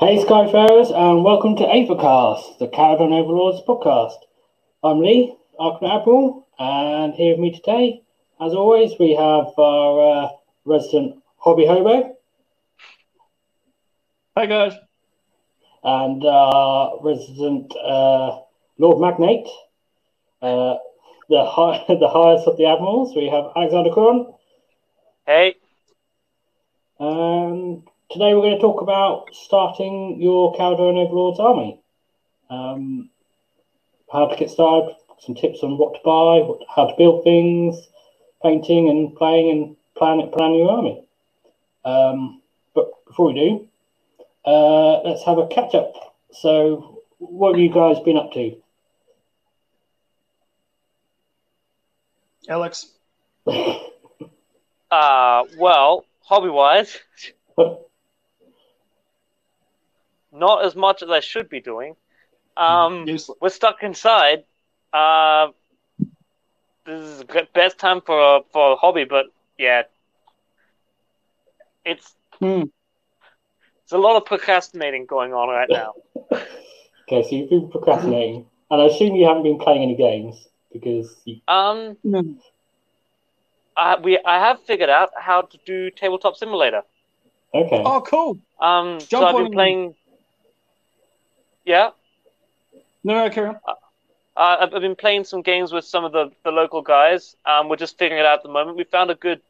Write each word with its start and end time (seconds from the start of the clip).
Hey 0.00 0.16
Skyfarers, 0.24 0.90
and 0.96 1.22
welcome 1.22 1.56
to 1.56 1.62
Aethercast, 1.62 2.56
the 2.58 2.68
Kharadron 2.68 3.12
Overlords 3.12 3.60
podcast. 3.68 4.16
I'm 4.82 5.00
Lee, 5.00 5.36
Arkanaut 5.60 6.00
Admiral, 6.00 6.48
and 6.58 7.12
here 7.12 7.32
with 7.32 7.40
me 7.40 7.50
today, 7.52 8.00
as 8.40 8.54
always, 8.54 8.92
we 8.98 9.10
have 9.10 9.52
our 9.58 10.24
uh, 10.24 10.28
resident 10.64 11.22
hobby 11.36 11.66
hobo 11.66 12.16
Hi 14.38 14.46
guys. 14.46 14.72
and 15.84 16.24
our 16.24 16.98
resident 17.02 17.76
uh, 17.76 18.38
Lord 18.78 19.02
Magnate, 19.02 19.48
uh, 20.40 20.76
the, 21.28 21.44
high, 21.44 21.84
the 21.88 22.08
highest 22.08 22.48
of 22.48 22.56
the 22.56 22.64
admirals. 22.64 23.14
We 23.14 23.28
have 23.28 23.52
Alexander 23.54 23.90
Coron, 23.90 24.32
Hey, 25.26 25.56
and 26.98 27.82
today 28.10 28.34
we're 28.34 28.42
going 28.42 28.56
to 28.56 28.60
talk 28.60 28.82
about 28.82 29.28
starting 29.32 30.20
your 30.20 30.52
Kharadron 30.54 30.98
Overlords 30.98 31.38
army. 31.38 31.80
Um, 32.50 33.10
how 34.12 34.26
to 34.26 34.36
get 34.36 34.50
started, 34.50 34.96
some 35.20 35.36
tips 35.36 35.60
on 35.62 35.78
what 35.78 35.94
to 35.94 36.00
buy, 36.04 36.44
what, 36.44 36.60
how 36.74 36.86
to 36.86 36.94
build 36.98 37.22
things, 37.22 37.76
painting 38.42 38.88
and 38.88 39.14
playing 39.14 39.50
and 39.50 39.76
plan, 39.96 40.28
plan 40.32 40.54
your 40.54 40.70
army. 40.72 41.04
Um, 41.84 42.42
but 42.74 42.90
before 43.06 43.26
we 43.26 43.34
do, 43.34 43.68
uh, 44.44 45.02
let's 45.02 45.24
have 45.24 45.38
a 45.38 45.46
catch 45.46 45.76
up. 45.76 45.92
So, 46.32 47.02
what 47.18 47.52
have 47.52 47.60
you 47.60 47.72
guys 47.72 48.00
been 48.00 48.16
up 48.16 48.32
to? 48.32 48.56
Alex. 52.48 52.90
uh, 53.46 55.44
well, 55.56 56.04
hobby 56.22 56.48
wise, 56.48 56.98
not 60.32 60.64
as 60.64 60.74
much 60.76 61.02
as 61.02 61.10
I 61.10 61.20
should 61.20 61.48
be 61.48 61.60
doing. 61.60 61.96
Um, 62.56 63.06
we're 63.40 63.48
stuck 63.48 63.82
inside. 63.82 64.44
Uh, 64.92 65.48
this 66.86 67.00
is 67.00 67.18
the 67.18 67.48
best 67.54 67.78
time 67.78 68.00
for 68.00 68.18
a, 68.36 68.40
for 68.52 68.72
a 68.72 68.76
hobby, 68.76 69.04
but 69.04 69.26
yeah, 69.58 69.82
it's 71.84 72.14
Hmm. 72.38 72.62
it's 73.82 73.92
a 73.92 73.98
lot 73.98 74.16
of 74.16 74.24
procrastinating 74.24 75.06
going 75.06 75.32
on 75.32 75.48
right 75.48 75.68
now. 75.68 75.94
okay, 76.32 77.22
so 77.22 77.28
you've 77.36 77.50
been 77.50 77.70
procrastinating, 77.70 78.46
and 78.70 78.82
I 78.82 78.86
assume 78.86 79.14
you 79.14 79.26
haven't 79.26 79.42
been 79.42 79.58
playing 79.58 79.82
any 79.82 79.96
games 79.96 80.48
because 80.72 81.20
you. 81.24 81.40
Um, 81.48 81.96
No. 82.04 82.22
I, 83.76 83.98
we 84.00 84.18
I 84.24 84.38
have 84.38 84.62
figured 84.64 84.90
out 84.90 85.10
how 85.16 85.42
to 85.42 85.58
do 85.64 85.90
tabletop 85.90 86.36
simulator. 86.36 86.82
Okay. 87.54 87.82
Oh, 87.84 88.02
cool. 88.06 88.38
Um, 88.60 89.00
so 89.00 89.24
I've 89.24 89.36
been 89.36 89.52
playing. 89.52 89.94
Yeah, 91.64 91.90
No, 93.04 93.14
no, 93.24 93.30
carry 93.30 93.48
on. 93.48 93.56
Uh, 93.66 93.74
I've, 94.36 94.74
I've 94.74 94.80
been 94.80 94.96
playing 94.96 95.24
some 95.24 95.42
games 95.42 95.72
with 95.72 95.84
some 95.84 96.04
of 96.04 96.12
the, 96.12 96.32
the 96.44 96.50
local 96.50 96.82
guys. 96.82 97.36
Um, 97.44 97.68
we're 97.68 97.76
just 97.76 97.98
figuring 97.98 98.20
it 98.20 98.26
out 98.26 98.38
at 98.38 98.42
the 98.42 98.48
moment. 98.48 98.76
We 98.76 98.84
found 98.84 99.10
a 99.10 99.14
good, 99.14 99.40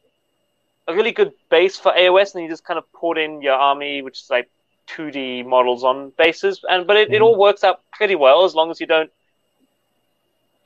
a 0.88 0.94
really 0.94 1.12
good 1.12 1.32
base 1.50 1.76
for 1.76 1.92
AOS, 1.92 2.34
and 2.34 2.42
you 2.44 2.50
just 2.50 2.64
kind 2.64 2.78
of 2.78 2.84
put 2.92 3.18
in 3.18 3.42
your 3.42 3.54
army, 3.54 4.02
which 4.02 4.20
is 4.22 4.30
like 4.30 4.48
2D 4.88 5.46
models 5.46 5.84
on 5.84 6.12
bases, 6.18 6.60
and 6.68 6.86
but 6.86 6.96
it, 6.96 7.12
it 7.12 7.22
all 7.22 7.36
works 7.38 7.62
out 7.62 7.80
pretty 7.92 8.16
well 8.16 8.44
as 8.44 8.54
long 8.54 8.70
as 8.70 8.80
you 8.80 8.86
don't 8.86 9.10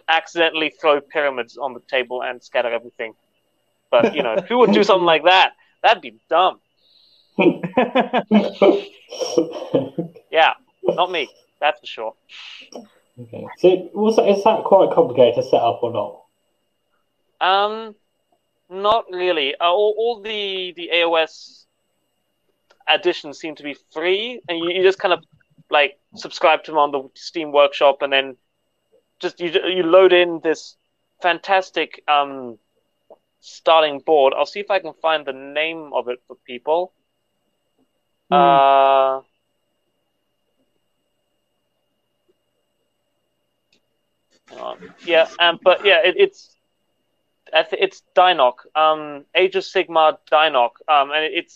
accidentally 0.08 0.70
throw 0.70 1.00
pyramids 1.00 1.56
on 1.58 1.74
the 1.74 1.80
table 1.80 2.22
and 2.22 2.42
scatter 2.42 2.72
everything. 2.72 3.14
But 3.90 4.14
you 4.14 4.22
know, 4.22 4.36
who 4.48 4.58
would 4.58 4.72
do 4.72 4.82
something 4.84 5.04
like 5.04 5.24
that? 5.24 5.52
That'd 5.82 6.02
be 6.02 6.14
dumb. 6.30 6.60
Yeah, 10.30 10.54
not 10.86 11.10
me. 11.10 11.28
That's 11.60 11.80
for 11.80 11.86
sure. 11.86 12.14
okay. 13.20 13.46
So, 13.58 13.90
was 13.94 14.16
that, 14.16 14.28
is 14.28 14.44
that 14.44 14.64
quite 14.64 14.92
complicated 14.92 15.36
to 15.36 15.42
set 15.42 15.60
up 15.60 15.82
or 15.82 15.92
not? 15.92 16.20
Um, 17.40 17.94
not 18.70 19.06
really. 19.10 19.54
Uh, 19.54 19.64
all, 19.64 19.94
all 19.96 20.20
the 20.20 20.72
the 20.76 20.90
AOS 20.94 21.64
additions 22.88 23.38
seem 23.38 23.54
to 23.56 23.62
be 23.62 23.76
free, 23.92 24.40
and 24.48 24.58
you, 24.58 24.70
you 24.70 24.82
just 24.82 24.98
kind 24.98 25.14
of 25.14 25.24
like 25.70 25.98
subscribe 26.14 26.64
to 26.64 26.70
them 26.70 26.78
on 26.78 26.90
the 26.90 27.08
Steam 27.14 27.52
Workshop, 27.52 28.02
and 28.02 28.12
then 28.12 28.36
just 29.20 29.40
you 29.40 29.50
you 29.66 29.82
load 29.82 30.12
in 30.12 30.40
this 30.42 30.76
fantastic 31.22 32.02
um 32.08 32.58
starting 33.40 34.00
board. 34.00 34.34
I'll 34.36 34.46
see 34.46 34.60
if 34.60 34.70
I 34.70 34.78
can 34.78 34.94
find 35.00 35.26
the 35.26 35.32
name 35.32 35.92
of 35.92 36.08
it 36.08 36.22
for 36.26 36.36
people. 36.46 36.92
Hmm. 38.30 38.34
Uh. 38.34 39.20
On. 44.52 44.94
Yeah, 45.04 45.28
um, 45.38 45.58
but 45.62 45.84
yeah, 45.84 46.00
it, 46.04 46.14
it's 46.16 46.56
it's 47.52 48.02
Dynok, 48.16 48.54
um, 48.74 49.24
Age 49.34 49.56
of 49.56 49.64
Sigmar 49.64 50.18
Dynok, 50.30 50.70
um, 50.88 51.10
and 51.12 51.24
it 51.24 51.52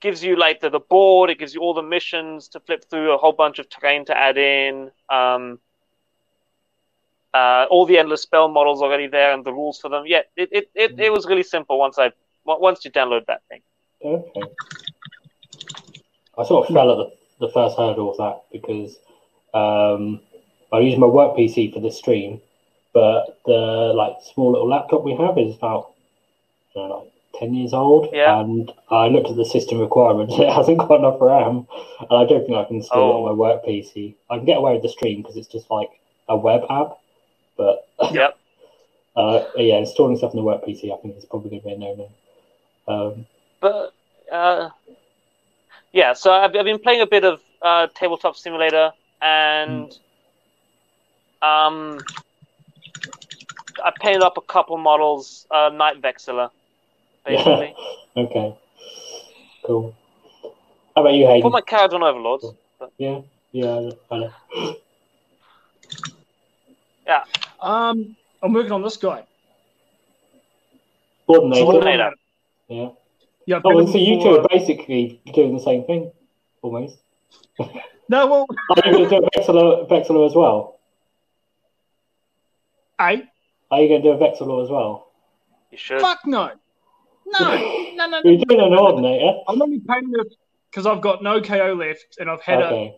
gives 0.00 0.22
you 0.22 0.36
like 0.36 0.60
the, 0.60 0.70
the 0.70 0.80
board. 0.80 1.30
It 1.30 1.38
gives 1.38 1.54
you 1.54 1.60
all 1.60 1.74
the 1.74 1.82
missions 1.82 2.48
to 2.48 2.60
flip 2.60 2.84
through, 2.88 3.12
a 3.12 3.18
whole 3.18 3.32
bunch 3.32 3.58
of 3.58 3.68
terrain 3.68 4.04
to 4.06 4.16
add 4.16 4.36
in, 4.38 4.90
um, 5.08 5.58
uh, 7.34 7.66
all 7.70 7.86
the 7.86 7.98
endless 7.98 8.22
spell 8.22 8.48
models 8.48 8.82
already 8.82 9.06
there, 9.06 9.32
and 9.32 9.44
the 9.44 9.52
rules 9.52 9.78
for 9.78 9.88
them. 9.88 10.04
Yeah, 10.06 10.22
it 10.36 10.48
it, 10.52 10.70
it, 10.74 10.98
it 10.98 11.12
was 11.12 11.26
really 11.26 11.42
simple 11.42 11.78
once 11.78 11.98
I 11.98 12.12
once 12.44 12.84
you 12.84 12.90
download 12.90 13.26
that 13.26 13.42
thing. 13.48 13.62
Okay. 14.04 14.42
I 16.36 16.44
sort 16.44 16.68
of 16.68 16.74
fell 16.74 16.90
at 16.90 16.96
the, 16.96 17.46
the 17.46 17.52
first 17.52 17.76
hurdle 17.76 18.10
of 18.10 18.16
that 18.16 18.42
because 18.50 18.98
um, 19.54 20.20
I 20.72 20.80
use 20.80 20.98
my 20.98 21.06
work 21.06 21.36
PC 21.36 21.72
for 21.72 21.80
the 21.80 21.90
stream, 21.90 22.40
but 22.94 23.38
the 23.46 23.92
like 23.94 24.14
small 24.34 24.52
little 24.52 24.68
laptop 24.68 25.02
we 25.04 25.14
have 25.16 25.36
is 25.38 25.54
about 25.54 25.90
don't 26.74 26.88
know, 26.88 26.98
like 27.00 27.08
ten 27.38 27.54
years 27.54 27.72
old, 27.74 28.08
Yeah. 28.12 28.40
and 28.40 28.72
I 28.90 29.08
looked 29.08 29.28
at 29.30 29.36
the 29.36 29.44
system 29.44 29.78
requirements. 29.80 30.34
It 30.38 30.48
hasn't 30.48 30.78
got 30.78 30.98
enough 31.00 31.20
RAM, 31.20 31.66
and 32.00 32.08
I 32.10 32.24
don't 32.24 32.44
think 32.46 32.56
I 32.56 32.64
can 32.64 32.76
install 32.76 33.10
it 33.10 33.14
Oh. 33.14 33.18
on 33.18 33.24
my 33.26 33.32
work 33.32 33.64
PC. 33.64 34.14
I 34.30 34.36
can 34.36 34.46
get 34.46 34.58
away 34.58 34.72
with 34.74 34.82
the 34.82 34.88
stream 34.88 35.20
because 35.20 35.36
it's 35.36 35.48
just 35.48 35.70
like 35.70 35.90
a 36.28 36.36
web 36.36 36.62
app, 36.70 36.98
but 37.56 37.86
Yep. 38.12 38.38
uh, 39.16 39.44
yeah, 39.56 39.76
installing 39.76 40.16
stuff 40.16 40.30
on 40.30 40.36
the 40.36 40.42
work 40.42 40.64
PC 40.64 40.92
I 40.92 40.96
think 41.02 41.16
is 41.18 41.24
probably 41.26 41.50
going 41.50 41.62
to 41.62 41.68
be 41.68 41.74
a 41.74 41.78
no-no. 41.78 42.08
Um, 42.88 43.26
But 43.60 43.92
uh, 44.30 44.70
yeah, 45.92 46.14
so 46.14 46.32
I've, 46.32 46.56
I've 46.56 46.64
been 46.64 46.78
playing 46.78 47.02
a 47.02 47.06
bit 47.06 47.24
of 47.24 47.40
uh, 47.60 47.88
tabletop 47.94 48.36
simulator, 48.36 48.92
and 49.20 49.96
um, 51.42 51.98
I 53.84 53.92
painted 54.00 54.22
up 54.22 54.36
a 54.36 54.40
couple 54.42 54.76
models, 54.78 55.46
uh, 55.50 55.70
Knight-Vexillor, 55.74 56.50
basically. 57.26 57.74
Okay. 58.14 58.54
Cool. 59.64 59.94
How 60.94 61.00
about 61.00 61.14
you, 61.14 61.26
Hayden? 61.26 61.40
For 61.40 61.50
my 61.50 61.62
on 61.94 62.02
Overlords. 62.02 62.44
Yeah, 62.98 63.22
yeah, 63.52 63.90
I 64.10 64.18
know. 64.18 64.76
Um, 67.62 68.16
I'm 68.42 68.52
working 68.52 68.72
on 68.72 68.82
this 68.82 68.96
guy. 68.96 69.24
Coordinator. 71.26 71.64
Coordinator. 71.64 72.12
Yeah. 72.68 72.88
Yeah. 73.46 73.60
Oh, 73.64 73.78
and 73.78 73.88
so 73.88 73.98
you 73.98 74.16
two 74.16 74.22
for- 74.22 74.40
are 74.40 74.48
basically 74.48 75.20
doing 75.32 75.54
the 75.54 75.62
same 75.62 75.84
thing, 75.84 76.10
almost. 76.60 76.96
No, 78.08 78.26
well, 78.26 78.46
Are 78.70 78.90
you 78.90 79.08
going 79.08 79.08
to 79.08 79.20
do 79.20 79.26
a 79.26 79.30
Vexillor, 79.30 79.88
Vexillor 79.88 80.26
as 80.26 80.34
well? 80.34 80.78
Hey, 83.10 83.22
Are 83.70 83.80
you 83.80 83.88
going 83.88 84.02
to 84.02 84.08
do 84.08 84.12
a 84.12 84.18
Vexillor 84.18 84.62
as 84.64 84.70
well? 84.70 85.10
You 85.70 85.78
should. 85.78 86.00
fuck 86.00 86.20
no. 86.26 86.50
No, 87.26 87.38
no, 87.38 87.94
no, 87.94 88.06
no. 88.06 88.20
You're 88.24 88.44
doing 88.44 88.60
an 88.60 88.74
Ordinator. 88.78 89.38
I'm 89.48 89.62
only 89.62 89.80
painting 89.80 90.10
this 90.12 90.34
because 90.70 90.86
I've 90.86 91.00
got 91.00 91.22
no 91.22 91.40
KO 91.40 91.74
left, 91.74 92.16
and 92.18 92.28
I've 92.30 92.42
had 92.42 92.60
a 92.60 92.66
Okay. 92.66 92.96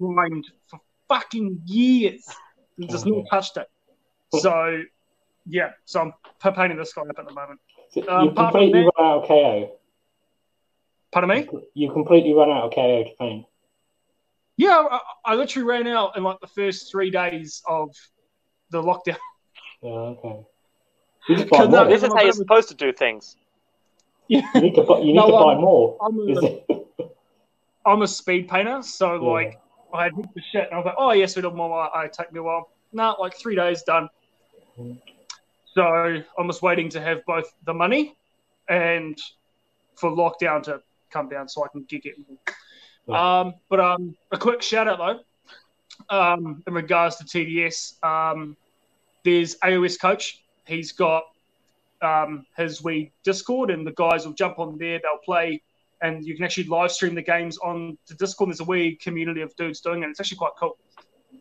grind 0.00 0.46
for 0.68 0.80
fucking 1.08 1.60
years. 1.66 2.24
and 2.78 2.88
Just 2.88 3.04
not 3.06 3.24
touched 3.30 3.56
it. 3.56 3.68
So, 4.40 4.82
yeah. 5.46 5.72
So 5.84 6.00
I'm 6.00 6.54
painting 6.54 6.78
this 6.78 6.92
guy 6.92 7.02
up 7.02 7.18
at 7.18 7.26
the 7.26 7.34
moment. 7.34 7.60
So 7.90 8.08
Um, 8.08 8.24
you 8.26 8.32
completely 8.32 8.82
that- 8.84 8.92
run 8.98 9.06
out 9.06 9.22
of 9.22 9.28
KO. 9.28 9.78
Pardon 11.12 11.30
me? 11.30 11.48
You 11.74 11.92
completely 11.92 12.32
run 12.32 12.50
out 12.50 12.64
of 12.64 12.72
KO 12.74 13.04
to 13.04 13.10
paint. 13.18 13.46
Yeah, 14.56 14.84
I, 14.90 15.00
I 15.24 15.34
literally 15.34 15.66
ran 15.66 15.86
out 15.88 16.16
in 16.16 16.22
like 16.24 16.40
the 16.40 16.46
first 16.48 16.90
three 16.90 17.10
days 17.10 17.62
of 17.68 17.90
the 18.70 18.82
lockdown. 18.82 19.16
Yeah, 19.84 19.90
okay. 19.90 20.40
You 21.28 21.36
just 21.36 21.48
buy 21.50 21.58
Could 21.58 21.70
not- 21.70 21.88
This 21.90 22.02
is 22.02 22.08
how 22.14 22.22
you're 22.22 22.32
supposed 22.32 22.68
to 22.70 22.74
do 22.74 22.92
things. 22.92 23.36
You 24.28 24.42
need 24.54 24.74
to 24.76 24.82
buy, 24.82 24.98
you 25.00 25.06
need 25.08 25.14
No, 25.16 25.26
to 25.26 25.32
buy 25.32 25.54
more. 25.56 25.98
I'm 26.00 26.18
Is 26.30 26.38
a, 26.38 26.72
it- 26.72 27.16
I'm 27.86 28.00
a 28.00 28.08
speed 28.08 28.48
painter, 28.48 28.80
so 28.82 29.14
Yeah. 29.14 29.20
like 29.30 29.60
I 29.92 30.04
had 30.04 30.14
heaps 30.14 30.28
of 30.36 30.42
shit, 30.50 30.64
and 30.64 30.72
I 30.74 30.76
was 30.78 30.86
like, 30.86 30.94
oh 30.96 31.12
yes, 31.12 31.36
it'll 31.36 31.54
more. 31.54 31.94
I 31.94 32.08
take 32.08 32.32
me 32.32 32.38
a 32.40 32.42
while. 32.42 32.70
No, 32.94 33.14
like 33.20 33.36
three 33.36 33.54
days 33.54 33.82
done. 33.82 34.08
So 35.74 35.82
I'm 36.38 36.46
just 36.46 36.62
waiting 36.62 36.88
to 36.90 37.00
have 37.00 37.22
both 37.26 37.52
the 37.66 37.74
money 37.74 38.16
and 38.70 39.18
for 39.96 40.10
lockdown 40.10 40.62
to 40.64 40.80
come 41.10 41.28
down 41.28 41.46
so 41.48 41.62
I 41.64 41.68
can 41.68 41.82
get 41.84 42.06
it. 42.06 42.16
Um, 43.12 43.54
but 43.68 43.80
um, 43.80 44.16
a 44.32 44.38
quick 44.38 44.62
shout 44.62 44.88
out 44.88 44.98
though, 46.08 46.16
um, 46.16 46.62
in 46.66 46.72
regards 46.72 47.16
to 47.16 47.24
TTS, 47.24 48.02
um, 48.02 48.56
there's 49.24 49.56
AOS 49.56 49.98
Coach. 50.00 50.42
He's 50.66 50.92
got 50.92 51.24
um, 52.02 52.46
his 52.56 52.82
wee 52.82 53.10
Discord, 53.24 53.70
and 53.70 53.86
the 53.86 53.92
guys 53.92 54.24
will 54.26 54.34
jump 54.34 54.58
on 54.58 54.78
there. 54.78 55.00
They'll 55.02 55.18
play, 55.24 55.62
and 56.02 56.24
you 56.24 56.34
can 56.34 56.44
actually 56.44 56.64
live 56.64 56.92
stream 56.92 57.14
the 57.14 57.22
games 57.22 57.58
on 57.58 57.98
the 58.06 58.14
Discord. 58.14 58.50
There's 58.50 58.60
a 58.60 58.64
wee 58.64 58.96
community 58.96 59.40
of 59.40 59.54
dudes 59.56 59.80
doing 59.80 60.02
it. 60.02 60.08
It's 60.10 60.20
actually 60.20 60.38
quite 60.38 60.52
cool. 60.58 60.76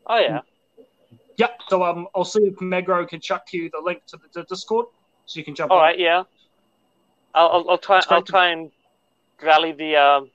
Oh 0.08 0.18
yeah. 0.18 0.42
Yeah. 1.38 1.48
So 1.68 1.84
um, 1.84 2.08
I'll 2.16 2.26
see 2.26 2.44
if 2.44 2.60
Magro 2.62 3.06
can 3.06 3.20
chuck 3.20 3.54
you 3.54 3.70
the 3.70 3.82
link 3.84 4.06
to 4.08 4.18
the, 4.18 4.24
the 4.34 4.44
Discord, 4.44 4.88
so 5.26 5.38
you 5.38 5.46
can 5.46 5.54
jump. 5.56 5.72
All 5.72 5.78
on. 5.78 5.84
right. 5.84 6.00
Yeah. 6.00 6.24
I'll, 7.36 7.50
I'll, 7.50 7.70
I'll 7.72 7.78
try. 7.78 8.02
I'll 8.10 8.22
try 8.22 8.50
and 8.50 8.72
rally 9.42 9.72
the 9.72 9.96
um, 9.96 10.30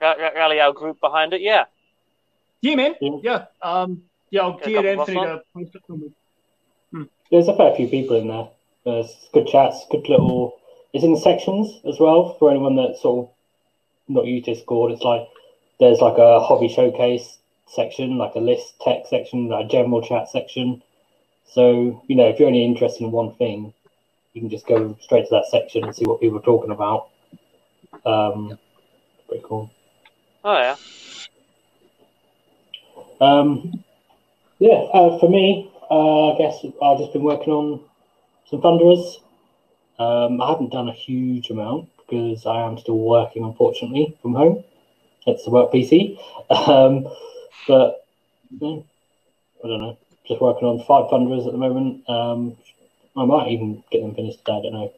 ra- 0.00 0.12
ra- 0.12 0.30
rally 0.34 0.60
our 0.60 0.72
group 0.72 1.00
behind 1.00 1.32
it. 1.32 1.40
Yeah. 1.40 1.64
Yeah, 2.60 2.76
man. 2.76 2.94
Yeah. 3.00 3.18
Yeah. 3.22 3.44
Um, 3.60 4.02
yeah, 4.30 4.42
I'll 4.42 4.56
Get 4.58 4.68
get 4.68 4.86
Anthony 4.86 5.20
to 5.20 5.42
post 5.52 5.74
it 5.74 5.82
for 7.32 7.36
me. 7.36 7.42
There's 7.42 7.48
a 7.48 7.56
fair 7.56 7.74
few 7.74 7.88
people 7.88 8.16
in 8.16 8.28
there. 8.28 8.48
There's 8.84 9.28
good 9.32 9.46
chats, 9.46 9.86
good 9.90 10.08
little. 10.08 10.58
It's 10.92 11.04
in 11.04 11.16
sections 11.16 11.80
as 11.88 11.98
well 11.98 12.34
for 12.38 12.50
anyone 12.50 12.76
that's 12.76 13.02
sort 13.02 13.28
of 13.28 13.34
not 14.08 14.26
used 14.26 14.46
Discord. 14.46 14.92
It's 14.92 15.02
like 15.02 15.26
there's 15.80 16.00
like 16.00 16.18
a 16.18 16.40
hobby 16.40 16.68
showcase 16.68 17.38
section, 17.66 18.18
like 18.18 18.34
a 18.34 18.40
list 18.40 18.74
tech 18.80 19.06
section, 19.08 19.48
like 19.48 19.66
a 19.66 19.68
general 19.68 20.02
chat 20.02 20.28
section. 20.28 20.82
So 21.44 22.02
you 22.08 22.16
know, 22.16 22.28
if 22.28 22.38
you're 22.38 22.48
only 22.48 22.64
interested 22.64 23.04
in 23.04 23.10
one 23.10 23.34
thing, 23.36 23.72
you 24.34 24.40
can 24.42 24.50
just 24.50 24.66
go 24.66 24.96
straight 25.00 25.28
to 25.28 25.30
that 25.30 25.46
section 25.50 25.84
and 25.84 25.94
see 25.94 26.04
what 26.04 26.20
people 26.20 26.38
are 26.38 26.42
talking 26.42 26.70
about. 26.70 27.08
Um, 28.04 28.58
pretty 29.28 29.44
cool. 29.46 29.70
Oh 30.44 30.58
yeah. 30.58 30.76
Um, 33.20 33.84
yeah, 34.58 34.88
uh, 34.92 35.18
for 35.18 35.28
me, 35.28 35.71
uh, 35.92 36.32
I 36.32 36.38
guess 36.38 36.64
I've 36.64 36.98
just 36.98 37.12
been 37.12 37.22
working 37.22 37.52
on 37.52 37.80
some 38.48 38.62
Thunderers. 38.62 39.20
Um, 39.98 40.40
I 40.40 40.48
haven't 40.48 40.72
done 40.72 40.88
a 40.88 40.92
huge 40.92 41.50
amount 41.50 41.90
because 41.98 42.46
I 42.46 42.62
am 42.62 42.78
still 42.78 42.98
working, 42.98 43.44
unfortunately, 43.44 44.16
from 44.22 44.34
home. 44.34 44.64
It's 45.26 45.44
the 45.44 45.50
work 45.50 45.70
PC. 45.70 46.18
Um, 46.50 47.06
but 47.68 48.06
yeah, 48.58 48.78
I 49.62 49.68
don't 49.68 49.80
know. 49.80 49.98
Just 50.26 50.40
working 50.40 50.66
on 50.66 50.84
five 50.86 51.10
Thunderers 51.10 51.46
at 51.46 51.52
the 51.52 51.58
moment. 51.58 52.08
Um, 52.08 52.56
I 53.16 53.24
might 53.26 53.48
even 53.48 53.84
get 53.90 54.00
them 54.00 54.14
finished 54.14 54.38
today. 54.38 54.58
I 54.58 54.62
don't 54.62 54.72
know. 54.72 54.92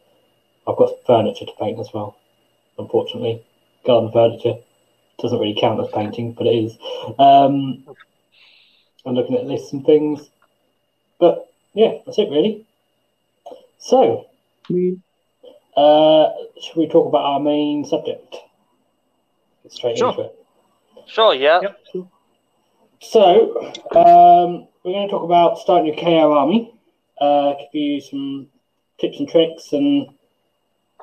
I've 0.69 0.77
got 0.77 1.05
furniture 1.07 1.45
to 1.45 1.53
paint 1.59 1.81
as 1.81 1.89
well, 1.93 2.17
unfortunately. 2.79 3.43
Garden 3.85 4.13
furniture 4.13 4.55
doesn't 5.19 5.39
really 5.39 5.57
count 5.61 5.81
as 5.81 5.89
painting, 5.93 6.33
but 6.33 6.47
it 6.47 6.55
is. 6.55 6.79
Um, 7.19 7.85
I'm 9.05 9.15
looking 9.15 9.37
at 9.37 9.45
lists 9.45 9.73
and 9.73 9.85
things. 9.85 10.31
But 11.25 11.49
yeah, 11.73 11.93
that's 12.05 12.19
it 12.19 12.29
really. 12.29 12.67
So, 13.79 14.27
uh, 15.75 16.29
should 16.61 16.77
we 16.77 16.87
talk 16.87 17.09
about 17.09 17.25
our 17.25 17.41
main 17.41 17.87
subject? 17.87 18.37
Get 19.63 19.73
straight 19.73 19.97
Sure. 19.99 20.11
into 20.11 20.23
it. 20.23 20.35
Sure. 21.07 21.35
Yeah. 21.35 21.61
Yep. 21.63 21.81
So, 23.01 23.23
um, 23.93 24.69
we're 24.83 24.93
going 24.93 25.09
to 25.09 25.13
talk 25.13 25.25
about 25.25 25.59
starting 25.59 25.87
your 25.87 25.97
KO 25.97 26.33
army. 26.33 26.75
Uh, 27.19 27.55
give 27.73 27.75
you 27.75 28.01
some 28.03 28.49
tips 28.99 29.19
and 29.19 29.29
tricks 29.29 29.73
and 29.73 30.09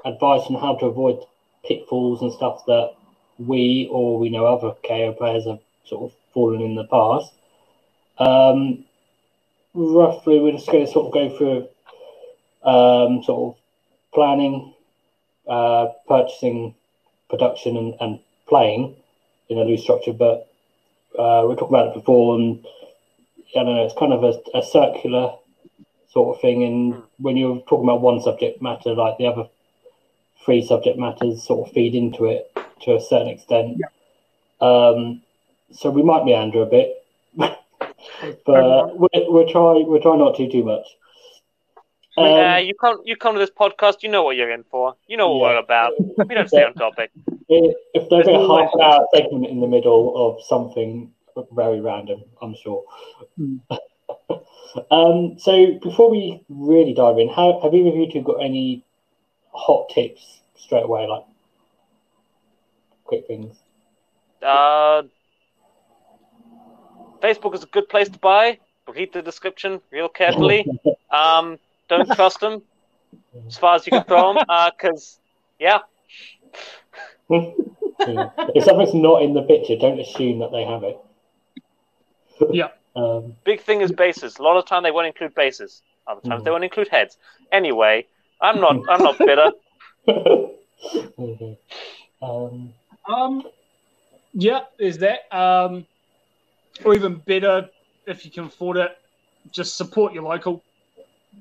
advice 0.05 0.43
on 0.49 0.55
how 0.55 0.75
to 0.75 0.85
avoid 0.85 1.17
pitfalls 1.65 2.21
and 2.21 2.31
stuff 2.33 2.63
that 2.67 2.93
we 3.39 3.87
or 3.91 4.19
we 4.19 4.29
know 4.29 4.45
other 4.45 4.73
KO 4.87 5.13
players 5.13 5.45
have 5.45 5.59
sort 5.85 6.03
of 6.11 6.17
fallen 6.33 6.61
in 6.61 6.75
the 6.75 6.85
past. 6.85 7.33
Um, 8.19 8.85
roughly, 9.73 10.39
we're 10.39 10.53
just 10.53 10.67
going 10.67 10.85
to 10.85 10.91
sort 10.91 11.07
of 11.07 11.13
go 11.13 11.37
through 11.37 11.67
um, 12.63 13.23
sort 13.23 13.55
of 13.55 13.61
planning, 14.13 14.73
uh, 15.47 15.87
purchasing, 16.07 16.75
production, 17.29 17.77
and, 17.77 17.95
and 17.99 18.19
playing 18.47 18.95
in 19.49 19.57
a 19.57 19.63
loose 19.63 19.83
structure, 19.83 20.13
but 20.13 20.47
uh, 21.17 21.45
we 21.47 21.55
talked 21.55 21.71
about 21.71 21.87
it 21.87 21.93
before, 21.93 22.35
and 22.35 22.65
I 23.55 23.63
don't 23.63 23.75
know, 23.75 23.85
it's 23.85 23.97
kind 23.97 24.13
of 24.13 24.23
a, 24.23 24.57
a 24.57 24.63
circular 24.63 25.33
sort 26.09 26.35
of 26.35 26.41
thing. 26.41 26.63
And 26.63 27.03
when 27.17 27.37
you're 27.37 27.59
talking 27.67 27.83
about 27.83 28.01
one 28.01 28.21
subject 28.21 28.61
matter, 28.61 28.93
like 28.93 29.17
the 29.17 29.27
other 29.27 29.47
three 30.45 30.65
subject 30.65 30.97
matters 30.97 31.43
sort 31.43 31.67
of 31.67 31.73
feed 31.73 31.95
into 31.95 32.25
it 32.25 32.51
to 32.83 32.95
a 32.95 33.01
certain 33.01 33.27
extent. 33.27 33.81
Um, 34.59 35.21
so 35.71 35.89
we 35.89 36.03
might 36.03 36.25
meander 36.25 36.61
a 36.61 36.65
bit, 36.65 37.00
but 38.45 38.97
we'll, 38.97 39.09
we'll 39.33 39.47
try 39.49 39.73
we'll 39.85 40.01
try 40.01 40.15
not 40.17 40.35
to 40.37 40.49
too 40.49 40.63
much. 40.63 40.85
Um, 42.17 42.25
Uh, 42.25 42.57
you 42.57 42.73
come. 42.75 43.01
You 43.05 43.15
come 43.15 43.35
to 43.35 43.39
this 43.39 43.51
podcast. 43.51 44.03
You 44.03 44.09
know 44.09 44.23
what 44.23 44.35
you're 44.35 44.51
in 44.51 44.63
for. 44.69 44.95
You 45.07 45.17
know 45.17 45.35
what 45.35 45.47
Yeah. 45.49 45.53
we're 45.55 45.59
about. 45.59 45.91
We 46.27 46.35
don't 46.35 46.47
stay 46.47 46.63
on 46.63 46.73
topic. 46.73 47.11
if 47.47 47.75
if 47.93 48.09
there's 48.09 48.27
a 48.27 48.31
There's 48.31 48.41
half 48.41 48.49
always- 48.49 48.69
hour 48.81 49.07
segment 49.15 49.45
in 49.47 49.59
the 49.61 49.67
middle 49.67 50.13
of 50.17 50.43
something 50.43 51.11
very 51.53 51.79
random, 51.79 52.23
I'm 52.41 52.53
sure. 52.55 52.83
Hmm. 53.37 53.57
um, 54.91 55.39
so 55.39 55.79
before 55.81 56.09
we 56.09 56.43
really 56.49 56.93
dive 56.93 57.17
in, 57.17 57.29
how, 57.29 57.59
have 57.63 57.73
either 57.73 57.89
of 57.89 57.95
you 57.95 58.11
two 58.11 58.21
got 58.21 58.43
any 58.43 58.83
hot 59.53 59.87
tips 59.89 60.41
straight 60.57 60.83
away, 60.83 61.07
like 61.07 61.23
quick 63.05 63.25
things? 63.27 63.55
Uh, 64.41 65.03
Facebook 67.21 67.53
is 67.55 67.63
a 67.63 67.67
good 67.67 67.87
place 67.89 68.09
to 68.09 68.19
buy. 68.19 68.57
Read 68.87 69.13
the 69.13 69.21
description 69.21 69.81
real 69.91 70.09
carefully. 70.09 70.65
Um, 71.11 71.59
don't 71.89 72.09
trust 72.15 72.39
them 72.39 72.61
as 73.45 73.57
far 73.57 73.75
as 73.75 73.85
you 73.85 73.91
can 73.91 74.05
throw 74.05 74.33
them. 74.33 74.45
Because 74.71 75.19
yeah, 75.59 75.79
Yeah. 77.29 77.51
If 78.55 78.63
something's 78.63 78.93
not 78.93 79.21
in 79.21 79.33
the 79.33 79.41
picture, 79.43 79.75
don't 79.75 79.99
assume 79.99 80.39
that 80.39 80.51
they 80.53 80.63
have 80.63 80.83
it. 80.83 80.97
Yeah. 82.49 82.69
Um, 82.95 83.35
big 83.43 83.59
thing 83.61 83.81
is 83.81 83.91
bases. 83.91 84.37
A 84.39 84.41
lot 84.43 84.55
of 84.57 84.65
time 84.65 84.83
they 84.83 84.91
won't 84.91 85.07
include 85.07 85.35
bases. 85.35 85.81
Other 86.07 86.21
times 86.21 86.41
Mhm. 86.41 86.45
they 86.45 86.51
won't 86.51 86.63
include 86.63 86.87
heads. 86.87 87.17
Anyway, 87.51 88.05
I'm 88.39 88.61
not. 88.61 88.77
I'm 88.89 89.03
not 89.03 89.17
bitter. 89.17 89.51
okay. 90.07 91.57
Um, 92.21 92.73
Um, 93.05 93.43
yeah, 94.33 94.61
is 94.79 94.97
that. 94.99 95.27
Um, 95.35 95.85
or 96.83 96.95
even 96.95 97.15
better, 97.15 97.69
if 98.05 98.25
you 98.25 98.31
can 98.31 98.45
afford 98.45 98.77
it, 98.77 98.97
just 99.51 99.77
support 99.77 100.13
your 100.13 100.23
local. 100.23 100.63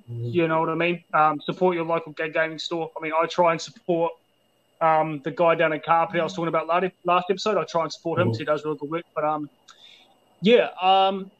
You 0.09 0.47
know 0.49 0.61
what 0.61 0.69
I 0.69 0.75
mean? 0.75 1.03
Um, 1.13 1.41
support 1.41 1.75
your 1.75 1.85
local 1.85 2.13
gaming 2.13 2.59
store. 2.59 2.91
I 2.97 3.01
mean, 3.03 3.13
I 3.13 3.27
try 3.27 3.53
and 3.53 3.61
support 3.61 4.13
um, 4.81 5.21
the 5.25 5.31
guy 5.31 5.55
down 5.55 5.73
in 5.73 5.81
Carpet 5.81 6.21
I 6.21 6.25
was 6.25 6.33
talking 6.33 6.49
about 6.49 6.67
last, 6.67 6.87
last 7.05 7.27
episode. 7.29 7.59
I 7.59 7.65
try 7.65 7.83
and 7.83 7.93
support 7.93 8.19
him 8.19 8.29
him 8.29 8.33
'cause 8.33 8.39
he 8.39 8.45
does 8.45 8.65
really 8.65 8.79
good 8.79 8.91
work. 8.91 9.05
But 9.15 9.25
um, 9.25 9.51
yeah. 10.41 10.69
Um, 10.81 11.31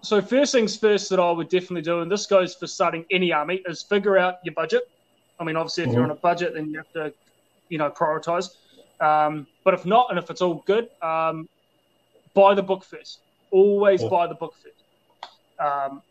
so 0.00 0.22
first 0.22 0.52
things 0.52 0.76
first 0.76 1.10
that 1.10 1.18
I 1.20 1.30
would 1.30 1.48
definitely 1.48 1.82
do, 1.82 2.00
and 2.00 2.10
this 2.10 2.26
goes 2.26 2.54
for 2.54 2.66
starting 2.66 3.04
any 3.10 3.32
army, 3.32 3.62
is 3.66 3.82
figure 3.82 4.16
out 4.16 4.36
your 4.44 4.54
budget. 4.54 4.88
I 5.40 5.44
mean, 5.44 5.56
obviously, 5.56 5.84
if 5.84 5.92
you're 5.92 6.04
on 6.04 6.10
a 6.10 6.14
budget, 6.14 6.54
then 6.54 6.70
you 6.70 6.78
have 6.78 6.92
to, 6.92 7.12
you 7.68 7.78
know, 7.78 7.90
prioritize. 7.90 8.50
Um, 9.00 9.46
but 9.64 9.74
if 9.74 9.84
not, 9.84 10.06
and 10.10 10.18
if 10.18 10.30
it's 10.30 10.40
all 10.40 10.62
good, 10.66 10.88
um, 11.02 11.48
buy 12.34 12.54
the 12.54 12.62
book 12.62 12.84
first. 12.84 13.20
Always 13.50 14.02
Yeah. 14.02 14.08
buy 14.10 14.26
the 14.26 14.34
book 14.34 14.54
first. 14.62 14.84
Um, 15.60 16.02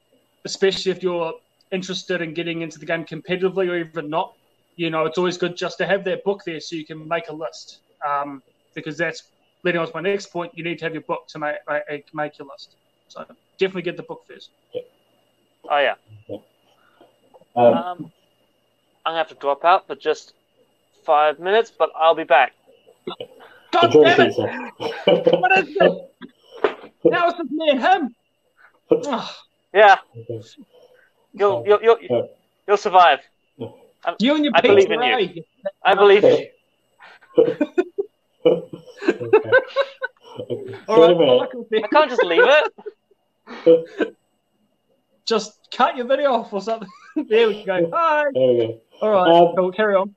especially 0.46 0.92
if 0.92 1.04
you're 1.04 1.34
interested 1.72 2.22
in 2.22 2.34
getting 2.34 2.62
into 2.62 2.80
the 2.80 2.86
game 2.86 3.06
competitively 3.06 3.70
or 3.70 3.78
even 3.78 4.10
not. 4.10 4.34
You 4.76 4.90
know, 4.90 5.06
it's 5.06 5.18
always 5.18 5.38
good 5.38 5.58
just 5.58 5.78
to 5.80 5.86
have 5.86 6.04
that 6.06 6.24
book 6.24 6.42
there 6.46 6.60
so 6.60 6.76
you 6.76 6.86
can 6.86 7.08
make 7.08 7.30
a 7.30 7.34
list. 7.34 7.80
Um, 8.08 8.42
because 8.76 8.98
that's 8.98 9.24
leading 9.64 9.82
on 9.82 9.88
to 9.88 9.94
my 9.96 10.02
next 10.02 10.28
point. 10.28 10.52
You 10.56 10.64
need 10.64 10.78
to 10.80 10.86
have 10.86 10.94
your 10.94 11.04
book 11.04 11.28
to 11.30 11.40
make 11.40 11.56
make, 11.68 12.04
make 12.14 12.38
your 12.38 12.48
list. 12.48 12.76
So 13.08 13.26
definitely 13.58 13.82
get 13.84 13.98
the 13.98 14.04
book 14.04 14.24
first. 14.28 14.52
Oh 15.70 15.80
yeah. 15.80 15.96
um, 17.56 17.74
Um, 17.74 18.12
I'm 19.06 19.12
gonna 19.12 19.18
have 19.18 19.30
to 19.30 19.36
drop 19.36 19.66
out 19.66 19.88
for 19.88 19.96
just 19.96 20.34
five 21.06 21.40
minutes, 21.40 21.72
but 21.78 21.90
I'll 21.96 22.16
be 22.16 22.24
back. 22.24 22.54
God 23.72 23.92
damn 23.94 24.20
it! 24.22 24.38
What 24.38 25.58
is 25.58 25.74
this? 25.74 25.94
Now 27.04 27.28
it's 27.30 27.38
just 27.38 27.52
me 27.52 27.70
and 27.70 27.80
him. 27.82 28.16
Yeah, 29.74 29.98
Okay. 30.18 30.40
you'll 31.34 31.64
you'll 31.68 31.82
you'll, 31.84 31.98
Yeah. 32.02 32.22
you'll 32.68 32.78
survive. 32.78 33.20
You 34.20 34.36
and 34.36 34.46
your 34.46 34.54
I 34.56 34.62
believe 34.62 34.88
pizza, 34.88 34.94
in 34.94 35.36
you. 35.36 35.44
I 35.84 35.96
believe 35.96 36.24
in 36.24 36.38
you. 36.38 36.48
okay. 37.38 37.58
Okay. 40.40 40.76
Right, 40.88 41.10
in 41.10 41.16
a 41.16 41.16
minute, 41.20 41.38
Michael, 41.40 41.68
there. 41.72 41.84
I 41.84 41.88
can't 41.88 42.10
just 42.12 42.24
leave 42.24 42.44
it. 42.46 44.16
just 45.26 45.68
cut 45.76 45.98
your 45.98 46.06
video 46.06 46.32
off 46.34 46.54
or 46.54 46.62
something. 46.62 46.88
there 47.28 47.48
we 47.48 47.64
go. 47.66 47.90
Hi. 47.92 48.26
there 48.34 48.48
we 48.54 48.58
go. 48.60 48.80
All 49.02 49.10
right, 49.10 49.36
Um, 49.36 49.54
we'll 49.56 49.72
carry 49.72 49.96
on. 49.96 50.14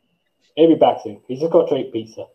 He'll 0.57 0.69
be 0.69 0.75
back 0.75 0.99
soon. 1.03 1.21
He's 1.27 1.41
just 1.41 1.53
got 1.53 1.69
to 1.71 1.77
eat 1.77 1.93
pizza. 1.93 2.27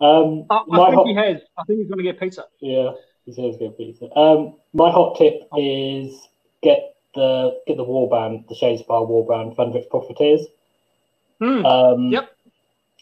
Um, 0.00 0.46
I, 0.50 0.62
my 0.66 0.78
I 0.82 0.86
think 0.86 0.94
hot- 0.96 1.06
he 1.06 1.14
has. 1.14 1.40
I 1.58 1.64
think 1.64 1.80
he's 1.80 1.88
going 1.88 1.98
to 1.98 2.04
get 2.04 2.18
pizza. 2.20 2.44
Yeah, 2.60 2.92
he 3.26 3.32
says 3.32 3.56
get 3.58 3.76
pizza. 3.76 4.06
Um, 4.16 4.54
my 4.72 4.90
hot 4.90 5.16
tip 5.18 5.42
is 5.56 6.28
get 6.62 6.94
the 7.14 7.58
get 7.66 7.76
the 7.76 7.84
warband, 7.84 8.46
the 8.48 8.54
Shadespire 8.54 9.08
warband, 9.08 9.56
Thundrik's 9.56 9.86
Profiteers. 9.90 10.46
Hmm. 11.40 11.64
Um, 11.66 12.10
Yep. 12.12 12.30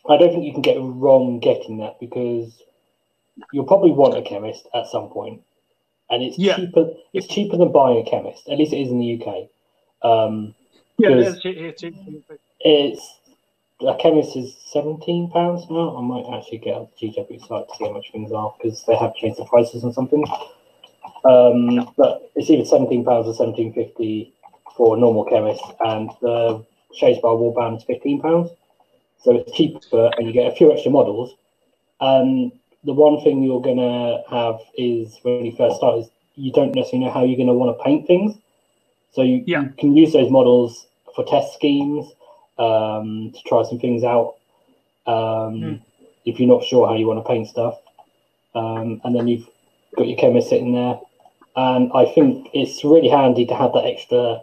I 0.09 0.17
don't 0.17 0.31
think 0.31 0.45
you 0.45 0.53
can 0.53 0.63
get 0.63 0.77
wrong 0.81 1.39
getting 1.41 1.79
that 1.79 1.99
because 2.01 2.63
you'll 3.53 3.67
probably 3.67 3.91
want 3.91 4.17
a 4.17 4.23
Khemist 4.23 4.63
at 4.75 4.87
some 4.87 5.09
point, 5.11 5.43
and 6.09 6.23
it's 6.23 6.39
Yeah. 6.39 6.57
cheaper. 6.57 6.91
It's 7.13 7.27
cheaper 7.27 7.57
than 7.59 7.73
buying 7.73 7.99
a 8.07 8.09
Khemist. 8.11 8.51
At 8.51 8.59
least 8.59 8.73
it 8.73 8.79
is 8.81 8.91
in 8.91 9.01
the 9.01 9.07
UK. 9.21 9.49
Um, 10.03 10.55
yeah, 10.97 11.09
because- 11.09 11.27
that's 11.33 11.43
cheap, 11.43 11.57
yeah, 11.59 11.71
cheap, 11.73 11.95
cheap. 12.07 12.25
it's 12.61 13.18
a 13.81 13.95
Khemist 13.95 14.37
is 14.37 14.57
seventeen 14.67 15.31
pounds 15.31 15.67
now. 15.71 15.97
I 15.97 16.01
might 16.01 16.27
actually 16.37 16.59
get 16.59 16.77
a 16.77 16.89
GW 17.01 17.47
site 17.47 17.69
to 17.69 17.75
see 17.77 17.85
how 17.85 17.93
much 17.93 18.11
things 18.11 18.33
are 18.33 18.53
because 18.61 18.83
they 18.85 18.97
have 18.97 19.15
changed 19.15 19.39
the 19.39 19.45
prices 19.45 19.85
on 19.85 19.93
something. 19.93 20.25
Um, 21.25 21.93
but 21.97 22.31
it's 22.35 22.51
either 22.51 22.65
seventeen 22.65 23.05
pounds 23.05 23.29
or 23.29 23.35
seventeen 23.35 23.73
fifty 23.73 24.33
for 24.77 24.97
a 24.97 25.01
normal 25.01 25.25
Khemist, 25.25 25.61
and 25.81 26.11
the 26.21 26.65
Shadespire 27.01 27.23
Warband 27.23 27.79
is 27.79 27.85
fifteen 27.85 28.21
pounds. 28.21 28.51
So 29.19 29.37
it's 29.37 29.53
cheaper, 29.53 30.11
and 30.17 30.27
you 30.27 30.33
get 30.33 30.53
a 30.53 30.57
few 30.57 30.73
extra 30.73 30.91
models. 30.91 31.35
Um, 32.01 32.53
the 32.85 32.93
one 32.93 33.21
thing 33.23 33.43
you're 33.43 33.61
gonna 33.61 34.23
have 34.29 34.59
is 34.77 35.19
when 35.23 35.45
you 35.45 35.53
first 35.53 35.77
start 35.77 35.99
is 35.99 36.11
you 36.37 36.53
don't 36.53 36.75
necessarily 36.75 37.07
know 37.07 37.13
how 37.13 37.25
you're 37.25 37.37
gonna 37.37 37.55
want 37.55 37.77
to 37.77 37.85
paint 37.85 38.07
things. 38.07 38.37
So 39.13 39.23
you, 39.23 39.43
Yeah. 39.47 39.63
you 39.63 39.71
can 39.77 39.97
use 39.97 40.13
those 40.13 40.31
models 40.31 40.87
for 41.15 41.25
test 41.25 41.55
schemes 41.55 42.13
um, 42.59 43.33
to 43.35 43.43
try 43.47 43.63
some 43.63 43.79
things 43.79 44.05
out. 44.05 44.37
Um, 45.07 45.55
Mm. 45.61 45.81
If 46.25 46.39
you're 46.39 46.49
not 46.49 46.65
sure 46.65 46.87
how 46.87 46.95
you 46.95 47.07
want 47.07 47.25
to 47.25 47.29
paint 47.29 47.49
stuff, 47.49 47.81
um, 48.55 49.01
and 49.05 49.15
then 49.17 49.27
you've 49.27 49.49
got 49.97 50.09
your 50.09 50.19
Khemist 50.19 50.49
sitting 50.51 50.73
there, 50.73 51.01
and 51.57 51.91
I 51.95 52.05
think 52.05 52.49
it's 52.53 52.85
really 52.85 53.09
handy 53.09 53.47
to 53.47 53.55
have 53.55 53.73
that 53.73 53.87
extra 53.87 54.43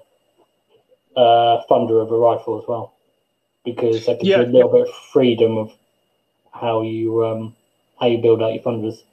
uh, 1.15 1.61
thunder 1.69 1.99
of 1.99 2.11
a 2.11 2.17
rifle 2.17 2.59
as 2.59 2.67
well, 2.67 2.93
because 3.63 4.05
that 4.07 4.19
gives 4.19 4.29
Yeah. 4.29 4.37
you 4.39 4.45
a 4.45 4.47
little 4.47 4.71
bit 4.71 4.81
of 4.87 4.95
freedom 5.13 5.57
of 5.57 5.71
how 6.51 6.81
you 6.81 7.23
um, 7.23 7.55
how 7.99 8.07
you 8.07 8.17
build 8.17 8.41
out 8.41 8.53
your 8.53 8.63
thunders 8.63 9.03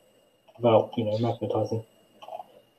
without 0.56 0.92
you 0.97 1.04
know 1.04 1.18
magnetizing. 1.18 1.85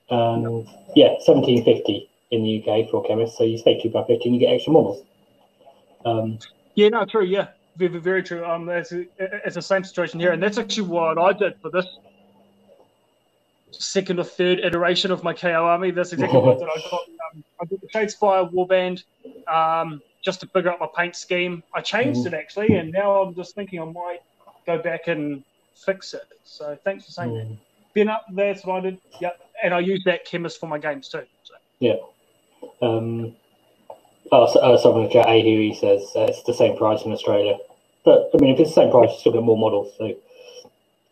And 0.09 0.67
yeah, 0.95 1.15
seventeen 1.19 1.63
fifty 1.63 2.09
in 2.31 2.43
the 2.43 2.59
UK 2.61 2.89
for 2.89 3.03
a 3.05 3.07
Khemist, 3.07 3.35
so 3.37 3.43
you 3.43 3.57
save 3.57 3.81
two 3.83 3.89
pound 3.91 4.07
fifty 4.07 4.29
and 4.29 4.35
you 4.35 4.39
get 4.39 4.53
extra 4.53 4.73
models. 4.73 5.03
Um, 6.05 6.39
Yeah, 6.75 6.89
no, 6.89 7.05
true. 7.05 7.23
Yeah, 7.25 7.47
very, 7.77 7.99
very 7.99 8.23
true. 8.23 8.45
Um, 8.45 8.69
it's, 8.69 8.91
it's 8.91 9.55
the 9.55 9.61
same 9.61 9.83
situation 9.83 10.19
here, 10.19 10.31
and 10.31 10.41
that's 10.41 10.57
actually 10.57 10.87
what 10.87 11.17
I 11.17 11.33
did 11.33 11.53
for 11.61 11.69
this 11.69 11.85
second 13.71 14.19
or 14.19 14.23
third 14.23 14.59
iteration 14.59 15.11
of 15.11 15.23
my 15.23 15.33
KO 15.33 15.65
army. 15.65 15.91
That's 15.91 16.13
exactly 16.13 16.39
what 16.39 16.55
I 16.55 16.59
did. 16.59 16.69
I 16.69 16.89
got, 16.89 17.01
um, 17.33 17.43
I 17.61 17.65
got 17.65 17.81
the 17.81 17.87
Shadespire 17.87 18.51
Warband 18.53 19.03
um, 19.51 20.01
just 20.23 20.39
to 20.41 20.47
figure 20.47 20.71
out 20.71 20.79
my 20.79 20.87
paint 20.95 21.15
scheme. 21.15 21.63
I 21.73 21.81
changed 21.81 22.25
it 22.25 22.33
actually, 22.33 22.75
and 22.75 22.91
now 22.91 23.21
I'm 23.21 23.35
just 23.35 23.55
thinking 23.55 23.81
I 23.81 23.85
might 23.85 24.19
go 24.65 24.77
back 24.81 25.07
and 25.07 25.43
fix 25.75 26.13
it. 26.13 26.23
So 26.43 26.77
thanks 26.83 27.05
for 27.05 27.11
saying 27.11 27.33
that. 27.33 27.47
mm, 27.47 27.57
Been 27.93 28.09
up, 28.09 28.25
that's 28.31 28.65
what 28.65 28.77
I 28.77 28.79
did. 28.81 28.97
Yep, 29.21 29.39
and 29.63 29.73
I 29.73 29.79
use 29.79 30.03
that 30.05 30.27
Khemist 30.27 30.57
for 30.59 30.67
my 30.67 30.77
games 30.77 31.09
too. 31.09 31.23
So. 31.43 31.53
Yeah. 31.79 31.95
Um, 32.81 33.35
oh, 34.33 34.51
so, 34.51 34.59
uh, 34.61 34.77
someone 34.77 35.03
in 35.03 35.07
the 35.09 35.13
chat, 35.13 35.27
Ahu, 35.27 35.73
says 35.75 36.03
uh, 36.15 36.27
it's 36.29 36.43
the 36.43 36.53
same 36.53 36.77
price 36.77 37.03
in 37.03 37.13
Australia. 37.13 37.57
But 38.05 38.31
I 38.33 38.37
mean, 38.39 38.53
if 38.55 38.59
it's 38.61 38.71
the 38.71 38.81
same 38.83 38.91
price, 38.91 39.11
you 39.13 39.19
still 39.19 39.33
get 39.33 39.43
more 39.43 39.57
models. 39.57 39.93
So 39.97 40.15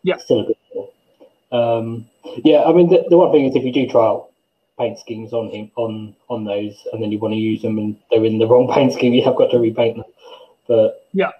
Yeah. 0.02 0.16
still 0.18 0.40
a 0.40 0.44
good 0.46 0.56
deal. 0.72 0.92
Um, 1.52 2.06
yeah, 2.44 2.64
I 2.64 2.72
mean, 2.72 2.88
the, 2.90 3.04
the 3.10 3.18
one 3.18 3.32
thing 3.32 3.46
is 3.46 3.56
if 3.56 3.64
you 3.64 3.72
do 3.72 3.88
try 3.88 4.06
out 4.06 4.30
paint 4.78 4.98
schemes 4.98 5.32
on 5.32 5.50
him 5.50 5.70
on 5.76 6.16
on 6.28 6.44
those, 6.44 6.86
and 6.92 7.02
then 7.02 7.12
you 7.12 7.18
want 7.18 7.32
to 7.34 7.38
use 7.38 7.62
them, 7.62 7.78
and 7.78 7.96
they're 8.10 8.24
in 8.24 8.38
the 8.38 8.46
wrong 8.46 8.70
paint 8.74 8.92
scheme, 8.92 9.14
you 9.14 9.24
have 9.24 9.36
got 9.36 9.50
to 9.52 9.58
repaint 9.58 9.96
them. 9.96 10.06
But 10.68 11.08
Yeah. 11.12 11.30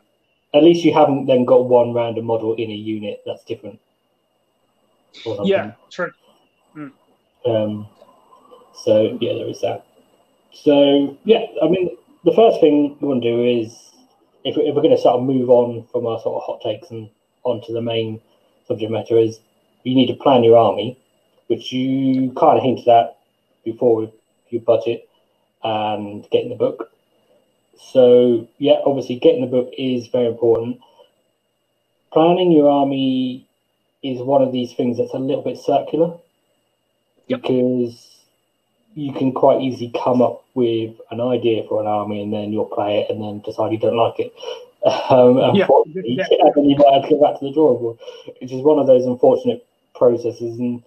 at 0.55 0.65
least 0.65 0.85
you 0.85 0.95
haven't 0.95 1.27
then 1.27 1.45
got 1.45 1.67
one 1.67 1.95
random 1.95 2.27
model 2.27 2.55
in 2.55 2.71
a 2.71 2.75
unit 2.75 3.23
that's 3.27 3.45
different. 3.45 3.81
Yeah, 5.45 5.73
true. 5.91 6.11
Um, 7.47 7.89
so 8.85 9.19
yeah, 9.21 9.35
there 9.35 9.49
is 9.49 9.61
that. 9.62 9.87
So 10.52 11.16
yeah, 11.25 11.47
I 11.62 11.68
mean, 11.68 11.97
the 12.25 12.32
first 12.35 12.61
thing 12.61 12.97
we 13.00 13.09
want 13.09 13.23
to 13.23 13.30
do 13.30 13.42
is 13.42 13.92
if, 14.44 14.56
if 14.56 14.75
we're 14.75 14.82
going 14.82 14.97
to 14.97 15.00
sort 15.00 15.16
of 15.16 15.23
move 15.26 15.50
on 15.50 15.87
from 15.90 16.06
our 16.06 16.21
sort 16.21 16.37
of 16.37 16.42
hot 16.47 16.61
takes 16.62 16.90
and 16.90 17.09
onto 17.44 17.73
the 17.73 17.82
main 17.82 18.21
subject 18.66 18.90
matter 18.90 19.18
is 19.18 19.40
you 19.85 19.94
need 19.94 20.06
to 20.06 20.14
plan 20.14 20.44
your 20.44 20.56
army, 20.56 20.99
which 21.49 21.73
you 21.73 22.32
kind 22.32 22.59
of 22.59 22.64
hinted 22.64 22.88
at 22.88 23.18
before 23.64 23.97
with 23.97 24.11
your 24.50 24.62
budget 24.62 25.09
and 25.64 26.28
getting 26.30 26.50
the 26.50 26.56
book. 26.56 26.90
So 27.78 28.49
yeah, 28.59 28.80
obviously 28.85 29.16
getting 29.16 29.40
the 29.40 29.47
book 29.47 29.73
is 29.76 30.09
very 30.09 30.26
important. 30.26 30.78
Planning 32.12 32.52
your 32.52 32.68
army 32.71 33.47
is 34.02 34.21
one 34.21 34.42
of 34.42 34.52
these 34.52 34.73
things 34.75 34.99
that's 34.99 35.14
a 35.14 35.18
little 35.18 35.42
bit 35.42 35.59
circular 35.59 36.18
Yep. 37.28 37.42
because 37.42 38.22
you 38.95 39.13
can 39.13 39.33
quite 39.33 39.61
easily 39.61 39.93
come 40.03 40.21
up 40.21 40.45
with 40.55 40.95
an 41.11 41.21
idea 41.21 41.65
for 41.69 41.81
an 41.81 41.87
army 41.87 42.23
and 42.23 42.33
then 42.33 42.53
you'll 42.53 42.67
play 42.67 43.01
it 43.01 43.11
and 43.11 43.23
then 43.23 43.41
decide 43.41 43.73
you 43.73 43.79
don't 43.79 43.97
like 43.97 44.19
it. 44.19 44.33
Um, 44.85 45.39
Yeah, 45.95 46.27
yeah. 46.31 46.39
and 46.41 46.53
then 46.57 46.69
you 46.69 46.77
might 46.77 46.93
have 46.93 47.05
to 47.05 47.11
go 47.11 47.21
back 47.21 47.39
to 47.39 47.47
the 47.47 47.53
drawing 47.53 47.79
board, 47.79 47.99
which 48.41 48.51
is 48.51 48.65
one 48.65 48.81
of 48.81 48.89
those 48.89 49.07
unfortunate 49.07 49.65
processes. 49.95 50.59
And 50.59 50.83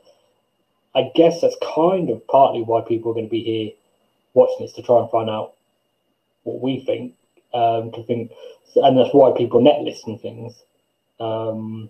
I 0.93 1.11
guess 1.15 1.39
that's 1.39 1.55
kind 1.75 2.09
of 2.09 2.27
partly 2.27 2.61
why 2.61 2.81
people 2.81 3.11
are 3.11 3.13
going 3.13 3.27
to 3.27 3.31
be 3.31 3.41
here 3.41 3.71
watching 4.33 4.65
this 4.65 4.73
to 4.73 4.81
try 4.81 4.99
and 4.99 5.09
find 5.09 5.29
out 5.29 5.53
what 6.43 6.59
we 6.59 6.83
think. 6.83 7.13
Um, 7.53 7.93
to 7.93 8.03
think, 8.03 8.33
and 8.75 8.97
that's 8.97 9.13
why 9.13 9.31
people 9.37 9.61
net 9.61 9.79
listen 9.81 10.19
things 10.19 10.61
um, 11.21 11.89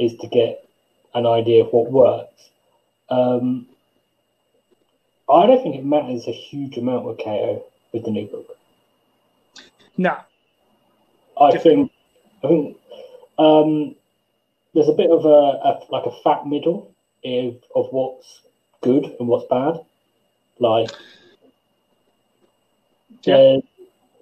is 0.00 0.16
to 0.16 0.26
get 0.26 0.68
an 1.14 1.26
idea 1.26 1.62
of 1.62 1.72
what 1.72 1.92
works. 1.92 2.50
Um, 3.08 3.66
I 5.30 5.46
don't 5.46 5.62
think 5.62 5.76
it 5.76 5.84
matters 5.84 6.26
a 6.26 6.32
huge 6.32 6.78
amount 6.78 7.04
with 7.04 7.18
KO 7.18 7.64
with 7.92 8.04
the 8.04 8.10
new 8.10 8.26
book. 8.26 8.56
Nah, 9.96 10.20
I 11.40 11.58
think 11.58 11.90
I 12.42 12.48
think 12.48 12.76
um, 13.38 13.94
there's 14.74 14.88
a 14.88 14.92
bit 14.92 15.10
of 15.10 15.24
a, 15.24 15.28
a 15.28 15.80
like 15.90 16.06
a 16.06 16.22
fat 16.22 16.46
middle 16.46 16.94
of, 17.24 17.56
of 17.74 17.88
what's 17.90 18.40
good 18.80 19.04
and 19.18 19.28
what's 19.28 19.46
bad. 19.48 19.80
Like, 20.58 20.90
Yeah. 23.24 23.58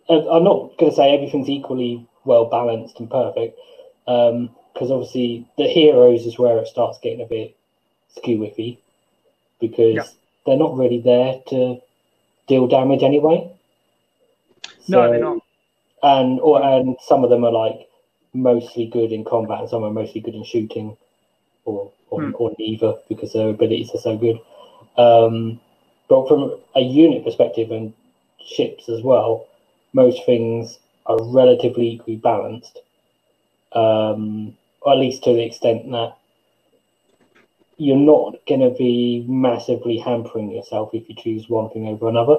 uh, 0.08 0.30
I'm 0.30 0.44
not 0.44 0.76
going 0.78 0.90
to 0.90 0.96
say 0.96 1.14
everything's 1.14 1.48
equally 1.48 2.06
well 2.25 2.46
balanced 2.46 2.98
and 3.00 3.10
perfect, 3.10 3.58
because 4.04 4.90
obviously 4.90 5.46
the 5.56 5.68
heroes 5.68 6.26
is 6.26 6.38
where 6.38 6.58
it 6.58 6.68
starts 6.68 6.98
getting 6.98 7.22
a 7.22 7.26
bit 7.26 7.56
skew 8.08 8.38
iffy, 8.38 8.78
because. 9.60 10.16
They're 10.46 10.56
not 10.56 10.76
really 10.76 11.00
there 11.00 11.40
to 11.48 11.80
deal 12.48 12.66
damage 12.68 13.02
anyway. 13.02 13.50
no, 14.88 15.10
they're 15.10 15.20
not. 15.20 15.38
and 16.02 16.40
or 16.40 16.62
and 16.62 16.96
some 17.00 17.24
of 17.24 17.30
them 17.30 17.44
are 17.44 17.52
like 17.52 17.88
mostly 18.34 18.86
good 18.86 19.12
in 19.12 19.24
combat 19.24 19.60
and 19.60 19.70
some 19.70 19.82
are 19.82 19.90
mostly 19.90 20.20
good 20.20 20.34
in 20.34 20.44
shooting 20.44 20.96
or 21.64 21.90
or, 22.10 22.20
Hmm. 22.22 22.30
or 22.38 22.52
neither 22.58 22.94
because 23.08 23.32
their 23.32 23.48
abilities 23.48 23.90
are 23.94 23.98
so 23.98 24.16
good 24.16 24.38
um 24.96 25.60
but 26.08 26.28
from 26.28 26.56
a 26.76 26.80
unit 26.80 27.24
perspective 27.24 27.70
and 27.72 27.92
ships 28.44 28.88
as 28.88 29.02
well 29.02 29.48
most 29.92 30.24
things 30.24 30.78
are 31.06 31.18
relatively 31.24 31.88
equally 31.92 32.16
balanced 32.16 32.78
um 33.72 34.56
or 34.82 34.92
at 34.92 34.98
least 34.98 35.24
to 35.24 35.32
the 35.32 35.44
extent 35.44 35.90
that 35.90 36.16
you're 37.78 37.97
not 37.97 38.35
going 38.49 38.61
to 38.61 38.71
be 38.71 39.25
massively 39.28 39.99
hampering 39.99 40.50
yourself 40.50 40.90
if 40.95 41.09
you 41.09 41.14
choose 41.14 41.49
one 41.49 41.68
thing 41.71 41.87
over 41.88 42.09
another 42.09 42.37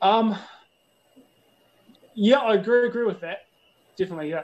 Um, 0.00 0.36
yeah, 2.14 2.38
I 2.38 2.54
agree. 2.54 2.86
Agree 2.86 3.04
with 3.06 3.20
that. 3.22 3.38
Definitely, 3.96 4.30
yeah, 4.30 4.42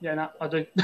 yeah. 0.00 0.14
No, 0.14 0.28
I 0.40 0.48
do. 0.48 0.66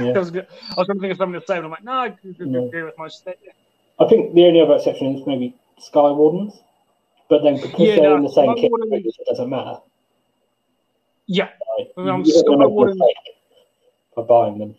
Yeah. 0.00 0.16
was 0.16 0.30
good. 0.30 0.46
I 0.70 0.74
was 0.76 0.86
trying 0.86 0.98
to 0.98 1.00
think 1.00 1.12
of 1.12 1.18
something 1.18 1.40
to 1.40 1.46
say, 1.46 1.56
but 1.56 1.64
I'm 1.64 1.70
like, 1.72 1.82
no, 1.82 1.92
I 1.92 2.06
agree 2.06 2.34
No. 2.38 2.66
agree 2.68 2.84
with 2.84 2.94
most 2.98 3.20
of 3.20 3.24
that. 3.26 3.36
Yeah. 3.44 3.52
I 3.98 4.08
think 4.08 4.32
the 4.34 4.44
only 4.46 4.60
other 4.60 4.74
exception 4.76 5.16
is 5.16 5.26
maybe 5.26 5.56
Sky 5.80 6.08
Wardens, 6.12 6.54
but 7.28 7.42
then 7.42 7.56
because 7.60 7.80
Yeah, 7.80 7.96
they're 7.96 8.10
no, 8.10 8.16
in 8.16 8.22
the 8.22 8.28
same 8.30 8.54
kit, 8.54 8.70
Wardens- 8.70 9.16
it 9.18 9.26
doesn't 9.28 9.50
matter. 9.50 9.80
Yeah. 11.26 11.48
Like, 11.78 11.88
you, 11.96 12.04
you 12.04 12.42
don't 12.44 12.60
Sky 12.60 12.64
a 12.64 14.16
by 14.16 14.22
buying 14.22 14.58
them. 14.58 14.76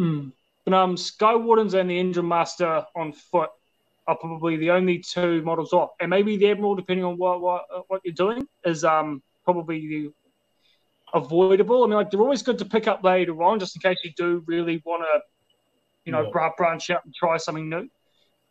Mm. 0.00 0.32
But 0.64 0.74
um, 0.74 0.96
Sky 0.96 1.34
Wardens 1.34 1.74
and 1.74 1.90
the 1.90 1.98
Endrinmaster 1.98 2.84
on 2.96 3.12
foot 3.12 3.50
are 4.06 4.16
probably 4.16 4.56
the 4.56 4.70
only 4.70 4.98
two 4.98 5.42
models 5.42 5.72
off, 5.72 5.90
and 6.00 6.10
maybe 6.10 6.36
the 6.36 6.50
Admiral, 6.50 6.74
depending 6.74 7.04
on 7.04 7.16
what 7.16 7.40
what, 7.40 7.64
what 7.88 8.00
you're 8.04 8.14
doing, 8.14 8.46
is 8.64 8.84
um 8.84 9.22
probably 9.44 9.78
the 9.86 10.12
avoidable. 11.14 11.82
I 11.84 11.86
mean, 11.86 11.96
like 11.96 12.10
they're 12.10 12.20
always 12.20 12.42
good 12.42 12.58
to 12.58 12.64
pick 12.64 12.86
up 12.88 13.04
later 13.04 13.42
on, 13.42 13.58
just 13.58 13.76
in 13.76 13.82
case 13.82 13.98
you 14.04 14.12
do 14.16 14.42
really 14.46 14.82
want 14.84 15.02
to, 15.02 15.20
you 16.04 16.12
know, 16.12 16.30
Yeah. 16.34 16.50
branch 16.56 16.90
out 16.90 17.04
and 17.04 17.14
try 17.14 17.36
something 17.36 17.68
new. 17.68 17.88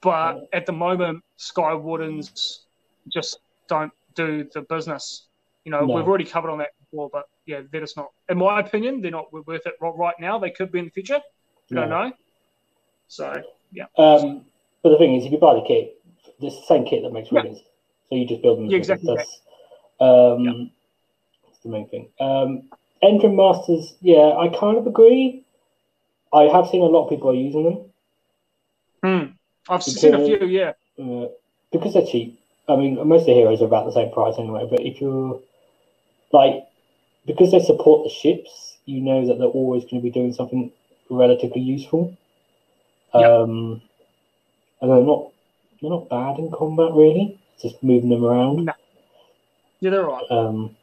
But 0.01 0.48
at 0.53 0.65
the 0.65 0.72
moment, 0.72 1.24
Sky 1.38 1.74
Wardens 1.74 2.65
just 3.12 3.39
don't 3.68 3.91
do 4.15 4.46
the 4.53 4.62
business. 4.62 5.27
You 5.65 5.72
know, 5.72 5.86
No. 5.86 5.96
we've 5.96 6.08
already 6.08 6.25
covered 6.25 6.51
on 6.51 6.60
that 6.60 6.72
before, 6.79 7.10
but 7.12 7.25
yeah, 7.46 7.62
they're 7.70 7.82
just 7.82 7.98
not. 7.98 8.10
In 8.29 8.38
my 8.38 8.60
opinion, 8.60 9.01
they're 9.01 9.12
not 9.12 9.32
worth 9.34 9.65
it 9.65 9.75
right 9.82 10.15
now. 10.20 10.39
They 10.39 10.51
could 10.51 10.72
be 10.72 10.79
in 10.79 10.86
the 10.86 10.91
future. 10.91 11.22
Don't 11.72 11.90
No. 11.90 12.04
know. 12.04 12.14
So 13.08 13.44
yeah, 13.72 13.86
Um, 13.98 14.46
but 14.84 14.90
the 14.90 14.98
thing 14.98 15.16
is, 15.16 15.26
if 15.26 15.32
you 15.32 15.38
buy 15.38 15.56
the 15.56 15.62
kit, 15.62 16.00
it's 16.42 16.56
the 16.60 16.66
same 16.68 16.86
kit 16.86 17.04
that 17.04 17.12
makes 17.14 17.32
Yeah. 17.32 17.42
riggers. 17.42 17.60
So 18.10 18.16
you 18.16 18.26
just 18.26 18.42
build 18.42 18.60
them. 18.60 18.70
Yeah, 18.70 18.78
exactly 18.78 19.16
That's, 19.16 19.42
um, 20.00 20.72
that's 21.46 21.60
the 21.60 21.70
main 21.70 21.88
thing. 21.90 22.10
Um, 22.20 22.64
Endrinmasters, 23.04 23.96
yeah, 24.02 24.36
I 24.38 24.50
kind 24.50 24.78
of 24.78 24.86
agree. 24.88 25.44
I 26.34 26.44
have 26.44 26.68
seen 26.68 26.82
a 26.82 26.86
lot 26.86 27.06
of 27.06 27.10
people 27.10 27.30
are 27.30 27.34
using 27.36 27.64
them 27.64 27.90
Hmm. 29.04 29.32
I've 29.70 29.84
seen 29.84 30.14
a 30.14 30.26
few. 30.26 30.46
Yeah, 30.46 30.74
uh, 31.00 31.28
because 31.72 31.94
they're 31.94 32.06
cheap. 32.06 32.40
I 32.68 32.76
mean, 32.76 32.96
most 33.08 33.22
of 33.22 33.28
the 33.28 33.34
heroes 33.34 33.62
are 33.62 33.66
about 33.66 33.86
the 33.86 33.94
same 33.94 34.12
price 34.12 34.36
anyway. 34.38 34.68
But 34.70 34.82
if 34.82 35.02
you're 35.02 35.40
like, 36.32 36.64
because 37.26 37.52
they 37.52 37.60
support 37.60 38.04
the 38.04 38.10
ships, 38.10 38.78
you 38.86 39.02
know 39.02 39.26
that 39.28 39.38
they're 39.38 39.48
always 39.48 39.84
going 39.84 40.02
to 40.02 40.04
be 40.04 40.12
doing 40.12 40.34
something 40.34 40.72
relatively 41.10 41.62
useful. 41.62 42.16
Yeah. 43.13 43.28
Um, 43.28 43.82
and 44.82 44.92
they're 44.92 45.01
not 45.01 45.32
they're 45.82 45.89
not 45.89 46.10
bad 46.10 46.39
in 46.39 46.51
combat 46.51 46.92
really. 46.94 47.39
It's 47.54 47.63
just 47.63 47.84
moving 47.84 48.10
them 48.10 48.24
around. 48.24 48.66
No. 48.66 48.74
yeah, 49.80 49.89
they're 49.89 50.06
right. 50.06 50.25
Um, 50.30 50.75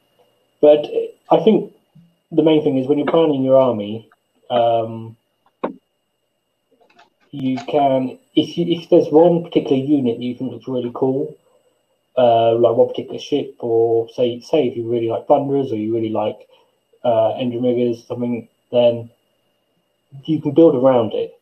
but 0.61 0.87
I 1.31 1.43
think 1.45 1.73
the 2.33 2.43
main 2.43 2.63
thing 2.63 2.79
is 2.79 2.87
when 2.89 2.99
you're 2.99 3.07
planning 3.07 3.43
your 3.43 3.59
army, 3.59 4.09
um, 4.51 5.17
you 7.31 7.57
can 7.57 8.19
if 8.35 8.57
you 8.59 8.67
if 8.67 8.89
there's 8.91 9.09
one 9.11 9.45
particular 9.45 9.77
unit 9.77 10.19
that 10.19 10.25
you 10.25 10.35
think 10.35 10.53
looks 10.53 10.69
really 10.69 10.93
cool, 10.95 11.37
uh, 12.17 12.55
like 12.55 12.77
one 12.77 12.89
particular 12.89 13.19
ship, 13.19 13.55
or 13.61 14.09
say 14.11 14.41
say 14.41 14.69
if 14.69 14.77
you 14.77 14.91
really 14.91 15.09
like 15.09 15.27
thunderers 15.27 15.73
or 15.73 15.77
you 15.77 15.95
really 15.95 16.11
like 16.11 16.49
uh, 17.05 17.35
Endriggers, 17.35 18.07
something, 18.07 18.49
then 18.73 19.11
you 20.25 20.41
can 20.41 20.53
build 20.53 20.75
around 20.75 21.13
it. 21.15 21.33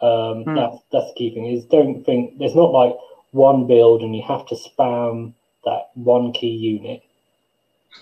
Um, 0.00 0.44
Hmm. 0.44 0.54
That's 0.54 0.78
that's 0.92 1.08
the 1.08 1.14
key 1.16 1.34
thing. 1.34 1.46
Is 1.46 1.64
don't 1.64 2.04
think 2.04 2.38
there's 2.38 2.54
not 2.54 2.72
like 2.72 2.94
one 3.32 3.66
build 3.66 4.02
and 4.02 4.14
you 4.14 4.22
have 4.22 4.46
to 4.46 4.54
spam 4.54 5.32
that 5.64 5.90
one 5.94 6.32
key 6.32 6.48
unit. 6.48 7.02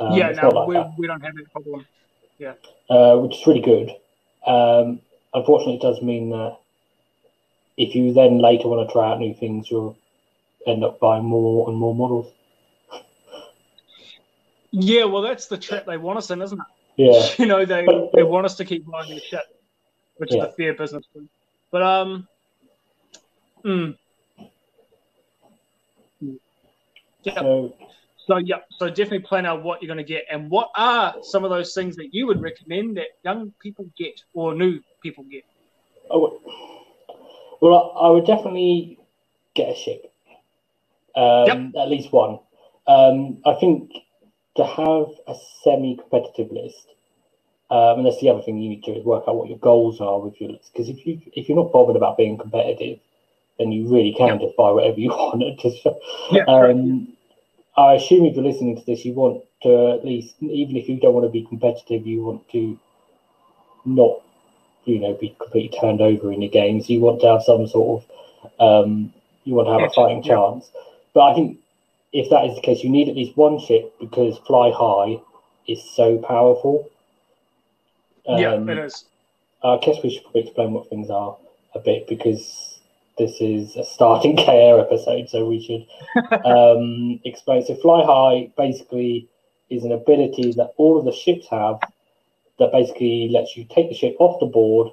Um, 0.00 0.16
yeah, 0.16 0.30
no, 0.30 0.48
like 0.48 0.68
we, 0.68 0.74
that 0.74 0.92
we 0.98 1.06
don't 1.06 1.20
have 1.20 1.34
that 1.36 1.52
problem. 1.52 1.86
uh, 2.90 3.16
which 3.18 3.36
is 3.36 3.46
really 3.46 3.60
good. 3.60 3.90
Um, 4.46 5.00
unfortunately, 5.32 5.76
it 5.76 5.82
does 5.82 6.02
mean 6.02 6.30
that 6.30 6.56
if 7.76 7.94
you 7.94 8.12
then 8.12 8.38
later 8.38 8.68
want 8.68 8.88
to 8.88 8.92
try 8.92 9.12
out 9.12 9.20
new 9.20 9.34
things, 9.34 9.70
you'll 9.70 9.96
end 10.66 10.84
up 10.84 11.00
buying 11.00 11.24
more 11.24 11.68
and 11.68 11.78
more 11.78 11.94
models. 11.94 12.32
Yeah, 14.70 15.04
well, 15.04 15.22
that's 15.22 15.46
the 15.46 15.56
trap 15.56 15.86
they 15.86 15.96
want 15.96 16.18
us 16.18 16.30
in, 16.30 16.42
isn't 16.42 16.58
it? 16.58 16.66
Yeah, 16.96 17.28
you 17.38 17.46
know, 17.46 17.64
they 17.64 17.86
they 18.12 18.22
want 18.22 18.46
us 18.46 18.56
to 18.56 18.64
keep 18.64 18.86
buying 18.86 19.10
their 19.10 19.20
shit, 19.20 19.40
which 20.16 20.32
Yeah. 20.32 20.44
is 20.44 20.48
a 20.50 20.52
fair 20.52 20.74
business 20.74 21.04
thing. 21.12 21.28
But 21.70 21.82
um, 21.82 22.28
mm. 23.64 23.96
Yeah. 27.22 27.40
so 27.40 27.74
So 28.26 28.36
yeah, 28.38 28.60
so 28.70 28.88
definitely 28.88 29.20
plan 29.20 29.46
out 29.46 29.62
what 29.62 29.82
you're 29.82 29.94
going 29.94 30.04
to 30.04 30.12
get, 30.12 30.24
and 30.30 30.50
what 30.50 30.70
are 30.76 31.14
some 31.22 31.44
of 31.44 31.50
those 31.50 31.74
things 31.74 31.96
that 31.96 32.08
you 32.12 32.26
would 32.26 32.40
recommend 32.40 32.96
that 32.96 33.08
young 33.22 33.52
people 33.60 33.86
get 33.98 34.20
or 34.32 34.54
new 34.54 34.80
people 35.02 35.24
get. 35.24 35.44
oh, 36.10 36.40
well, 37.60 37.92
I 38.00 38.08
would 38.10 38.26
definitely 38.26 38.98
get 39.54 39.70
a 39.70 39.74
ship, 39.74 40.12
um, 41.16 41.72
at 41.78 41.88
least 41.88 42.12
one. 42.12 42.38
Um, 42.86 43.42
I 43.46 43.54
think 43.54 43.92
to 44.56 44.64
have 44.64 45.06
a 45.26 45.34
semi-competitive 45.62 46.50
list, 46.52 46.93
um, 47.74 47.98
and 47.98 48.06
that's 48.06 48.20
the 48.20 48.28
other 48.28 48.40
thing 48.40 48.58
you 48.58 48.68
need 48.68 48.84
to 48.84 48.94
do 48.94 49.00
is 49.00 49.04
work 49.04 49.24
out 49.26 49.36
what 49.36 49.48
your 49.48 49.58
goals 49.58 50.00
are 50.00 50.20
with 50.20 50.40
your 50.40 50.50
list. 50.50 50.70
Because 50.72 50.88
if 50.88 51.04
you 51.04 51.20
if 51.32 51.48
you're 51.48 51.56
not 51.56 51.72
bothered 51.72 51.96
about 51.96 52.16
being 52.16 52.38
competitive, 52.38 53.00
then 53.58 53.72
you 53.72 53.92
really 53.92 54.14
can 54.16 54.38
just 54.38 54.56
buy 54.56 54.70
whatever 54.70 55.00
you 55.00 55.08
want. 55.10 55.58
Just 55.58 55.84
Yeah, 56.30 56.44
um, 56.46 57.08
I 57.76 57.94
assume 57.94 58.26
if 58.26 58.36
you're 58.36 58.44
listening 58.44 58.76
to 58.76 58.86
this, 58.86 59.04
you 59.04 59.12
want 59.14 59.42
to 59.64 59.90
at 59.90 60.04
least, 60.04 60.36
even 60.40 60.76
if 60.76 60.88
you 60.88 61.00
don't 61.00 61.14
want 61.14 61.26
to 61.26 61.30
be 61.30 61.44
competitive, 61.44 62.06
you 62.06 62.22
want 62.22 62.48
to 62.50 62.78
not, 63.84 64.22
you 64.84 65.00
know, 65.00 65.14
be 65.14 65.34
completely 65.40 65.76
turned 65.76 66.00
over 66.00 66.32
in 66.32 66.42
your 66.42 66.52
games. 66.52 66.88
You 66.88 67.00
want 67.00 67.22
to 67.22 67.26
have 67.26 67.42
some 67.42 67.66
sort 67.66 68.04
of, 68.60 68.86
um, 68.86 69.12
you 69.42 69.54
want 69.54 69.66
to 69.66 69.72
have 69.72 69.90
a 69.90 69.92
fighting 69.92 70.22
yeah. 70.22 70.36
chance. 70.36 70.70
But 71.12 71.32
I 71.32 71.34
think 71.34 71.58
if 72.12 72.30
that 72.30 72.44
is 72.44 72.54
the 72.54 72.60
case, 72.60 72.84
you 72.84 72.90
need 72.90 73.08
at 73.08 73.16
least 73.16 73.36
one 73.36 73.58
ship 73.58 73.92
because 73.98 74.38
Fly 74.46 74.70
High 74.70 75.20
is 75.66 75.82
so 75.82 76.18
powerful. 76.18 76.88
Yeah, 78.26 78.54
Um, 78.54 78.68
it 78.68 78.78
is. 78.78 79.04
I 79.62 79.78
guess 79.78 79.96
we 80.02 80.10
should 80.10 80.22
probably 80.24 80.42
explain 80.42 80.72
what 80.72 80.88
things 80.90 81.10
are 81.10 81.36
a 81.74 81.78
bit 81.78 82.06
because 82.06 82.78
this 83.18 83.40
is 83.40 83.76
a 83.76 83.84
starting 83.84 84.36
KR 84.44 84.80
episode, 84.80 85.28
so 85.28 85.46
we 85.46 85.62
should 85.62 85.86
um, 86.44 87.20
explain. 87.24 87.64
So, 87.64 87.74
Fly 87.76 88.04
High 88.04 88.52
basically 88.56 89.28
is 89.70 89.84
an 89.84 89.92
ability 89.92 90.52
that 90.52 90.74
all 90.76 90.98
of 90.98 91.04
the 91.04 91.12
ships 91.12 91.48
have 91.50 91.80
that 92.58 92.72
basically 92.72 93.28
lets 93.30 93.56
you 93.56 93.64
take 93.64 93.88
the 93.88 93.94
ship 93.94 94.16
off 94.18 94.38
the 94.40 94.46
board 94.46 94.92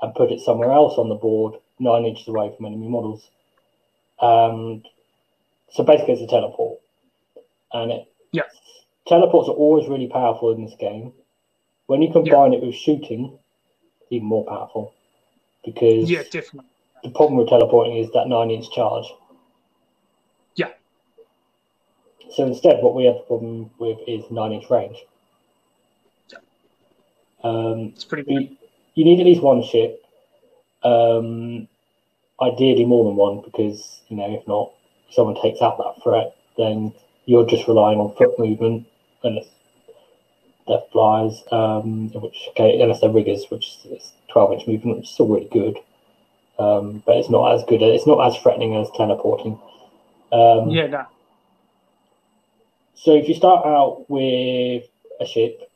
and 0.00 0.14
put 0.14 0.30
it 0.30 0.40
somewhere 0.40 0.72
else 0.72 0.98
on 0.98 1.08
the 1.08 1.14
board, 1.14 1.54
nine 1.78 2.04
inches 2.04 2.28
away 2.28 2.52
from 2.56 2.66
enemy 2.66 2.88
models. 2.88 3.28
And 4.20 4.86
so, 5.70 5.84
basically, 5.84 6.14
it's 6.14 6.22
a 6.22 6.26
teleport. 6.26 6.80
And 7.72 7.92
it, 7.92 8.12
Yeah. 8.32 8.44
teleports 9.06 9.48
are 9.48 9.52
always 9.52 9.88
really 9.88 10.06
powerful 10.06 10.52
in 10.52 10.64
this 10.64 10.74
game. 10.78 11.12
When 11.86 12.02
you 12.02 12.12
combine 12.12 12.52
it 12.52 12.62
with 12.62 12.74
shooting, 12.74 13.38
it's 14.00 14.12
even 14.12 14.26
more 14.26 14.44
powerful 14.44 14.92
because 15.64 16.10
Yeah, 16.10 16.22
definitely. 16.24 16.68
the 17.04 17.10
problem 17.10 17.36
with 17.38 17.48
teleporting 17.48 17.96
is 17.96 18.10
that 18.12 18.26
nine 18.28 18.50
inch 18.50 18.70
charge. 18.70 19.06
Yeah. 20.56 20.70
So 22.30 22.44
instead, 22.46 22.82
what 22.82 22.94
we 22.94 23.04
have 23.04 23.14
the 23.16 23.20
problem 23.22 23.70
with 23.78 23.98
is 24.06 24.24
nine 24.30 24.52
inch 24.52 24.68
range. 24.68 24.96
Yeah. 26.28 26.38
Um, 27.44 27.92
It's 27.94 28.04
pretty 28.04 28.24
good. 28.24 28.42
you, 28.42 28.56
you 28.94 29.04
need 29.04 29.20
at 29.20 29.26
least 29.26 29.42
one 29.42 29.62
ship, 29.62 30.04
um, 30.82 31.68
ideally 32.40 32.84
more 32.84 33.04
than 33.04 33.16
one, 33.16 33.42
because 33.42 34.00
you 34.08 34.16
know 34.16 34.34
if 34.34 34.46
not, 34.48 34.72
if 35.08 35.14
someone 35.14 35.40
takes 35.40 35.62
out 35.62 35.78
that 35.78 36.02
threat, 36.02 36.36
then 36.56 36.92
you're 37.26 37.46
just 37.46 37.68
relying 37.68 37.98
on 38.00 38.14
foot 38.16 38.38
movement 38.38 38.86
unless 39.22 39.46
they're 40.66 40.82
flyers, 40.92 41.42
um, 41.52 42.10
which 42.10 42.48
okay, 42.50 42.80
unless 42.80 43.00
they're 43.00 43.10
riggers, 43.10 43.46
which 43.50 43.78
is 43.90 44.12
twelve 44.28 44.52
inch 44.52 44.66
movement, 44.66 44.98
which 44.98 45.06
is 45.06 45.12
still 45.12 45.28
really 45.28 45.48
good, 45.50 45.78
um, 46.58 47.02
but 47.06 47.16
it's 47.16 47.30
not 47.30 47.52
as 47.54 47.64
good. 47.64 47.82
It's 47.82 48.06
not 48.06 48.26
as 48.26 48.36
threatening 48.40 48.76
as 48.76 48.88
teleporting. 48.96 49.58
Um, 50.32 50.70
Yeah, 50.70 50.86
so 52.94 53.14
if 53.14 53.28
you 53.28 53.34
start 53.34 53.64
out 53.64 54.08
with 54.08 54.84
a 55.20 55.26
ship, 55.26 55.70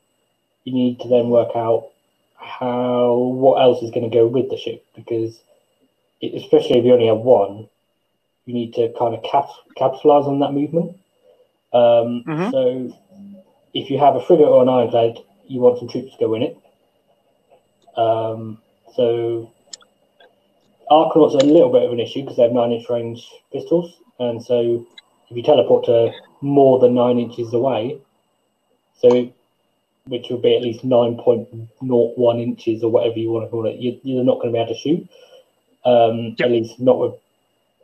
you 0.65 0.73
need 0.73 0.99
to 0.99 1.07
then 1.07 1.29
work 1.29 1.55
out 1.55 1.89
how 2.35 3.13
what 3.13 3.61
else 3.61 3.81
is 3.83 3.91
going 3.91 4.09
to 4.09 4.13
go 4.15 4.27
with 4.27 4.49
the 4.49 4.57
ship 4.57 4.83
because 4.95 5.39
it, 6.19 6.35
especially 6.35 6.79
if 6.79 6.85
you 6.85 6.93
only 6.93 7.07
have 7.07 7.17
one, 7.17 7.69
you 8.45 8.53
need 8.53 8.73
to 8.73 8.91
kind 8.97 9.15
of 9.15 9.23
cap, 9.23 9.47
capitalize 9.77 10.25
on 10.25 10.39
that 10.39 10.53
movement. 10.53 10.97
Um, 11.73 12.23
Mhm. 12.27 12.51
So 12.51 12.97
if 13.73 13.89
you 13.89 13.97
have 13.97 14.15
a 14.15 14.21
frigate 14.21 14.47
or 14.47 14.61
an 14.61 14.69
ironclad, 14.69 15.17
you 15.47 15.59
want 15.59 15.79
some 15.79 15.87
troops 15.87 16.13
to 16.13 16.19
go 16.19 16.33
in 16.35 16.43
it. 16.43 16.57
Um, 17.97 18.59
so 18.95 19.51
Arkanauts 20.89 21.35
are 21.35 21.45
a 21.45 21.51
little 21.51 21.71
bit 21.71 21.83
of 21.83 21.91
an 21.91 21.99
issue 21.99 22.21
because 22.21 22.37
they 22.37 22.43
have 22.43 22.51
nine 22.51 22.71
inch 22.71 22.89
range 22.89 23.29
pistols, 23.51 23.97
and 24.19 24.43
so 24.43 24.85
if 25.29 25.37
you 25.37 25.43
teleport 25.43 25.85
to 25.85 26.11
more 26.41 26.79
than 26.79 26.93
nine 26.93 27.17
inches 27.19 27.53
away, 27.53 27.99
so 28.97 29.31
which 30.07 30.27
would 30.29 30.41
be 30.41 30.55
at 30.55 30.61
least 30.61 30.83
nine 30.83 31.15
point 31.15 31.47
zero 31.51 32.11
one 32.15 32.39
inches 32.39 32.83
or 32.83 32.91
whatever 32.91 33.19
you 33.19 33.31
want 33.31 33.45
to 33.45 33.49
call 33.49 33.67
it, 33.67 33.77
you, 33.79 33.99
you're 34.03 34.23
not 34.23 34.39
going 34.41 34.47
to 34.47 34.53
be 34.53 34.59
able 34.59 34.73
to 34.73 34.79
shoot. 34.79 35.07
Um, 35.85 36.35
Yep. 36.37 36.45
At 36.45 36.51
least 36.51 36.79
not 36.79 36.99
with 36.99 37.13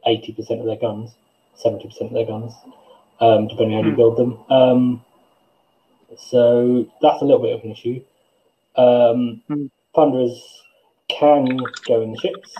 eighty 0.05 0.33
percent 0.33 0.59
of 0.59 0.65
their 0.65 0.77
guns, 0.77 1.11
seventy 1.55 1.87
percent 1.87 2.09
of 2.09 2.13
their 2.13 2.25
guns, 2.25 2.53
um, 3.19 3.47
depending 3.47 3.77
on 3.77 3.83
how 3.83 3.89
you 3.89 3.93
Hmm. 3.93 3.97
build 3.97 4.17
them. 4.17 4.39
Um, 4.49 5.05
so 6.15 6.87
that's 7.01 7.21
a 7.21 7.25
little 7.25 7.41
bit 7.41 7.55
of 7.55 7.63
an 7.63 7.71
issue. 7.71 8.01
Um, 8.75 9.41
Hmm. 9.47 9.65
Thunderers 9.95 10.63
can 11.09 11.57
go 11.87 12.01
in 12.01 12.11
the 12.11 12.17
ships, 12.19 12.55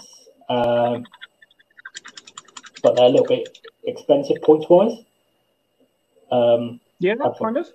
um, 0.50 1.06
but 2.82 2.96
they're 2.96 3.06
a 3.06 3.10
little 3.10 3.28
bit 3.28 3.60
expensive 3.84 4.42
points 4.42 4.68
wise. 4.70 4.98
Um, 6.32 6.80
Yeah, 7.00 7.16
kind 7.40 7.58
of. 7.58 7.68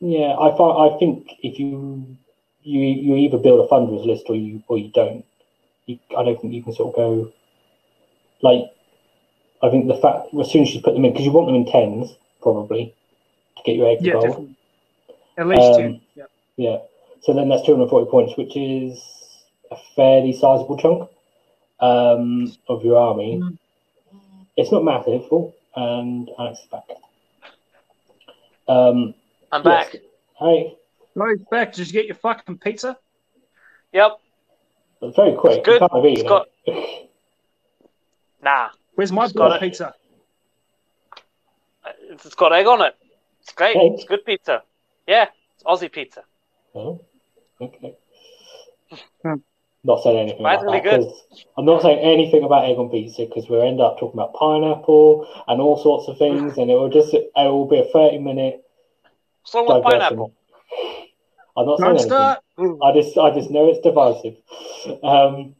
Yeah, 0.00 0.34
I 0.38 0.56
find, 0.56 0.94
I 0.94 0.98
think 0.98 1.30
if 1.42 1.58
you 1.58 2.16
you 2.62 2.80
you 2.80 3.16
either 3.16 3.38
build 3.38 3.64
a 3.64 3.68
thunderers 3.68 4.04
list 4.04 4.24
or 4.28 4.34
you 4.36 4.62
or 4.68 4.78
you 4.78 4.90
don't. 4.90 5.24
You, 5.86 5.98
I 6.16 6.24
don't 6.24 6.40
think 6.40 6.52
you 6.52 6.62
can 6.62 6.72
sort 6.72 6.88
of 6.90 6.96
go 6.96 7.32
like. 8.42 8.64
I 9.62 9.70
think 9.70 9.88
the 9.88 9.96
fact 9.96 10.34
as 10.38 10.50
soon 10.50 10.62
as 10.62 10.74
you 10.74 10.80
put 10.80 10.94
them 10.94 11.04
in 11.04 11.12
because 11.12 11.24
you 11.24 11.32
want 11.32 11.46
them 11.46 11.56
in 11.56 11.66
tens 11.66 12.14
probably 12.42 12.94
to 13.56 13.62
get 13.64 13.76
your 13.76 13.88
egg 13.88 13.98
Yeah. 14.00 14.20
At 15.36 15.46
least 15.46 15.62
Um, 15.62 15.76
ten. 15.76 16.00
Yeah. 16.14 16.24
Yeah. 16.56 16.78
So 17.22 17.32
then 17.34 17.48
that's 17.48 17.62
240 17.66 18.10
points, 18.10 18.36
which 18.36 18.56
is 18.56 19.02
a 19.70 19.76
fairly 19.94 20.32
sizable 20.32 20.76
chunk 20.78 21.10
um, 21.80 22.52
of 22.68 22.84
your 22.84 22.98
army. 22.98 23.38
Mm. 23.42 23.58
It's 24.56 24.70
not 24.72 24.84
massive. 24.84 25.24
Oh, 25.30 25.52
and 25.74 26.30
Alex 26.38 26.60
is 26.60 26.66
back. 26.66 26.84
Um, 28.68 29.14
I'm 29.52 29.62
yes. 29.64 29.92
back. 29.92 29.96
Hey, 30.38 30.76
No, 31.14 31.28
he's 31.28 31.40
back. 31.50 31.72
Did 31.72 31.86
you 31.86 31.92
get 31.92 32.06
your 32.06 32.14
fucking 32.16 32.58
pizza? 32.58 32.96
Yep. 33.92 34.18
it's 35.02 35.16
very 35.16 35.34
quick. 35.34 35.58
It's 35.58 35.64
good. 35.66 35.74
You 35.74 35.78
can't 35.80 35.92
have 35.92 36.04
eaten 36.04 36.20
It's 36.20 36.28
got- 36.28 36.48
it. 36.66 37.10
Nah. 38.42 38.68
Where's 38.94 39.12
my 39.12 39.28
got 39.28 39.60
pizza? 39.60 39.94
It's 42.10 42.34
got 42.34 42.52
egg 42.52 42.66
on 42.66 42.80
it. 42.82 42.94
It's 43.42 43.52
great. 43.52 43.76
Egg? 43.76 43.92
It's 43.94 44.04
good 44.04 44.24
pizza. 44.24 44.62
Yeah. 45.06 45.26
It's 45.54 45.64
Aussie 45.64 45.90
pizza. 45.92 46.24
Oh, 46.74 47.00
okay. 47.60 47.94
Hmm. 49.22 49.34
Not 49.84 50.02
saying 50.02 50.18
anything 50.18 50.40
about 50.40 50.60
Surprisingly 50.60 50.80
that, 50.90 51.00
'cause 51.00 51.22
I'm 51.56 51.64
not 51.64 51.82
saying 51.82 51.98
anything 52.00 52.44
about 52.44 52.64
egg 52.64 52.76
on 52.78 52.90
pizza 52.90 53.24
because 53.24 53.48
we'll 53.48 53.62
end 53.62 53.80
up 53.80 53.98
talking 53.98 54.18
about 54.18 54.34
pineapple 54.34 55.26
and 55.48 55.60
all 55.60 55.76
sorts 55.78 56.08
of 56.08 56.18
things, 56.18 56.58
and 56.58 56.70
it 56.70 56.74
will 56.74 56.88
just 56.90 57.14
it 57.14 57.30
will 57.34 57.66
be 57.66 57.78
a 57.78 57.84
30 57.84 58.18
minute 58.18 58.64
So 59.44 59.62
with 59.64 59.82
digression. 59.84 60.16
pineapple. 60.18 60.32
I'm 61.56 61.66
not 61.66 61.78
saying 61.78 61.96
Don't 61.96 62.10
anything. 62.58 62.80
I 62.82 62.92
just 62.92 63.16
I 63.16 63.30
just 63.30 63.50
know 63.50 63.68
it's 63.68 63.80
divisive. 63.80 64.36
Um, 65.02 65.54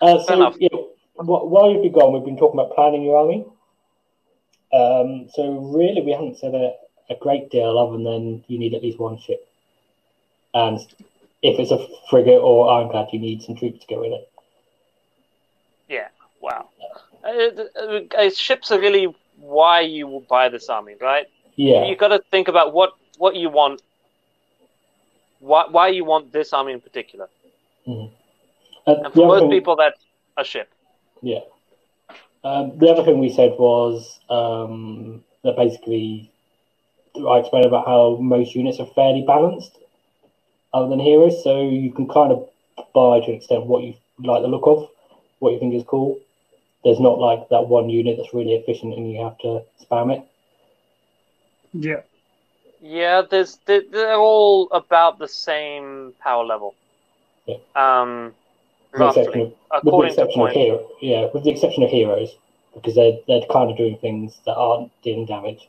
uh, 0.00 0.18
so 0.18 0.52
yeah, 0.58 0.68
wh- 1.16 1.46
while 1.46 1.70
you've 1.70 1.82
been 1.82 1.92
gone, 1.92 2.12
we've 2.12 2.24
been 2.24 2.36
talking 2.36 2.58
about 2.58 2.74
planning 2.74 3.02
your 3.04 3.18
army. 3.18 3.44
Um, 4.72 5.28
so 5.28 5.60
really, 5.74 6.00
we 6.00 6.12
haven't 6.12 6.38
said 6.38 6.54
a, 6.54 6.72
a 7.10 7.14
great 7.14 7.50
deal 7.50 7.78
other 7.78 8.02
than 8.02 8.44
you 8.48 8.58
need 8.58 8.74
at 8.74 8.82
least 8.82 8.98
one 8.98 9.18
ship, 9.18 9.46
and 10.54 10.78
if 11.42 11.58
it's 11.58 11.70
a 11.70 11.86
frigate 12.10 12.40
or 12.40 12.70
ironclad, 12.70 13.08
you 13.12 13.18
need 13.18 13.42
some 13.42 13.56
troops 13.56 13.80
to 13.80 13.94
go 13.94 14.00
with 14.00 14.12
it. 14.12 14.28
Yeah, 15.88 16.08
wow. 16.40 16.68
Uh, 17.24 17.28
uh, 17.80 18.00
uh, 18.18 18.30
ships 18.30 18.70
are 18.70 18.78
really 18.80 19.14
why 19.38 19.80
you 19.80 20.06
will 20.06 20.20
buy 20.28 20.48
this 20.48 20.68
army, 20.68 20.94
right? 21.00 21.26
Yeah, 21.56 21.86
You 21.86 21.96
got 21.96 22.08
to 22.08 22.20
think 22.30 22.48
about 22.48 22.72
what 22.72 22.92
what 23.18 23.36
you 23.36 23.50
want. 23.50 23.82
Why 25.40 25.66
why 25.70 25.88
you 25.88 26.04
want 26.04 26.32
this 26.32 26.52
army 26.52 26.72
in 26.72 26.80
particular? 26.80 27.28
and 27.86 28.10
And 28.86 29.12
for 29.14 29.26
most 29.26 29.40
thing- 29.40 29.50
people, 29.50 29.76
that's 29.76 30.00
a 30.36 30.44
ship. 30.44 30.68
Yeah. 31.22 31.40
Um, 32.44 32.76
the 32.78 32.90
other 32.90 33.04
thing 33.04 33.18
we 33.20 33.28
said 33.30 33.52
was 33.58 34.18
um, 34.28 35.22
that 35.44 35.56
basically 35.56 36.31
I 37.16 37.38
explained 37.38 37.66
about 37.66 37.86
how 37.86 38.16
most 38.20 38.54
units 38.54 38.80
are 38.80 38.86
fairly 38.86 39.22
balanced, 39.26 39.78
other 40.72 40.88
than 40.88 40.98
heroes. 40.98 41.42
So 41.42 41.62
you 41.62 41.92
can 41.92 42.08
kind 42.08 42.32
of 42.32 42.48
buy 42.94 43.20
to 43.20 43.26
an 43.26 43.34
extent 43.34 43.66
what 43.66 43.82
you 43.82 43.94
like 44.18 44.42
the 44.42 44.48
look 44.48 44.66
of, 44.66 44.88
what 45.38 45.52
you 45.52 45.58
think 45.58 45.74
is 45.74 45.84
cool. 45.86 46.18
There's 46.84 47.00
not 47.00 47.18
like 47.18 47.48
that 47.50 47.68
one 47.68 47.90
unit 47.90 48.16
that's 48.16 48.34
really 48.34 48.54
efficient 48.54 48.94
and 48.94 49.10
you 49.10 49.22
have 49.22 49.38
to 49.38 49.62
spam 49.82 50.16
it. 50.16 50.24
Yeah. 51.72 52.00
Yeah, 52.80 53.22
there's 53.22 53.58
they're, 53.66 53.82
they're 53.90 54.16
all 54.16 54.68
about 54.72 55.18
the 55.18 55.28
same 55.28 56.14
power 56.20 56.44
level. 56.44 56.74
Yeah. 57.46 57.56
Um, 57.76 58.34
With 58.92 59.00
the 59.00 59.06
exception 59.08 59.40
roughly, 59.40 59.42
of, 59.42 59.48
with 59.48 59.82
the 59.84 59.88
according 59.88 60.14
to 60.14 60.22
exception 60.22 60.42
of 60.42 60.50
hero, 60.50 60.88
yeah, 61.00 61.28
with 61.32 61.44
the 61.44 61.50
exception 61.50 61.82
of 61.84 61.90
heroes, 61.90 62.36
because 62.74 62.96
they're 62.96 63.18
they're 63.28 63.46
kind 63.50 63.70
of 63.70 63.76
doing 63.76 63.96
things 63.98 64.38
that 64.46 64.54
aren't 64.54 64.90
dealing 65.02 65.26
damage 65.26 65.68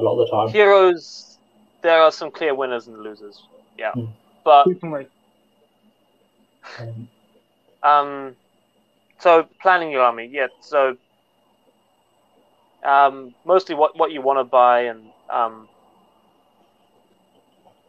a 0.00 0.04
lot 0.04 0.20
of 0.20 0.28
the 0.28 0.36
time. 0.36 0.48
Heroes, 0.48 1.38
there 1.82 2.00
are 2.00 2.12
some 2.12 2.30
clear 2.30 2.54
winners 2.54 2.86
and 2.88 2.98
losers. 3.02 3.42
Yeah, 3.78 3.92
Hmm. 3.92 4.06
but 4.44 4.64
Definitely. 4.68 5.06
Um, 6.78 7.08
Um, 7.82 8.36
so 9.18 9.46
planning 9.62 9.90
your 9.90 10.02
army, 10.02 10.28
yeah. 10.32 10.48
So 10.60 10.96
um, 12.84 13.34
mostly 13.44 13.74
what, 13.74 13.96
what 13.96 14.10
you 14.12 14.20
want 14.22 14.38
to 14.38 14.44
buy 14.44 14.82
and 14.82 15.10
um, 15.30 15.68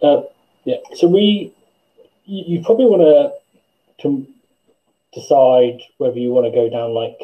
Uh, 0.01 0.21
yeah. 0.65 0.77
So 0.95 1.07
we, 1.07 1.53
you, 2.25 2.43
you 2.57 2.63
probably 2.63 2.85
want 2.85 3.01
to 3.01 3.33
to 4.03 4.25
decide 5.13 5.79
whether 5.97 6.17
you 6.17 6.31
want 6.31 6.45
to 6.45 6.51
go 6.51 6.69
down 6.69 6.93
like, 6.93 7.19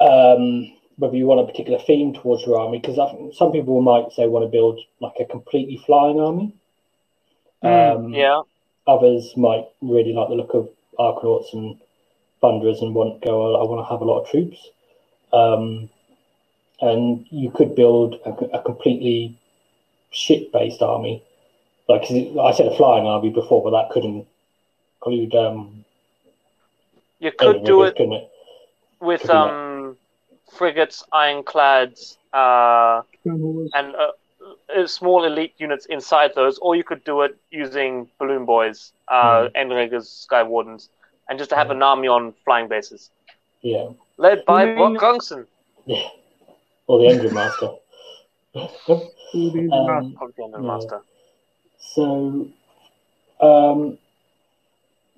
um, 0.00 0.73
whether 0.96 1.16
you 1.16 1.26
want 1.26 1.40
a 1.40 1.50
particular 1.50 1.78
theme 1.80 2.14
towards 2.14 2.44
your 2.46 2.58
army 2.58 2.78
because 2.78 2.96
some 3.36 3.52
people 3.52 3.80
might 3.82 4.12
say 4.12 4.26
want 4.26 4.44
to 4.44 4.48
build 4.50 4.80
like 5.00 5.14
a 5.20 5.24
completely 5.24 5.76
flying 5.86 6.20
army. 6.20 6.52
Mm, 7.62 7.96
Um, 7.96 8.14
yeah. 8.14 8.42
Others 8.86 9.36
might 9.36 9.66
really 9.80 10.12
like 10.12 10.28
the 10.28 10.34
look 10.34 10.54
of 10.54 10.68
Arkanauts 10.98 11.52
and 11.52 11.80
Thunderers 12.40 12.80
and 12.82 12.94
want 12.94 13.20
to 13.20 13.26
go. 13.26 13.56
I 13.56 13.64
want 13.64 13.80
to 13.86 13.90
have 13.90 14.02
a 14.02 14.04
lot 14.04 14.20
of 14.22 14.30
troops. 14.30 14.68
Um, 15.32 15.88
and 16.80 17.26
you 17.30 17.50
could 17.50 17.74
build 17.74 18.20
a, 18.26 18.30
a 18.58 18.62
completely 18.62 19.36
ship-based 20.10 20.82
army. 20.82 21.22
Like 21.88 22.02
I 22.02 22.52
said, 22.52 22.66
a 22.66 22.76
flying 22.76 23.06
army 23.06 23.30
before, 23.30 23.62
but 23.62 23.70
that 23.70 23.90
couldn't 23.90 24.26
include 25.00 25.34
um, 25.34 25.84
You 27.18 27.32
could 27.32 27.64
do 27.64 27.82
it 27.82 27.96
it? 28.12 28.30
with 29.00 29.22
could 29.22 29.30
do 29.30 29.42
that. 29.42 29.50
um, 29.50 29.63
frigates, 30.58 31.04
ironclads, 31.12 32.18
uh, 32.32 33.02
Mm. 33.26 33.68
and 33.74 33.94
uh, 33.96 34.12
uh, 34.76 34.86
small 34.86 35.24
elite 35.24 35.54
units 35.58 35.86
inside 35.86 36.30
those, 36.34 36.58
or 36.58 36.76
you 36.76 36.84
could 36.84 37.02
do 37.04 37.22
it 37.22 37.36
using 37.50 38.08
balloon 38.18 38.44
boys, 38.44 38.92
uh, 39.08 39.48
Endriggers, 39.56 40.06
Sky 40.26 40.42
Wardens, 40.42 40.88
and 41.28 41.38
just 41.38 41.50
to 41.50 41.56
have 41.56 41.68
Hmm. 41.68 41.76
an 41.76 41.82
army 41.82 42.08
on 42.08 42.32
flying 42.44 42.68
bases, 42.68 43.10
Yeah, 43.62 43.88
led 44.18 44.44
by 44.44 44.64
Brokk 44.66 44.90
mean- 44.92 44.98
Grungsson. 45.00 45.46
yeah, 45.86 46.08
or 46.86 46.98
the 46.98 47.06
Endrinmaster. 47.06 47.78
Um, 49.34 50.14
Probably 50.16 50.34
the 50.36 50.44
Engine 50.44 50.62
Yeah. 50.62 50.72
Master. 50.72 51.00
So, 51.78 52.46
um, 53.40 53.98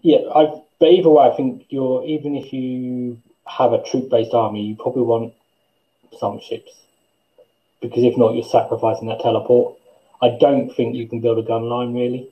yeah, 0.02 0.18
I. 0.34 0.62
But 0.78 0.88
either 0.90 1.08
way, 1.10 1.24
I 1.30 1.36
think 1.36 1.64
you're 1.70 2.04
even 2.04 2.36
if 2.36 2.52
you 2.52 3.16
have 3.46 3.72
a 3.72 3.82
troop-based 3.82 4.34
army, 4.34 4.62
you 4.62 4.76
probably 4.76 5.02
want 5.02 5.32
some 6.18 6.40
ships 6.40 6.72
because 7.80 8.04
if 8.04 8.16
not, 8.16 8.34
you're 8.34 8.44
sacrificing 8.44 9.08
that 9.08 9.20
teleport. 9.20 9.76
I 10.22 10.36
don't 10.40 10.70
think 10.74 10.94
you 10.94 11.06
can 11.06 11.20
build 11.20 11.38
a 11.38 11.42
gun 11.42 11.68
line 11.68 11.94
really. 11.94 12.28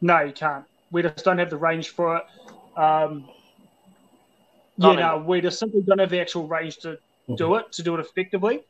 No, 0.00 0.20
you 0.20 0.32
can't. 0.32 0.64
We 0.90 1.02
just 1.02 1.24
don't 1.24 1.38
have 1.38 1.50
the 1.50 1.58
range 1.58 1.90
for 1.90 2.16
it. 2.16 2.24
Um, 2.78 3.28
yeah, 4.78 4.92
no, 4.94 5.18
we 5.18 5.40
just 5.42 5.58
simply 5.58 5.82
don't 5.82 5.98
have 5.98 6.10
the 6.10 6.20
actual 6.20 6.46
range 6.46 6.78
to 6.78 6.98
do 7.36 7.56
it, 7.56 7.70
to 7.72 7.82
do 7.82 7.94
it 7.94 8.00
effectively, 8.00 8.62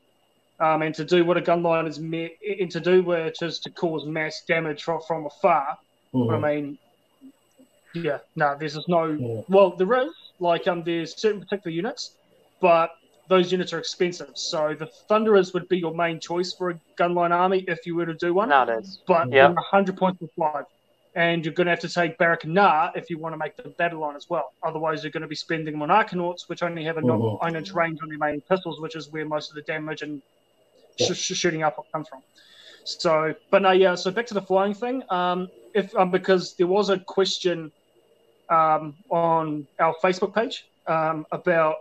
um, 0.58 0.82
and 0.82 0.94
to 0.96 1.04
do 1.04 1.24
what 1.24 1.36
a 1.36 1.40
gun 1.40 1.62
line 1.62 1.86
is 1.86 2.00
meant 2.00 2.32
and 2.60 2.70
to 2.72 2.80
do, 2.80 3.02
which 3.02 3.42
is 3.42 3.60
to 3.60 3.70
cause 3.70 4.04
mass 4.04 4.42
damage 4.46 4.82
from, 4.82 5.00
from 5.06 5.26
afar. 5.26 5.78
But 6.12 6.34
I 6.34 6.38
mean, 6.38 6.78
yeah, 7.94 8.18
no, 8.34 8.56
there's 8.58 8.74
just 8.74 8.88
no. 8.88 9.04
Yeah. 9.04 9.42
Well, 9.48 9.70
there 9.76 10.02
is 10.02 10.12
like 10.40 10.66
um, 10.68 10.82
there's 10.84 11.20
certain 11.20 11.40
particular 11.40 11.74
units, 11.74 12.16
but 12.60 12.90
those 13.28 13.52
units 13.52 13.72
are 13.72 13.78
expensive. 13.78 14.30
So 14.34 14.74
the 14.78 14.86
Thunderers 15.08 15.52
would 15.54 15.68
be 15.68 15.78
your 15.78 15.94
main 15.94 16.18
choice 16.18 16.52
for 16.52 16.70
a 16.70 16.80
gunline 16.98 17.30
army 17.30 17.64
if 17.68 17.86
you 17.86 17.94
were 17.94 18.06
to 18.06 18.14
do 18.14 18.34
one. 18.34 18.48
Nowadays. 18.48 18.98
But 19.06 19.30
Yeah. 19.32 19.48
you're 19.48 19.54
100 19.54 19.96
points 19.96 20.18
for 20.18 20.28
five. 20.52 20.64
And 21.16 21.44
you're 21.44 21.54
going 21.54 21.66
to 21.66 21.70
have 21.72 21.80
to 21.80 21.88
take 21.88 22.16
Barak 22.18 22.44
Nar 22.46 22.92
if 22.94 23.10
you 23.10 23.18
want 23.18 23.32
to 23.32 23.36
make 23.36 23.56
the 23.56 23.68
battle 23.70 24.00
line 24.00 24.14
as 24.14 24.26
well. 24.30 24.52
Otherwise, 24.62 25.02
you're 25.02 25.10
going 25.10 25.22
to 25.22 25.28
be 25.28 25.34
spending 25.34 25.72
them 25.74 25.82
on 25.82 25.88
Arkanauts, 25.88 26.48
which 26.48 26.62
only 26.62 26.84
have 26.84 26.98
a 26.98 27.02
Mhm. 27.02 27.40
9 27.42 27.56
inch 27.56 27.72
range 27.72 27.98
on 28.00 28.08
their 28.08 28.18
main 28.18 28.40
pistols, 28.42 28.80
which 28.80 28.94
is 28.94 29.10
where 29.10 29.24
most 29.24 29.50
of 29.50 29.56
the 29.56 29.62
damage 29.62 30.02
and 30.02 30.22
Yeah. 30.98 31.06
sh- 31.12 31.16
sh- 31.18 31.36
shooting 31.36 31.62
up 31.64 31.84
comes 31.92 32.08
from. 32.08 32.22
So, 32.84 33.34
but 33.50 33.62
no, 33.62 33.72
yeah. 33.72 33.96
So 33.96 34.10
back 34.12 34.26
to 34.26 34.34
the 34.34 34.42
flying 34.42 34.72
thing. 34.74 35.02
Um, 35.10 35.48
if 35.74 35.94
um, 35.96 36.10
because 36.12 36.54
there 36.54 36.66
was 36.68 36.90
a 36.90 36.98
question 37.00 37.72
um, 38.50 38.94
on 39.10 39.66
our 39.78 39.94
Facebook 40.02 40.34
page 40.34 40.64
um, 40.86 41.24
about 41.32 41.76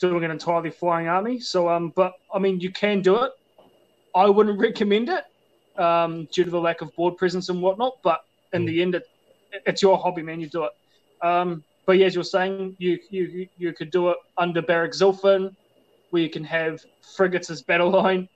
doing 0.00 0.24
an 0.24 0.30
entirely 0.30 0.70
flying 0.70 1.08
army. 1.08 1.38
So, 1.40 1.68
um, 1.68 1.92
but 1.94 2.12
I 2.32 2.38
mean, 2.38 2.60
you 2.60 2.72
can 2.72 3.02
do 3.02 3.22
it. 3.24 3.32
I 4.14 4.28
wouldn't 4.28 4.58
recommend 4.58 5.08
it 5.08 5.24
um, 5.80 6.26
due 6.32 6.44
to 6.44 6.50
the 6.50 6.60
lack 6.60 6.80
of 6.82 6.94
board 6.96 7.16
presence 7.16 7.48
and 7.48 7.60
whatnot. 7.62 7.94
But 8.02 8.20
in 8.52 8.64
the 8.64 8.80
end, 8.82 8.94
it, 8.94 9.04
it's 9.66 9.82
your 9.82 9.98
hobby, 9.98 10.22
man. 10.22 10.40
You 10.40 10.48
do 10.48 10.64
it. 10.64 10.72
Um, 11.26 11.64
but 11.86 11.98
yeah, 11.98 12.06
as 12.06 12.14
you're 12.14 12.24
saying, 12.24 12.76
you 12.78 12.98
you 13.10 13.46
you 13.56 13.72
could 13.72 13.90
do 13.90 14.10
it 14.10 14.16
under 14.38 14.62
Barak 14.62 14.92
Zilfin, 14.92 15.50
where 16.10 16.22
you 16.22 16.30
can 16.30 16.44
have 16.44 16.80
frigates 17.16 17.50
as 17.50 17.62
battle 17.62 17.90
line, 17.90 18.28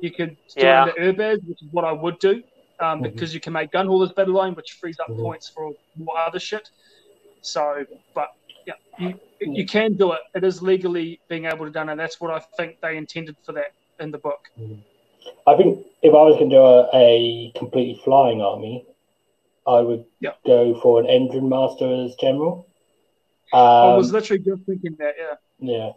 You 0.00 0.10
could 0.10 0.30
do 0.30 0.66
Yeah. 0.66 0.86
it 0.88 0.96
into 0.96 1.12
Urbaz, 1.22 1.38
which 1.48 1.62
is 1.62 1.68
what 1.70 1.84
I 1.84 1.92
would 1.92 2.18
do, 2.18 2.42
um, 2.80 3.00
Mhm. 3.00 3.02
because 3.04 3.32
you 3.34 3.40
can 3.40 3.52
make 3.52 3.70
gun 3.70 3.86
haulers 3.86 4.12
battle 4.12 4.34
line, 4.34 4.54
which 4.54 4.72
frees 4.80 4.98
up 4.98 5.08
Mhm. 5.08 5.22
points 5.22 5.48
for 5.50 5.72
more 5.96 6.18
other 6.18 6.40
shit. 6.40 6.68
So, 7.44 7.84
but 8.14 8.28
yeah, 8.66 8.74
you 8.98 9.14
you 9.40 9.66
can 9.66 9.94
do 9.94 10.12
it. 10.12 10.20
It 10.34 10.44
is 10.44 10.62
legally 10.62 11.20
being 11.28 11.44
able 11.44 11.66
to 11.66 11.70
done, 11.70 11.90
and 11.90 12.00
that's 12.00 12.20
what 12.20 12.30
I 12.30 12.40
think 12.56 12.78
they 12.80 12.96
intended 12.96 13.36
for 13.44 13.52
that 13.52 13.72
in 14.00 14.10
the 14.10 14.18
book. 14.18 14.40
I 15.46 15.56
think 15.56 15.86
if 16.02 16.14
I 16.14 16.22
was 16.22 16.36
going 16.36 16.50
to 16.50 16.56
do 16.56 16.62
a, 16.62 16.88
a 16.94 17.52
completely 17.56 18.00
flying 18.04 18.40
army, 18.40 18.86
I 19.66 19.80
would 19.80 20.04
Yeah. 20.20 20.32
go 20.46 20.78
for 20.80 21.00
an 21.00 21.06
Endrinmaster 21.06 22.06
as 22.06 22.14
general. 22.16 22.66
Um, 23.52 23.60
I 23.60 23.96
was 23.96 24.12
literally 24.12 24.42
just 24.42 24.62
thinking 24.64 24.96
that. 24.98 25.14
Yeah. 25.18 25.34
yeah. 25.58 25.92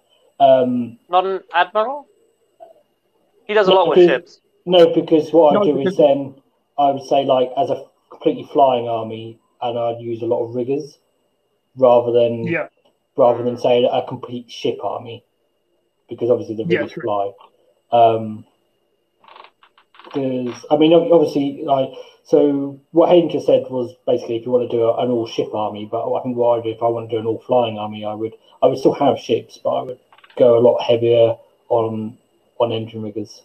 Um, 0.45 0.99
Not 1.09 1.25
an 1.25 1.41
admiral. 1.53 2.07
He 3.47 3.53
does 3.53 3.67
a 3.67 3.71
No, 3.71 3.77
lot 3.77 3.89
with 3.89 3.99
ships. 3.99 4.41
no, 4.65 4.93
because 4.93 5.31
what 5.31 5.53
No, 5.53 5.61
I 5.61 5.65
do 5.65 5.79
is 5.79 5.95
then 5.97 6.35
I 6.77 6.91
would 6.91 7.03
say 7.03 7.25
like 7.25 7.51
as 7.57 7.69
a 7.69 7.85
completely 8.11 8.43
flying 8.51 8.87
army, 8.87 9.39
and 9.61 9.79
I'd 9.79 9.99
use 10.01 10.21
a 10.21 10.25
lot 10.25 10.43
of 10.43 10.55
riggers 10.55 10.97
rather 11.77 12.11
than 12.11 12.45
Yeah. 12.45 12.67
rather 13.15 13.43
than 13.43 13.57
say 13.57 13.83
a 13.83 14.03
complete 14.07 14.51
ship 14.51 14.77
army, 14.83 15.23
because 16.07 16.29
obviously 16.29 16.55
the 16.55 16.65
Yeah, 16.65 16.85
true. 16.85 17.03
fly. 17.03 17.31
Um, 17.91 18.45
because 20.03 20.65
I 20.69 20.77
mean, 20.77 20.93
obviously, 20.93 21.63
like 21.63 21.89
so, 22.23 22.79
what 22.91 23.09
Hayden 23.09 23.29
just 23.29 23.45
said 23.45 23.65
was 23.69 23.95
basically 24.05 24.35
if 24.37 24.45
you 24.45 24.51
want 24.51 24.69
to 24.69 24.77
do 24.77 24.83
a, 24.83 24.97
an 24.97 25.11
all 25.11 25.27
ship 25.27 25.53
army, 25.53 25.87
but 25.89 26.13
I 26.13 26.21
think 26.23 26.35
what 26.37 26.59
I 26.59 26.63
do 26.63 26.69
if 26.69 26.83
I 26.83 26.87
want 26.87 27.09
to 27.09 27.15
do 27.15 27.19
an 27.19 27.25
all 27.25 27.39
flying 27.39 27.77
army, 27.77 28.05
I 28.05 28.13
would 28.13 28.33
I 28.61 28.67
would 28.67 28.77
still 28.77 28.93
have 28.93 29.17
ships, 29.19 29.57
but 29.63 29.69
I 29.69 29.81
would 29.83 29.99
go 30.37 30.57
a 30.57 30.61
lot 30.61 30.77
heavier 30.79 31.35
on 31.69 32.17
on 32.59 32.69
Endriggers 32.69 33.41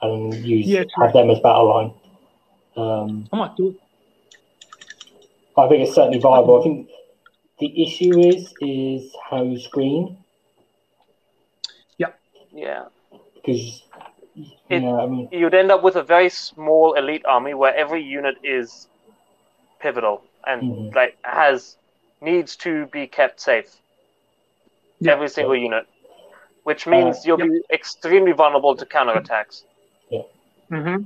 and 0.00 0.34
use 0.34 0.66
Yeah, 0.66 0.84
have 1.00 1.12
them 1.12 1.30
as 1.30 1.38
battle 1.40 1.68
line. 1.68 1.92
Um, 2.76 3.28
I 3.32 3.36
might 3.36 3.56
do 3.56 3.68
it. 3.68 3.76
I 5.56 5.68
think 5.68 5.86
it's 5.86 5.94
certainly 5.94 6.18
viable. 6.18 6.60
I 6.60 6.64
think 6.64 6.88
the 7.62 7.70
issue 7.84 8.14
is 8.30 8.40
is 8.60 9.02
how 9.30 9.42
you 9.42 9.58
screen 9.58 10.16
Yeah. 12.54 12.84
because 13.34 13.82
It- 14.68 14.82
yeah, 14.82 14.96
I 14.96 15.06
mean 15.06 15.28
You'd 15.32 15.54
end 15.54 15.70
up 15.70 15.82
with 15.82 15.96
a 15.96 16.02
very 16.02 16.28
small 16.30 16.94
elite 16.94 17.24
army 17.26 17.54
where 17.54 17.74
every 17.74 18.02
unit 18.02 18.36
is 18.42 18.88
pivotal 19.80 20.22
and 20.46 20.62
Mhm. 20.62 20.94
like 20.94 21.16
has 21.24 21.76
needs 22.20 22.56
to 22.64 22.86
be 22.86 23.06
kept 23.06 23.40
safe. 23.40 23.70
Yeah. 25.00 25.12
Every 25.12 25.28
single 25.28 25.56
unit, 25.56 25.86
which 26.64 26.86
means 26.86 27.18
Uh, 27.18 27.22
you'll 27.26 27.40
yep. 27.40 27.48
be 27.48 27.60
extremely 27.78 28.32
vulnerable 28.32 28.74
to 28.76 28.86
counterattacks. 28.86 29.64
Yeah. 30.10 30.22
Mm-hmm. 30.70 30.98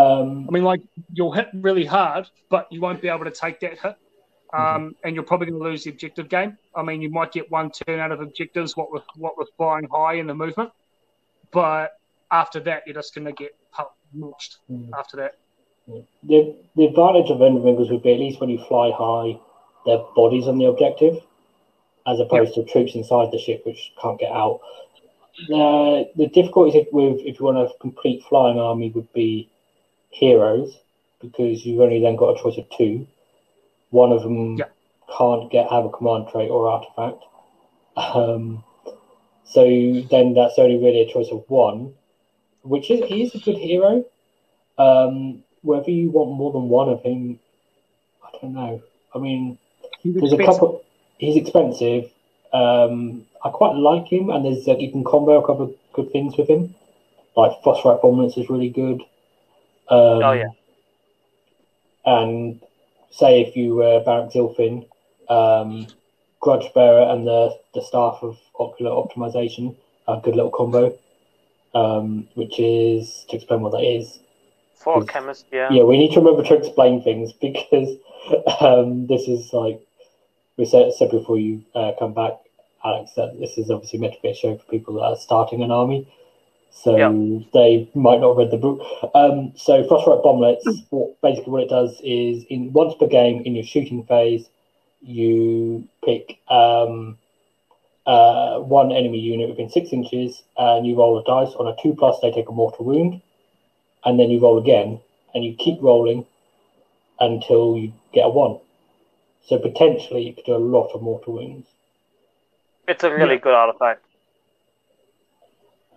um, 0.00 0.46
I 0.48 0.50
mean, 0.52 0.64
like 0.64 0.82
you'll 1.12 1.32
hit 1.32 1.48
really 1.54 1.84
hard, 1.86 2.28
but 2.50 2.66
you 2.72 2.80
won't 2.80 3.00
be 3.00 3.08
able 3.08 3.24
to 3.24 3.30
take 3.44 3.60
that 3.60 3.78
hit, 3.78 3.96
um, 4.56 4.94
and 5.04 5.14
you're 5.14 5.24
probably 5.24 5.48
going 5.48 5.60
to 5.60 5.68
lose 5.68 5.84
the 5.84 5.90
objective 5.90 6.28
game. 6.28 6.56
I 6.74 6.82
mean, 6.82 7.02
you 7.02 7.10
might 7.10 7.32
get 7.32 7.50
one 7.50 7.70
turn 7.70 8.00
out 8.00 8.12
of 8.12 8.20
objectives, 8.20 8.76
what 8.76 8.92
with 8.92 9.02
what 9.16 9.36
with 9.36 9.48
flying 9.56 9.88
high 9.92 10.14
in 10.14 10.26
the 10.26 10.34
movement, 10.34 10.70
but 11.52 11.98
after 12.30 12.60
that, 12.60 12.82
you're 12.86 12.94
just 12.94 13.14
going 13.14 13.26
to 13.26 13.32
get 13.32 13.54
pu- 13.72 13.84
launched. 14.14 14.58
Mm. 14.70 14.90
After 14.98 15.16
that, 15.18 15.34
the 16.22 16.56
the 16.74 16.84
advantage 16.84 17.30
of 17.30 17.38
Endriggers 17.38 17.90
would 17.90 18.02
be 18.02 18.12
at 18.12 18.18
least 18.18 18.40
when 18.40 18.50
you 18.50 18.58
fly 18.66 18.90
high, 18.90 19.38
their 19.84 19.98
bodies 20.14 20.46
on 20.46 20.58
the 20.58 20.66
objective, 20.66 21.22
as 22.06 22.20
opposed 22.20 22.54
to 22.54 22.64
troops 22.64 22.94
inside 22.94 23.30
the 23.32 23.38
ship 23.38 23.64
which 23.66 23.92
can't 24.00 24.18
get 24.18 24.32
out. 24.32 24.60
The 25.48 26.10
the 26.16 26.28
difficulties 26.28 26.86
with 26.92 27.20
if 27.20 27.38
you 27.38 27.46
want 27.46 27.58
a 27.58 27.68
complete 27.80 28.24
flying 28.28 28.58
army 28.58 28.90
would 28.90 29.12
be 29.12 29.50
heroes 30.10 30.78
because 31.20 31.64
you've 31.64 31.80
only 31.80 32.00
then 32.00 32.16
got 32.16 32.38
a 32.38 32.42
choice 32.42 32.58
of 32.58 32.66
two. 32.76 33.06
One 33.90 34.12
of 34.12 34.22
them 34.22 34.56
Yeah. 34.56 34.66
can't 35.16 35.50
get 35.50 35.70
have 35.70 35.84
a 35.84 35.88
command 35.88 36.28
trait 36.28 36.50
or 36.50 36.68
artifact. 36.68 37.22
Um, 37.96 38.64
so 39.44 39.62
then 40.10 40.34
that's 40.34 40.58
only 40.58 40.76
really 40.76 41.02
a 41.02 41.12
choice 41.12 41.30
of 41.30 41.48
one, 41.48 41.94
which 42.62 42.90
is 42.90 43.04
he 43.06 43.22
is 43.22 43.34
a 43.34 43.38
good 43.38 43.56
hero. 43.56 44.04
Um, 44.78 45.42
whether 45.62 45.90
you 45.90 46.10
want 46.10 46.32
more 46.32 46.52
than 46.52 46.68
one 46.68 46.88
of 46.88 47.02
him, 47.02 47.38
I 48.22 48.38
don't 48.40 48.54
know. 48.54 48.82
I 49.14 49.18
mean, 49.18 49.58
He's 50.00 50.14
there's 50.14 50.32
a 50.32 50.44
couple. 50.44 50.82
He's 51.18 51.36
expensive. 51.36 52.12
Um, 52.52 53.26
I 53.44 53.48
quite 53.50 53.76
like 53.76 54.06
him, 54.06 54.30
and 54.30 54.44
there's 54.44 54.66
like 54.66 54.80
you 54.80 54.90
can 54.90 55.04
combo 55.04 55.42
a 55.42 55.46
couple 55.46 55.64
of 55.64 55.74
good 55.92 56.12
things 56.12 56.36
with 56.36 56.48
him. 56.48 56.74
Like 57.36 57.52
phosphorite 57.62 58.00
bomblets 58.00 58.38
is 58.38 58.48
really 58.50 58.70
good. 58.70 59.00
Um, 59.88 60.22
Oh, 60.22 60.32
yeah. 60.32 60.50
And 62.04 62.60
say 63.16 63.42
if 63.42 63.56
you 63.56 63.74
were 63.74 64.02
Barak 64.04 64.32
Zilfin, 64.32 64.86
um, 65.28 65.86
Grudge 66.40 66.72
Bearer 66.74 67.10
and 67.10 67.26
the 67.26 67.58
the 67.74 67.82
staff 67.82 68.18
of 68.22 68.38
ocular 68.58 68.90
optimization, 68.90 69.74
a 70.06 70.20
good 70.22 70.36
little 70.36 70.50
combo. 70.50 70.96
Um, 71.74 72.26
which 72.34 72.58
is 72.58 73.26
to 73.28 73.36
explain 73.36 73.60
what 73.60 73.72
that 73.72 73.84
is. 73.84 74.18
For 74.76 74.96
a 74.96 75.00
Yes. 75.00 75.08
Khemist, 75.08 75.44
yeah. 75.52 75.70
Yeah, 75.70 75.82
we 75.82 75.98
need 75.98 76.12
to 76.14 76.20
remember 76.20 76.42
to 76.44 76.54
explain 76.54 77.02
things 77.02 77.32
because 77.40 77.98
um, 78.60 79.06
this 79.08 79.28
is 79.28 79.52
like 79.52 79.80
we 80.56 80.64
said, 80.64 80.92
said 80.94 81.10
before 81.10 81.38
you 81.38 81.62
uh, 81.74 81.92
come 81.98 82.14
back, 82.14 82.32
Alex, 82.84 83.12
that 83.16 83.38
this 83.38 83.58
is 83.58 83.70
obviously 83.70 83.98
meant 83.98 84.14
to 84.14 84.22
be 84.22 84.30
a 84.30 84.34
show 84.34 84.56
for 84.56 84.64
people 84.64 84.94
that 84.94 85.02
are 85.02 85.16
starting 85.16 85.62
an 85.62 85.70
army. 85.70 86.08
So 86.70 86.96
Yeah. 86.96 87.42
they 87.52 87.88
might 87.94 88.20
not 88.20 88.30
have 88.30 88.36
read 88.36 88.50
the 88.50 88.58
book. 88.58 88.80
Um, 89.14 89.52
so 89.56 89.82
phosphorite 89.88 90.22
bomblets, 90.22 90.84
what, 90.90 91.20
basically 91.20 91.52
what 91.52 91.62
it 91.62 91.68
does 91.70 92.00
is 92.04 92.44
in 92.44 92.72
once 92.72 92.94
per 92.98 93.06
game 93.06 93.42
in 93.44 93.54
your 93.54 93.64
shooting 93.64 94.04
phase, 94.04 94.48
you 95.02 95.88
pick 96.04 96.38
um, 96.48 97.18
uh, 98.06 98.58
one 98.60 98.92
enemy 98.92 99.18
unit 99.18 99.48
within 99.48 99.70
six 99.70 99.92
inches 99.92 100.42
and 100.56 100.86
you 100.86 100.96
roll 100.96 101.18
a 101.18 101.24
dice. 101.24 101.54
On 101.56 101.66
a 101.66 101.74
two 101.82 101.94
plus, 101.94 102.18
they 102.20 102.30
take 102.30 102.48
a 102.48 102.52
mortal 102.52 102.84
wound 102.84 103.20
and 104.04 104.20
then 104.20 104.30
you 104.30 104.38
roll 104.40 104.58
again, 104.58 105.00
and 105.34 105.44
you 105.44 105.54
keep 105.54 105.82
rolling 105.82 106.24
until 107.18 107.76
you 107.76 107.92
get 108.12 108.24
a 108.24 108.28
one. 108.28 108.58
So 109.44 109.58
potentially 109.58 110.22
you 110.22 110.34
could 110.34 110.44
do 110.44 110.54
a 110.54 110.58
lot 110.58 110.92
of 110.94 111.02
mortal 111.02 111.34
wounds. 111.34 111.66
It's 112.86 113.02
a 113.02 113.12
really 113.12 113.36
Yeah. 113.36 113.40
good 113.40 113.54
artifact. 113.54 114.04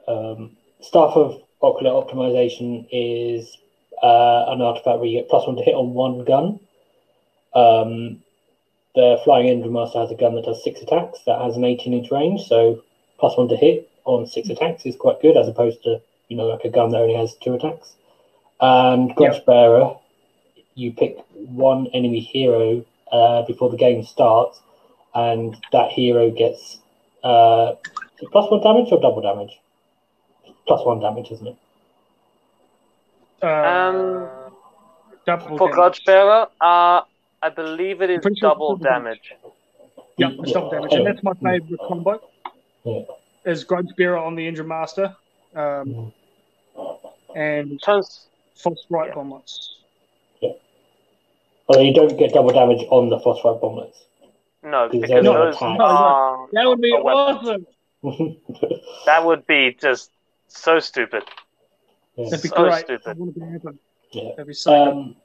Um, 0.08 0.58
Staff 0.82 1.16
of 1.16 1.42
Ocular 1.62 1.92
Optimization 1.92 2.88
is 2.92 3.58
uh, 4.02 4.46
an 4.48 4.62
artifact 4.62 5.00
where 5.00 5.06
you 5.06 5.20
get 5.20 5.30
plus 5.30 5.46
one 5.46 5.58
to 5.58 5.64
hit 5.64 5.76
on 5.76 5.94
one 5.94 6.24
gun. 6.24 6.60
Um, 7.54 8.24
the 8.96 9.20
Flying 9.24 9.48
Endrinmaster 9.48 10.02
has 10.02 10.12
a 10.12 10.16
gun 10.16 10.36
that 10.36 10.46
does 10.46 10.64
six 10.64 10.82
attacks 10.82 11.20
that 11.26 11.42
has 11.42 11.58
an 11.58 11.66
18 11.66 11.94
inch 11.94 12.12
range, 12.12 12.48
so 12.48 12.84
plus 13.20 13.38
one 13.38 13.50
to 13.50 13.58
hit 13.58 13.90
on 14.06 14.26
six 14.26 14.50
attacks 14.50 14.86
is 14.86 14.96
quite 14.96 15.22
good 15.22 15.38
as 15.38 15.48
opposed 15.48 15.84
to, 15.84 16.02
you 16.28 16.38
know, 16.38 16.48
like 16.48 16.64
a 16.64 16.70
gun 16.70 16.92
that 16.92 17.02
only 17.02 17.16
has 17.16 17.36
two 17.36 17.54
attacks. 17.54 17.96
And 18.62 19.14
Grudge 19.16 19.46
Bearer, 19.46 19.96
you 20.76 20.92
pick 20.94 21.18
one 21.34 21.88
enemy 21.94 22.20
hero 22.20 22.86
uh, 23.12 23.44
before 23.44 23.70
the 23.70 23.78
game 23.78 24.04
starts, 24.04 24.62
and 25.14 25.56
that 25.72 25.92
hero 25.92 26.32
gets 26.32 26.80
uh, 27.24 27.74
plus 28.32 28.50
one 28.50 28.62
damage 28.62 28.92
or 28.92 29.00
double 29.00 29.22
damage? 29.22 29.60
Plus 30.70 30.86
one 30.86 31.00
damage, 31.00 31.32
isn't 31.32 31.48
it? 31.48 31.56
Uh, 33.42 33.48
Um, 33.48 34.30
double 35.26 35.58
For 35.58 35.68
damage. 35.68 35.74
Grudge 35.76 36.06
Bearer, 36.06 36.48
uh, 36.62 37.02
I 37.42 37.50
believe 37.56 38.02
it 38.04 38.12
is 38.12 38.22
Pretty 38.22 38.40
sure 38.40 38.50
double 38.52 38.76
double 38.76 38.84
damage. 38.84 39.34
Yeah, 40.18 40.30
it's 40.40 40.52
double 40.52 40.70
damage, 40.70 40.94
and 40.94 41.08
that's 41.08 41.24
my 41.24 41.34
favorite 41.34 41.80
combo. 41.88 42.22
Yeah. 42.84 43.02
Is 43.46 43.64
Grudge 43.64 43.90
Bearer 43.98 44.18
on 44.20 44.36
the 44.36 44.46
Endrinmaster, 44.48 45.16
um, 45.56 46.14
and 47.36 47.82
Turns 47.82 48.28
Phosphorite 48.56 49.08
Yeah. 49.10 49.16
Bomblets. 49.16 49.70
Although 51.68 51.82
you 51.82 51.94
don't 51.94 52.16
get 52.18 52.34
double 52.34 52.50
damage 52.52 52.86
on 52.92 53.10
the 53.10 53.20
phosphorite 53.20 53.60
bomblets. 53.62 53.96
no, 54.64 54.88
Because 54.90 55.02
because 55.02 55.10
they're 55.10 55.24
those 55.24 55.56
attacks. 55.56 55.80
are 55.80 56.48
That 56.54 56.66
would 56.68 56.82
be 56.82 56.92
awesome. 56.94 57.66
that 59.06 59.26
would 59.26 59.46
be 59.48 59.76
just 59.80 60.12
so 60.58 60.80
stupid. 60.80 61.24
Yeah. 62.16 62.30
That'd 62.30 62.44
be 62.44 62.50
So 62.50 62.56
great. 62.56 62.86
stupid. 62.86 63.08
I 63.08 63.14
want 63.14 63.34
to 63.34 63.40
be 63.40 63.46
happen. 63.46 63.80
Yeah. 64.12 64.30
That'd 64.32 64.48
be 64.48 64.54
so 64.54 64.72
good. 64.72 64.92
Um, 64.92 65.16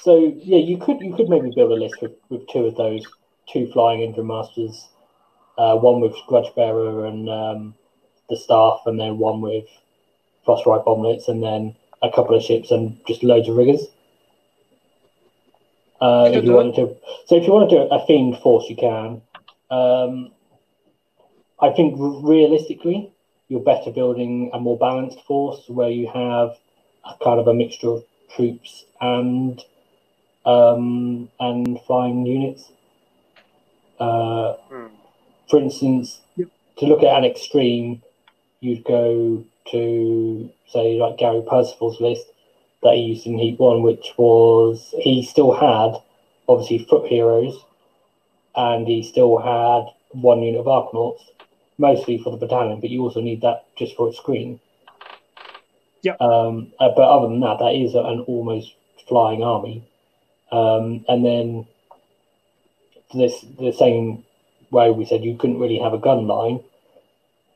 so 0.00 0.18
yeah, 0.36 0.58
you 0.58 0.78
could 0.78 1.00
you 1.00 1.14
could 1.14 1.28
maybe 1.28 1.50
build 1.54 1.72
a 1.72 1.74
list 1.74 2.00
with, 2.00 2.12
with 2.28 2.46
two 2.48 2.66
of 2.66 2.76
those, 2.76 3.04
two 3.48 3.70
flying 3.72 4.00
Endrinmasters, 4.00 4.86
uh, 5.58 5.76
one 5.76 6.00
with 6.00 6.14
grudge 6.28 6.54
bearer 6.54 7.06
and 7.06 7.28
um, 7.28 7.74
the 8.28 8.36
staff, 8.36 8.80
and 8.86 8.98
then 8.98 9.18
one 9.18 9.40
with 9.40 9.66
phosphorite 10.46 10.84
bomblets, 10.84 11.28
and 11.28 11.42
then 11.42 11.74
a 12.02 12.10
couple 12.10 12.34
of 12.36 12.42
ships 12.42 12.70
and 12.70 12.98
just 13.06 13.22
loads 13.22 13.48
of 13.48 13.56
riggers. 13.56 13.86
Uh, 16.00 16.30
if 16.32 16.44
you 16.44 16.52
wanted 16.52 16.74
to, 16.76 16.96
so 17.26 17.36
if 17.36 17.46
you 17.46 17.52
want 17.52 17.68
to 17.68 17.76
do 17.76 17.82
a 17.82 18.06
themed 18.06 18.40
force, 18.42 18.70
you 18.70 18.76
can. 18.76 19.20
Um, 19.70 20.32
I 21.60 21.70
think 21.72 21.94
realistically, 21.98 23.12
you're 23.50 23.60
better 23.60 23.90
building 23.90 24.48
a 24.54 24.60
more 24.60 24.78
balanced 24.78 25.20
force 25.26 25.64
where 25.68 25.90
you 25.90 26.06
have 26.06 26.56
a 27.04 27.14
kind 27.22 27.40
of 27.40 27.48
a 27.48 27.52
mixture 27.52 27.88
of 27.90 28.04
troops 28.34 28.84
and 29.00 29.62
um, 30.46 31.28
and 31.40 31.78
flying 31.86 32.24
units. 32.24 32.70
Uh, 33.98 34.54
Hmm. 34.70 34.86
for 35.48 35.58
instance, 35.58 36.20
Yep. 36.36 36.48
to 36.76 36.86
look 36.86 37.02
at 37.02 37.18
an 37.18 37.24
extreme, 37.24 38.02
you'd 38.60 38.84
go 38.84 39.44
to 39.72 40.50
say 40.68 40.94
like 40.98 41.18
Gary 41.18 41.42
Percival's 41.42 42.00
list 42.00 42.26
that 42.82 42.94
he 42.94 43.02
used 43.02 43.26
in 43.26 43.36
Heat 43.36 43.58
One, 43.58 43.82
which 43.82 44.14
was 44.16 44.94
he 45.00 45.22
still 45.24 45.52
had 45.52 46.00
obviously 46.48 46.78
foot 46.78 47.08
heroes, 47.08 47.58
and 48.54 48.86
he 48.86 49.02
still 49.02 49.38
had 49.38 49.86
one 50.12 50.40
unit 50.42 50.60
of 50.60 50.66
Arkanauts, 50.66 51.20
mostly 51.80 52.18
for 52.18 52.30
the 52.30 52.36
battalion, 52.36 52.78
but 52.80 52.90
you 52.90 53.02
also 53.02 53.20
need 53.20 53.40
that 53.40 53.64
just 53.76 53.96
for 53.96 54.08
its 54.08 54.18
screen. 54.18 54.60
Yep. 56.02 56.20
Um, 56.20 56.72
uh, 56.78 56.90
but 56.94 57.02
other 57.02 57.28
than 57.28 57.40
that, 57.40 57.58
that 57.58 57.74
is 57.74 57.94
an 57.94 58.20
almost 58.26 58.74
flying 59.08 59.42
army. 59.42 59.82
Um, 60.52 61.04
and 61.08 61.24
then 61.24 61.66
this 63.14 63.44
the 63.58 63.72
same 63.72 64.24
way 64.70 64.90
we 64.90 65.04
said 65.04 65.24
you 65.24 65.36
couldn't 65.36 65.58
really 65.58 65.78
have 65.78 65.94
a 65.94 65.98
gun 65.98 66.26
line. 66.26 66.60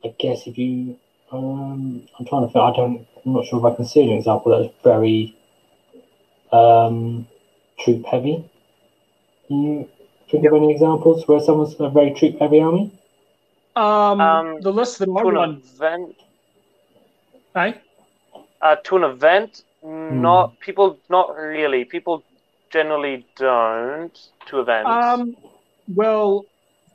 I 0.03 0.13
guess 0.19 0.47
if 0.47 0.57
you, 0.57 0.97
um, 1.31 2.07
I'm 2.19 2.25
trying 2.25 2.47
to 2.47 2.53
think. 2.53 2.63
I 2.63 2.75
don't. 2.75 3.07
I'm 3.25 3.33
not 3.33 3.45
sure 3.45 3.59
if 3.59 3.65
I 3.65 3.75
can 3.75 3.85
see 3.85 4.03
an 4.03 4.17
example 4.17 4.51
that's 4.51 4.73
very 4.83 5.35
um, 6.51 7.27
troop 7.79 8.05
heavy. 8.05 8.45
Can 9.47 9.63
you 9.63 9.89
think 10.29 10.45
of 10.45 10.53
any 10.53 10.71
examples 10.71 11.27
where 11.27 11.39
someone's 11.39 11.75
a 11.79 11.89
very 11.89 12.13
troop 12.13 12.39
heavy 12.39 12.59
army? 12.59 12.91
Um, 13.75 14.41
Um, 14.41 14.59
the 14.59 14.71
list 14.71 14.99
that 14.99 15.09
I 15.09 15.23
To 15.23 15.29
run, 15.29 15.57
event, 15.75 16.15
eh? 17.55 17.73
uh, 18.61 18.75
to 18.83 18.97
an 18.97 19.03
event, 19.03 19.61
not 19.81 20.59
people, 20.59 20.99
not 21.09 21.35
really. 21.35 21.85
People 21.85 22.23
generally 22.71 23.25
don't 23.37 24.17
to 24.47 24.59
events. 24.59 25.23
Um, 25.23 25.35
well, 25.87 26.45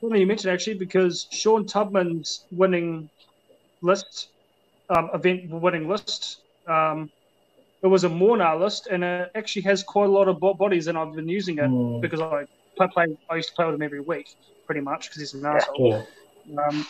funny 0.01 0.21
you 0.21 0.27
mentioned 0.27 0.53
actually 0.53 0.79
because 0.79 1.27
Sean 1.33 1.67
Tubman's 1.67 2.47
winning 2.51 3.11
list, 3.83 4.31
um, 4.91 5.11
event 5.15 5.51
winning 5.51 5.89
list, 5.89 6.35
um, 6.69 7.11
it 7.83 7.89
was 7.89 8.05
a 8.05 8.09
Mhornar 8.09 8.59
list, 8.61 8.87
and 8.89 9.05
it 9.05 9.31
actually 9.35 9.63
has 9.63 9.83
quite 9.83 10.09
a 10.09 10.13
lot 10.13 10.29
of 10.29 10.41
bo- 10.41 10.55
bodies, 10.55 10.87
and 10.89 10.99
I've 10.99 11.15
been 11.15 11.29
using 11.29 11.59
it 11.59 11.71
Hmm, 11.71 12.01
because 12.01 12.21
I 12.21 12.45
play, 12.77 12.89
play. 12.93 13.07
I 13.31 13.37
used 13.37 13.49
to 13.51 13.55
play 13.57 13.67
with 13.67 13.75
him 13.77 13.83
every 13.83 14.01
week, 14.01 14.27
pretty 14.67 14.81
much, 14.81 15.09
because 15.09 15.21
he's 15.21 15.35
an 15.35 15.45
asshole. 15.47 16.01
Um, 16.59 16.87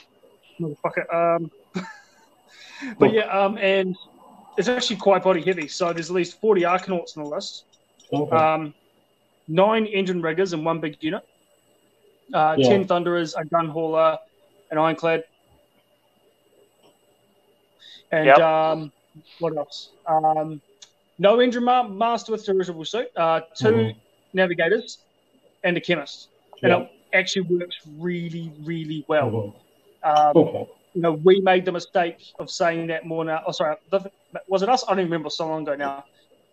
motherfucker. 0.60 1.14
Um, 1.14 1.50
but 2.98 3.12
yeah, 3.12 3.26
um, 3.26 3.58
and 3.58 3.96
it's 4.56 4.68
actually 4.68 4.96
quite 4.96 5.22
body 5.22 5.42
heavy. 5.42 5.68
So 5.68 5.92
there's 5.92 6.10
at 6.10 6.14
least 6.16 6.40
40 6.40 6.62
Arkanauts 6.62 7.16
on 7.16 7.24
the 7.24 7.28
list, 7.30 7.64
Okay. 8.12 8.36
um, 8.36 8.74
nine 9.48 9.86
Endriggers 9.86 10.52
in 10.52 10.64
one 10.64 10.80
big 10.80 10.96
unit, 11.00 11.22
uh, 12.34 12.56
Yeah. 12.58 12.68
10 12.68 12.86
Thunderers, 12.86 13.34
a 13.34 13.44
gun 13.44 13.68
hauler, 13.68 14.18
an 14.70 14.78
Ironclad. 14.78 15.24
And 18.12 18.26
Yep. 18.26 18.38
um, 18.38 18.92
what 19.38 19.56
else? 19.56 19.92
Um, 20.06 20.60
no 21.18 21.38
engine 21.40 21.64
ma- 21.64 21.86
master 21.86 22.32
with 22.32 22.44
dirigible 22.44 22.84
suit, 22.84 23.08
uh, 23.16 23.40
2 23.56 23.66
Mhm. 23.72 23.96
navigators, 24.32 25.04
and 25.62 25.76
a 25.76 25.80
Khemist. 25.80 26.28
And 26.62 26.70
Yeah. 26.72 26.78
it 26.80 26.90
actually 27.12 27.42
works 27.42 27.76
really, 27.98 28.52
really 28.64 29.04
well. 29.08 29.30
Mhm. 29.30 29.54
Um, 30.02 30.36
Okay. 30.36 30.66
you 30.94 31.02
know, 31.02 31.12
we 31.12 31.40
made 31.40 31.64
the 31.64 31.72
mistake 31.72 32.18
of 32.38 32.50
saying 32.50 32.88
that 32.88 33.04
more 33.06 33.24
now. 33.24 33.42
Oh, 33.46 33.52
sorry, 33.52 33.76
the- 33.90 34.10
was 34.48 34.62
it 34.62 34.68
us? 34.68 34.84
I 34.86 34.90
don't 34.92 35.00
even 35.00 35.10
remember 35.12 35.30
so 35.30 35.46
long 35.48 35.62
ago 35.62 35.76
now. 35.76 36.04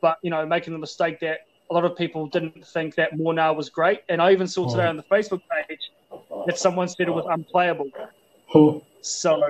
But 0.02 0.17
you 0.24 0.30
know, 0.30 0.46
making 0.46 0.74
the 0.74 0.80
mistake 0.80 1.20
that 1.22 1.39
a 1.70 1.74
lot 1.74 1.86
of 1.86 1.96
people 1.96 2.28
didn't 2.28 2.65
think 2.67 2.96
that 2.96 3.13
Mhornar 3.13 3.56
was 3.56 3.70
great, 3.70 4.00
and 4.10 4.22
I 4.22 4.32
even 4.32 4.48
saw 4.48 4.67
today 4.70 4.84
Mm. 4.84 4.89
on 4.89 4.98
the 4.98 5.04
Facebook 5.12 5.41
page 5.52 5.80
that 6.46 6.58
someone 6.58 6.88
said 6.88 7.08
it 7.08 7.12
was 7.12 7.26
unplayable. 7.30 7.89
So 9.02 9.41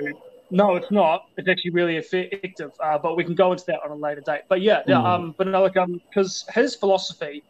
no, 0.51 0.75
it's 0.75 0.91
not. 0.91 1.21
It's 1.37 1.47
actually 1.49 1.71
really 1.71 1.97
effective. 1.97 2.71
Uh, 2.83 2.97
but 2.97 3.15
we 3.17 3.23
can 3.23 3.35
go 3.35 3.51
into 3.51 3.63
that 3.67 3.79
on 3.83 3.91
a 3.91 3.95
later 3.95 4.21
date. 4.25 4.41
But 4.49 4.61
yeah, 4.61 4.81
yeah 4.87 4.97
Mm. 4.97 5.05
um, 5.05 5.35
but 5.37 5.47
no, 5.47 5.61
like 5.63 5.77
um, 5.77 5.99
because 6.09 6.45
his 6.53 6.75
philosophy 6.75 7.43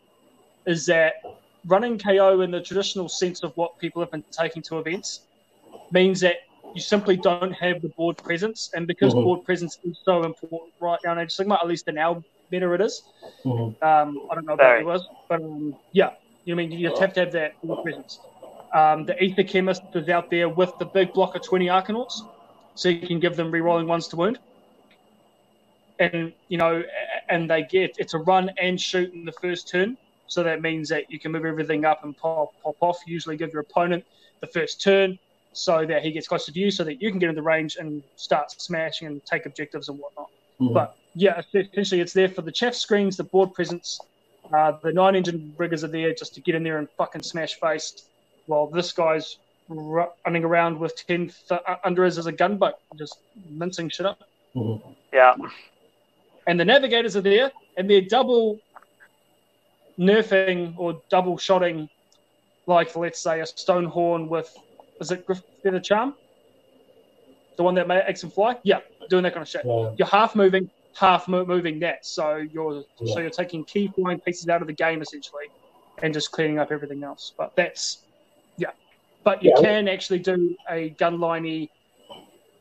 is 0.65 0.85
that 0.87 1.13
running 1.67 1.97
KO 1.99 2.41
in 2.41 2.51
the 2.51 2.61
traditional 2.61 3.09
sense 3.09 3.43
of 3.43 3.51
what 3.55 3.71
people 3.79 4.01
have 4.01 4.11
been 4.11 4.23
taking 4.39 4.63
to 4.63 4.79
events 4.79 5.27
means 5.91 6.19
that 6.21 6.37
you 6.73 6.81
simply 6.81 7.17
don't 7.17 7.53
have 7.53 7.81
the 7.81 7.89
board 7.97 8.15
presence, 8.23 8.69
and 8.73 8.87
because 8.87 9.13
Mhm. 9.13 9.23
board 9.23 9.43
presence 9.45 9.77
is 9.83 9.99
so 10.03 10.23
important 10.23 10.73
right 10.79 10.99
now 11.05 11.13
in 11.13 11.19
Age 11.19 11.33
of 11.39 11.45
Sigmar, 11.47 11.57
at 11.61 11.67
least 11.67 11.87
in 11.87 11.97
our 11.97 12.21
meta 12.51 12.71
it 12.73 12.81
is. 12.81 13.01
Mhm. 13.45 13.75
Um, 13.81 14.21
I 14.29 14.35
don't 14.35 14.45
know 14.45 14.53
about 14.53 14.77
Very. 14.77 14.83
yours, 14.83 15.03
but 15.29 15.41
um, 15.41 15.77
yeah, 15.91 16.11
you 16.45 16.53
know, 16.53 16.57
mean 16.57 16.71
you 16.71 16.87
just 16.89 16.99
have 16.99 17.13
to 17.13 17.21
have 17.21 17.31
that 17.33 17.53
board 17.63 17.81
presence. 17.83 18.19
Um, 18.75 19.05
the 19.05 19.15
Aether-Khemist 19.23 19.81
is 19.95 20.09
out 20.09 20.29
there 20.29 20.49
with 20.49 20.71
the 20.79 20.85
big 20.85 21.13
block 21.13 21.35
of 21.35 21.43
20 21.43 21.67
Arkanauts, 21.67 22.15
so 22.75 22.89
you 22.89 23.07
can 23.07 23.19
give 23.19 23.35
them 23.35 23.51
rerolling 23.51 23.87
ones 23.87 24.07
to 24.09 24.17
wound. 24.17 24.39
And, 25.99 26.33
you 26.47 26.57
know, 26.57 26.83
and 27.29 27.49
they 27.49 27.63
get 27.63 27.91
it's 27.97 28.13
a 28.13 28.19
run 28.19 28.51
and 28.61 28.79
shoot 28.79 29.11
in 29.13 29.25
the 29.25 29.33
first 29.41 29.69
turn. 29.69 29.97
So 30.27 30.43
that 30.43 30.61
means 30.61 30.89
that 30.89 31.09
you 31.09 31.19
can 31.19 31.31
move 31.31 31.45
everything 31.45 31.85
up 31.85 32.03
and 32.03 32.15
pop, 32.17 32.53
pop 32.61 32.75
off. 32.81 32.97
Usually 33.05 33.37
give 33.37 33.51
your 33.53 33.61
opponent 33.61 34.03
the 34.41 34.47
first 34.47 34.81
turn 34.81 35.17
so 35.53 35.85
that 35.85 36.03
he 36.03 36.11
gets 36.11 36.27
closer 36.27 36.51
to 36.51 36.59
you 36.59 36.69
so 36.69 36.83
that 36.83 37.01
you 37.01 37.09
can 37.09 37.19
get 37.19 37.29
in 37.29 37.35
the 37.35 37.41
range 37.41 37.77
and 37.77 38.03
start 38.15 38.51
smashing 38.51 39.07
and 39.07 39.25
take 39.25 39.45
objectives 39.45 39.89
and 39.89 39.97
whatnot. 39.97 40.29
Mhm. 40.59 40.73
But 40.73 40.95
yeah, 41.15 41.41
essentially 41.53 42.01
it's 42.01 42.13
there 42.13 42.29
for 42.29 42.41
the 42.43 42.53
chef 42.53 42.75
screens, 42.75 43.17
the 43.17 43.23
board 43.23 43.53
presence. 43.53 43.99
Uh, 44.53 44.73
the 44.83 44.93
nine 44.93 45.13
Endriggers 45.15 45.83
are 45.83 45.87
there 45.87 46.13
just 46.13 46.35
to 46.35 46.41
get 46.41 46.55
in 46.55 46.63
there 46.63 46.77
and 46.77 46.89
fucking 46.91 47.23
smash 47.23 47.55
face, 47.59 48.07
while 48.45 48.67
this 48.67 48.91
guy's 48.93 49.37
ru- 49.67 50.07
running 50.25 50.43
around 50.45 50.79
with 50.79 50.95
10 51.07 51.33
th- 51.49 51.61
uh, 51.67 51.75
under 51.83 52.05
us 52.05 52.17
as 52.17 52.27
a 52.27 52.31
gunboat, 52.31 52.75
just 52.97 53.17
mincing 53.49 53.89
shit 53.89 54.05
up. 54.05 54.23
Mhm. 54.55 54.81
yeah, 55.11 55.35
And 56.45 56.57
the 56.57 56.63
navigators 56.63 57.17
are 57.17 57.21
there, 57.21 57.51
and 57.75 57.89
they're 57.89 57.99
double 58.01 58.59
nerfing 59.99 60.73
or 60.77 61.01
double 61.09 61.37
shotting, 61.37 61.89
like 62.65 62.95
let's 62.95 63.19
say 63.19 63.39
a 63.41 63.43
Stonehorn 63.43 64.27
with, 64.27 64.55
is 64.99 65.11
it 65.11 65.25
Griff 65.25 65.41
Feather 65.63 65.79
Charm? 65.79 66.13
The 67.57 67.63
one 67.63 67.75
that 67.75 67.87
makes 67.87 68.23
him 68.23 68.29
fly? 68.29 68.57
Yeah, 68.63 68.79
doing 69.09 69.23
that 69.23 69.33
kind 69.33 69.41
of 69.41 69.49
shit. 69.49 69.61
Yeah. 69.65 69.91
You're 69.97 70.07
half 70.07 70.35
moving, 70.35 70.69
half 70.95 71.27
mo- 71.27 71.45
moving 71.45 71.79
that. 71.79 72.05
So 72.05 72.35
you're 72.37 72.83
Yeah. 72.99 73.13
so 73.13 73.19
you're 73.19 73.29
taking 73.31 73.63
key 73.63 73.87
flying 73.87 74.19
pieces 74.19 74.47
out 74.49 74.61
of 74.61 74.67
the 74.67 74.73
game 74.73 75.01
essentially, 75.01 75.45
and 76.03 76.13
just 76.13 76.31
cleaning 76.31 76.59
up 76.59 76.71
everything 76.71 77.03
else. 77.03 77.33
But 77.35 77.55
that's 77.55 77.99
yeah. 78.57 78.71
But 79.23 79.43
you 79.43 79.53
Yeah. 79.55 79.61
can 79.63 79.87
actually 79.87 80.19
do 80.19 80.55
a 80.69 80.91
gunliney 80.91 81.69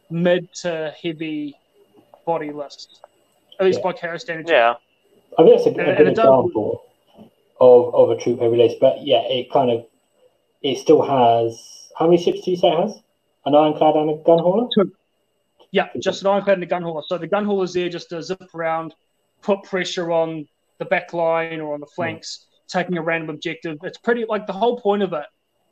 mid 0.08 0.52
to 0.54 0.94
heavy 1.02 1.58
body 2.24 2.50
list, 2.52 3.00
at 3.60 3.66
least 3.66 3.80
Yeah. 3.80 3.84
by 3.84 3.92
Kara 3.92 4.18
standards. 4.18 4.50
yeah. 4.50 4.76
I 5.38 5.42
think 5.42 5.56
that's 5.56 5.66
a, 5.66 5.68
a 5.68 5.72
And- 5.72 5.80
and 5.80 5.96
good 5.98 6.06
it 6.08 6.14
does- 6.14 6.24
example 6.24 6.85
of, 7.60 7.94
of 7.94 8.10
a 8.10 8.16
troop 8.20 8.40
heavy 8.40 8.56
list. 8.56 8.76
But 8.80 9.06
yeah, 9.06 9.22
it 9.22 9.50
kind 9.50 9.70
of 9.70 9.86
it 10.62 10.78
still 10.78 11.02
has 11.02 11.90
how 11.98 12.06
many 12.06 12.22
ships 12.22 12.42
do 12.42 12.50
you 12.50 12.56
say 12.56 12.68
it 12.68 12.78
has? 12.78 13.00
An 13.46 13.54
ironclad 13.54 13.94
and 13.96 14.10
a 14.10 14.16
gun 14.24 14.38
hauler? 14.38 14.68
Yeah, 15.70 15.88
just 15.98 16.22
an 16.22 16.28
ironclad 16.28 16.54
and 16.54 16.64
a 16.64 16.66
gun 16.66 16.82
hauler. 16.82 17.02
So 17.06 17.18
the 17.18 17.26
gun 17.26 17.44
hauler's 17.44 17.72
there 17.72 17.88
just 17.88 18.08
to 18.10 18.22
zip 18.22 18.54
around, 18.54 18.94
put 19.42 19.62
pressure 19.62 20.10
on 20.10 20.46
the 20.78 20.84
back 20.84 21.12
line 21.12 21.60
or 21.60 21.74
on 21.74 21.80
the 21.80 21.86
flanks, 21.86 22.46
taking 22.68 22.98
a 22.98 23.02
random 23.02 23.30
objective. 23.30 23.78
It's 23.82 23.98
pretty 23.98 24.24
like 24.28 24.46
the 24.46 24.52
whole 24.52 24.80
point 24.80 25.02
of 25.02 25.12
it, 25.12 25.24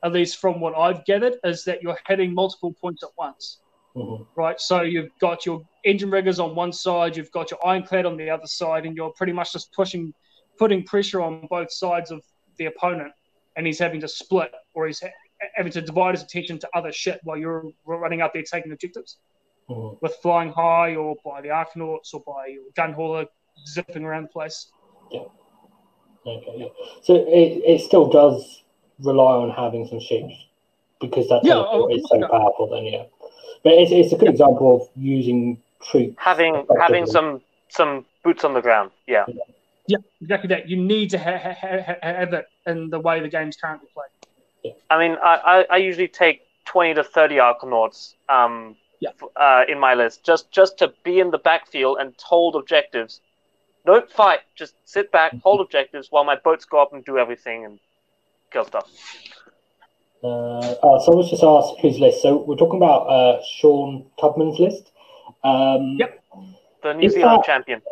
at 0.03 0.13
least 0.13 0.39
from 0.39 0.61
what 0.61 0.77
I've 0.77 1.05
gathered, 1.05 1.37
is 1.45 1.65
that 1.65 1.83
you're 1.83 1.99
hitting 2.07 2.35
multiple 2.35 2.73
points 2.73 3.03
at 3.03 3.11
once. 3.19 3.59
Mhm. 3.97 4.27
Right, 4.35 4.61
so 4.61 4.83
you've 4.83 5.17
got 5.21 5.47
your 5.47 5.63
Endriggers 5.87 6.43
on 6.43 6.55
one 6.55 6.73
side, 6.73 7.17
you've 7.17 7.31
got 7.31 7.51
your 7.51 7.65
ironclad 7.65 8.07
on 8.07 8.17
the 8.17 8.29
other 8.31 8.47
side, 8.47 8.87
and 8.87 8.97
you're 8.97 9.11
pretty 9.13 9.33
much 9.33 9.53
just 9.53 9.73
pushing, 9.73 10.13
putting 10.59 10.85
pressure 10.85 11.21
on 11.21 11.47
both 11.51 11.73
sides 11.73 12.11
of 12.11 12.23
the 12.59 12.67
opponent, 12.67 13.13
and 13.57 13.67
he's 13.67 13.79
having 13.79 14.01
to 14.01 14.09
split 14.09 14.53
or 14.75 14.87
he's 14.87 15.01
ha- 15.01 15.09
having 15.55 15.73
to 15.73 15.81
divide 15.81 16.15
his 16.15 16.23
attention 16.23 16.59
to 16.59 16.69
other 16.75 16.93
shit 16.93 17.21
while 17.25 17.37
you're 17.37 17.71
running 17.85 18.21
out 18.21 18.33
there 18.33 18.43
taking 18.43 18.73
objectives 18.73 19.19
Mhm. 19.69 20.01
with 20.03 20.15
flying 20.17 20.51
high 20.51 20.95
or 20.95 21.17
by 21.25 21.41
the 21.41 21.49
Arkanauts 21.49 22.13
or 22.15 22.21
by 22.21 22.47
your 22.47 22.65
gun 22.77 22.93
hauler 22.93 23.27
zipping 23.67 24.05
around 24.05 24.25
the 24.25 24.29
place. 24.29 24.71
Yeah. 25.11 25.21
Okay, 26.27 26.55
yeah. 26.57 26.67
So 27.03 27.15
it, 27.15 27.63
it 27.65 27.81
still 27.81 28.09
does 28.09 28.63
rely 29.01 29.35
on 29.35 29.51
having 29.51 29.87
some 29.87 30.01
ships 30.01 30.35
because 31.01 31.29
that 31.29 31.45
Yeah, 31.45 31.55
teleport 31.55 31.93
oh, 31.93 31.95
is 31.97 32.07
so 32.09 32.27
powerful. 32.29 32.69
Then 32.69 32.85
yeah, 32.85 33.05
but 33.63 33.73
it's, 33.75 33.91
it's 33.93 34.13
a 34.13 34.17
good 34.17 34.29
example 34.29 34.75
of 34.83 34.89
using 34.97 35.61
troops. 35.83 36.15
Having 36.19 36.67
having 36.81 37.07
some 37.07 37.43
some 37.69 38.07
boots 38.23 38.45
on 38.45 38.55
the 38.55 38.63
ground. 38.63 38.91
Yeah, 39.07 39.27
Yeah, 39.87 39.99
exactly 40.21 40.49
that. 40.49 40.69
You 40.69 40.77
need 40.77 41.11
to 41.11 41.19
ha- 41.19 41.39
ha- 41.39 41.55
ha- 41.61 41.97
have 42.03 42.33
it 42.33 42.47
in 42.67 42.89
the 42.91 42.99
way 43.01 43.21
the 43.21 43.29
game's 43.29 43.57
currently 43.57 43.89
played. 43.93 44.75
I 44.91 44.99
mean, 44.99 45.17
I, 45.23 45.35
I, 45.71 45.75
I 45.75 45.77
usually 45.77 46.09
take 46.09 46.43
twenty 46.65 46.95
to 46.95 47.05
thirty 47.05 47.37
Arkanauts 47.37 48.15
um, 48.31 48.77
Yeah. 49.01 49.11
Uh, 49.37 49.65
in 49.69 49.79
my 49.79 49.93
list, 49.95 50.25
just 50.25 50.51
just 50.51 50.79
to 50.79 50.93
be 51.05 51.21
in 51.21 51.31
the 51.31 51.39
backfield 51.39 51.99
and 52.01 52.15
hold 52.23 52.57
objectives. 52.57 53.21
Don't 53.85 54.11
fight. 54.11 54.41
Just 54.55 54.75
sit 54.87 55.13
back, 55.13 55.35
hold 55.43 55.61
objectives 55.61 56.09
while 56.11 56.25
my 56.25 56.37
boats 56.37 56.65
go 56.65 56.81
up 56.81 56.95
and 56.95 57.05
do 57.05 57.19
everything 57.19 57.67
and 57.67 57.79
kill 58.51 58.65
stuff. 58.65 58.89
Uh, 60.23 60.75
oh, 60.83 61.03
someone's 61.05 61.29
just 61.29 61.43
asked 61.45 61.75
whose 61.83 61.99
list. 61.99 62.23
So 62.23 62.39
we're 62.39 62.57
talking 62.57 62.79
about 62.79 63.03
uh, 63.09 63.43
Sean 63.57 64.07
Tubman's 64.19 64.59
list. 64.59 64.91
Um, 65.45 65.97
Yep. 65.99 66.25
The 66.83 66.95
New 66.95 67.11
Zealand 67.11 67.41
that- 67.41 67.45
champion. 67.45 67.83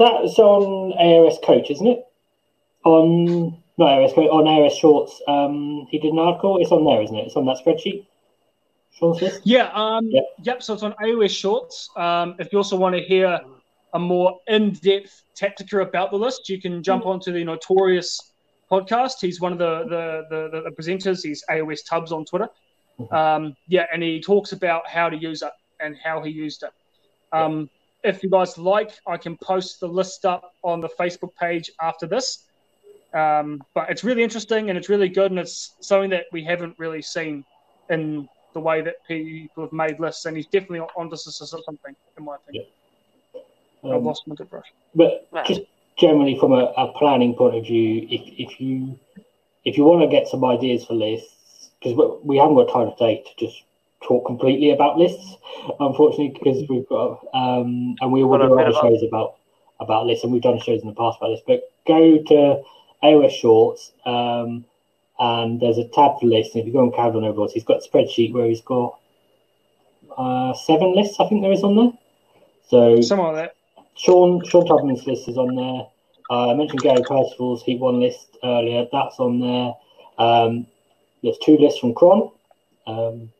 That's 0.00 0.38
on 0.38 0.92
AOS 0.98 1.44
Coach, 1.44 1.70
isn't 1.70 1.86
it? 1.86 2.06
On 2.84 3.50
not 3.76 3.90
AOS 3.90 4.14
Coach, 4.14 4.30
on 4.30 4.44
AOS 4.44 4.78
Shorts. 4.78 5.20
Um, 5.28 5.86
he 5.90 5.98
did 5.98 6.12
an 6.12 6.18
article. 6.18 6.56
It's 6.58 6.72
on 6.72 6.84
there, 6.84 7.02
isn't 7.02 7.14
it? 7.14 7.26
It's 7.26 7.36
on 7.36 7.44
that 7.44 7.58
spreadsheet. 7.62 8.06
Sean's 8.98 9.20
list. 9.20 9.42
Yeah. 9.44 9.70
Um, 9.74 10.06
Yep. 10.10 10.24
Yep. 10.42 10.62
So 10.62 10.74
it's 10.74 10.82
on 10.82 10.94
AOS 11.02 11.30
Shorts. 11.30 11.90
Um, 11.96 12.34
if 12.38 12.50
you 12.50 12.58
also 12.58 12.76
want 12.76 12.94
to 12.96 13.02
hear 13.02 13.40
a 13.92 13.98
more 13.98 14.38
in-depth 14.46 15.22
tactica 15.36 15.82
about 15.86 16.10
the 16.10 16.16
list, 16.16 16.48
you 16.48 16.60
can 16.60 16.82
jump 16.82 17.04
onto 17.04 17.30
the 17.30 17.44
Notorious 17.44 18.32
podcast. 18.70 19.20
He's 19.20 19.38
one 19.38 19.52
of 19.52 19.58
the 19.58 19.84
the, 19.84 20.48
the, 20.50 20.62
the 20.62 20.70
presenters. 20.70 21.22
He's 21.22 21.44
AOS 21.50 21.84
Tubbs 21.86 22.10
on 22.10 22.24
Twitter. 22.24 22.48
Um, 23.10 23.54
yeah, 23.68 23.86
and 23.92 24.02
he 24.02 24.20
talks 24.20 24.52
about 24.52 24.86
how 24.88 25.10
to 25.10 25.16
use 25.16 25.42
it 25.42 25.52
and 25.78 25.96
how 26.02 26.22
he 26.22 26.30
used 26.30 26.62
it. 26.62 26.70
Um, 27.32 27.68
if 28.02 28.22
you 28.22 28.30
guys 28.30 28.56
like, 28.58 28.92
I 29.06 29.16
can 29.16 29.36
post 29.42 29.80
the 29.80 29.88
list 29.88 30.24
up 30.24 30.52
on 30.62 30.80
the 30.80 30.88
Facebook 30.98 31.34
page 31.38 31.70
after 31.80 32.06
this. 32.06 32.46
Um, 33.12 33.60
but 33.74 33.90
it's 33.90 34.04
really 34.04 34.22
interesting 34.22 34.70
and 34.70 34.78
it's 34.78 34.88
really 34.88 35.08
good, 35.08 35.32
and 35.32 35.38
it's 35.38 35.74
something 35.80 36.10
that 36.10 36.26
we 36.32 36.44
haven't 36.44 36.74
really 36.78 37.02
seen 37.02 37.44
in 37.88 38.28
the 38.54 38.60
way 38.60 38.82
that 38.82 38.94
people 39.06 39.64
have 39.64 39.72
made 39.72 39.98
lists. 40.00 40.24
And 40.26 40.36
he's 40.36 40.46
definitely 40.46 40.80
onto 40.96 41.16
something, 41.16 41.94
in 42.18 42.24
my 42.24 42.36
opinion. 42.36 42.66
I've 43.84 43.94
Um, 43.94 44.04
lost 44.04 44.22
my 44.26 44.34
good 44.34 44.50
brush. 44.50 44.66
But 44.94 45.26
Right. 45.32 45.46
just 45.46 45.62
generally 45.98 46.38
from 46.38 46.52
a, 46.52 46.72
a 46.76 46.92
planning 46.92 47.34
point 47.34 47.56
of 47.56 47.64
view, 47.64 48.06
if, 48.10 48.20
if 48.38 48.60
you 48.60 48.98
if 49.64 49.76
you 49.76 49.84
want 49.84 50.02
to 50.02 50.08
get 50.08 50.26
some 50.28 50.44
ideas 50.44 50.84
for 50.84 50.94
lists, 50.94 51.70
because 51.80 52.20
we 52.24 52.38
haven't 52.38 52.56
got 52.56 52.72
time 52.72 52.90
today 52.92 53.22
to 53.26 53.46
just 53.46 53.62
talk 54.06 54.26
completely 54.26 54.70
about 54.70 54.98
lists, 54.98 55.36
unfortunately, 55.78 56.36
because 56.38 56.68
we've 56.68 56.88
got 56.88 57.26
um, 57.34 57.96
and 58.00 58.12
we 58.12 58.24
will 58.24 58.38
do 58.38 58.58
other 58.58 58.72
shows 58.72 59.02
about 59.02 59.36
about 59.78 60.06
lists, 60.06 60.24
and 60.24 60.32
we've 60.32 60.42
done 60.42 60.60
shows 60.60 60.82
in 60.82 60.88
the 60.88 60.94
past 60.94 61.18
about 61.20 61.30
this. 61.30 61.40
But 61.46 61.70
go 61.86 62.22
to 62.22 62.62
AOS 63.02 63.32
Shorts, 63.32 63.92
um, 64.04 64.64
and 65.18 65.60
there's 65.60 65.78
a 65.78 65.84
tab 65.84 66.20
for 66.20 66.26
lists. 66.26 66.54
And 66.54 66.62
if 66.62 66.66
you 66.66 66.72
go 66.72 66.80
on 66.80 66.92
Kharadron 66.92 67.26
Overlords, 67.26 67.52
he's 67.52 67.64
got 67.64 67.84
a 67.84 67.88
spreadsheet 67.88 68.32
where 68.32 68.46
he's 68.46 68.60
got 68.60 68.98
uh, 70.16 70.54
seven 70.54 70.94
lists, 70.94 71.16
I 71.20 71.28
think 71.28 71.42
there 71.42 71.52
is 71.52 71.62
on 71.62 71.76
there. 71.76 71.92
So 72.68 73.00
Something 73.00 73.26
like 73.26 73.36
that. 73.36 73.56
Sean 73.96 74.44
Sean 74.44 74.66
Tubman's 74.66 75.06
list 75.06 75.28
is 75.28 75.36
on 75.36 75.54
there. 75.54 75.86
Uh, 76.30 76.52
I 76.52 76.54
mentioned 76.54 76.80
Gary 76.80 77.02
Percival's 77.06 77.62
Heat 77.64 77.80
One 77.80 78.00
list 78.00 78.38
earlier. 78.44 78.86
That's 78.92 79.18
on 79.18 79.40
there. 79.40 79.74
Um, 80.18 80.66
there's 81.22 81.38
two 81.38 81.56
lists 81.56 81.80
from 81.80 81.94
Cron, 81.94 82.30
um, 82.86 83.32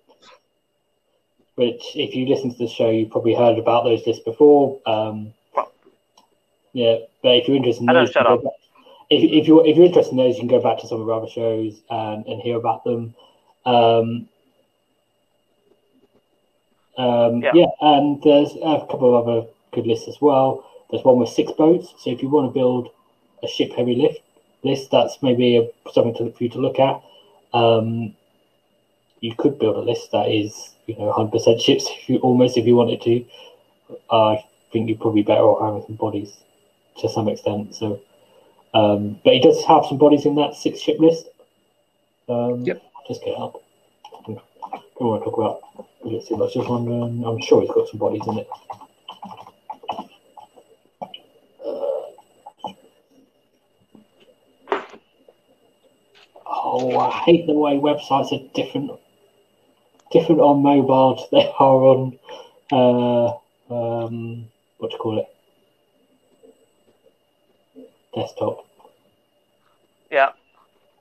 which 1.60 1.82
if 1.94 2.14
you 2.14 2.26
listen 2.26 2.50
to 2.50 2.56
the 2.58 2.66
show, 2.68 2.88
you've 2.90 3.10
probably 3.10 3.34
heard 3.34 3.58
about 3.58 3.84
those 3.84 4.06
lists 4.06 4.24
before. 4.24 4.80
Um, 4.86 5.32
yeah, 6.72 6.96
but 7.22 7.36
if 7.36 7.46
you're 7.46 7.56
interested 7.56 7.82
in 7.82 7.86
those, 7.94 8.10
shut 8.10 8.22
you 8.22 8.28
can 8.28 8.32
up. 8.38 8.42
go 8.42 8.48
back- 8.48 8.52
If, 9.10 9.20
if 9.38 9.46
you're 9.48 9.66
if 9.66 9.76
you're 9.76 9.86
interested 9.86 10.12
in 10.12 10.16
those, 10.18 10.34
you 10.36 10.40
can 10.40 10.48
go 10.48 10.62
back 10.62 10.78
to 10.80 10.86
some 10.88 11.00
of 11.02 11.08
our 11.08 11.16
other 11.20 11.28
shows 11.28 11.80
and, 11.90 12.24
and 12.26 12.40
hear 12.40 12.56
about 12.56 12.84
them. 12.84 13.14
Um, 13.66 14.06
um, 16.96 17.42
Yeah. 17.42 17.52
yeah, 17.54 17.66
and 17.80 18.22
there's 18.22 18.52
a 18.56 18.80
couple 18.90 19.14
of 19.14 19.26
other 19.28 19.46
good 19.72 19.86
lists 19.86 20.08
as 20.08 20.20
well. 20.20 20.64
There's 20.90 21.04
one 21.04 21.18
with 21.18 21.28
six 21.28 21.52
boats, 21.52 21.92
so 21.98 22.10
if 22.10 22.22
you 22.22 22.28
want 22.28 22.48
to 22.50 22.54
build 22.58 22.88
a 23.42 23.48
ship 23.48 23.72
heavy 23.76 23.94
lift 23.96 24.20
list, 24.62 24.90
that's 24.90 25.22
maybe 25.22 25.56
a, 25.56 25.68
something 25.92 26.14
to, 26.16 26.32
for 26.32 26.44
you 26.44 26.50
to 26.50 26.58
look 26.58 26.78
at. 26.78 27.00
Um, 27.52 28.14
you 29.20 29.34
could 29.34 29.58
build 29.58 29.76
a 29.76 29.80
list 29.80 30.12
that 30.12 30.28
is, 30.30 30.74
you 30.86 30.96
know, 30.96 31.12
100% 31.12 31.60
ships 31.60 31.88
if 31.90 32.08
you 32.08 32.18
almost 32.18 32.56
if 32.56 32.66
you 32.66 32.76
wanted 32.76 33.00
to. 33.02 33.24
I 34.10 34.44
think 34.72 34.88
you're 34.88 34.98
probably 34.98 35.22
better 35.22 35.42
off 35.42 35.62
having 35.62 35.86
some 35.86 35.96
bodies 35.96 36.38
to 36.98 37.08
some 37.08 37.28
extent. 37.28 37.74
So, 37.74 38.00
um, 38.74 39.20
but 39.24 39.34
he 39.34 39.40
does 39.40 39.64
have 39.64 39.84
some 39.86 39.98
bodies 39.98 40.26
in 40.26 40.36
that 40.36 40.54
six 40.54 40.80
ship 40.80 40.98
list. 40.98 41.26
Um, 42.28 42.64
Yep. 42.64 42.82
I'll 42.96 43.06
just 43.08 43.22
get 43.22 43.30
it 43.32 43.38
up. 43.38 43.62
I 44.28 44.32
don't 44.98 45.08
want 45.08 45.24
to 45.24 45.30
talk 45.30 45.38
about. 45.38 45.86
Let's 46.04 46.28
see. 46.28 46.34
I 46.34 46.38
was 46.38 46.52
just 46.54 46.68
wondering. 46.68 47.24
I'm 47.24 47.40
sure 47.40 47.62
he's 47.62 47.70
got 47.70 47.88
some 47.88 47.98
bodies 47.98 48.22
in 48.26 48.38
it. 48.38 48.48
Oh, 56.46 56.98
I 56.98 57.10
hate 57.10 57.46
the 57.46 57.54
way 57.54 57.76
websites 57.76 58.32
are 58.32 58.48
different, 58.54 58.90
different 60.10 60.40
on 60.40 60.62
mobile 60.62 61.16
to 61.16 61.22
they 61.30 61.52
are 61.58 61.82
on, 61.92 62.18
uh, 62.72 63.26
um, 63.72 64.44
what 64.78 64.90
do 64.90 64.96
you 64.96 64.98
call 64.98 65.18
it, 65.18 65.36
desktop. 68.14 68.66
Yeah. 70.10 70.30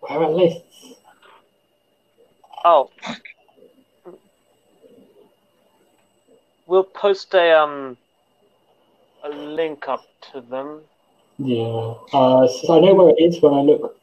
Where 0.01 0.19
are 0.19 0.29
lists? 0.29 0.93
Oh. 2.63 2.91
We'll 6.67 6.83
post 6.83 7.33
a 7.33 7.59
um 7.59 7.97
a 9.23 9.29
link 9.29 9.87
up 9.87 10.05
to 10.31 10.41
them. 10.41 10.81
Yeah, 11.39 11.93
uh, 12.13 12.47
so 12.47 12.77
I 12.77 12.79
know 12.81 12.93
where 12.93 13.09
it 13.09 13.21
is 13.21 13.41
when 13.41 13.53
I 13.53 13.61
look 13.61 13.97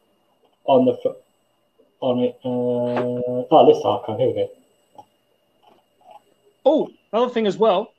on 0.65 0.87
the 0.87 1.17
on 2.01 2.19
it. 2.21 2.39
Uh, 2.45 3.45
oh, 3.51 3.67
list 3.67 3.85
archive. 3.85 4.19
Here 4.19 4.29
we 4.29 4.35
go. 4.35 4.51
Oh, 6.67 6.91
another 7.12 7.33
thing 7.33 7.47
as 7.47 7.57
well 7.57 7.93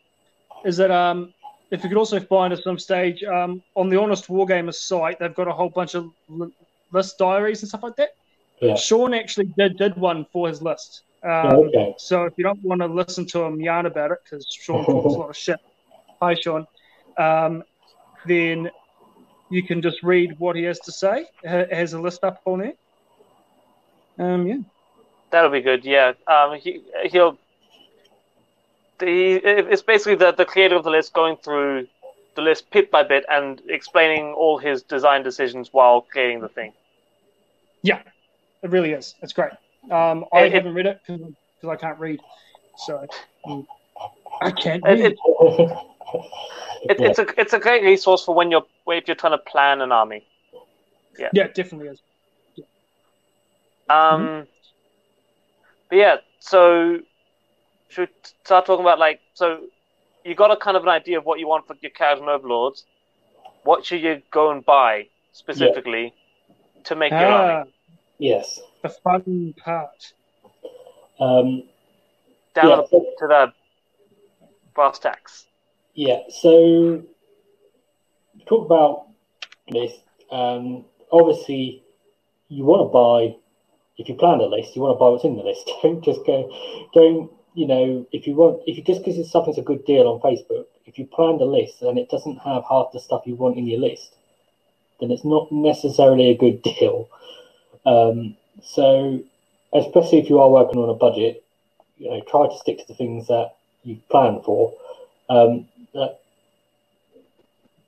is 0.66 0.78
that 0.78 0.92
um, 0.92 1.34
if 1.72 1.84
you 1.84 1.90
could 1.90 1.98
also 1.98 2.20
find 2.20 2.54
at 2.54 2.62
some 2.64 2.78
stage 2.78 3.24
um, 3.24 3.64
on 3.76 3.90
the 3.90 4.00
Honest 4.00 4.28
Wargamer 4.28 4.74
site, 4.74 5.20
they've 5.20 5.34
got 5.34 5.48
a 5.48 5.54
whole 5.54 5.70
bunch 5.70 5.96
of 5.96 6.12
li- 6.28 6.54
list 6.92 7.18
diaries 7.18 7.62
and 7.62 7.70
stuff 7.70 7.84
like 7.84 7.96
that. 7.96 8.10
Yeah. 8.62 8.76
Sean 8.76 9.14
actually 9.14 9.46
did, 9.58 9.78
did 9.78 9.96
one 9.98 10.26
for 10.32 10.48
his 10.50 10.62
list. 10.62 11.04
Um, 11.24 11.32
Oh, 11.32 11.66
okay. 11.68 11.96
So 11.98 12.26
if 12.26 12.34
you 12.38 12.44
don't 12.44 12.62
want 12.64 12.82
to 12.82 12.88
listen 12.88 13.26
to 13.28 13.44
him 13.44 13.60
yarn 13.62 13.86
about 13.86 14.12
it, 14.12 14.20
because 14.24 14.46
Sean 14.50 14.86
talks 14.86 15.16
a 15.16 15.18
lot 15.18 15.30
of 15.30 15.38
shit, 15.46 15.60
hi 16.22 16.36
Sean, 16.36 16.68
um, 17.18 17.64
then 18.26 18.70
you 19.50 19.64
can 19.64 19.82
just 19.82 20.04
read 20.04 20.38
what 20.40 20.56
he 20.56 20.64
has 20.64 20.80
to 20.82 20.92
say. 20.92 21.26
It 21.44 21.72
has 21.72 21.94
a 21.94 22.02
list 22.02 22.24
up 22.24 22.42
on 22.46 22.60
there. 22.60 22.74
Um, 24.20 24.46
yeah. 24.46 24.58
That'll 25.30 25.52
be 25.52 25.62
good. 25.62 25.86
Yeah. 25.86 26.14
Um. 26.28 26.58
He 26.60 26.82
he'll. 27.12 27.38
The 29.00 29.36
it's 29.36 29.82
basically 29.84 30.16
the 30.16 30.32
the 30.32 30.46
creator 30.46 30.76
of 30.76 30.84
the 30.84 30.90
list 30.90 31.14
going 31.14 31.38
through 31.38 31.88
the 32.36 32.42
list 32.42 32.70
bit 32.72 32.90
by 32.92 33.04
bit 33.04 33.26
and 33.30 33.62
explaining 33.68 34.34
all 34.34 34.58
his 34.58 34.84
design 34.84 35.24
decisions 35.24 35.72
while 35.72 36.02
creating 36.02 36.42
the 36.42 36.50
thing. 36.50 36.74
Yeah, 37.84 38.02
it 38.64 38.70
really 38.70 38.92
is. 38.92 39.16
It's 39.22 39.34
great. 39.34 39.52
Um, 39.92 40.26
I 40.34 40.42
It- 40.42 40.52
haven't 40.54 40.74
read 40.74 40.86
it 40.88 41.00
because 41.06 41.70
I 41.70 41.76
can't 41.76 42.00
read, 42.00 42.20
so 42.76 43.06
I 44.42 44.52
can't 44.52 44.84
read. 44.84 45.00
it, 45.00 45.18
it, 46.90 46.98
it's 47.00 47.20
a 47.20 47.40
it's 47.40 47.54
a 47.54 47.60
great 47.60 47.84
resource 47.84 48.24
for 48.24 48.34
when 48.36 48.52
you're 48.52 48.66
if 48.88 49.08
you're 49.08 49.16
trying 49.16 49.34
to 49.34 49.38
plan 49.38 49.82
an 49.82 49.92
army. 49.92 50.26
yeah, 51.20 51.30
it 51.46 51.56
definitely 51.56 51.90
is. 51.90 52.02
Um, 53.90 54.48
but 55.90 55.96
yeah, 55.96 56.18
so 56.40 57.00
should 57.90 58.10
start 58.44 58.66
talking 58.66 58.84
about 58.84 59.00
like 59.00 59.20
so 59.34 59.62
you 60.24 60.36
got 60.36 60.52
a 60.52 60.58
kind 60.58 60.76
of 60.78 60.84
an 60.84 60.90
idea 60.90 61.18
of 61.18 61.26
what 61.26 61.40
you 61.40 61.48
want 61.48 61.66
for 61.68 61.76
your 61.82 61.92
Kharadron 61.92 62.28
Overlords. 62.28 62.86
What 63.64 63.86
should 63.86 64.02
you 64.02 64.22
go 64.32 64.52
and 64.52 64.64
buy 64.66 65.08
specifically 65.34 66.14
to 66.86 66.96
make 66.96 67.12
your 67.12 67.20
Ah, 67.26 67.58
army? 67.60 67.74
yes. 68.18 68.60
the 68.82 68.90
fun 68.90 69.54
part. 69.64 70.14
Um, 71.20 71.64
Down 72.54 72.70
yeah, 72.70 72.76
to 72.76 72.88
so- 72.90 73.00
the- 73.00 73.16
to 73.20 73.28
the 73.28 73.54
brass 74.74 75.00
tacks. 75.00 75.46
Yeah, 75.96 76.20
so 76.30 77.02
talk 78.46 78.66
about 78.66 79.08
this. 79.70 79.94
Um, 80.32 80.86
obviously, 81.12 81.84
you 82.50 82.64
want 82.66 82.82
to 82.82 82.92
buy. 82.94 83.36
If 83.98 84.08
you 84.10 84.16
plan 84.16 84.40
a 84.40 84.46
list, 84.46 84.76
you 84.76 84.82
want 84.84 84.94
to 84.96 85.00
buy 85.00 85.10
what's 85.10 85.24
in 85.24 85.36
the 85.38 85.44
list. 85.44 85.70
Don't 85.82 86.04
just 86.04 86.24
go. 86.26 86.50
Don't 86.94 87.32
you 87.58 87.68
know? 87.68 88.06
If 88.12 88.28
you 88.28 88.36
want, 88.36 88.62
if 88.68 88.78
you 88.78 88.84
just 88.84 89.04
because 89.04 89.18
it's 89.18 89.32
something's 89.32 89.58
a 89.58 89.64
good 89.64 89.84
deal 89.86 90.08
on 90.08 90.22
Facebook, 90.22 90.66
if 90.86 91.00
you 91.00 91.06
plan 91.06 91.40
the 91.40 91.46
list 91.46 91.82
and 91.82 91.98
it 91.98 92.10
doesn't 92.10 92.38
have 92.38 92.64
half 92.70 92.92
the 92.94 93.00
stuff 93.00 93.24
you 93.26 93.36
want 93.36 93.58
in 93.58 93.68
your 93.68 93.80
list, 93.80 94.14
then 95.00 95.12
it's 95.12 95.26
not 95.26 95.52
necessarily 95.52 96.30
a 96.30 96.38
good 96.38 96.62
deal. 96.62 97.10
Um, 97.86 98.38
so, 98.64 99.22
especially 99.74 100.20
if 100.20 100.30
you 100.30 100.40
are 100.40 100.50
working 100.50 100.80
on 100.80 100.90
a 100.90 100.94
budget, 100.94 101.44
you 101.98 102.10
know, 102.10 102.22
try 102.30 102.48
to 102.48 102.58
stick 102.58 102.78
to 102.80 102.88
the 102.88 102.94
things 102.94 103.28
that 103.28 103.56
you 103.84 103.98
plan 104.10 104.42
for. 104.44 104.74
Um, 105.30 105.68
that 105.94 106.20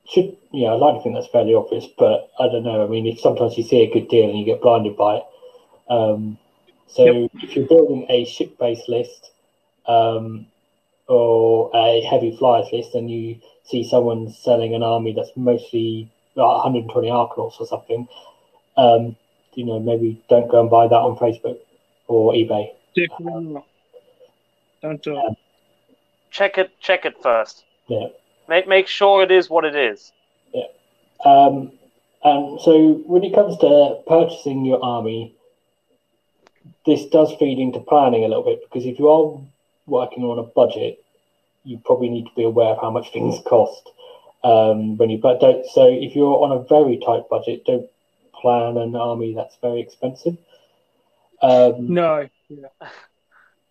should 0.08 0.36
yeah, 0.52 0.70
I 0.70 0.74
like 0.74 0.96
to 0.96 1.02
think 1.02 1.14
that's 1.14 1.28
fairly 1.28 1.54
obvious, 1.54 1.86
but 1.96 2.30
I 2.40 2.48
don't 2.48 2.64
know. 2.64 2.84
I 2.84 2.88
mean, 2.88 3.06
if 3.06 3.20
sometimes 3.20 3.56
you 3.56 3.62
see 3.62 3.82
a 3.82 3.92
good 3.92 4.08
deal 4.08 4.28
and 4.28 4.38
you 4.38 4.44
get 4.44 4.62
blinded 4.62 4.96
by 4.96 5.18
it. 5.18 5.24
Um, 5.88 6.38
so 6.88 7.04
Yep. 7.04 7.30
if 7.42 7.54
you're 7.54 7.66
building 7.66 8.06
a 8.08 8.24
ship-based 8.24 8.88
list 8.88 9.30
um, 9.86 10.46
or 11.06 11.70
a 11.74 12.00
heavy 12.02 12.36
flyers 12.36 12.68
list, 12.72 12.94
and 12.94 13.10
you 13.10 13.40
see 13.64 13.88
someone 13.88 14.30
selling 14.32 14.74
an 14.74 14.82
army 14.82 15.12
that's 15.12 15.30
mostly 15.36 16.10
like 16.36 16.64
120 16.64 17.08
Arkanauts 17.08 17.60
or 17.60 17.66
something, 17.66 18.08
um, 18.76 19.16
you 19.54 19.64
know, 19.64 19.78
maybe 19.80 20.22
don't 20.28 20.50
go 20.50 20.60
and 20.60 20.70
buy 20.70 20.86
that 20.86 20.94
on 20.94 21.16
Facebook 21.16 21.58
or 22.06 22.32
eBay. 22.32 22.70
Definitely 22.94 23.52
not. 23.52 23.66
Don't 24.82 25.02
do 25.02 25.18
it. 25.18 25.36
Check 26.30 26.58
it. 26.58 26.78
Check 26.80 27.04
it 27.04 27.20
first. 27.22 27.64
Yeah. 27.88 28.08
Make 28.48 28.66
make 28.68 28.86
sure 28.86 29.22
it 29.22 29.30
is 29.30 29.50
what 29.50 29.64
it 29.64 29.76
is. 29.76 30.12
Yeah. 30.54 30.64
Um, 31.24 31.72
and 32.22 32.60
so 32.60 32.94
when 33.06 33.24
it 33.24 33.34
comes 33.34 33.56
to 33.58 34.00
purchasing 34.06 34.64
your 34.64 34.82
army, 34.82 35.34
this 36.86 37.06
does 37.06 37.34
feed 37.38 37.58
into 37.58 37.80
planning 37.80 38.24
a 38.24 38.28
little 38.28 38.44
bit 38.44 38.60
because 38.62 38.86
if 38.86 38.98
you 38.98 39.08
are 39.08 39.40
working 39.90 40.22
on 40.24 40.38
a 40.38 40.42
budget, 40.42 41.02
you 41.64 41.78
probably 41.84 42.08
need 42.08 42.24
to 42.26 42.34
be 42.34 42.44
aware 42.44 42.68
of 42.74 42.80
how 42.80 42.90
much 42.90 43.12
things 43.12 43.38
cost. 43.46 43.90
Um, 44.42 44.96
when 44.96 45.10
you 45.10 45.18
but 45.18 45.38
don't 45.40 45.66
so 45.66 45.86
if 45.86 46.16
you're 46.16 46.42
on 46.42 46.52
a 46.52 46.60
very 46.62 46.96
tight 47.04 47.28
budget, 47.28 47.66
don't 47.66 47.86
plan 48.40 48.78
an 48.78 48.96
army 48.96 49.34
that's 49.34 49.56
very 49.60 49.80
expensive. 49.80 50.38
Um, 51.42 51.92
No. 51.92 52.28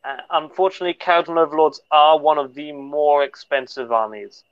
Uh, 0.01 0.15
unfortunately, 0.29 0.93
Kharadron 0.93 1.37
Overlords 1.37 1.81
are 1.91 2.17
one 2.19 2.37
of 2.37 2.53
the 2.53 2.71
more 2.71 3.23
expensive 3.23 3.91
armies. 3.91 4.43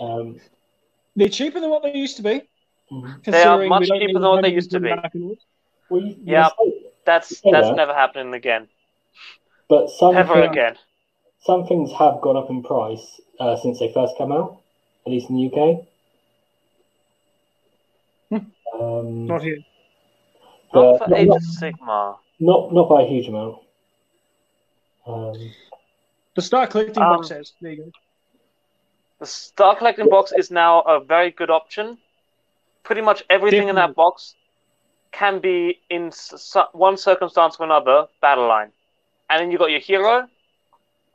um, 0.00 0.40
They're 1.16 1.28
cheaper 1.28 1.60
than 1.60 1.70
what 1.70 1.82
they 1.82 1.94
used 1.94 2.16
to 2.18 2.22
be. 2.22 2.42
mhm. 2.90 3.24
They 3.24 3.42
are 3.42 3.66
much 3.66 3.88
cheaper 3.88 4.12
than 4.14 4.22
what 4.22 4.42
they 4.42 4.52
used 4.52 4.70
to 4.70 4.80
be. 4.80 4.90
Well, 5.90 6.00
you- 6.02 6.08
you 6.08 6.16
Yeah. 6.24 6.48
say- 6.58 6.86
That's 7.04 7.42
Yeah. 7.44 7.52
that's 7.52 7.76
never 7.76 7.92
happening 7.94 8.34
again. 8.34 8.68
But 9.70 9.88
some 9.88 10.16
Ever 10.16 10.34
things- 10.34 10.50
again. 10.52 10.76
some 11.46 11.64
things 11.66 11.90
have 11.92 12.20
gone 12.20 12.36
up 12.36 12.50
in 12.50 12.62
price 12.62 13.20
uh, 13.38 13.56
since 13.56 13.78
they 13.78 13.90
first 13.92 14.16
came 14.18 14.32
out, 14.32 14.60
at 15.06 15.12
least 15.12 15.30
in 15.30 15.36
the 15.36 15.46
UK. 15.50 15.86
Um, 18.80 19.26
Not 19.26 19.42
here. 19.42 19.58
Not 20.72 20.98
but 21.00 21.08
for 21.08 21.14
Age 21.16 21.28
of 21.28 21.42
Sigmar. 21.60 22.16
not 22.38 22.72
not 22.72 22.88
by 22.88 23.02
a 23.02 23.06
huge 23.06 23.26
amount. 23.28 23.58
Um, 25.06 25.50
The 26.36 26.42
Star 26.42 26.66
Collecting 26.68 27.02
Um, 27.02 27.16
box 27.16 27.28
says. 27.28 27.52
There 27.60 27.72
you 27.72 27.84
go. 27.84 27.90
The 29.18 29.26
Star 29.26 29.74
Collecting 29.76 30.08
box 30.08 30.32
is 30.32 30.50
now 30.50 30.80
a 30.82 31.00
very 31.00 31.30
good 31.32 31.50
option. 31.50 31.98
Pretty 32.84 33.02
much 33.02 33.22
everything 33.28 33.68
in 33.68 33.74
that 33.76 33.94
box 33.94 34.34
can 35.12 35.40
be, 35.40 35.80
in 35.90 36.06
s- 36.06 36.32
s- 36.56 36.68
one 36.72 36.96
circumstance 36.96 37.56
or 37.58 37.64
another, 37.64 38.06
battle 38.22 38.46
line. 38.46 38.70
And 39.30 39.40
then 39.42 39.52
you 39.52 39.58
got 39.58 39.70
your 39.70 39.80
hero. 39.80 40.28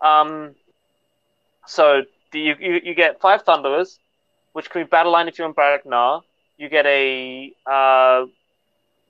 Um, 0.03 0.55
so 1.67 2.03
the, 2.31 2.39
you, 2.39 2.55
you 2.59 2.81
you 2.83 2.95
get 2.95 3.21
five 3.21 3.43
Thunderers, 3.43 3.99
which 4.53 4.69
can 4.69 4.83
be 4.83 4.87
battle 4.87 5.11
line 5.13 5.27
if 5.29 5.37
you're 5.39 5.47
in 5.47 5.53
Barak 5.53 5.85
Nar. 5.85 6.23
You 6.57 6.69
get 6.69 6.85
a 6.87 7.53
uh, 7.69 8.25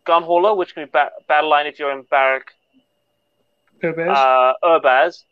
Gun 0.06 0.24
Hauler, 0.24 0.56
which 0.56 0.74
can 0.76 0.86
be 0.86 0.92
ba- 0.92 1.12
battle 1.28 1.50
line 1.50 1.68
if 1.68 1.80
you're 1.80 1.92
in 1.92 2.04
Barak 2.10 2.54
Herbaz. 3.82 4.08
uh, 4.08 4.54
Urbaz, 4.64 5.24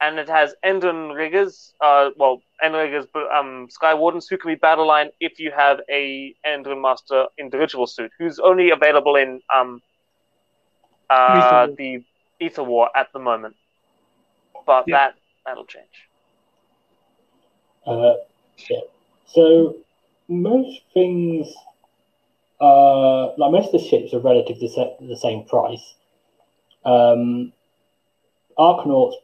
and 0.00 0.18
it 0.18 0.28
has 0.28 0.54
Endriggers, 0.64 1.72
uh, 1.80 2.10
well, 2.16 2.42
Endriggers, 2.62 3.06
but 3.12 3.30
um, 3.32 3.68
Sky 3.70 3.94
Wardens 3.94 4.28
who 4.28 4.36
can 4.38 4.50
be 4.52 4.56
battle 4.56 4.86
line 4.86 5.10
if 5.20 5.38
you 5.38 5.52
have 5.56 5.80
a 5.90 6.34
Endrinmaster 6.46 7.26
individual 7.38 7.86
suit, 7.86 8.10
who's 8.18 8.38
only 8.38 8.70
available 8.70 9.16
in 9.16 9.40
um, 9.54 9.80
uh, 11.10 11.68
the 11.76 12.04
Aether 12.46 12.64
War 12.64 12.90
at 12.96 13.12
the 13.12 13.18
moment. 13.18 13.56
But 14.66 14.84
Yeah. 14.86 14.96
that 14.96 15.14
that'll 15.44 15.66
change. 15.66 16.08
uh, 17.86 18.14
yeah. 18.70 18.80
So 19.26 19.76
most 20.28 20.80
things, 20.94 21.52
uh, 22.60 23.34
like 23.36 23.50
most 23.50 23.66
of 23.74 23.80
the 23.80 23.88
ships 23.88 24.14
are 24.14 24.20
relatively 24.20 24.68
the, 24.68 24.72
sa- 24.72 24.96
the 25.00 25.16
same 25.16 25.44
price. 25.44 25.94
Um, 26.84 27.52
Arkanauts 28.58 29.14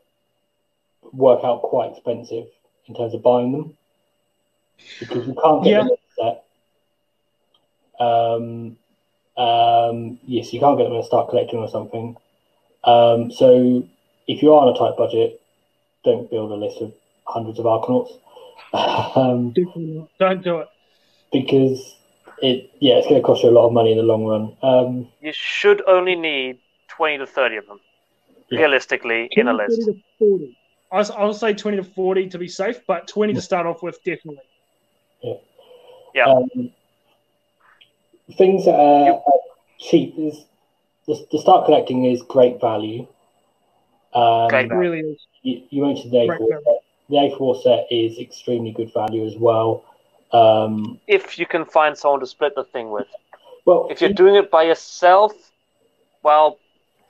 work 1.12 1.40
out 1.44 1.62
quite 1.62 1.92
expensive 1.92 2.46
in 2.86 2.94
terms 2.94 3.14
of 3.14 3.22
buying 3.22 3.52
them 3.52 3.76
because 4.98 5.26
you 5.26 5.34
can't 5.42 5.62
get 5.62 5.70
Yeah. 5.70 5.82
them 5.82 5.88
in 5.90 5.92
a 5.92 6.34
set. 7.98 8.04
Um, 8.06 8.76
um, 9.36 10.18
yes, 10.26 10.52
you 10.52 10.60
can't 10.60 10.78
get 10.78 10.84
them 10.84 10.94
and 10.94 11.04
start 11.04 11.28
collecting 11.28 11.58
or 11.60 11.68
something. 11.68 12.16
Um, 12.92 13.30
so 13.30 13.86
if 14.26 14.42
you 14.42 14.52
are 14.54 14.66
on 14.66 14.74
a 14.74 14.78
tight 14.78 14.96
budget, 14.96 15.40
don't 16.04 16.30
build 16.30 16.50
a 16.52 16.54
list 16.54 16.80
of 16.80 16.92
hundreds 17.26 17.58
of 17.58 17.66
Arkanauts. 17.66 18.12
um, 19.16 19.52
Don't 20.18 20.42
do 20.42 20.58
it. 20.58 20.68
because 21.32 21.96
it 22.42 22.70
yeah 22.80 22.94
it's 22.96 23.06
going 23.08 23.20
to 23.20 23.26
cost 23.26 23.42
you 23.42 23.48
a 23.48 23.56
lot 23.58 23.66
of 23.66 23.72
money 23.72 23.90
in 23.92 23.96
the 23.98 24.04
long 24.04 24.24
run 24.24 24.56
um 24.62 25.08
You 25.20 25.32
should 25.34 25.82
only 25.88 26.14
need 26.14 26.58
twenty 26.86 27.18
to 27.18 27.26
thirty 27.26 27.56
of 27.56 27.66
them, 27.66 27.80
Yeah. 28.50 28.60
realistically, 28.60 29.28
in 29.32 29.48
a 29.48 29.52
list. 29.54 29.80
to 29.86 29.94
40. 30.18 30.56
I 30.92 30.96
was- 30.98 31.10
I'll 31.10 31.34
say 31.34 31.52
20 31.54 31.76
to 31.78 31.84
40 31.84 32.28
to 32.30 32.38
be 32.38 32.48
safe, 32.48 32.80
but 32.86 33.06
20 33.08 33.34
to 33.34 33.40
start 33.42 33.66
off 33.66 33.82
with, 33.82 34.02
definitely. 34.04 34.42
Yeah. 36.14 36.24
um, 36.26 36.70
things 38.36 38.64
that 38.64 38.74
are, 38.78 39.06
You- 39.06 39.12
are 39.14 39.40
cheap 39.78 40.14
is 40.18 40.44
the, 41.08 41.26
the 41.32 41.38
start 41.38 41.64
collecting 41.66 42.04
is 42.04 42.22
great 42.22 42.60
value 42.60 43.06
um 44.14 44.48
Great 44.48 44.68
value. 44.68 44.78
really 44.80 45.00
is. 45.00 45.26
you, 45.42 45.62
you 45.70 45.82
mentioned 45.84 46.12
the 46.12 46.18
Great 46.26 46.40
A4 46.40 46.48
value. 46.48 46.64
set. 46.64 46.82
the 47.08 47.16
A4 47.16 47.62
set 47.62 47.86
is 47.90 48.18
extremely 48.18 48.70
good 48.72 48.92
value 48.94 49.26
as 49.26 49.36
well 49.36 49.84
um 50.32 50.98
If 51.06 51.38
you 51.38 51.46
can 51.46 51.64
find 51.64 51.96
someone 51.96 52.20
to 52.20 52.26
split 52.26 52.54
the 52.54 52.64
thing 52.64 52.90
with. 52.90 53.06
well 53.64 53.88
if 53.90 54.00
you're 54.00 54.12
doing 54.12 54.34
it 54.36 54.50
by 54.50 54.62
yourself, 54.64 55.32
well, 56.22 56.58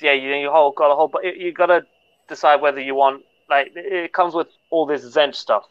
yeah, 0.00 0.12
you 0.12 0.32
you 0.34 0.50
whole 0.50 0.70
got 0.72 0.90
a 0.92 0.94
whole, 0.94 1.08
but 1.08 1.24
you 1.24 1.52
gotta 1.52 1.84
decide 2.28 2.60
whether 2.60 2.80
you 2.80 2.94
want 2.94 3.22
like 3.50 3.72
it 3.74 4.12
comes 4.12 4.34
with 4.34 4.48
all 4.70 4.86
this 4.86 5.02
Zen 5.02 5.32
stuff. 5.32 5.64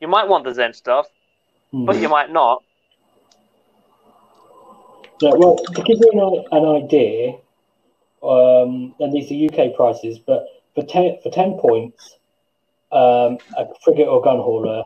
You 0.00 0.08
might 0.08 0.26
want 0.28 0.44
the 0.44 0.52
Zen 0.54 0.72
stuff, 0.72 1.06
but 1.72 2.00
you 2.00 2.08
might 2.08 2.32
not. 2.32 2.62
Yeah, 5.20 5.34
well, 5.36 5.56
to 5.56 5.82
give 5.82 5.98
you 6.00 6.10
an, 6.50 6.58
an 6.58 6.82
idea, 6.82 7.36
um, 8.22 8.94
and 9.00 9.12
these 9.12 9.30
are 9.30 9.62
UK 9.62 9.74
prices, 9.74 10.18
but 10.18 10.46
for 10.74 10.84
ten 10.84 11.18
for 11.22 11.30
ten 11.30 11.58
points, 11.58 12.16
um, 12.92 13.38
a 13.56 13.66
frigate 13.84 14.08
or 14.08 14.22
gun 14.22 14.38
hauler 14.38 14.82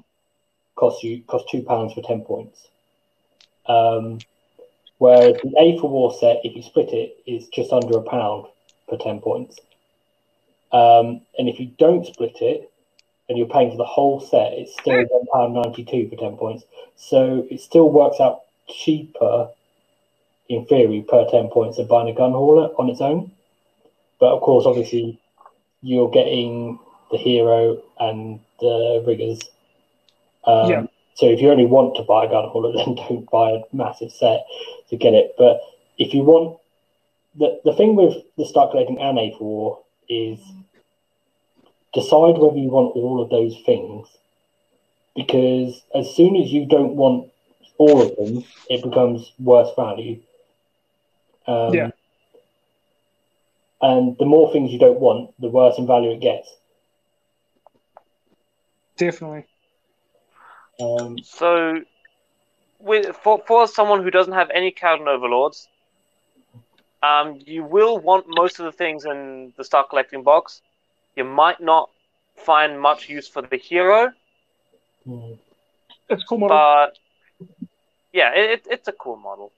costs 0.74 1.02
you 1.02 1.22
costs 1.22 1.50
two 1.50 1.62
pounds 1.62 1.92
for 1.92 2.02
ten 2.02 2.22
points. 2.22 2.68
Um, 3.66 4.18
whereas 4.98 5.36
the 5.42 5.54
Aether 5.58 5.86
War 5.86 6.14
set, 6.14 6.40
if 6.44 6.56
you 6.56 6.62
split 6.62 6.90
it, 6.92 7.18
is 7.26 7.48
just 7.48 7.72
under 7.72 7.98
a 7.98 8.02
pound 8.02 8.46
for 8.88 8.96
ten 8.98 9.20
points. 9.20 9.58
Um, 10.72 11.22
and 11.38 11.48
if 11.48 11.60
you 11.60 11.70
don't 11.78 12.06
split 12.06 12.36
it, 12.40 12.70
and 13.28 13.36
you're 13.36 13.48
paying 13.48 13.70
for 13.70 13.76
the 13.76 13.84
whole 13.84 14.20
set, 14.20 14.52
it's 14.52 14.72
still 14.72 15.04
one 15.08 15.26
pound 15.32 15.54
ninety 15.54 15.84
two 15.84 16.08
for 16.08 16.16
ten 16.16 16.36
points. 16.36 16.64
So 16.96 17.46
it 17.50 17.60
still 17.60 17.90
works 17.90 18.20
out 18.20 18.42
cheaper 18.68 19.50
in 20.48 20.64
theory, 20.66 21.04
per 21.08 21.26
10 21.30 21.48
points 21.48 21.76
than 21.76 21.86
buying 21.86 22.08
a 22.08 22.14
gun 22.14 22.32
hauler 22.32 22.68
on 22.78 22.88
its 22.88 23.00
own. 23.00 23.30
But 24.18 24.32
of 24.32 24.40
course, 24.40 24.64
obviously, 24.66 25.20
you're 25.82 26.10
getting 26.10 26.78
the 27.10 27.18
hero 27.18 27.82
and 27.98 28.40
the 28.60 29.04
riggers. 29.06 29.40
Um, 30.44 30.70
Yeah. 30.70 30.86
So 31.14 31.26
if 31.26 31.40
you 31.40 31.50
only 31.50 31.64
want 31.64 31.96
to 31.96 32.02
buy 32.02 32.26
a 32.26 32.28
gun 32.28 32.48
hauler, 32.48 32.72
then 32.76 32.94
don't 32.94 33.30
buy 33.30 33.52
a 33.52 33.62
massive 33.72 34.12
set 34.12 34.44
to 34.90 34.96
get 34.96 35.14
it. 35.14 35.34
But 35.38 35.60
if 35.98 36.14
you 36.14 36.22
want, 36.22 36.58
the, 37.34 37.60
the 37.64 37.74
thing 37.74 37.96
with 37.96 38.22
the 38.36 38.46
start 38.46 38.70
collecting 38.70 38.98
and 39.00 39.18
Aether 39.18 39.36
War 39.40 39.80
is 40.08 40.38
decide 41.94 42.38
whether 42.38 42.56
you 42.56 42.68
want 42.68 42.94
all 42.94 43.22
of 43.22 43.30
those 43.30 43.56
things. 43.64 44.06
Because 45.14 45.82
as 45.94 46.14
soon 46.14 46.36
as 46.36 46.52
you 46.52 46.66
don't 46.66 46.94
want 46.94 47.30
all 47.78 48.02
of 48.02 48.14
them, 48.16 48.44
it 48.68 48.82
becomes 48.82 49.32
worse 49.38 49.70
value. 49.74 50.20
Um, 51.46 51.74
Yeah. 51.74 51.90
And 53.82 54.16
the 54.18 54.24
more 54.24 54.50
things 54.52 54.72
you 54.72 54.78
don't 54.78 54.98
want, 55.00 55.38
the 55.38 55.48
worse 55.48 55.78
in 55.78 55.86
value 55.86 56.10
it 56.12 56.20
gets. 56.20 56.48
Definitely. 58.96 59.44
Um, 60.80 61.18
So, 61.22 61.82
with 62.78 63.14
for 63.16 63.42
for 63.46 63.66
someone 63.66 64.02
who 64.02 64.10
doesn't 64.10 64.32
have 64.32 64.50
any 64.50 64.70
Kharadron 64.72 65.08
Overlords, 65.08 65.68
um, 67.02 67.40
you 67.44 67.64
will 67.64 67.98
want 67.98 68.26
most 68.28 68.58
of 68.58 68.64
the 68.64 68.72
things 68.72 69.04
in 69.04 69.52
the 69.56 69.64
start 69.64 69.90
collecting 69.90 70.22
box. 70.22 70.62
You 71.16 71.24
might 71.24 71.60
not 71.60 71.90
find 72.36 72.80
much 72.80 73.08
use 73.08 73.28
for 73.28 73.42
the 73.42 73.56
hero, 73.56 74.12
Mm. 75.06 75.38
It's 76.08 76.22
a 76.22 76.26
cool 76.26 76.38
model. 76.38 76.56
but 76.56 76.98
yeah, 78.12 78.32
it, 78.34 78.50
it, 78.50 78.66
it's 78.70 78.88
a 78.88 78.92
cool 78.92 79.16
model. 79.16 79.52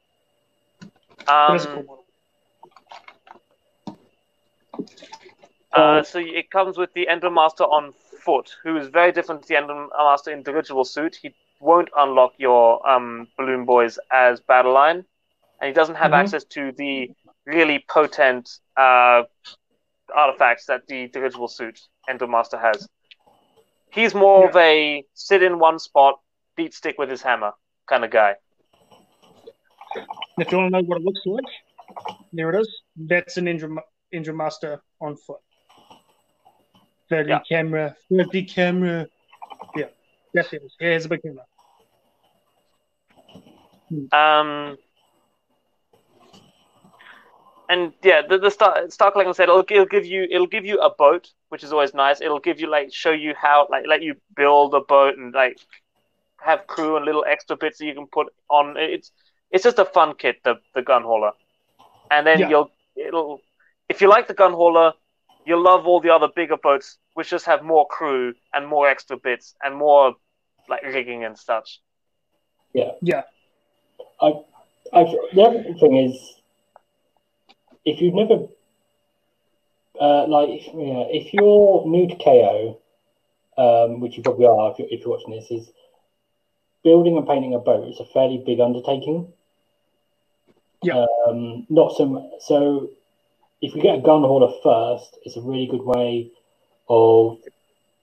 Um, 1.29 1.57
is 1.57 1.65
a 1.65 1.69
cool 1.69 1.85
model. 1.85 2.05
Uh, 5.73 6.03
so 6.03 6.19
it 6.19 6.51
comes 6.51 6.79
with 6.79 6.93
the 6.95 7.07
Endrinmaster 7.11 7.71
on 7.71 7.93
foot, 8.25 8.55
who 8.63 8.77
is 8.77 8.89
very 8.89 9.13
different 9.13 9.43
to 9.43 9.49
the 9.49 9.55
Endrinmaster 9.55 10.33
in 10.33 10.43
dirigible 10.43 10.85
suit. 10.85 11.17
He 11.21 11.35
won't 11.61 11.89
unlock 11.97 12.33
your 12.39 12.87
um, 12.89 13.29
Balloon 13.37 13.65
Boys 13.65 13.99
as 14.11 14.41
battle 14.41 14.73
line, 14.73 15.05
and 15.61 15.69
he 15.69 15.73
doesn't 15.73 15.97
have 15.97 16.13
Mhm. 16.13 16.15
access 16.15 16.45
to 16.45 16.73
the 16.73 17.11
really 17.47 17.85
potent 17.89 18.49
uh, 18.77 19.23
artifacts 20.15 20.67
that 20.67 20.87
the 20.89 21.09
dirigible 21.09 21.49
suit 21.49 21.81
Endrinmaster 22.09 22.61
has. 22.61 22.89
He's 23.91 24.15
more 24.15 24.49
of 24.49 24.57
a 24.57 25.05
sit 25.15 25.43
in 25.43 25.59
one 25.59 25.79
spot, 25.79 26.21
beat 26.57 26.75
stick 26.75 26.99
with 26.99 27.11
his 27.11 27.23
hammer 27.23 27.53
kind 27.89 28.05
of 28.05 28.11
guy. 28.11 28.37
If 30.39 30.53
you 30.53 30.59
want 30.59 30.73
to 30.73 30.81
know 30.81 30.87
what 30.87 30.99
it 31.01 31.05
looks 31.05 31.21
like, 31.27 31.45
there 32.33 32.51
it 32.55 32.61
is. 32.61 32.83
That's 32.97 33.37
an 33.37 33.49
Indra, 33.49 33.71
Endrinmaster 34.15 34.81
on 35.01 35.17
foot. 35.17 35.41
30 37.11 37.31
Yeah. 37.31 37.39
camera, 37.49 37.97
30 38.11 38.45
camera. 38.45 39.07
Yeah, 39.75 39.87
that's 40.35 40.53
it. 40.53 40.63
Here's 40.79 41.07
a 41.07 41.09
big 41.09 41.23
camera. 41.23 41.45
Um, 44.13 44.77
and 47.69 47.93
yeah, 48.03 48.23
the, 48.29 48.39
the 48.39 48.51
Star, 48.51 48.89
Star 48.91 49.11
Collecting 49.11 49.35
said 49.35 49.45
it'll, 49.45 49.65
it'll 49.69 49.87
give 49.87 50.05
you 50.05 50.27
it'll 50.31 50.47
give 50.47 50.65
you 50.65 50.79
a 50.81 50.91
boat, 50.95 51.29
which 51.49 51.65
is 51.65 51.73
always 51.73 51.95
nice. 51.95 52.21
It'll 52.21 52.39
give 52.39 52.61
you 52.61 52.69
like 52.71 52.93
show 52.93 53.11
you 53.13 53.35
how 53.41 53.67
like 53.71 53.85
let 53.87 54.03
you 54.03 54.17
build 54.37 54.75
a 54.75 54.81
boat 54.81 55.17
and 55.17 55.33
like 55.35 55.59
have 56.41 56.67
crew 56.67 56.97
and 56.97 57.05
little 57.05 57.25
extra 57.29 57.57
bits 57.57 57.79
that 57.79 57.87
you 57.87 57.95
can 57.95 58.07
put 58.07 58.29
on. 58.51 58.77
It's 58.77 59.11
it's 59.51 59.65
just 59.65 59.79
a 59.79 59.85
fun 59.85 60.15
kit, 60.19 60.37
the 60.45 60.57
the 60.75 60.83
gun 60.83 61.03
hauler, 61.03 61.33
and 62.11 62.27
then 62.27 62.41
Yeah. 62.41 62.49
you'll 62.49 62.71
it'll 62.97 63.41
if 63.89 64.01
you 64.01 64.09
like 64.09 64.29
the 64.29 64.35
gun 64.35 64.53
hauler, 64.53 64.93
you'll 65.47 65.63
love 65.63 65.87
all 65.87 66.01
the 66.01 66.11
other 66.11 66.29
bigger 66.35 66.57
boats, 66.57 66.99
which 67.15 67.31
just 67.31 67.47
have 67.47 67.63
more 67.63 67.87
crew 67.87 68.35
and 68.53 68.67
more 68.67 68.89
extra 68.89 69.17
bits 69.17 69.55
and 69.63 69.75
more 69.75 70.15
like 70.69 70.83
rigging 70.83 71.25
and 71.25 71.39
such. 71.39 71.81
Yeah. 72.75 72.93
Yeah. 73.01 73.23
I've, 74.21 74.35
the 75.35 75.43
other 75.43 75.63
thing 75.63 75.97
is, 75.97 76.35
if 77.85 78.01
you've 78.01 78.15
never, 78.15 78.47
uh, 80.01 80.27
like, 80.27 80.49
if, 80.51 80.67
you 80.67 80.93
know, 80.93 81.09
if 81.11 81.33
you're 81.33 81.87
new 81.87 82.09
to 82.09 82.17
KO, 82.17 82.79
um, 83.57 84.01
which 84.01 84.17
you 84.17 84.23
probably 84.23 84.47
are 84.47 84.71
if 84.73 84.79
you're, 84.79 84.89
if 84.91 85.01
you're 85.01 85.11
watching 85.11 85.33
this, 85.33 85.51
is 85.51 85.71
building 86.85 87.17
and 87.17 87.27
painting 87.27 87.55
a 87.55 87.59
boat 87.59 87.89
is 87.89 88.01
a 88.01 88.05
fairly 88.07 88.43
big 88.45 88.61
undertaking. 88.61 89.33
Yeah. 90.83 91.07
Um, 91.27 91.67
not 91.69 91.97
so 91.97 92.07
mu- 92.07 92.31
so. 92.41 92.91
If 93.61 93.75
you 93.75 93.83
get 93.83 93.99
a 93.99 94.01
gun 94.01 94.23
hauler 94.23 94.53
first, 94.63 95.19
it's 95.25 95.37
a 95.37 95.41
really 95.41 95.67
good 95.67 95.83
way 95.83 96.31
of 96.89 97.39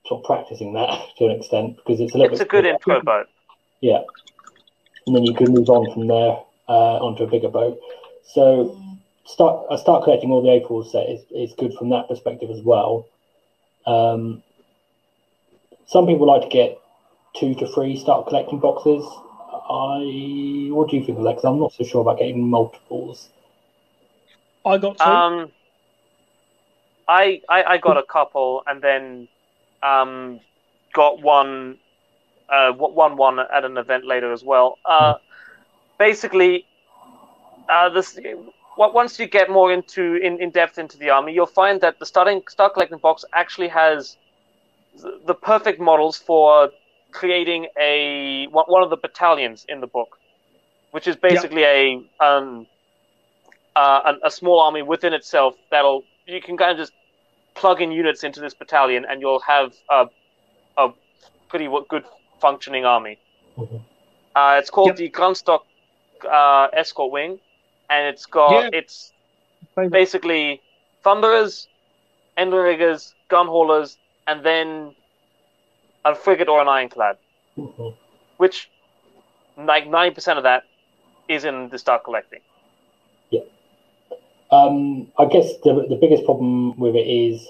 sort 0.06 0.20
of 0.20 0.24
practicing 0.24 0.74
that 0.74 0.90
to 1.18 1.24
an 1.24 1.30
extent 1.30 1.76
because 1.76 1.98
it's 1.98 2.14
a 2.14 2.18
little 2.18 2.32
It's 2.32 2.42
a 2.42 2.44
bit 2.44 2.50
good 2.50 2.66
intro 2.66 3.02
boat. 3.02 3.26
yeah. 3.80 4.02
And 5.06 5.16
then 5.16 5.24
you 5.24 5.32
can 5.34 5.52
move 5.52 5.70
on 5.70 5.90
from 5.94 6.08
there 6.08 6.36
uh, 6.68 6.98
onto 6.98 7.22
a 7.22 7.26
bigger 7.26 7.48
boat. 7.48 7.80
So 8.24 8.78
start 9.24 9.66
I 9.70 9.76
start 9.76 10.04
collecting 10.04 10.30
all 10.30 10.42
the 10.42 10.50
April 10.50 10.84
set 10.84 11.08
is, 11.08 11.22
is 11.30 11.54
good 11.56 11.72
from 11.74 11.88
that 11.90 12.08
perspective 12.08 12.50
as 12.50 12.60
well. 12.60 13.08
Um, 13.86 14.42
some 15.86 16.06
people 16.06 16.26
like 16.26 16.42
to 16.42 16.48
get 16.48 16.78
two 17.34 17.54
to 17.54 17.66
three 17.68 17.96
start 17.96 18.26
collecting 18.26 18.58
boxes. 18.58 19.04
I 19.68 20.68
what 20.70 20.90
do 20.90 20.96
you 20.96 21.04
think 21.04 21.18
of 21.18 21.24
that? 21.24 21.36
Because 21.36 21.44
I'm 21.44 21.58
not 21.58 21.72
so 21.72 21.84
sure 21.84 22.00
about 22.00 22.18
getting 22.18 22.48
multiples. 22.48 23.28
I 24.64 24.78
got 24.78 24.98
two. 24.98 25.04
Um, 25.04 25.52
I, 27.08 27.40
I 27.48 27.62
I 27.64 27.78
got 27.78 27.96
a 27.96 28.02
couple 28.02 28.62
and 28.66 28.82
then 28.82 29.28
um, 29.82 30.40
got 30.92 31.20
one 31.22 31.78
uh, 32.48 32.72
one 32.72 33.16
one 33.16 33.38
at 33.40 33.64
an 33.64 33.76
event 33.76 34.04
later 34.04 34.32
as 34.32 34.44
well. 34.44 34.78
Uh, 34.84 35.14
basically, 35.98 36.66
uh, 37.68 37.88
this 37.88 38.18
what 38.76 38.94
once 38.94 39.18
you 39.18 39.26
get 39.26 39.50
more 39.50 39.72
into 39.72 40.16
in, 40.16 40.40
in 40.40 40.50
depth 40.50 40.78
into 40.78 40.98
the 40.98 41.10
army, 41.10 41.32
you'll 41.32 41.46
find 41.46 41.80
that 41.80 41.98
the 41.98 42.06
starting 42.06 42.42
start 42.48 42.74
collecting 42.74 42.98
box 42.98 43.24
actually 43.32 43.68
has 43.68 44.16
the, 45.00 45.20
the 45.26 45.34
perfect 45.34 45.80
models 45.80 46.16
for 46.16 46.70
creating 47.12 47.68
a 47.78 48.46
one 48.48 48.64
one 48.68 48.82
of 48.82 48.90
the 48.90 48.96
battalions 48.96 49.64
in 49.68 49.80
the 49.80 49.86
book, 49.86 50.18
which 50.90 51.06
is 51.06 51.16
basically 51.16 51.64
a 51.64 52.00
um, 52.20 52.66
uh, 53.76 54.12
a, 54.22 54.26
a 54.26 54.30
small 54.30 54.60
army 54.60 54.82
within 54.82 55.12
itself 55.12 55.54
that'll 55.70 56.04
you 56.26 56.40
can 56.40 56.56
kind 56.56 56.70
of 56.72 56.76
just 56.78 56.92
plug 57.54 57.80
in 57.80 57.90
units 57.92 58.22
into 58.24 58.40
this 58.40 58.54
battalion 58.54 59.04
and 59.08 59.20
you'll 59.20 59.40
have 59.40 59.72
a, 59.90 60.06
a 60.76 60.88
pretty 61.48 61.68
good 61.88 62.04
functioning 62.40 62.84
army. 62.84 63.18
Mhm. 63.56 63.80
Uh, 64.34 64.56
it's 64.58 64.70
called 64.70 64.88
Yep. 64.88 64.96
the 64.96 65.10
Grundstok 65.10 65.60
uh, 66.28 66.68
Escort 66.72 67.10
Wing, 67.12 67.40
and 67.88 68.06
it's 68.08 68.26
got 68.26 68.64
Yeah. 68.64 68.70
it's 68.72 69.12
basically 69.90 70.62
thunderers, 71.02 71.68
Endriggers, 72.38 73.14
gun 73.28 73.46
haulers, 73.46 73.98
and 74.26 74.44
then 74.44 74.94
a 76.12 76.14
frigate 76.14 76.48
or 76.48 76.60
an 76.60 76.68
ironclad, 76.68 77.16
Mhm. 77.58 77.94
which 78.36 78.70
like 79.56 79.86
ninety 79.86 80.14
percent 80.14 80.38
of 80.38 80.44
that 80.44 80.64
is 81.28 81.44
in 81.44 81.68
the 81.68 81.78
start 81.78 82.04
collecting. 82.04 82.40
Um, 84.52 85.08
I 85.18 85.24
guess 85.24 85.48
the 85.64 85.86
the 85.88 85.96
biggest 85.96 86.24
problem 86.24 86.78
with 86.78 86.94
it 86.94 87.06
is 87.08 87.48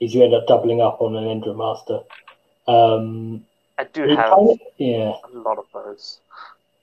is 0.00 0.12
you 0.12 0.24
end 0.24 0.34
up 0.34 0.48
doubling 0.48 0.80
up 0.80 1.00
on 1.00 1.14
an 1.14 1.24
Endrinmaster. 1.24 2.04
Um, 2.66 3.44
I 3.78 3.84
do 3.84 4.02
have 4.08 4.30
kind 4.30 4.50
of- 4.50 4.58
yeah. 4.76 5.14
a 5.32 5.38
lot 5.38 5.58
of 5.58 5.66
those. 5.72 6.18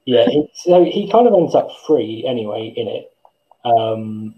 Yeah, 0.05 0.26
he, 0.30 0.49
so 0.53 0.86
he 0.86 1.12
kind 1.12 1.28
of 1.28 1.34
ends 1.34 1.53
up 1.53 1.70
free 1.86 2.24
anyway 2.26 2.74
in 2.78 2.88
it. 2.88 3.12
Um, 3.66 4.36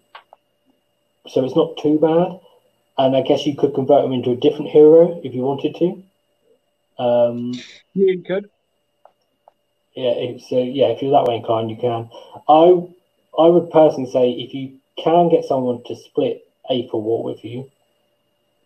so 1.28 1.45
it's 1.45 1.55
not 1.55 1.78
too 1.78 1.99
bad. 1.99 2.39
And 2.97 3.15
I 3.15 3.21
guess 3.21 3.45
you 3.45 3.55
could 3.55 3.76
convert 3.76 4.03
him 4.03 4.13
into 4.13 4.32
a 4.32 4.36
different 4.36 4.71
hero 4.71 5.21
if 5.24 5.36
you 5.36 5.43
wanted 5.43 5.76
to. 5.76 6.01
Um, 6.98 7.54
you 7.94 8.24
could. 8.26 8.50
yeah, 9.96 10.12
if, 10.16 10.41
so 10.44 10.58
yeah, 10.58 10.88
if 10.88 11.02
you're 11.02 11.12
that 11.12 11.26
way 11.28 11.38
inclined, 11.38 11.70
you 11.70 11.78
can. 11.78 12.10
I 12.48 12.82
I 13.41 13.48
would 13.48 13.72
personally 13.72 14.12
say 14.12 14.32
if 14.32 14.54
you 14.54 14.78
can 15.04 15.30
get 15.30 15.46
someone 15.46 15.84
to 15.86 15.96
split 15.96 16.46
Aether 16.70 16.98
War 16.98 17.24
with 17.24 17.44
you, 17.44 17.70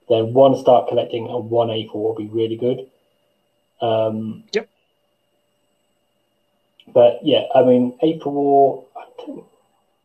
then 0.10 0.34
one 0.34 0.58
start 0.58 0.90
collecting 0.90 1.28
and 1.28 1.50
one 1.50 1.70
Aether 1.70 1.94
War 1.94 2.14
will 2.14 2.16
be 2.16 2.30
really 2.30 2.58
good. 2.58 2.90
Um, 3.82 4.44
Yep. 4.54 4.70
But 6.94 7.20
yeah, 7.24 7.44
I 7.54 7.64
mean, 7.64 7.98
Aether 8.02 8.30
War, 8.30 8.86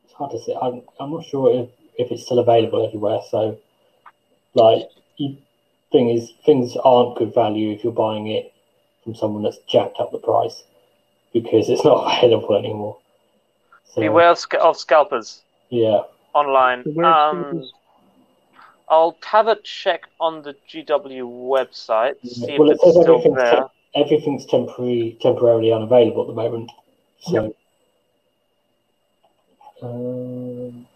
it's 0.05 0.13
hard 0.15 0.33
to 0.33 0.39
say. 0.41 0.55
I'm, 0.61 0.83
I'm 0.99 1.13
not 1.13 1.25
sure 1.25 1.63
if, 1.63 1.69
if 1.97 2.11
it's 2.11 2.25
still 2.25 2.41
available 2.41 2.87
everywhere. 2.87 3.21
So, 3.31 3.59
like, 4.55 4.89
you, 5.17 5.37
thing 5.93 6.11
is, 6.11 6.33
things 6.45 6.77
aren't 6.85 7.17
good 7.17 7.35
value 7.35 7.73
if 7.73 7.85
you're 7.85 7.93
buying 7.93 8.27
it 8.29 8.53
from 9.05 9.15
someone 9.15 9.43
that's 9.43 9.59
jacked 9.69 10.01
up 10.01 10.11
the 10.13 10.19
price 10.19 10.65
because 11.33 11.69
it's 11.69 11.85
not 11.85 12.19
available 12.25 12.57
anymore. 12.57 12.99
So, 13.85 14.01
Beware 14.01 14.31
of, 14.31 14.39
sc- 14.39 14.55
of 14.55 14.77
scalpers 14.77 15.43
yeah. 15.69 16.03
online. 16.35 16.83
Beware 16.85 17.07
of 17.07 17.17
Um, 17.17 17.49
scalpers. 17.51 17.73
I'll 18.89 19.17
have 19.25 19.49
a 19.49 19.57
check 19.57 20.03
on 20.21 20.43
the 20.43 20.55
GW 20.69 21.23
website, 21.25 22.15
see 22.27 22.59
Well, 22.59 22.71
if 22.71 22.77
it 22.77 22.81
says 22.81 22.95
still 22.95 23.15
everything's, 23.17 23.37
there. 23.37 23.55
tem- 23.55 23.69
everything's 23.95 24.47
temporary, 24.47 25.17
temporarily 25.21 25.73
unavailable 25.73 26.23
at 26.23 26.29
the 26.29 26.35
moment. 26.35 26.71
So, 27.21 27.55
um, 29.83 30.87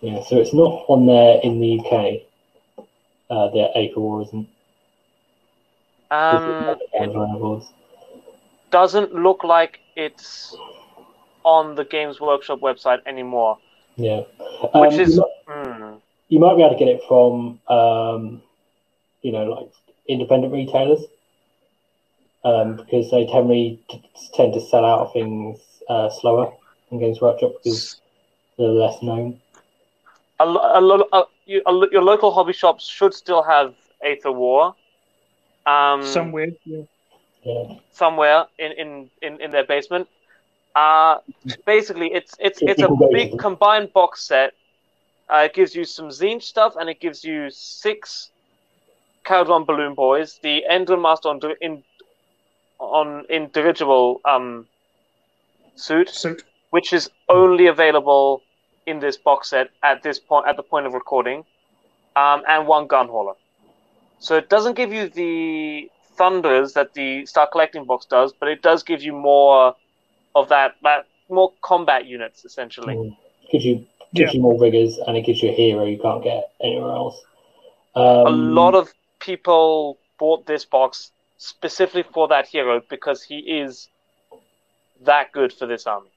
yeah, 0.00 0.22
so 0.24 0.36
it's 0.38 0.54
not 0.54 0.84
on 0.88 1.06
there 1.06 1.40
in 1.42 1.60
the 1.60 1.78
UK. 1.80 2.22
Uh, 3.30 3.48
the 3.50 3.70
Aether 3.76 4.00
War 4.00 4.22
isn't. 4.22 4.48
Um, 6.10 6.76
it 6.92 7.62
doesn't 8.70 9.14
look 9.14 9.44
like 9.44 9.78
it's 9.96 10.56
on 11.44 11.74
the 11.74 11.84
Games 11.84 12.20
Workshop 12.20 12.60
website 12.60 13.00
anymore, 13.06 13.58
Yeah. 13.96 14.22
which 14.74 14.94
Um, 14.94 15.00
is 15.00 15.16
you 15.16 15.20
might- 15.20 15.66
hmm, 15.66 15.94
you 16.28 16.38
might 16.38 16.56
be 16.56 16.62
able 16.62 16.70
to 16.74 16.78
get 16.78 16.88
it 16.88 17.02
from, 17.04 17.60
um, 17.68 18.42
you 19.22 19.32
know, 19.32 19.44
like 19.44 19.70
independent 20.08 20.52
retailers, 20.52 21.04
um, 22.44 22.76
because 22.76 23.10
they 23.10 23.26
generally 23.26 23.78
tend 24.32 24.54
to 24.54 24.60
sell 24.60 24.84
out 24.84 25.00
of 25.00 25.12
things 25.12 25.60
uh, 25.88 26.08
slower 26.10 26.52
in 26.90 26.98
Games 27.00 27.20
Workshop 27.20 27.52
because 27.62 28.00
they're 28.56 28.68
less 28.68 29.02
known. 29.02 29.40
A, 30.40 30.46
lo- 30.46 30.70
a 30.74 30.80
lot. 30.80 31.08
Uh, 31.12 31.22
you, 31.46 31.62
uh, 31.66 31.86
your 31.92 32.02
local 32.02 32.30
hobby 32.32 32.52
shops 32.52 32.86
should 32.86 33.14
still 33.14 33.42
have 33.42 33.74
Aether 34.02 34.32
War. 34.32 34.74
Um, 35.66 36.02
Somewhere. 36.02 36.48
Yeah. 36.64 36.82
Yeah. 37.42 37.76
somewhere 37.92 38.44
in, 38.58 38.72
in, 38.72 39.10
in, 39.22 39.40
in 39.40 39.50
their 39.50 39.64
basement. 39.64 40.08
Uh, 40.74 41.18
basically, 41.64 42.12
it's 42.12 42.34
it's 42.38 42.60
it's 42.62 42.82
a 42.82 42.88
big 43.12 43.38
combined 43.38 43.92
box 43.94 44.22
set. 44.22 44.52
Uh, 45.32 45.44
it 45.46 45.54
gives 45.54 45.74
you 45.74 45.84
some 45.84 46.08
Zine 46.10 46.42
stuff, 46.42 46.74
and 46.78 46.88
it 46.90 47.00
gives 47.00 47.24
you 47.24 47.48
six 47.50 48.30
Kharadron 49.24 49.64
Balloon 49.66 49.94
Boys, 49.94 50.38
the 50.42 50.64
Endrinmaster 50.70 51.26
on 51.30 51.38
di- 51.38 51.56
in 51.62 51.82
on 52.78 53.24
in 53.30 53.48
dirigible 53.52 54.20
um, 54.26 54.66
suit, 55.76 56.10
Suit. 56.10 56.44
which 56.70 56.92
is 56.92 57.10
only 57.28 57.66
available 57.68 58.42
in 58.90 59.00
this 59.00 59.16
box 59.16 59.50
set 59.50 59.70
at 59.82 60.02
this 60.02 60.18
point 60.18 60.46
at 60.48 60.56
the 60.56 60.62
point 60.62 60.86
of 60.86 60.92
recording, 60.92 61.44
um, 62.16 62.42
and 62.48 62.66
one 62.66 62.86
gun 62.86 63.08
hauler. 63.08 63.34
So 64.18 64.36
it 64.36 64.48
doesn't 64.50 64.74
give 64.76 64.92
you 64.92 65.08
the 65.08 65.90
thunders 66.16 66.74
that 66.74 66.92
the 66.94 67.24
Start 67.26 67.52
Collecting 67.52 67.84
box 67.84 68.04
does, 68.06 68.32
but 68.38 68.48
it 68.48 68.60
does 68.62 68.82
give 68.82 69.02
you 69.02 69.12
more 69.12 69.74
of 70.34 70.48
that 70.50 70.76
that 70.82 71.06
more 71.28 71.52
combat 71.62 72.06
units 72.06 72.44
essentially. 72.44 72.94
Mm. 72.94 73.16
Gives 73.50 73.64
you 73.64 73.86
gives 74.14 74.32
Yeah. 74.32 74.36
you 74.36 74.42
more 74.42 74.58
riggers 74.58 74.98
and 74.98 75.16
it 75.16 75.22
gives 75.22 75.42
you 75.42 75.50
a 75.50 75.52
hero 75.52 75.84
you 75.84 75.98
can't 75.98 76.22
get 76.22 76.52
anywhere 76.60 76.92
else. 76.92 77.22
Um, 77.94 78.26
A 78.26 78.30
lot 78.30 78.74
of 78.74 78.92
people 79.20 79.98
bought 80.18 80.46
this 80.46 80.64
box 80.64 81.12
specifically 81.38 82.02
for 82.02 82.28
that 82.28 82.46
hero 82.46 82.82
because 82.90 83.22
he 83.22 83.38
is 83.38 83.88
that 85.00 85.32
good 85.32 85.52
for 85.52 85.66
this 85.66 85.86
army. 85.86 86.10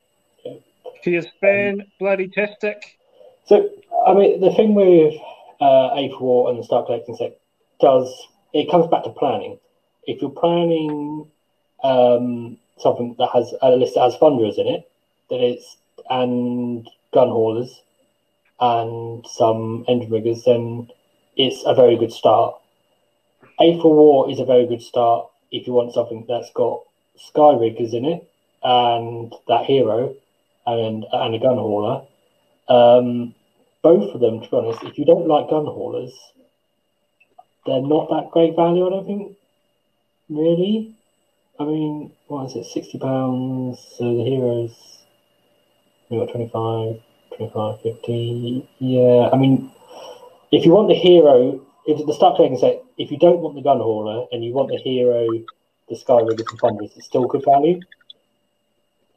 He 1.01 1.15
is 1.15 1.27
fan 1.41 1.83
bloody 1.99 2.27
tastic. 2.27 2.97
So, 3.45 3.69
I 4.07 4.13
mean, 4.13 4.39
the 4.39 4.53
thing 4.53 4.73
with 4.75 5.15
uh, 5.59 5.95
Aether 5.95 6.19
War 6.19 6.49
and 6.49 6.61
the 6.63 6.67
Collecting 6.67 7.15
set 7.15 7.37
does 7.79 8.27
it 8.53 8.69
comes 8.69 8.87
back 8.87 9.03
to 9.03 9.09
planning. 9.09 9.59
If 10.05 10.21
you're 10.21 10.31
planning 10.31 11.27
um, 11.83 12.57
something 12.77 13.15
that 13.17 13.29
has 13.33 13.53
a 13.61 13.71
list 13.71 13.95
that 13.95 14.01
has 14.01 14.17
thunderers 14.17 14.57
in 14.57 14.67
it, 14.67 14.89
then 15.29 15.39
it's 15.41 15.77
and 16.09 16.89
gun 17.13 17.29
haulers 17.29 17.81
and 18.59 19.25
some 19.27 19.85
Endriggers, 19.87 20.43
then 20.45 20.89
it's 21.35 21.63
a 21.65 21.73
very 21.73 21.97
good 21.97 22.11
start. 22.11 22.55
Aether 23.59 23.87
War 23.87 24.29
is 24.29 24.39
a 24.39 24.45
very 24.45 24.65
good 24.65 24.81
start 24.81 25.27
if 25.51 25.67
you 25.67 25.73
want 25.73 25.93
something 25.93 26.25
that's 26.27 26.51
got 26.51 26.81
sky 27.15 27.53
riggers 27.53 27.93
in 27.93 28.05
it 28.05 28.27
and 28.63 29.33
that 29.47 29.65
hero 29.65 30.15
and 30.65 31.05
and 31.11 31.35
a 31.35 31.39
gun 31.39 31.57
hauler. 31.57 32.05
Um, 32.69 33.35
both 33.81 34.15
of 34.15 34.21
them, 34.21 34.41
to 34.41 34.49
be 34.49 34.57
honest, 34.57 34.83
if 34.83 34.97
you 34.97 35.05
don't 35.05 35.27
like 35.27 35.49
gun 35.49 35.65
haulers, 35.65 36.13
they're 37.65 37.81
not 37.81 38.09
that 38.09 38.31
great 38.31 38.55
value, 38.55 38.87
I 38.87 38.89
don't 38.89 39.05
think. 39.05 39.37
Really? 40.29 40.95
I 41.59 41.65
mean, 41.65 42.11
what 42.27 42.45
is 42.45 42.55
it, 42.55 42.93
£60? 42.93 43.77
So 43.97 44.17
the 44.17 44.23
heroes, 44.23 45.03
we 46.09 46.17
got 46.17 46.31
25, 46.31 47.01
25, 47.37 47.81
50. 47.81 48.69
Yeah, 48.79 49.29
I 49.31 49.37
mean, 49.37 49.71
if 50.51 50.65
you 50.65 50.71
want 50.71 50.87
the 50.87 50.95
hero, 50.95 51.61
if 51.85 52.05
the 52.05 52.13
start 52.13 52.37
collecting 52.37 52.57
set, 52.57 52.83
if 52.97 53.11
you 53.11 53.17
don't 53.17 53.39
want 53.39 53.55
the 53.55 53.61
gun 53.61 53.77
hauler 53.77 54.25
and 54.31 54.43
you 54.43 54.53
want 54.53 54.69
the 54.69 54.77
hero, 54.77 55.27
the 55.89 55.95
sky 55.95 56.21
riggers 56.21 56.47
and 56.49 56.59
thunders, 56.59 56.91
it's 56.95 57.05
still 57.05 57.27
good 57.27 57.43
value. 57.43 57.79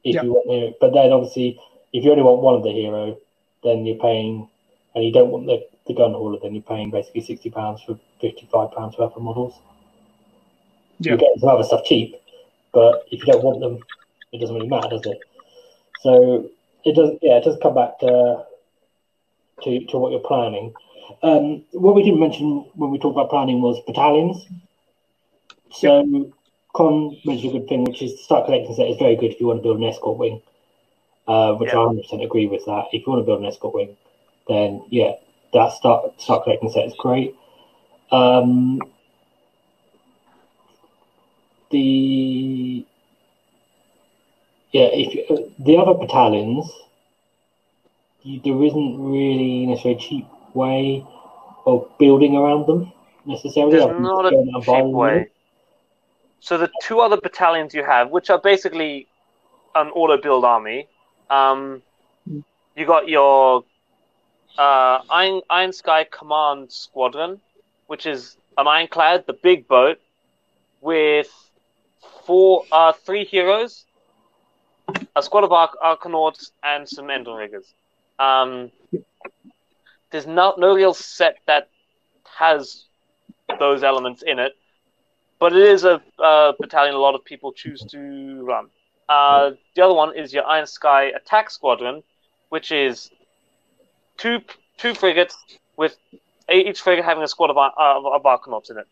If 0.06 0.14
Yeah. 0.14 0.22
you 0.22 0.32
want 0.34 0.78
but 0.80 0.92
then 0.94 1.12
obviously, 1.12 1.58
if 1.92 2.04
you 2.04 2.10
only 2.12 2.22
want 2.22 2.40
one 2.40 2.54
of 2.54 2.62
the 2.62 2.70
hero, 2.70 3.18
then 3.64 3.84
you're 3.84 3.98
paying, 4.08 4.48
and 4.94 5.04
you 5.04 5.12
don't 5.12 5.30
want 5.30 5.46
the, 5.46 5.66
the 5.88 5.94
gun 5.94 6.12
hauler, 6.12 6.38
then 6.40 6.54
you're 6.54 6.62
paying 6.62 6.90
basically 6.92 7.22
sixty 7.22 7.50
pounds 7.50 7.82
for 7.82 7.98
fifty 8.20 8.46
five 8.52 8.70
pounds 8.70 8.96
worth 8.96 9.16
of 9.16 9.22
models. 9.22 9.54
Yeah. 11.00 11.10
You're 11.10 11.18
getting 11.18 11.40
some 11.40 11.48
other 11.48 11.64
stuff 11.64 11.84
cheap, 11.84 12.14
but 12.72 13.04
if 13.10 13.18
you 13.26 13.32
don't 13.32 13.42
want 13.42 13.60
them, 13.60 13.80
it 14.32 14.38
doesn't 14.38 14.54
really 14.54 14.68
matter, 14.68 14.90
does 14.90 15.06
it? 15.06 15.18
So 16.02 16.50
it 16.84 16.94
does. 16.94 17.10
Yeah, 17.20 17.38
it 17.38 17.44
does 17.44 17.58
come 17.60 17.74
back 17.74 17.98
to 17.98 18.46
to, 19.64 19.84
to 19.86 19.98
what 19.98 20.12
you're 20.12 20.20
planning. 20.20 20.72
Um, 21.24 21.64
what 21.72 21.96
we 21.96 22.04
didn't 22.04 22.20
mention 22.20 22.64
when 22.74 22.90
we 22.92 22.98
talked 22.98 23.16
about 23.16 23.30
planning 23.30 23.60
was 23.60 23.82
battalions. 23.88 24.46
So 25.72 26.30
Con 26.76 27.16
mentioned 27.24 27.54
a 27.54 27.58
good 27.58 27.68
thing, 27.68 27.84
which 27.84 28.02
is 28.02 28.12
the 28.12 28.18
start 28.18 28.44
collecting 28.44 28.74
set 28.74 28.88
is 28.88 28.98
very 28.98 29.16
good 29.16 29.32
if 29.32 29.40
you 29.40 29.46
want 29.46 29.60
to 29.60 29.62
build 29.62 29.78
an 29.78 29.84
escort 29.84 30.18
wing, 30.18 30.42
uh, 31.26 31.54
which 31.54 31.72
Yeah. 31.72 31.80
I 31.80 31.84
100% 31.86 32.22
agree 32.22 32.46
with 32.46 32.66
that. 32.66 32.88
If 32.92 33.06
you 33.06 33.12
want 33.12 33.22
to 33.22 33.26
build 33.26 33.40
an 33.40 33.46
escort 33.46 33.74
wing, 33.74 33.96
then 34.46 34.84
yeah, 34.90 35.14
that 35.54 35.72
start 35.72 36.20
start 36.20 36.44
collecting 36.44 36.70
set 36.70 36.84
is 36.84 36.94
great. 36.98 37.34
Um, 38.12 38.82
the 41.70 42.84
yeah, 44.72 44.88
if 44.92 45.14
you, 45.14 45.52
the 45.58 45.78
other 45.78 45.94
battalions, 45.94 46.70
you, 48.22 48.40
there 48.44 48.62
isn't 48.62 49.02
really 49.02 49.64
necessarily 49.64 49.96
a 49.96 50.00
cheap 50.00 50.26
way 50.52 51.06
of 51.64 51.88
building 51.98 52.36
around 52.36 52.66
them 52.66 52.92
necessarily. 53.24 53.78
There's 53.78 53.98
not 53.98 54.26
a 54.26 54.60
cheap 54.62 54.84
way. 54.94 55.30
So 56.40 56.58
the 56.58 56.70
two 56.82 57.00
other 57.00 57.16
battalions 57.16 57.74
you 57.74 57.84
have, 57.84 58.10
which 58.10 58.30
are 58.30 58.38
basically 58.38 59.06
an 59.74 59.88
auto 59.88 60.20
build 60.20 60.44
army, 60.44 60.86
um, 61.30 61.82
you 62.76 62.86
got 62.86 63.08
your 63.08 63.64
uh, 64.58 65.00
Iron, 65.10 65.40
Iron 65.50 65.72
Sky 65.72 66.04
Command 66.04 66.70
Squadron, 66.72 67.40
which 67.86 68.06
is 68.06 68.36
an 68.58 68.66
ironclad, 68.66 69.24
the 69.26 69.32
big 69.32 69.66
boat, 69.66 69.98
with 70.80 71.28
four, 72.24 72.64
uh, 72.72 72.92
three 72.92 73.24
heroes, 73.24 73.84
a 75.14 75.22
squad 75.22 75.44
of 75.44 75.52
Arc- 75.52 75.78
Arkanauts, 75.82 76.50
and 76.62 76.88
some 76.88 77.06
Endriggers. 77.06 77.66
Um, 78.18 78.70
there's 80.10 80.26
not 80.26 80.58
no 80.58 80.74
real 80.74 80.94
set 80.94 81.36
that 81.46 81.68
has 82.38 82.84
those 83.58 83.82
elements 83.82 84.22
in 84.22 84.38
it, 84.38 84.52
but 85.38 85.52
it 85.52 85.62
is 85.62 85.84
a, 85.84 86.00
uh 86.18 86.52
battalion 86.58 86.94
a 86.94 86.98
lot 86.98 87.14
of 87.14 87.24
people 87.24 87.52
choose 87.52 87.82
to 87.90 88.44
run. 88.44 88.66
Uh, 89.08 89.52
the 89.74 89.82
other 89.82 89.94
one 89.94 90.16
is 90.16 90.32
your 90.32 90.44
Iron 90.46 90.66
Sky 90.66 91.04
Attack 91.04 91.50
Squadron, 91.50 92.02
which 92.48 92.72
is 92.72 93.10
two 94.16 94.40
two 94.78 94.94
frigates 94.94 95.36
with 95.76 95.96
each 96.50 96.80
frigate 96.80 97.04
having 97.04 97.22
a 97.22 97.28
squad 97.28 97.50
of, 97.50 97.56
uh, 97.56 97.70
of, 97.76 98.06
of 98.06 98.22
Arkanauts 98.22 98.70
in 98.70 98.78
it, 98.78 98.86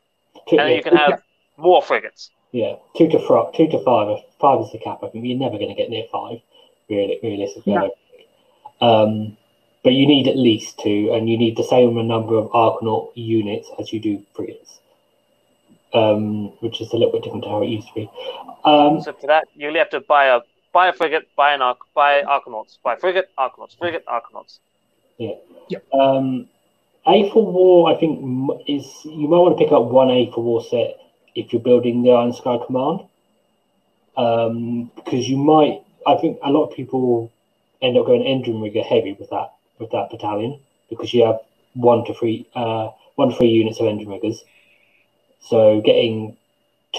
Two, 0.48 0.58
and 0.58 0.68
yeah, 0.68 0.76
you 0.76 0.82
can 0.82 0.96
have 0.96 1.22
more 1.56 1.82
frigates. 1.82 2.30
yeah, 2.52 2.76
two 2.96 3.08
to 3.08 3.18
fro- 3.26 3.50
two 3.54 3.68
to 3.68 3.82
five. 3.84 4.18
Five 4.40 4.60
is 4.60 4.72
the 4.72 4.78
cap. 4.78 4.98
I 5.02 5.08
think 5.08 5.24
you're 5.24 5.38
never 5.38 5.56
going 5.58 5.70
to 5.70 5.74
get 5.74 5.88
near 5.90 6.04
five, 6.12 6.38
really, 6.88 7.18
realistically. 7.22 7.76
I 7.76 7.90
No. 8.80 8.86
Um, 8.86 9.36
but 9.82 9.92
you 9.92 10.06
need 10.06 10.28
at 10.28 10.36
least 10.36 10.78
two, 10.80 11.10
and 11.12 11.28
you 11.28 11.36
need 11.38 11.56
the 11.56 11.64
same 11.64 11.94
number 12.06 12.36
of 12.36 12.50
Arkanaut 12.50 13.12
units 13.14 13.68
as 13.78 13.92
you 13.92 14.00
do 14.00 14.22
frigates, 14.34 14.80
um, 15.94 16.48
which 16.60 16.80
is 16.80 16.92
a 16.92 16.96
little 16.96 17.12
bit 17.12 17.22
different 17.22 17.44
to 17.44 17.50
how 17.50 17.62
it 17.62 17.68
used 17.68 17.88
to 17.88 17.94
be. 17.94 18.10
Um, 18.64 19.00
So 19.00 19.12
for 19.12 19.26
that, 19.28 19.44
you 19.54 19.66
really 19.68 19.78
have 19.78 19.90
to 19.90 20.00
buy 20.00 20.26
a 20.26 20.40
buy 20.72 20.88
a 20.88 20.92
frigate, 20.92 21.28
buy 21.36 21.54
an 21.54 21.62
arc, 21.62 21.78
buy 21.94 22.22
Arkanauts, 22.22 22.78
buy 22.82 22.96
frigate, 22.96 23.30
Arkanauts, 23.38 23.78
frigate, 23.78 24.04
Arkanauts. 24.06 24.58
Um, 25.92 26.48
Aether 27.06 27.40
War, 27.40 27.94
I 27.94 27.98
think, 27.98 28.18
is 28.66 28.86
you 29.04 29.28
might 29.28 29.38
want 29.38 29.56
to 29.56 29.64
pick 29.64 29.72
up 29.72 29.84
one 29.84 30.10
Aether 30.10 30.40
War 30.40 30.62
set 30.62 30.98
if 31.34 31.52
you're 31.52 31.62
building 31.62 32.02
the 32.02 32.10
Iron 32.10 32.32
Sky 32.32 32.58
Command, 32.66 33.00
um, 34.16 34.90
because 34.96 35.28
you 35.28 35.36
might. 35.36 35.82
I 36.06 36.16
think 36.16 36.38
a 36.42 36.50
lot 36.50 36.68
of 36.68 36.76
people 36.76 37.32
end 37.80 37.96
up 37.96 38.06
going 38.06 38.22
Endrigger 38.22 38.84
heavy 38.84 39.12
with 39.18 39.30
that 39.30 39.52
with 39.78 39.90
that 39.92 40.10
battalion 40.10 40.60
because 40.90 41.14
you 41.14 41.24
have 41.24 41.38
one 41.74 42.04
to 42.06 42.14
three 42.14 42.46
uh, 42.54 42.90
one 43.16 43.30
to 43.30 43.36
three 43.36 43.48
units 43.48 43.80
of 43.80 43.86
Endriggers. 43.86 44.38
So 45.48 45.80
getting 45.80 46.36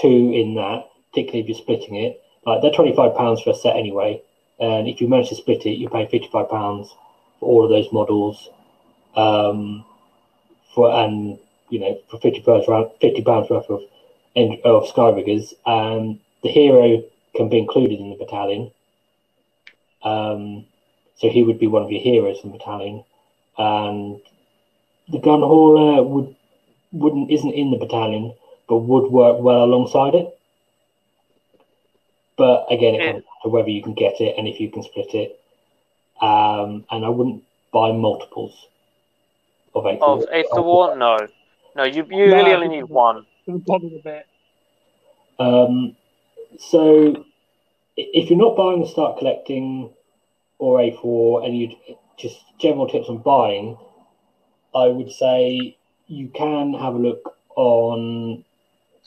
two 0.00 0.32
in 0.34 0.54
that, 0.54 0.88
particularly 1.10 1.40
if 1.40 1.48
you're 1.48 1.58
splitting 1.58 1.96
it, 1.96 2.22
like 2.44 2.62
they're 2.62 2.70
twenty 2.70 2.94
five 2.94 3.16
pounds 3.16 3.42
for 3.42 3.50
a 3.50 3.54
set 3.54 3.76
anyway, 3.76 4.22
and 4.60 4.88
if 4.88 5.00
you 5.00 5.08
manage 5.08 5.30
to 5.30 5.34
split 5.34 5.66
it, 5.66 5.78
you 5.78 5.88
pay 5.88 6.06
fifty 6.06 6.28
five 6.30 6.48
pounds 6.48 6.94
for 7.40 7.48
all 7.48 7.64
of 7.64 7.70
those 7.70 7.92
models 7.92 8.48
um, 9.16 9.84
for 10.74 10.90
and 10.90 11.38
you 11.70 11.80
know 11.80 12.00
for 12.08 12.18
fifty 12.20 12.40
pounds 12.40 12.66
fifty 13.00 13.22
pounds 13.22 13.50
worth 13.50 13.68
of 13.68 13.82
of 14.64 14.88
sky 14.88 15.10
riggers, 15.10 15.54
and 15.64 16.20
the 16.42 16.48
hero 16.48 17.02
can 17.34 17.48
be 17.48 17.58
included 17.58 17.98
in 17.98 18.10
the 18.10 18.16
battalion. 18.16 18.70
Um, 20.02 20.66
so 21.16 21.28
he 21.28 21.42
would 21.42 21.58
be 21.58 21.66
one 21.66 21.82
of 21.82 21.90
your 21.90 22.02
heroes 22.02 22.38
in 22.44 22.52
the 22.52 22.58
battalion, 22.58 23.02
and 23.58 24.20
the 25.08 25.18
gun 25.18 25.40
hauler 25.40 26.02
would 26.02 26.36
wouldn't 26.92 27.30
isn't 27.30 27.52
in 27.52 27.70
the 27.70 27.76
battalion, 27.78 28.34
but 28.68 28.78
would 28.78 29.10
work 29.10 29.38
well 29.40 29.64
alongside 29.64 30.14
it. 30.14 30.38
But 32.36 32.66
again, 32.70 32.94
it 32.94 32.98
Yeah. 33.00 33.12
comes 33.12 33.24
down 33.24 33.42
to 33.42 33.48
whether 33.48 33.70
you 33.70 33.82
can 33.82 33.94
get 33.94 34.20
it 34.20 34.36
and 34.36 34.46
if 34.46 34.60
you 34.60 34.70
can 34.70 34.82
split 34.82 35.14
it. 35.14 35.40
Um, 36.20 36.84
and 36.90 37.04
I 37.04 37.08
wouldn't 37.08 37.42
buy 37.72 37.92
multiples 37.92 38.68
of 39.74 39.86
Aether 39.86 39.98
War. 39.98 40.26
Aether 40.32 40.62
War? 40.62 40.96
No. 40.96 41.18
No, 41.74 41.84
you, 41.84 42.06
you 42.10 42.26
No, 42.26 42.36
really 42.36 42.52
only 42.54 42.68
need 42.68 42.84
one. 42.84 43.26
Probably 43.66 43.96
a 43.96 44.02
bit. 44.02 44.26
Um, 45.38 45.96
so 46.58 47.24
if 47.96 48.30
you're 48.30 48.38
not 48.38 48.56
buying 48.56 48.80
the 48.80 48.86
start 48.86 49.18
collecting 49.18 49.90
or 50.58 50.78
A4 50.78 51.44
and 51.44 51.56
you 51.56 51.76
just 52.16 52.38
general 52.58 52.88
tips 52.88 53.08
on 53.08 53.18
buying, 53.18 53.76
I 54.74 54.88
would 54.88 55.10
say 55.12 55.75
you 56.08 56.28
can 56.28 56.74
have 56.74 56.94
a 56.94 56.98
look 56.98 57.36
on 57.56 58.44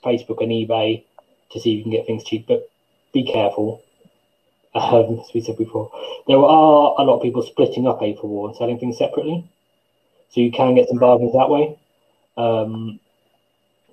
Facebook 0.04 0.42
and 0.42 0.52
eBay 0.52 1.04
to 1.52 1.60
see 1.60 1.74
if 1.74 1.78
you 1.78 1.84
can 1.84 1.92
get 1.92 2.06
things 2.06 2.24
cheap, 2.24 2.48
but 2.48 2.70
be 3.14 3.24
careful. 3.24 3.84
Um, 4.76 5.20
as 5.28 5.34
we 5.34 5.42
said 5.42 5.58
before, 5.58 5.92
there 6.28 6.38
are 6.38 6.96
a 6.98 7.04
lot 7.04 7.18
of 7.18 7.24
people 7.24 7.42
splitting 7.42 7.88
up 7.88 8.02
Aether 8.02 8.28
War 8.28 8.50
and 8.50 8.58
selling 8.58 8.80
things 8.80 8.98
separately, 8.98 9.48
so 10.30 10.42
you 10.42 10.52
can 10.52 10.76
get 10.76 10.90
some 10.90 11.00
bargains 11.00 11.34
that 11.34 11.50
way. 11.50 11.78
Um, 12.38 13.00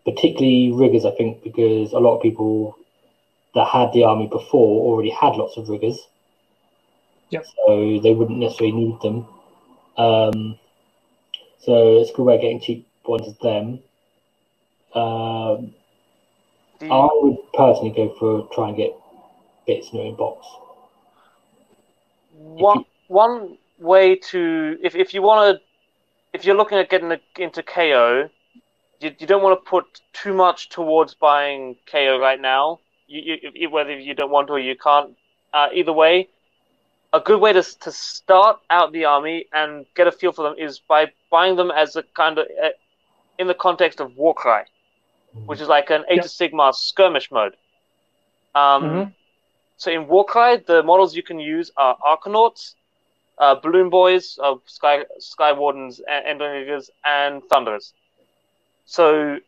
particularly 0.04 0.72
riggers, 0.72 1.04
I 1.04 1.10
think, 1.12 1.42
because 1.42 1.92
a 1.92 1.98
lot 1.98 2.16
of 2.16 2.22
people 2.22 2.76
that 3.54 3.66
had 3.66 3.92
the 3.92 4.04
army 4.04 4.28
before 4.28 4.82
already 4.86 5.10
had 5.10 5.34
lots 5.34 5.56
of 5.56 5.68
riggers. 5.68 6.06
Yep. 7.30 7.44
So 7.66 8.00
they 8.02 8.14
wouldn't 8.14 8.38
necessarily 8.38 8.76
need 8.76 9.00
them. 9.00 9.26
Um, 9.96 10.58
so 11.58 11.98
it's 11.98 12.10
a 12.10 12.12
good 12.12 12.22
way 12.22 12.34
of 12.36 12.42
getting 12.42 12.60
cheap 12.60 12.86
ones 13.08 13.36
them. 13.38 13.80
Um, 14.94 15.74
you- 16.80 16.88
I 16.90 17.08
would 17.22 17.52
personally 17.54 17.90
go 17.90 18.14
for 18.18 18.48
try 18.54 18.68
and 18.68 18.76
get 18.76 18.94
bits 19.66 19.90
in 19.92 19.98
your 19.98 20.16
inbox. 20.16 20.44
one 22.32 22.84
one 23.08 23.58
way 23.78 24.16
to 24.16 24.78
if, 24.82 24.94
if 24.94 25.14
you 25.14 25.22
want 25.22 25.58
to 25.58 26.38
if 26.38 26.44
you're 26.44 26.56
looking 26.56 26.78
at 26.78 26.90
getting 26.90 27.12
a, 27.12 27.20
into 27.38 27.62
KO, 27.62 28.28
you, 29.00 29.12
you 29.18 29.26
don't 29.26 29.42
want 29.42 29.58
to 29.62 29.70
put 29.70 29.84
too 30.12 30.34
much 30.34 30.68
towards 30.68 31.14
buying 31.14 31.76
KO 31.90 32.18
right 32.18 32.40
now. 32.40 32.80
You, 33.06 33.20
you, 33.42 33.50
you- 33.54 33.70
whether 33.70 33.98
you 33.98 34.14
don't 34.14 34.30
want 34.30 34.48
to 34.48 34.54
or 34.54 34.58
you 34.58 34.76
can't. 34.76 35.16
Uh, 35.54 35.68
either 35.72 35.92
way, 35.92 36.28
a 37.12 37.20
good 37.20 37.40
way 37.40 37.52
to 37.52 37.62
to 37.62 37.92
start 37.92 38.60
out 38.68 38.92
the 38.92 39.04
army 39.06 39.46
and 39.52 39.86
get 39.94 40.06
a 40.06 40.12
feel 40.12 40.32
for 40.32 40.42
them 40.42 40.56
is 40.58 40.80
by 40.80 41.06
buying 41.30 41.56
them 41.56 41.70
as 41.70 41.96
a 41.96 42.02
kind 42.14 42.38
of 42.38 42.46
in 43.38 43.46
the 43.46 43.54
context 43.54 44.00
of 44.00 44.16
Warcry, 44.16 44.64
which 45.46 45.60
is 45.60 45.68
like 45.68 45.90
an 45.90 46.04
Age 46.08 46.16
Yep. 46.16 46.24
of 46.24 46.30
Sigmar 46.30 46.74
skirmish 46.74 47.30
mode. 47.30 47.56
Um, 48.54 48.82
Mhm. 48.82 49.14
so 49.76 49.90
in 49.90 50.06
Warcry, 50.08 50.58
the 50.66 50.82
models 50.82 51.14
you 51.16 51.22
can 51.22 51.38
use 51.38 51.70
are 51.76 51.96
Arkanauts, 51.98 52.74
uh, 53.38 53.54
Balloon 53.56 53.90
Boys, 53.90 54.38
uh, 54.42 54.56
Sky 54.66 55.04
Sky 55.18 55.52
Wardens, 55.52 56.00
and 56.00 56.40
Endriggers, 56.40 56.90
and 57.04 57.42
Thunderers. 57.48 57.92
So, 58.86 59.38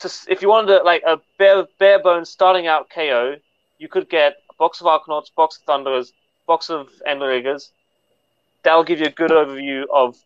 to, 0.00 0.10
if 0.28 0.42
you 0.42 0.48
wanted 0.48 0.78
to, 0.78 0.82
like 0.84 1.02
a 1.04 1.20
bare 1.38 1.66
bare 1.78 1.98
bones 2.00 2.30
starting 2.30 2.66
out 2.66 2.88
KO, 2.90 3.36
you 3.78 3.88
could 3.88 4.08
get 4.08 4.34
a 4.50 4.54
box 4.54 4.80
of 4.80 4.86
Arkanauts, 4.86 5.34
box 5.34 5.58
of 5.58 5.64
Thunderers, 5.64 6.12
box 6.46 6.70
of 6.70 6.88
Endriggers. 7.06 7.70
That'll 8.62 8.84
give 8.84 9.00
you 9.00 9.06
a 9.06 9.10
good 9.10 9.30
overview 9.30 9.84
of 9.92 10.16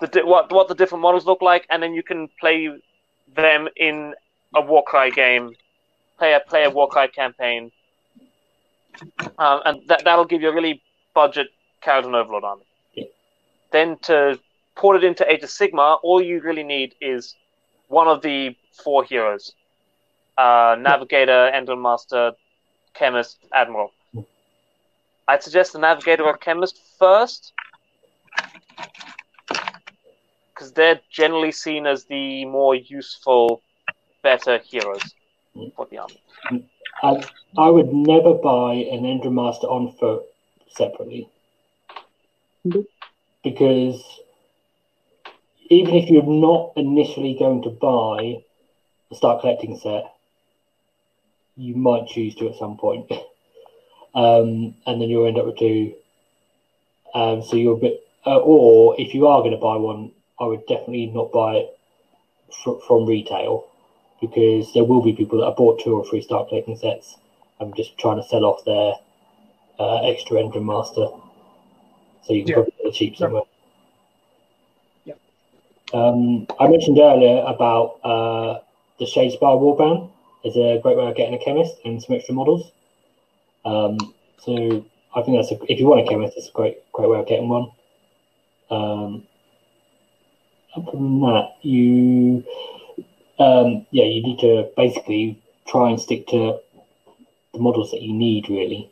the 0.00 0.22
what 0.24 0.52
what 0.52 0.68
the 0.68 0.74
different 0.74 1.02
models 1.02 1.26
look 1.26 1.42
like, 1.42 1.66
and 1.70 1.82
then 1.82 1.94
you 1.94 2.02
can 2.02 2.28
play 2.40 2.70
them 3.34 3.68
in 3.76 4.14
a 4.54 4.60
Warcry 4.60 5.10
game 5.10 5.54
play 6.18 6.34
a 6.34 6.40
play 6.40 6.64
a 6.64 6.70
Warcry 6.70 7.08
campaign, 7.08 7.70
um, 9.38 9.60
and 9.64 9.88
that 9.88 10.04
that'll 10.04 10.24
give 10.24 10.42
you 10.42 10.50
a 10.50 10.54
really 10.54 10.82
budget 11.14 11.48
Kharadron 11.82 12.14
Overlord 12.14 12.44
army. 12.44 12.64
Yeah. 12.94 13.04
Then 13.70 13.96
to 14.02 14.38
port 14.74 14.96
it 14.96 15.04
into 15.04 15.30
Age 15.30 15.42
of 15.42 15.48
Sigmar, 15.48 15.98
all 16.02 16.20
you 16.20 16.40
really 16.40 16.64
need 16.64 16.94
is 17.00 17.34
one 17.88 18.08
of 18.08 18.20
the 18.22 18.56
four 18.72 19.04
heroes: 19.04 19.52
uh, 20.36 20.76
Navigator, 20.78 21.50
Endon 21.54 21.80
Master, 21.80 22.32
Khemist, 22.94 23.36
Admiral. 23.54 23.92
I'd 25.28 25.42
suggest 25.42 25.74
the 25.74 25.78
Navigator 25.78 26.24
or 26.24 26.38
Khemist 26.38 26.78
first, 26.98 27.52
because 30.58 30.72
they're 30.72 31.00
generally 31.10 31.52
seen 31.52 31.86
as 31.86 32.04
the 32.06 32.44
more 32.44 32.74
useful, 32.74 33.62
better 34.24 34.58
heroes 34.58 35.14
for 35.76 35.86
the 35.86 35.98
army. 35.98 36.20
I, 37.02 37.22
I 37.56 37.68
would 37.68 37.92
never 37.92 38.34
buy 38.34 38.74
an 38.74 39.04
Endrinmaster 39.04 39.70
on 39.70 39.92
foot 39.98 40.24
separately. 40.70 41.28
Because 43.44 44.02
even 45.70 45.94
if 45.94 46.10
you're 46.10 46.24
not 46.24 46.72
initially 46.76 47.36
going 47.38 47.62
to 47.62 47.70
buy 47.70 48.42
a 49.12 49.14
start 49.14 49.42
collecting 49.42 49.78
set, 49.78 50.12
you 51.56 51.76
might 51.76 52.08
choose 52.08 52.34
to 52.36 52.48
at 52.48 52.58
some 52.58 52.76
point. 52.76 53.08
um, 54.14 54.74
and 54.86 55.00
then 55.00 55.08
you'll 55.08 55.28
end 55.28 55.38
up 55.38 55.46
with 55.46 55.58
two. 55.58 55.94
Um, 57.14 57.42
so 57.44 57.54
you're 57.56 57.76
a 57.76 57.80
bit, 57.80 58.00
uh, 58.26 58.38
or 58.38 59.00
if 59.00 59.14
you 59.14 59.28
are 59.28 59.40
going 59.40 59.52
to 59.52 59.56
buy 59.56 59.76
one, 59.76 60.12
I 60.40 60.44
would 60.44 60.66
definitely 60.66 61.06
not 61.06 61.32
buy 61.32 61.56
it 61.56 61.78
fr- 62.62 62.80
from 62.86 63.06
retail 63.06 63.66
because 64.20 64.72
there 64.72 64.84
will 64.84 65.02
be 65.02 65.12
people 65.12 65.38
that 65.38 65.46
have 65.46 65.56
bought 65.56 65.80
two 65.80 65.94
or 65.94 66.04
three 66.04 66.22
start 66.22 66.48
collecting 66.48 66.76
sets 66.76 67.16
and 67.60 67.74
just 67.76 67.96
trying 67.98 68.16
to 68.20 68.28
sell 68.28 68.44
off 68.44 68.64
their 68.64 68.94
uh, 69.78 70.08
extra 70.08 70.38
Endrinmaster. 70.38 71.20
So 72.22 72.32
you 72.32 72.42
can 72.42 72.48
Yeah. 72.48 72.54
probably 72.54 72.72
get 72.78 72.86
it 72.86 72.94
cheap 72.94 73.16
somewhere. 73.16 73.42
Yeah. 75.04 75.14
Um, 75.92 76.46
I 76.60 76.68
mentioned 76.68 76.98
earlier 76.98 77.42
about 77.46 77.98
uh, 78.04 78.58
the 78.98 79.06
Shadespire 79.06 79.58
Warband 79.58 80.10
is 80.44 80.56
a 80.56 80.80
great 80.82 80.96
way 80.96 81.08
of 81.08 81.16
getting 81.16 81.34
a 81.34 81.38
Khemist 81.38 81.76
and 81.84 82.02
some 82.02 82.16
extra 82.16 82.34
models. 82.34 82.70
Um, 83.64 83.98
so 84.38 84.84
I 85.14 85.22
think 85.22 85.36
that's 85.38 85.52
a, 85.52 85.72
if 85.72 85.80
you 85.80 85.86
want 85.86 86.06
a 86.06 86.10
Khemist, 86.10 86.32
it's 86.36 86.48
a 86.48 86.52
great 86.52 86.78
great 86.92 87.08
way 87.08 87.18
of 87.18 87.26
getting 87.26 87.48
one. 87.48 87.70
Um, 88.70 89.26
other 90.78 90.96
than 90.96 91.20
that, 91.20 91.56
you 91.62 92.44
um, 93.38 93.86
yeah, 93.90 94.04
you 94.04 94.22
need 94.22 94.40
to 94.40 94.70
basically 94.76 95.40
try 95.66 95.90
and 95.90 96.00
stick 96.00 96.26
to 96.28 96.58
the 97.52 97.58
models 97.58 97.90
that 97.92 98.02
you 98.02 98.12
need, 98.12 98.48
really. 98.48 98.90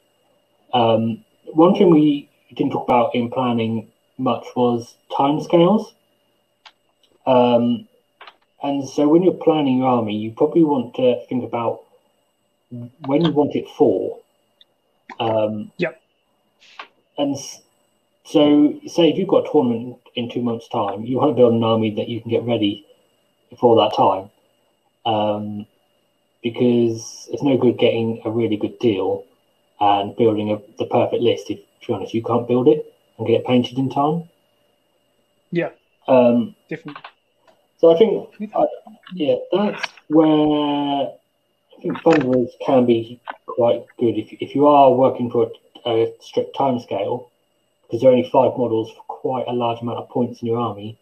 Um, 0.72 1.24
one 1.46 1.74
thing 1.74 1.90
we 1.90 2.28
didn't 2.54 2.72
talk 2.72 2.86
about 2.86 3.14
in 3.14 3.30
planning 3.30 3.90
much 4.18 4.46
was 4.54 4.94
timescales. 5.10 5.92
Um, 7.26 7.88
and 8.62 8.88
so 8.88 9.08
when 9.08 9.22
you're 9.22 9.34
planning 9.34 9.78
your 9.78 9.88
army, 9.88 10.16
you 10.16 10.32
probably 10.32 10.62
want 10.62 10.94
to 10.94 11.24
think 11.28 11.44
about 11.44 11.82
when 13.04 13.24
you 13.24 13.32
want 13.32 13.54
it 13.54 13.66
for. 13.76 14.18
Um, 15.18 15.72
Yep. 15.78 16.00
And 17.18 17.36
so, 18.24 18.78
say 18.86 19.10
if 19.10 19.18
you've 19.18 19.28
got 19.28 19.46
a 19.46 19.50
tournament 19.50 19.98
in 20.16 20.30
two 20.30 20.42
months' 20.42 20.68
time, 20.68 21.04
you 21.04 21.18
want 21.18 21.30
to 21.30 21.34
build 21.34 21.52
an 21.52 21.62
army 21.62 21.94
that 21.94 22.08
you 22.08 22.20
can 22.20 22.30
get 22.30 22.42
ready 22.42 22.86
before 23.50 23.76
that 23.76 23.94
time 23.94 24.30
um, 25.04 25.66
because 26.42 27.28
it's 27.30 27.42
no 27.42 27.56
good 27.56 27.78
getting 27.78 28.20
a 28.24 28.30
really 28.30 28.56
good 28.56 28.78
deal 28.78 29.24
and 29.80 30.16
building 30.16 30.50
a, 30.50 30.56
the 30.78 30.86
perfect 30.86 31.22
list 31.22 31.50
if, 31.50 31.58
to 31.82 31.86
be 31.86 31.92
honest, 31.92 32.14
you 32.14 32.22
can't 32.22 32.48
build 32.48 32.66
it 32.66 32.92
and 33.18 33.26
get 33.26 33.40
it 33.40 33.46
painted 33.46 33.78
in 33.78 33.90
time. 33.90 34.24
Yeah. 35.50 35.70
Um, 36.08 36.56
Different. 36.68 36.98
so 37.78 37.94
I 37.94 37.98
think, 37.98 38.28
uh, 38.54 38.66
yeah, 39.12 39.36
that's 39.52 39.82
where 40.08 41.08
I 41.08 41.82
think 41.82 42.02
Thunderers 42.02 42.50
can 42.64 42.86
be 42.86 43.20
quite 43.44 43.84
good 43.98 44.16
if, 44.16 44.32
if 44.40 44.54
you 44.54 44.66
are 44.66 44.92
working 44.92 45.30
for 45.30 45.50
a, 45.84 45.90
a 45.90 46.12
strict 46.20 46.56
time 46.56 46.80
scale, 46.80 47.30
because 47.86 48.00
there 48.00 48.10
are 48.10 48.14
only 48.14 48.28
five 48.30 48.52
models 48.58 48.90
for 48.92 49.02
quite 49.02 49.44
a 49.46 49.52
large 49.52 49.80
amount 49.80 49.98
of 49.98 50.08
points 50.08 50.42
in 50.42 50.48
your 50.48 50.58
army. 50.58 50.98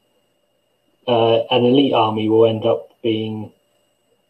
Uh, 1.07 1.41
an 1.51 1.65
elite 1.65 1.93
army 1.93 2.29
will 2.29 2.47
end 2.47 2.65
up 2.65 2.91
being 3.03 3.53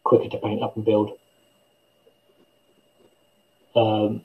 quicker 0.03 0.29
to 0.29 0.37
paint 0.37 0.63
up 0.63 0.75
and 0.75 0.85
build. 0.85 1.17
Um, 3.75 4.21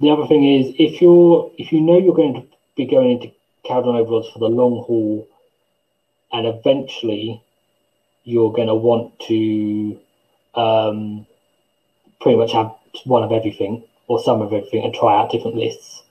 the 0.00 0.10
other 0.10 0.26
thing 0.26 0.44
is 0.44 0.74
if 0.78 1.00
you're 1.00 1.50
if 1.58 1.72
you 1.72 1.80
know 1.80 1.98
you're 1.98 2.14
going 2.14 2.34
to 2.34 2.46
be 2.76 2.86
going 2.86 3.12
into 3.12 3.32
Kharadron 3.64 3.98
Overlords 3.98 4.28
for 4.28 4.38
the 4.38 4.48
long 4.48 4.84
haul, 4.84 5.26
and 6.32 6.46
eventually 6.46 7.42
you're 8.24 8.52
going 8.52 8.68
to 8.68 8.74
want 8.74 9.18
to 9.20 9.98
um, 10.54 11.26
pretty 12.20 12.36
much 12.36 12.52
have 12.52 12.74
one 13.04 13.22
of 13.22 13.32
everything 13.32 13.84
or 14.08 14.22
some 14.22 14.42
of 14.42 14.52
everything 14.52 14.84
and 14.84 14.94
try 14.94 15.18
out 15.18 15.30
different 15.30 15.56
lists. 15.56 16.02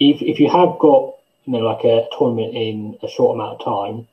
If 0.00 0.22
if 0.22 0.40
you 0.40 0.48
have 0.50 0.78
got 0.78 1.14
you 1.44 1.52
know 1.52 1.58
like 1.60 1.84
a 1.84 2.08
tournament 2.18 2.54
in 2.54 2.98
a 3.02 3.08
short 3.08 3.34
amount 3.36 3.60
of 3.60 3.64
time, 3.64 4.08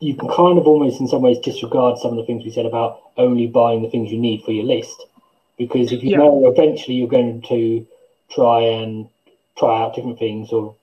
you 0.00 0.16
can 0.16 0.28
kind 0.28 0.58
of 0.58 0.66
almost 0.66 1.00
in 1.00 1.06
some 1.06 1.22
ways 1.22 1.38
disregard 1.38 1.96
some 1.98 2.10
of 2.10 2.16
the 2.16 2.24
things 2.24 2.44
we 2.44 2.50
said 2.50 2.66
about 2.66 3.00
only 3.16 3.46
buying 3.46 3.82
the 3.82 3.88
things 3.88 4.10
you 4.10 4.18
need 4.18 4.42
for 4.42 4.50
your 4.50 4.64
list. 4.64 5.06
Because 5.56 5.92
if 5.92 6.02
you 6.02 6.10
Yeah. 6.10 6.18
know 6.18 6.46
eventually 6.46 6.96
you're 6.96 7.08
going 7.08 7.42
to 7.42 7.86
try 8.30 8.60
and 8.62 9.08
try 9.56 9.80
out 9.80 9.94
different 9.94 10.18
things 10.18 10.52
or 10.52 10.74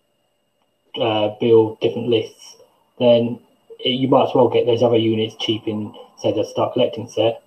uh, 1.02 1.36
build 1.40 1.80
different 1.82 2.08
lists, 2.08 2.56
then 2.98 3.40
it, 3.80 3.90
you 3.90 4.08
might 4.08 4.30
as 4.30 4.36
well 4.36 4.48
get 4.48 4.66
those 4.66 4.84
other 4.84 4.98
units 4.98 5.36
cheap 5.36 5.68
in, 5.68 5.94
say, 6.18 6.32
the 6.32 6.46
start 6.46 6.74
collecting 6.74 7.10
set, 7.10 7.42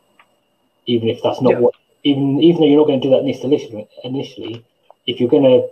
even 0.86 1.08
if 1.08 1.22
that's 1.22 1.40
not 1.40 1.52
Yeah. 1.52 1.60
what. 1.60 1.74
Even 2.04 2.40
even 2.42 2.60
though 2.60 2.66
you're 2.66 2.78
not 2.78 2.88
going 2.88 3.00
to 3.00 3.08
do 3.08 3.14
that 3.14 3.22
list 3.24 3.44
initially, 3.44 3.88
initially, 4.02 4.64
if 5.06 5.20
you're 5.20 5.28
gonna 5.30 5.66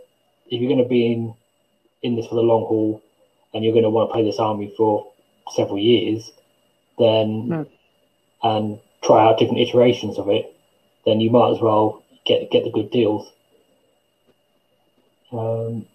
if 0.51 0.61
you're 0.61 0.68
going 0.68 0.83
to 0.83 0.89
be 0.89 1.12
in 1.12 1.35
in 2.03 2.16
this 2.16 2.26
for 2.26 2.35
the 2.35 2.43
long 2.43 2.64
haul, 2.64 3.03
and 3.53 3.64
you're 3.64 3.72
going 3.72 3.85
to 3.85 3.91
want 3.91 4.09
to 4.09 4.12
play 4.12 4.24
this 4.24 4.39
army 4.39 4.72
for 4.76 5.12
several 5.55 5.78
years, 5.78 6.33
then 6.99 7.49
Hmm. 7.49 7.62
and 8.43 8.81
try 9.03 9.24
out 9.26 9.39
different 9.39 9.61
iterations 9.61 10.18
of 10.18 10.28
it, 10.28 10.55
then 11.05 11.20
you 11.20 11.31
might 11.31 11.51
as 11.51 11.61
well 11.61 12.03
get 12.24 12.51
get 12.51 12.64
the 12.64 12.70
good 12.70 12.91
deals. 12.91 13.31
Um, 15.33 15.87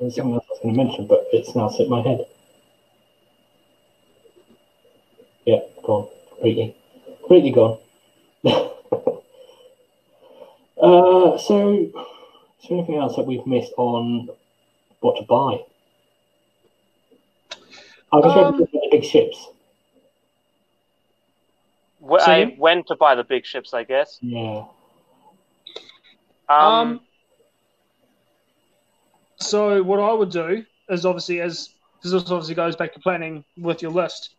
there's 0.00 0.16
something 0.16 0.34
else 0.34 0.44
I 0.48 0.52
was 0.52 0.60
going 0.62 0.74
to 0.74 0.84
mention, 0.84 1.06
but 1.06 1.26
it's 1.32 1.54
now 1.54 1.68
slipped 1.68 1.90
my 1.90 2.02
head. 2.02 2.26
Yeah, 5.46 5.60
gone 5.82 6.08
completely, 6.40 6.74
completely 7.20 7.50
gone. 7.50 7.78
uh, 10.82 11.38
so, 11.38 11.88
is 12.62 12.68
there 12.68 12.78
anything 12.78 12.96
else 12.96 13.16
that 13.16 13.26
we've 13.26 13.46
missed 13.46 13.72
on 13.76 14.28
what 15.00 15.16
to 15.16 15.22
buy? 15.24 15.64
I 18.12 18.20
just 18.20 18.36
Um, 18.36 18.58
read 18.58 18.68
the 18.72 18.88
big 18.90 19.04
ships. 19.04 19.48
Wh- 22.06 22.20
Say 22.20 22.32
I 22.32 22.36
again? 22.38 22.58
went 22.58 22.86
to 22.88 22.96
buy 22.96 23.14
the 23.14 23.24
big 23.24 23.44
ships, 23.46 23.72
I 23.72 23.84
guess. 23.84 24.18
Yeah. 24.20 24.64
Um, 26.48 26.58
Um, 26.58 27.00
so 29.36 29.82
what 29.82 30.00
I 30.00 30.12
would 30.12 30.30
do 30.30 30.64
is 30.88 31.06
obviously 31.06 31.40
as 31.40 31.70
because 31.98 32.12
this 32.12 32.22
obviously 32.30 32.54
goes 32.54 32.76
back 32.76 32.94
to 32.94 33.00
planning 33.00 33.44
with 33.58 33.82
your 33.82 33.90
list. 33.90 34.34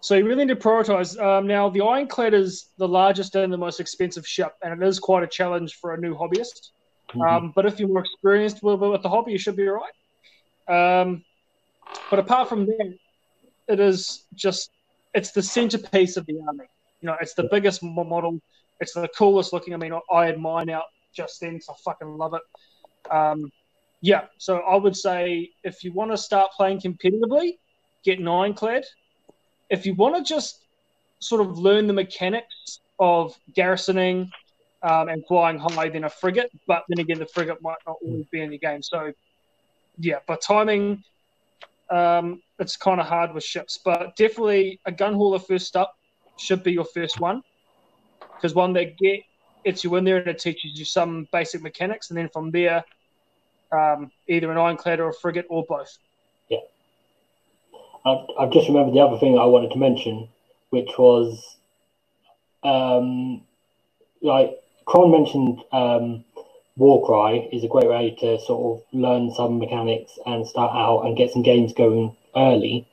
So 0.00 0.14
you 0.14 0.24
really 0.26 0.44
need 0.44 0.54
to 0.54 0.60
prioritize. 0.68 1.18
Um, 1.20 1.46
now 1.46 1.68
the 1.68 1.80
Ironclad 1.80 2.34
is 2.34 2.66
the 2.78 2.86
largest 2.86 3.34
and 3.34 3.52
the 3.52 3.56
most 3.58 3.80
expensive 3.80 4.26
ship, 4.26 4.54
and 4.62 4.80
it 4.80 4.86
is 4.86 4.98
quite 5.00 5.22
a 5.24 5.26
challenge 5.26 5.74
for 5.74 5.94
a 5.94 6.00
new 6.00 6.14
hobbyist. 6.14 6.70
Um, 7.22 7.52
but 7.54 7.66
if 7.66 7.78
you're 7.78 7.88
more 7.88 8.00
experienced 8.00 8.62
with, 8.62 8.80
with 8.80 9.02
the 9.02 9.08
hobby, 9.08 9.32
you 9.32 9.38
should 9.38 9.56
be 9.56 9.68
all 9.68 9.80
right. 10.68 11.02
Um, 11.02 11.24
but 12.10 12.18
apart 12.18 12.48
from 12.48 12.66
that, 12.66 12.94
it 13.68 13.80
is 13.80 14.24
just 14.34 14.70
it's 15.14 15.30
the 15.30 15.42
centerpiece 15.42 16.16
of 16.16 16.26
the 16.26 16.40
army. 16.46 16.64
You 17.00 17.08
know, 17.08 17.16
it's 17.20 17.34
the 17.34 17.48
biggest 17.50 17.82
model. 17.82 18.40
It's 18.80 18.92
the 18.92 19.08
coolest 19.16 19.52
looking. 19.52 19.74
I 19.74 19.76
mean, 19.76 19.92
I, 20.12 20.26
had 20.26 20.38
mine 20.38 20.70
out 20.70 20.84
just 21.14 21.40
then, 21.40 21.60
so 21.60 21.72
I 21.72 21.76
fucking 21.84 22.18
love 22.18 22.34
it. 22.34 23.12
Um, 23.12 23.52
yeah, 24.00 24.24
so 24.38 24.58
I 24.58 24.76
would 24.76 24.96
say 24.96 25.50
if 25.62 25.84
you 25.84 25.92
want 25.92 26.10
to 26.10 26.16
start 26.16 26.50
playing 26.56 26.80
competitively, 26.80 27.58
get 28.04 28.20
ironclad. 28.20 28.84
If 29.70 29.86
you 29.86 29.94
want 29.94 30.16
to 30.16 30.22
just 30.22 30.64
sort 31.20 31.40
of 31.40 31.58
learn 31.58 31.86
the 31.86 31.92
mechanics 31.92 32.80
of 32.98 33.38
garrisoning 33.54 34.30
um, 34.84 35.08
and 35.08 35.26
flying 35.26 35.58
high, 35.58 35.88
than 35.88 36.04
a 36.04 36.10
frigate. 36.10 36.50
But 36.66 36.84
then 36.88 37.00
again, 37.00 37.18
the 37.18 37.26
frigate 37.26 37.60
might 37.62 37.78
not 37.86 37.96
always 38.04 38.26
be 38.26 38.40
in 38.40 38.52
your 38.52 38.58
game. 38.58 38.82
So, 38.82 39.12
yeah, 39.98 40.18
but 40.26 40.40
timing, 40.40 41.02
um, 41.90 42.42
it's 42.58 42.76
kind 42.76 43.00
of 43.00 43.06
hard 43.06 43.34
with 43.34 43.42
ships. 43.42 43.78
But 43.82 44.14
definitely 44.16 44.80
a 44.84 44.92
gun 44.92 45.14
hauler 45.14 45.38
first 45.40 45.76
up 45.76 45.96
should 46.36 46.62
be 46.62 46.72
your 46.72 46.84
first 46.84 47.20
one 47.20 47.42
because 48.34 48.54
one 48.54 48.72
that 48.74 48.96
get 48.98 49.20
gets 49.64 49.82
you 49.82 49.94
in 49.96 50.04
there 50.04 50.18
and 50.18 50.28
it 50.28 50.38
teaches 50.38 50.78
you 50.78 50.84
some 50.84 51.26
basic 51.32 51.62
mechanics, 51.62 52.10
and 52.10 52.18
then 52.18 52.28
from 52.28 52.50
there, 52.50 52.84
um, 53.72 54.10
either 54.28 54.52
an 54.52 54.58
ironclad 54.58 55.00
or 55.00 55.08
a 55.08 55.14
frigate 55.14 55.46
or 55.48 55.64
both. 55.66 55.98
I've, 58.06 58.26
I've 58.38 58.52
just 58.52 58.68
remembered 58.68 58.94
the 58.94 59.00
other 59.00 59.18
thing 59.18 59.38
I 59.38 59.46
wanted 59.46 59.70
to 59.70 59.78
mention, 59.78 60.28
which 60.70 60.90
was, 60.98 61.56
um, 62.62 63.40
like 64.20 64.58
Cron 64.86 65.10
mentioned, 65.10 65.62
um, 65.72 66.24
Warcry 66.76 67.48
is 67.52 67.64
a 67.64 67.68
great 67.68 67.88
way 67.88 68.16
to 68.20 68.38
sort 68.40 68.78
of 68.78 68.84
learn 68.92 69.32
some 69.32 69.58
mechanics 69.58 70.18
and 70.26 70.46
start 70.46 70.72
out 70.74 71.02
and 71.02 71.16
get 71.16 71.32
some 71.32 71.42
games 71.42 71.72
going 71.72 72.16
early. 72.36 72.86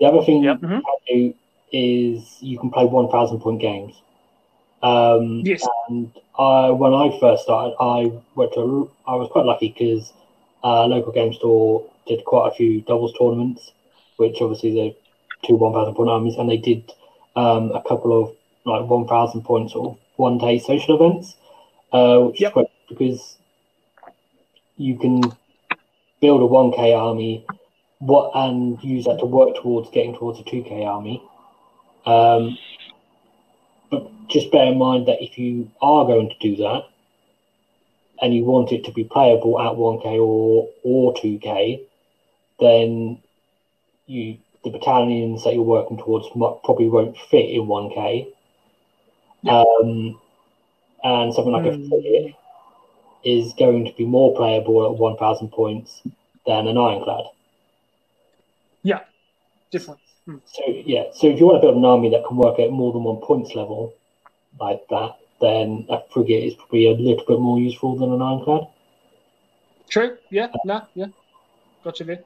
The 0.00 0.06
other 0.06 0.22
thing 0.24 0.42
Yep. 0.42 0.62
you 0.62 0.68
can 0.68 0.82
do 1.08 1.34
is 1.72 2.38
you 2.40 2.58
can 2.58 2.70
play 2.70 2.84
one 2.84 3.08
thousand 3.08 3.40
point 3.40 3.60
games. 3.60 3.94
Um, 4.82 5.42
Yes. 5.44 5.66
And 5.88 6.12
I, 6.38 6.70
when 6.70 6.92
I 6.92 7.16
first 7.20 7.44
started, 7.44 7.76
I 7.80 8.12
went 8.34 8.52
to. 8.54 8.90
I 9.06 9.14
was 9.14 9.28
quite 9.30 9.46
lucky 9.46 9.68
because 9.68 10.12
uh, 10.62 10.86
local 10.86 11.12
game 11.12 11.32
store 11.32 11.84
did 12.06 12.24
quite 12.24 12.48
a 12.48 12.54
few 12.54 12.80
doubles 12.82 13.14
tournaments, 13.18 13.72
which 14.16 14.40
obviously 14.40 14.74
the 14.74 14.96
two 15.46 15.54
one 15.54 15.72
thousand 15.72 15.94
point 15.94 16.10
armies, 16.10 16.36
and 16.36 16.50
they 16.50 16.56
did 16.56 16.90
um, 17.36 17.70
a 17.72 17.82
couple 17.82 18.20
of 18.20 18.34
like 18.66 18.88
one 18.88 19.06
thousand 19.06 19.42
point 19.42 19.70
sort 19.70 19.90
of 19.92 19.98
one 20.16 20.38
day 20.38 20.58
social 20.58 20.96
events, 20.96 21.36
uh, 21.92 22.18
which 22.20 22.40
Yep. 22.40 22.50
is 22.50 22.54
great 22.54 22.68
because 22.88 23.38
you 24.76 24.98
can 24.98 25.22
build 26.20 26.42
a 26.42 26.46
one 26.46 26.72
k 26.72 26.92
army, 26.92 27.46
what 27.98 28.30
and 28.34 28.82
use 28.82 29.04
that 29.04 29.18
to 29.18 29.26
work 29.26 29.56
towards 29.56 29.90
getting 29.90 30.16
towards 30.16 30.40
a 30.40 30.44
two 30.44 30.62
k 30.62 30.84
army. 30.84 31.22
Um, 32.06 32.58
but 33.90 34.10
just 34.28 34.50
bear 34.50 34.72
in 34.72 34.78
mind 34.78 35.08
that 35.08 35.22
if 35.22 35.38
you 35.38 35.70
are 35.80 36.04
going 36.04 36.28
to 36.28 36.38
do 36.40 36.56
that, 36.56 36.84
and 38.20 38.34
you 38.34 38.44
want 38.44 38.72
it 38.72 38.84
to 38.84 38.92
be 38.92 39.04
playable 39.04 39.60
at 39.60 39.72
1k 39.76 40.04
or 40.18 40.68
or 40.82 41.14
2k, 41.14 41.80
then 42.60 43.18
you 44.06 44.38
the 44.62 44.70
battalions 44.70 45.44
that 45.44 45.52
you're 45.54 45.62
working 45.62 45.98
towards 45.98 46.26
probably 46.28 46.88
won't 46.88 47.16
fit 47.30 47.50
in 47.50 47.62
1k. 47.62 48.26
Um, 49.50 50.20
and 51.02 51.34
something 51.34 51.52
like 51.52 51.66
a 51.66 51.76
Hmm. 51.76 51.88
frigate 51.88 52.34
is 53.24 53.52
going 53.54 53.84
to 53.84 53.92
be 53.94 54.04
more 54.04 54.34
playable 54.34 54.84
at 54.86 54.98
1,000 54.98 55.48
points 55.50 56.02
than 56.46 56.66
an 56.68 56.76
ironclad. 56.78 57.26
Yeah, 58.82 59.00
different. 59.70 60.00
So 60.46 60.62
yeah, 60.66 61.04
so 61.12 61.26
if 61.28 61.38
you 61.40 61.46
want 61.46 61.56
to 61.60 61.66
build 61.66 61.76
an 61.76 61.84
army 61.84 62.10
that 62.10 62.24
can 62.26 62.36
work 62.36 62.58
at 62.58 62.70
more 62.70 62.92
than 62.92 63.02
one 63.02 63.16
points 63.16 63.54
level 63.54 63.94
like 64.60 64.86
that, 64.88 65.16
then 65.40 65.86
a 65.88 66.00
frigate 66.12 66.44
is 66.44 66.54
probably 66.54 66.86
a 66.86 66.92
little 66.92 67.24
bit 67.26 67.40
more 67.40 67.58
useful 67.58 67.96
than 67.96 68.12
an 68.12 68.22
ironclad. 68.22 68.66
True. 69.88 70.18
Yeah. 70.30 70.48
No. 70.64 70.86
Yeah. 70.94 71.06
Gotcha 71.82 72.04
there. 72.04 72.24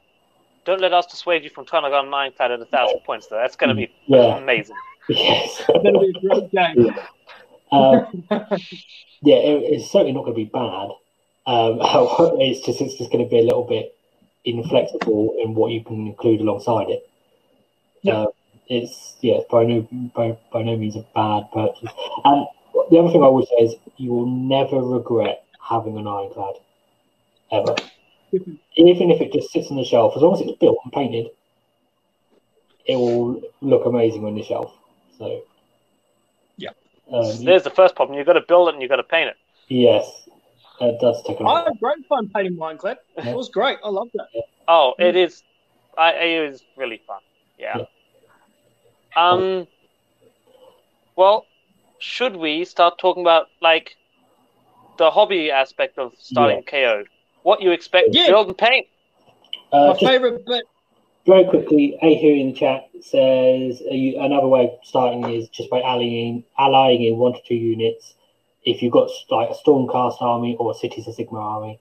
don't 0.65 0.81
let 0.81 0.93
us 0.93 1.07
dissuade 1.07 1.43
you 1.45 1.51
from 1.51 1.65
trying 1.65 1.85
to 1.85 1.91
run 1.91 2.11
nine 2.11 2.33
pad 2.37 2.51
at 2.53 2.61
a 2.61 2.65
thousand 2.67 3.01
points, 3.01 3.27
though. 3.27 3.37
That's 3.37 3.57
going 3.57 3.71
to 3.71 3.75
be 3.75 3.91
Yeah. 4.07 4.37
amazing. 4.37 4.77
Yes. 5.09 5.63
That'll 5.67 6.01
be 6.01 6.13
a 6.15 6.21
great 6.21 6.51
game. 6.51 6.95
Uh, 7.71 8.05
yeah, 9.23 9.37
it, 9.37 9.63
it's 9.73 9.91
certainly 9.91 10.13
not 10.13 10.25
going 10.25 10.35
to 10.35 10.45
be 10.45 10.45
bad. 10.45 10.91
Um, 11.47 11.79
it's 12.41 12.65
just 12.65 12.81
it's 12.81 12.99
just 12.99 13.11
going 13.11 13.25
to 13.25 13.31
be 13.31 13.39
a 13.39 13.43
little 13.43 13.65
bit 13.65 13.95
inflexible 14.45 15.37
in 15.43 15.55
what 15.55 15.73
you 15.73 15.83
can 15.83 16.07
include 16.07 16.41
alongside 16.41 16.91
it. 16.91 17.09
Yeah. 18.03 18.15
Uh, 18.15 18.27
it's 18.69 19.17
yeah, 19.21 19.39
by 19.51 19.65
no 19.65 19.89
by, 20.15 20.37
by 20.53 20.63
no 20.63 20.77
means 20.77 20.97
a 20.97 21.05
bad 21.15 21.51
purchase. 21.53 21.91
And 22.25 22.47
the 22.91 22.99
other 22.99 23.11
thing 23.11 23.23
I 23.23 23.29
would 23.29 23.49
say 23.49 23.65
is 23.65 23.75
you 23.97 24.13
will 24.13 24.27
never 24.27 24.81
regret 24.81 25.45
having 25.61 25.97
an 25.97 26.07
ironclad 26.07 26.55
ever, 27.51 27.75
even 28.33 29.11
if 29.11 29.21
it 29.21 29.33
just 29.33 29.51
sits 29.53 29.71
on 29.71 29.79
the 29.79 29.85
shelf. 29.85 30.15
As 30.17 30.23
long 30.23 30.35
as 30.35 30.41
it's 30.41 30.59
built 30.59 30.79
and 30.85 30.93
painted, 30.93 31.29
it 32.87 32.97
will 32.97 33.41
look 33.61 33.87
amazing 33.87 34.25
on 34.25 34.35
the 34.35 34.43
shelf. 34.43 34.73
So 35.19 35.43
Yeah. 36.57 36.71
um, 37.13 37.45
There's 37.45 37.65
the 37.65 37.71
first 37.71 37.97
problem. 37.97 38.17
You've 38.17 38.27
got 38.27 38.35
to 38.35 38.45
build 38.47 38.69
it 38.69 38.75
and 38.75 38.83
you've 38.83 38.91
got 38.91 38.97
to 38.97 39.03
paint 39.03 39.31
it. 39.31 39.37
Yes, 39.69 40.29
it 40.81 41.01
does 41.01 41.23
take 41.25 41.41
a 41.41 41.43
I 41.43 41.47
lot. 41.47 41.63
I 41.63 41.65
had 41.65 41.79
great 41.81 42.07
fun 42.09 42.29
painting 42.35 42.57
mine, 42.57 42.79
Minecraft. 42.79 42.97
It 43.19 43.35
was 43.35 43.49
great. 43.51 43.79
I 43.85 43.89
loved 43.89 44.13
it. 44.15 44.45
Oh, 44.67 44.95
it 44.99 45.17
is. 45.17 45.43
I, 45.97 46.13
it 46.13 46.51
is 46.51 46.65
really 46.77 47.01
fun. 47.07 47.21
Yeah. 47.59 47.85
Um. 49.17 49.67
Well, 51.17 51.47
should 51.99 52.37
we 52.37 52.65
start 52.65 52.99
talking 52.99 53.23
about 53.23 53.49
like 53.61 53.97
the 54.99 55.11
hobby 55.11 55.51
aspect 55.51 55.99
of 55.99 56.13
starting 56.19 56.63
KO? 56.63 57.05
What 57.43 57.61
you 57.63 57.73
expect 57.73 58.13
to 58.13 58.19
Yeah. 58.19 58.29
build 58.29 58.49
and 58.49 58.59
paint? 58.59 58.87
Uh, 59.73 59.87
My 59.87 59.93
just 59.95 60.05
favorite 60.05 60.45
bit. 60.47 60.65
Very 61.29 61.45
quickly, 61.45 61.99
A 62.01 62.15
here 62.15 62.35
in 62.35 62.49
the 62.49 62.53
chat 62.55 62.89
says 63.03 63.83
you, 63.83 64.19
another 64.19 64.47
way 64.49 64.65
of 64.65 64.71
starting 64.83 65.29
is 65.29 65.51
just 65.51 65.69
by 65.69 65.83
allying, 65.83 66.43
allying 66.59 67.05
in 67.05 67.19
one 67.19 67.35
to 67.35 67.39
two 67.47 67.55
units. 67.55 68.15
If 68.65 68.81
you've 68.81 68.95
got 68.95 69.11
like 69.29 69.51
a 69.51 69.53
Stormcast 69.53 70.23
army 70.23 70.57
or 70.59 70.71
a 70.71 70.75
Cities 70.75 71.07
of 71.07 71.15
Sigmar 71.15 71.43
army, 71.43 71.79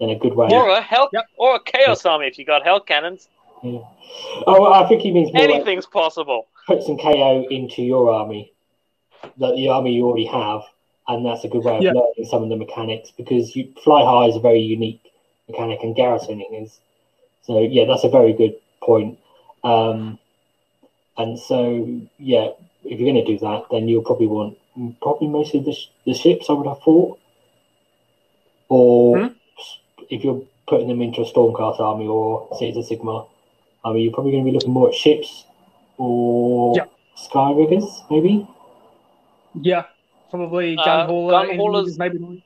then 0.00 0.08
a 0.10 0.18
good 0.18 0.34
way. 0.34 0.48
Or 0.50 0.70
a 0.70 0.82
hell, 0.82 1.08
Yep. 1.12 1.24
or 1.36 1.54
a 1.54 1.60
chaos 1.60 2.04
army 2.04 2.26
if 2.26 2.36
you 2.36 2.44
got 2.44 2.64
hell 2.64 2.80
cannons. 2.80 3.28
Oh, 3.62 4.72
I 4.72 4.88
think 4.88 5.02
he 5.02 5.12
means 5.12 5.32
more 5.32 5.44
like 5.44 5.52
Anything's 5.52 5.86
possible. 5.86 6.48
put 6.66 6.82
some 6.82 6.98
KO 6.98 7.46
into 7.48 7.82
your 7.82 8.12
army, 8.12 8.52
the, 9.36 9.54
the 9.54 9.68
army 9.68 9.92
you 9.92 10.04
already 10.04 10.26
have, 10.26 10.62
and 11.06 11.24
that's 11.24 11.44
a 11.44 11.48
good 11.48 11.62
way 11.62 11.76
of 11.76 11.84
Yeah. 11.84 11.92
learning 11.92 12.24
some 12.28 12.42
of 12.42 12.48
the 12.48 12.56
mechanics 12.56 13.12
because 13.16 13.54
you 13.54 13.72
fly 13.84 14.02
high 14.04 14.26
is 14.26 14.34
a 14.34 14.40
very 14.40 14.58
unique 14.60 15.12
mechanic, 15.48 15.78
and 15.84 15.94
garrisoning 15.94 16.52
is 16.54 16.80
So 17.42 17.60
yeah, 17.60 17.84
that's 17.84 18.02
a 18.02 18.08
very 18.08 18.32
good 18.32 18.56
point. 18.82 19.18
Um, 19.64 20.18
and 21.18 21.38
so 21.38 22.00
yeah, 22.18 22.48
if 22.84 22.98
you're 22.98 23.12
going 23.12 23.24
to 23.24 23.30
do 23.32 23.38
that, 23.40 23.64
then 23.70 23.88
you'll 23.88 24.02
probably 24.02 24.26
want 24.26 24.56
probably 25.02 25.28
mostly 25.28 25.60
the, 25.60 25.72
sh- 25.72 25.88
the 26.06 26.14
ships. 26.14 26.46
I 26.48 26.54
would 26.54 26.66
have 26.66 26.80
thought, 26.82 27.18
or 28.68 29.18
Hmm? 29.18 29.26
if 30.08 30.24
you're 30.24 30.42
putting 30.66 30.88
them 30.88 31.02
into 31.02 31.20
a 31.22 31.24
Stormcast 31.30 31.80
army 31.80 32.06
or 32.06 32.48
Cities 32.58 32.76
of 32.76 32.98
Sigmar 32.98 33.26
army, 33.84 34.02
you're 34.02 34.12
probably 34.12 34.32
going 34.32 34.44
to 34.44 34.50
be 34.50 34.54
looking 34.54 34.72
more 34.72 34.88
at 34.88 34.94
ships 34.94 35.44
or 35.98 36.74
Yeah. 36.76 36.84
Skyriggers, 37.16 38.04
maybe. 38.10 38.46
Yeah, 39.60 39.84
probably 40.30 40.76
Uh, 40.78 40.84
gun 40.84 41.06
hauler. 41.06 41.46
gun 41.46 41.56
haulers- 41.56 41.98
maybe 41.98 42.42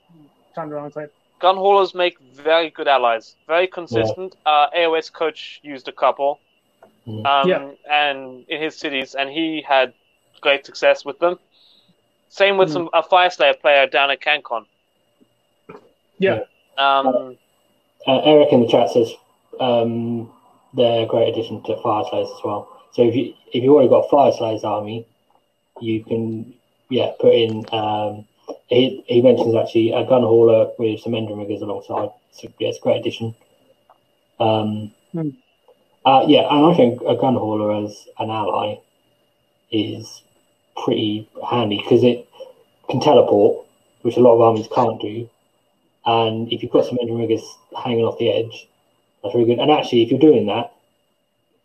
Thunder 0.55 0.79
Ironclad. 0.81 1.11
Gun 1.45 1.57
haulers 1.57 1.95
make 1.95 2.19
very 2.21 2.71
good 2.71 2.89
allies, 2.89 3.37
very 3.47 3.67
consistent. 3.67 4.35
Uh, 4.47 4.67
AOS 4.75 5.13
coach 5.13 5.61
used 5.63 5.87
a 5.89 5.93
couple, 5.93 6.41
Mm. 7.07 7.27
um, 7.27 7.49
Yeah. 7.51 7.71
and 8.03 8.47
in 8.49 8.63
his 8.63 8.75
cities, 8.79 9.15
and 9.15 9.29
he 9.29 9.61
had 9.61 9.93
great 10.41 10.65
success 10.65 11.05
with 11.05 11.19
them. 11.19 11.39
Same 12.31 12.57
with 12.57 12.71
Mm. 12.71 12.73
some 12.73 12.89
a 12.95 13.03
Fyreslayer 13.03 13.61
player 13.61 13.87
down 13.87 14.11
at 14.11 14.21
CanCon. 14.23 14.65
Yeah. 16.19 16.45
Um, 16.79 17.37
Uh, 18.07 18.21
Eric 18.33 18.49
in 18.53 18.61
the 18.63 18.69
chat 18.69 18.89
says 18.91 19.13
um, 19.61 20.31
they're 20.73 21.03
a 21.03 21.07
great 21.07 21.29
addition 21.29 21.63
to 21.65 21.77
Fyreslayers 21.77 22.31
as 22.37 22.43
well. 22.45 22.69
So 22.95 23.03
if 23.03 23.15
you 23.15 23.35
if 23.53 23.63
you 23.63 23.71
already 23.75 23.91
got 23.91 24.07
a 24.07 24.09
Fyreslayers 24.09 24.65
army, 24.65 25.07
you 25.81 26.03
can 26.05 26.55
yeah 26.89 27.13
put 27.21 27.35
in. 27.35 27.53
Um, 27.73 28.25
he 28.69 29.03
he 29.07 29.23
mentions 29.23 29.55
actually 29.55 29.93
a 29.93 30.05
gun 30.05 30.23
hauler 30.23 30.71
with 30.79 31.01
some 31.01 31.13
Endrinriggers 31.13 31.63
alongside. 31.63 32.11
So 32.33 32.49
yeah, 32.59 32.69
it's 32.69 32.79
a 32.79 32.83
great 32.83 33.01
addition. 33.01 33.35
Um, 34.41 34.93
Hmm. 35.13 35.31
uh, 36.05 36.25
yeah, 36.27 36.47
and 36.51 36.67
I 36.67 36.75
think 36.75 37.01
a 37.03 37.17
gun 37.17 37.35
hauler 37.35 37.85
as 37.85 38.07
an 38.19 38.31
ally 38.31 38.77
is 39.71 40.23
pretty 40.85 41.29
handy 41.49 41.79
because 41.79 42.03
it 42.03 42.29
can 42.91 43.01
teleport, 43.01 43.65
which 44.03 44.17
a 44.17 44.21
lot 44.21 44.35
of 44.35 44.41
armies 44.41 44.69
can't 44.75 45.01
do. 45.01 45.29
And 46.07 46.53
if 46.53 46.63
you've 46.63 46.73
got 46.73 46.85
some 46.85 46.99
Endrinriggers 46.99 47.43
hanging 47.83 48.05
off 48.05 48.19
the 48.19 48.31
edge, 48.31 48.69
that's 49.23 49.35
really 49.35 49.47
good. 49.47 49.61
And 49.61 49.71
actually, 49.71 50.03
if 50.03 50.11
you're 50.11 50.21
doing 50.21 50.47
that, 50.47 50.75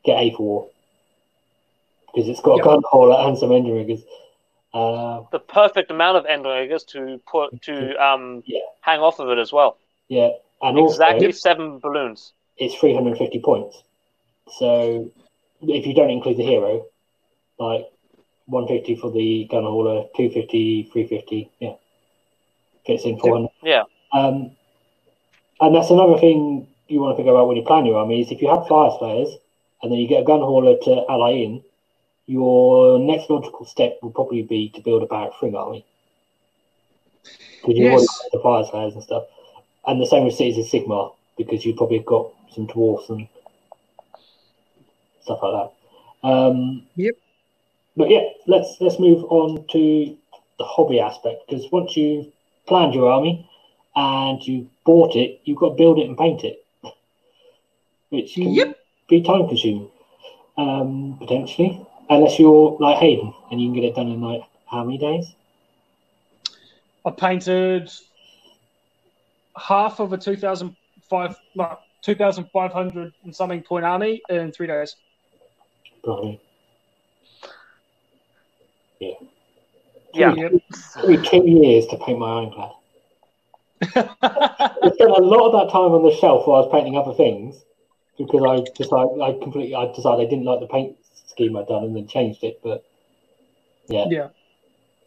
get 0.06 0.18
A4 0.18 0.70
because 2.14 2.30
it's 2.30 2.40
got 2.42 2.56
Yeah. 2.58 2.62
a 2.62 2.66
gun 2.66 2.82
hauler 2.86 3.18
and 3.28 3.38
some 3.38 3.50
Endrinriggers. 3.50 4.04
Uh, 4.74 5.22
the 5.32 5.40
perfect 5.40 5.90
amount 5.90 6.18
of 6.18 6.26
Endriggers 6.26 6.86
to 6.88 7.20
put 7.26 7.62
to 7.64 7.96
um, 8.04 8.44
Yeah. 8.46 8.60
hang 8.82 9.00
off 9.00 9.20
of 9.20 9.30
it 9.30 9.38
as 9.40 9.52
well. 9.52 9.78
yeah, 10.10 10.30
and 10.62 10.78
Exactly 10.78 11.28
also 11.28 11.38
seven 11.38 11.80
balloons. 11.80 12.34
it's 12.58 12.76
350 12.76 13.40
points. 13.40 13.84
So 14.58 15.10
if 15.62 15.86
you 15.88 15.94
don't 15.94 16.10
include 16.12 16.38
the 16.38 16.44
hero, 16.44 16.86
like 17.58 17.86
150 18.48 18.96
for 19.02 19.12
the 19.12 19.46
gun 19.50 19.64
hauler, 19.64 20.04
250, 20.16 20.90
350, 20.92 21.50
yeah, 21.60 21.74
fits 22.86 23.06
in 23.06 23.20
400. 23.20 23.50
Yeah. 23.64 23.84
Um, 24.14 24.52
and 25.62 25.76
that's 25.76 25.90
another 25.90 26.18
thing 26.20 26.68
you 26.88 27.00
want 27.00 27.14
to 27.14 27.18
think 27.18 27.30
about 27.30 27.48
when 27.48 27.58
you 27.58 27.64
plan 27.64 27.86
your 27.86 27.98
army 27.98 28.22
is 28.22 28.32
if 28.32 28.42
you 28.42 28.50
have 28.50 28.66
Fyreslayers 28.68 29.32
and 29.82 29.92
then 29.92 30.00
you 30.00 30.08
get 30.08 30.22
a 30.22 30.26
gun 30.26 30.40
hauler 30.40 30.78
to 30.84 31.06
ally 31.10 31.32
in, 31.34 31.64
your 32.30 33.00
next 33.00 33.30
logical 33.30 33.66
step 33.66 33.98
will 34.02 34.12
probably 34.12 34.44
be 34.44 34.70
to 34.70 34.82
build 34.82 35.02
a 35.02 35.08
Barak-Thryng 35.08 35.56
army. 35.56 35.84
Because 37.60 37.78
you've 37.78 37.92
Yes. 37.92 38.08
the 38.32 38.38
Fyreslayers 38.38 38.94
and 38.94 39.04
stuff. 39.04 39.24
And 39.88 40.00
the 40.00 40.06
same 40.06 40.26
with 40.26 40.36
Cities 40.36 40.58
of 40.60 40.66
Sigmar, 40.66 41.16
because 41.38 41.66
you've 41.66 41.78
probably 41.78 42.00
got 42.00 42.32
some 42.54 42.68
dwarfs 42.68 43.10
and 43.10 43.28
stuff 45.22 45.40
like 45.42 45.72
that. 46.22 46.28
Um, 46.28 46.84
Yep. 46.96 47.16
But 47.98 48.10
yeah, 48.12 48.24
let's 48.48 48.78
let's 48.80 49.00
move 49.00 49.24
on 49.30 49.66
to 49.72 50.18
the 50.60 50.64
hobby 50.64 51.00
aspect 51.00 51.48
because 51.48 51.66
once 51.72 51.98
you've 51.98 52.28
planned 52.68 52.94
your 52.94 53.10
army 53.10 53.50
and 53.96 54.42
you 54.46 54.70
bought 54.86 55.16
it, 55.16 55.42
you've 55.46 55.58
got 55.58 55.70
to 55.70 55.76
build 55.76 55.98
it 55.98 56.08
and 56.08 56.18
paint 56.18 56.44
it, 56.44 56.64
which 58.10 58.36
can 58.36 58.54
Yep. 58.54 58.78
be 59.10 59.22
time 59.24 59.48
consuming 59.48 59.90
um, 60.58 61.18
potentially, 61.20 61.86
unless 62.10 62.40
you're 62.40 62.78
like 62.80 62.98
Hayden 62.98 63.34
and 63.52 63.62
you 63.62 63.68
can 63.68 63.76
get 63.76 63.84
it 63.86 63.96
done 63.96 64.08
in 64.08 64.22
like 64.22 64.42
how 64.66 64.84
many 64.84 64.98
days? 64.98 65.34
I 67.06 67.12
painted 67.12 67.92
half 69.58 70.00
of 70.00 70.14
a 70.14 70.18
2005, 70.18 71.36
no, 71.56 71.80
2,500 72.02 73.14
and 73.24 73.36
something 73.36 73.62
point 73.62 73.86
army 73.86 74.22
in 74.30 74.52
three 74.52 74.68
days. 74.68 74.96
Probably. 76.04 76.40
Yeah. 79.00 79.14
Yeah. 80.14 80.34
It 80.36 80.64
took 80.94 81.10
me 81.10 81.30
two 81.30 81.48
years 81.48 81.86
to 81.88 81.98
paint 81.98 82.20
my 82.20 82.30
own 82.30 82.46
ironclad. 82.46 82.72
I 84.22 84.92
spent 84.94 85.12
a 85.12 85.22
lot 85.22 85.48
of 85.48 85.54
that 85.54 85.72
time 85.72 85.92
on 85.94 86.04
the 86.04 86.16
shelf 86.18 86.46
while 86.46 86.64
I 86.64 86.66
was 86.66 86.72
painting 86.72 86.98
other 86.98 87.14
things 87.14 87.64
because 88.18 88.44
I 88.44 88.60
decided 88.76 89.22
I 89.22 89.42
completely 89.42 89.76
I 89.76 89.92
decided 89.94 90.28
I 90.28 90.30
didn't 90.30 90.44
like 90.44 90.60
the 90.60 90.68
paint 90.68 90.98
scheme 91.30 91.56
I'd 91.56 91.68
done 91.68 91.84
and 91.84 91.96
then 91.96 92.08
changed 92.08 92.44
it. 92.44 92.60
But 92.64 92.84
yeah, 93.88 94.06
yeah. 94.10 94.28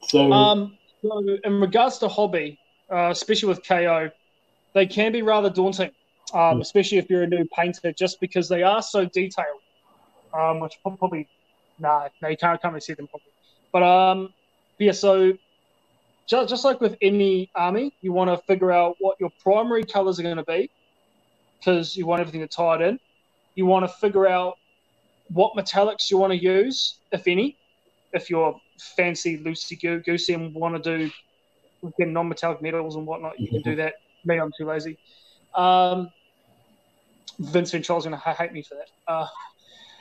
so 0.03 0.33
Um, 0.33 0.79
so 1.03 1.37
in 1.45 1.61
regards 1.61 1.99
to 1.99 2.09
hobby, 2.09 2.59
uh, 2.91 3.11
especially 3.11 3.49
with 3.49 3.67
KO, 3.67 4.11
they 4.75 4.87
can 4.87 5.13
be 5.13 5.23
rather 5.23 5.51
daunting, 5.51 5.91
um, 6.33 6.57
Hmm. 6.57 6.61
especially 6.61 6.99
if 6.99 7.11
you're 7.11 7.25
a 7.25 7.27
new 7.27 7.47
painter, 7.57 7.93
just 7.93 8.21
because 8.21 8.49
they 8.49 8.63
are 8.63 8.83
so 8.83 9.05
detailed. 9.05 9.61
Um, 10.35 10.61
which 10.61 10.79
probably, 10.83 11.29
nah, 11.79 12.09
no, 12.23 12.29
you 12.29 12.39
can't, 12.39 12.61
come 12.63 12.73
and 12.73 12.83
see 12.83 12.95
them 12.95 13.07
properly. 13.07 13.33
But 13.71 13.83
um, 13.83 14.33
yeah, 14.79 14.93
so 14.93 15.35
just, 16.27 16.49
just 16.49 16.65
like 16.65 16.81
with 16.81 16.97
any 17.03 17.51
army, 17.55 17.93
you 18.01 18.13
want 18.13 18.31
to 18.31 18.39
figure 18.47 18.73
out 18.73 18.97
what 18.99 19.17
your 19.21 19.31
primary 19.43 19.85
colors 19.85 20.19
are 20.19 20.23
going 20.23 20.39
to 20.39 20.45
be, 20.45 20.71
because 21.61 21.95
you 21.95 22.07
want 22.07 22.21
everything 22.21 22.41
to 22.41 22.47
tie 22.47 22.77
it 22.77 22.81
in. 22.81 22.99
You 23.55 23.67
want 23.67 23.85
to 23.85 23.89
figure 23.89 24.27
out 24.27 24.57
what 25.33 25.55
metallics 25.55 26.11
you 26.11 26.19
want 26.19 26.33
to 26.33 26.43
use, 26.43 26.97
if 27.13 27.27
any, 27.27 27.57
if 28.13 28.29
you're 28.31 28.59
fancy 28.97 29.39
loosey 29.39 30.05
goosey 30.05 30.35
and 30.35 30.55
want 30.55 30.83
to 30.83 30.99
do 30.99 31.11
again 31.87 32.13
non-metallic 32.13 32.63
metals 32.63 32.97
and 32.97 33.07
whatnot, 33.07 33.39
you 33.39 33.49
can 33.49 33.63
do 33.63 33.77
that. 33.77 33.95
Me, 34.25 34.39
I'm 34.39 34.53
too 34.57 34.67
lazy. 34.67 34.99
Um, 35.55 36.11
Vince 37.39 37.73
Venturella's 37.73 38.05
gonna 38.05 38.17
hate 38.17 38.53
me 38.53 38.63
for 38.63 38.77
that. 38.77 38.89
Uh, 39.13 39.27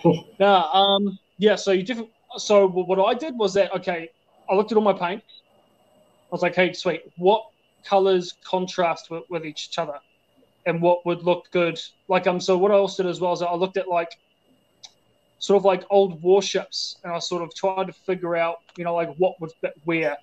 nah, 0.40 0.72
um, 0.74 1.18
yeah. 1.38 1.56
So 1.56 1.72
you 1.72 1.84
different. 1.84 2.10
So 2.38 2.68
what 2.68 3.00
I 3.04 3.14
did 3.14 3.38
was 3.38 3.54
that 3.56 3.74
okay, 3.74 4.10
I 4.50 4.56
looked 4.56 4.72
at 4.72 4.78
all 4.78 4.84
my 4.84 4.94
paint. 4.94 5.24
I 5.24 6.32
was 6.32 6.42
like, 6.42 6.56
hey, 6.56 6.74
sweet. 6.74 7.02
What 7.18 7.46
colors 7.84 8.36
contrast 8.44 9.10
with, 9.10 9.24
with 9.30 9.46
each 9.46 9.78
other, 9.78 10.00
and 10.66 10.82
what 10.82 11.06
would 11.06 11.24
look 11.24 11.50
good? 11.52 11.80
Like 12.08 12.28
um. 12.28 12.40
So 12.40 12.58
what 12.58 12.72
I 12.72 12.76
also 12.76 13.04
did 13.04 13.10
as 13.10 13.20
well 13.20 13.34
is 13.34 13.42
I 13.42 13.54
looked 13.56 13.78
at 13.78 13.88
like 13.88 14.18
sort 15.42 15.58
of 15.58 15.66
like 15.66 15.84
old 15.90 16.22
warships, 16.22 16.98
and 17.04 17.12
I 17.12 17.20
sort 17.20 17.42
of 17.42 17.54
tried 17.54 17.88
to 17.88 17.94
figure 17.94 18.36
out, 18.36 18.60
you 18.78 18.84
know, 18.84 18.94
like 18.94 19.14
what 19.16 19.42
would 19.42 19.52
fit 19.60 19.74
where. 19.84 20.16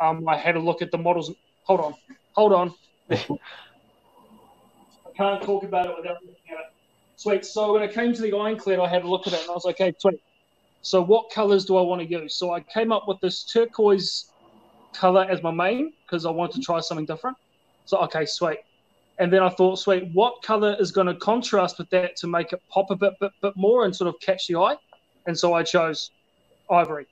Um, 0.00 0.28
I 0.28 0.36
had 0.36 0.56
a 0.56 0.58
look 0.58 0.82
at 0.82 0.90
the 0.90 0.98
models. 0.98 1.32
Hold 1.62 1.80
on, 1.80 1.94
hold 2.32 2.52
on. 2.52 2.74
I 3.10 3.16
can't 5.16 5.40
talk 5.42 5.62
about 5.62 5.86
it 5.86 5.96
without 5.96 6.16
looking 6.22 6.50
at 6.50 6.58
it. 6.58 6.72
Sweet. 7.14 7.46
So 7.46 7.72
when 7.72 7.82
it 7.84 7.94
came 7.94 8.12
to 8.12 8.20
the 8.20 8.32
ironclad, 8.32 8.80
I 8.80 8.88
had 8.88 9.04
a 9.04 9.08
look 9.08 9.28
at 9.28 9.32
it, 9.32 9.42
and 9.42 9.50
I 9.50 9.54
was 9.54 9.64
like, 9.64 9.76
okay, 9.80 9.94
sweet. 9.96 10.20
So 10.82 11.00
what 11.00 11.30
colors 11.30 11.64
do 11.64 11.76
I 11.76 11.80
want 11.80 12.02
to 12.02 12.08
use? 12.08 12.34
So 12.34 12.52
I 12.52 12.60
came 12.60 12.90
up 12.90 13.06
with 13.06 13.20
this 13.20 13.44
turquoise 13.44 14.32
color 14.92 15.24
as 15.30 15.40
my 15.40 15.52
main 15.52 15.92
because 16.04 16.26
I 16.26 16.30
wanted 16.30 16.56
to 16.56 16.62
try 16.62 16.80
something 16.80 17.06
different. 17.06 17.36
So 17.84 17.98
okay, 17.98 18.26
sweet. 18.26 18.58
And 19.18 19.32
then 19.32 19.42
I 19.42 19.48
thought, 19.48 19.78
sweet, 19.78 20.10
what 20.12 20.42
color 20.42 20.76
is 20.80 20.90
going 20.90 21.06
to 21.06 21.14
contrast 21.14 21.78
with 21.78 21.88
that 21.90 22.16
to 22.16 22.26
make 22.26 22.52
it 22.52 22.60
pop 22.68 22.90
a 22.90 22.96
bit, 22.96 23.12
bit, 23.20 23.30
bit 23.40 23.56
more 23.56 23.84
and 23.84 23.94
sort 23.94 24.08
of 24.08 24.18
catch 24.20 24.48
the 24.48 24.56
eye? 24.56 24.76
And 25.26 25.38
so 25.38 25.54
I 25.54 25.62
chose 25.62 26.10
ivory, 26.68 27.06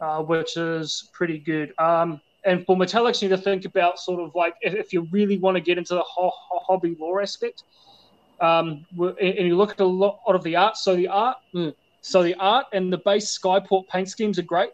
uh, 0.00 0.22
which 0.22 0.56
is 0.56 1.08
pretty 1.12 1.38
good. 1.38 1.74
Um, 1.78 2.20
and 2.44 2.64
for 2.64 2.76
metallics, 2.76 3.20
you 3.20 3.28
need 3.28 3.36
to 3.36 3.42
think 3.42 3.66
about 3.66 3.98
sort 3.98 4.20
of 4.20 4.34
like 4.34 4.54
if, 4.62 4.74
if 4.74 4.92
you 4.92 5.06
really 5.10 5.38
want 5.38 5.56
to 5.56 5.60
get 5.60 5.76
into 5.76 5.94
the 5.94 6.02
ho- 6.02 6.32
ho- 6.34 6.62
hobby 6.66 6.96
lore 6.98 7.20
aspect, 7.20 7.64
um, 8.40 8.86
and 8.98 9.46
you 9.46 9.56
look 9.56 9.72
at 9.72 9.80
a 9.80 9.84
lot 9.84 10.20
of 10.26 10.42
the 10.44 10.56
art. 10.56 10.76
So 10.76 10.96
the 10.96 11.08
art, 11.08 11.36
mm, 11.54 11.74
so 12.00 12.22
the 12.22 12.34
art 12.36 12.66
and 12.72 12.92
the 12.92 12.98
base 12.98 13.36
Skyport 13.38 13.88
paint 13.88 14.08
schemes 14.08 14.38
are 14.38 14.42
great. 14.42 14.70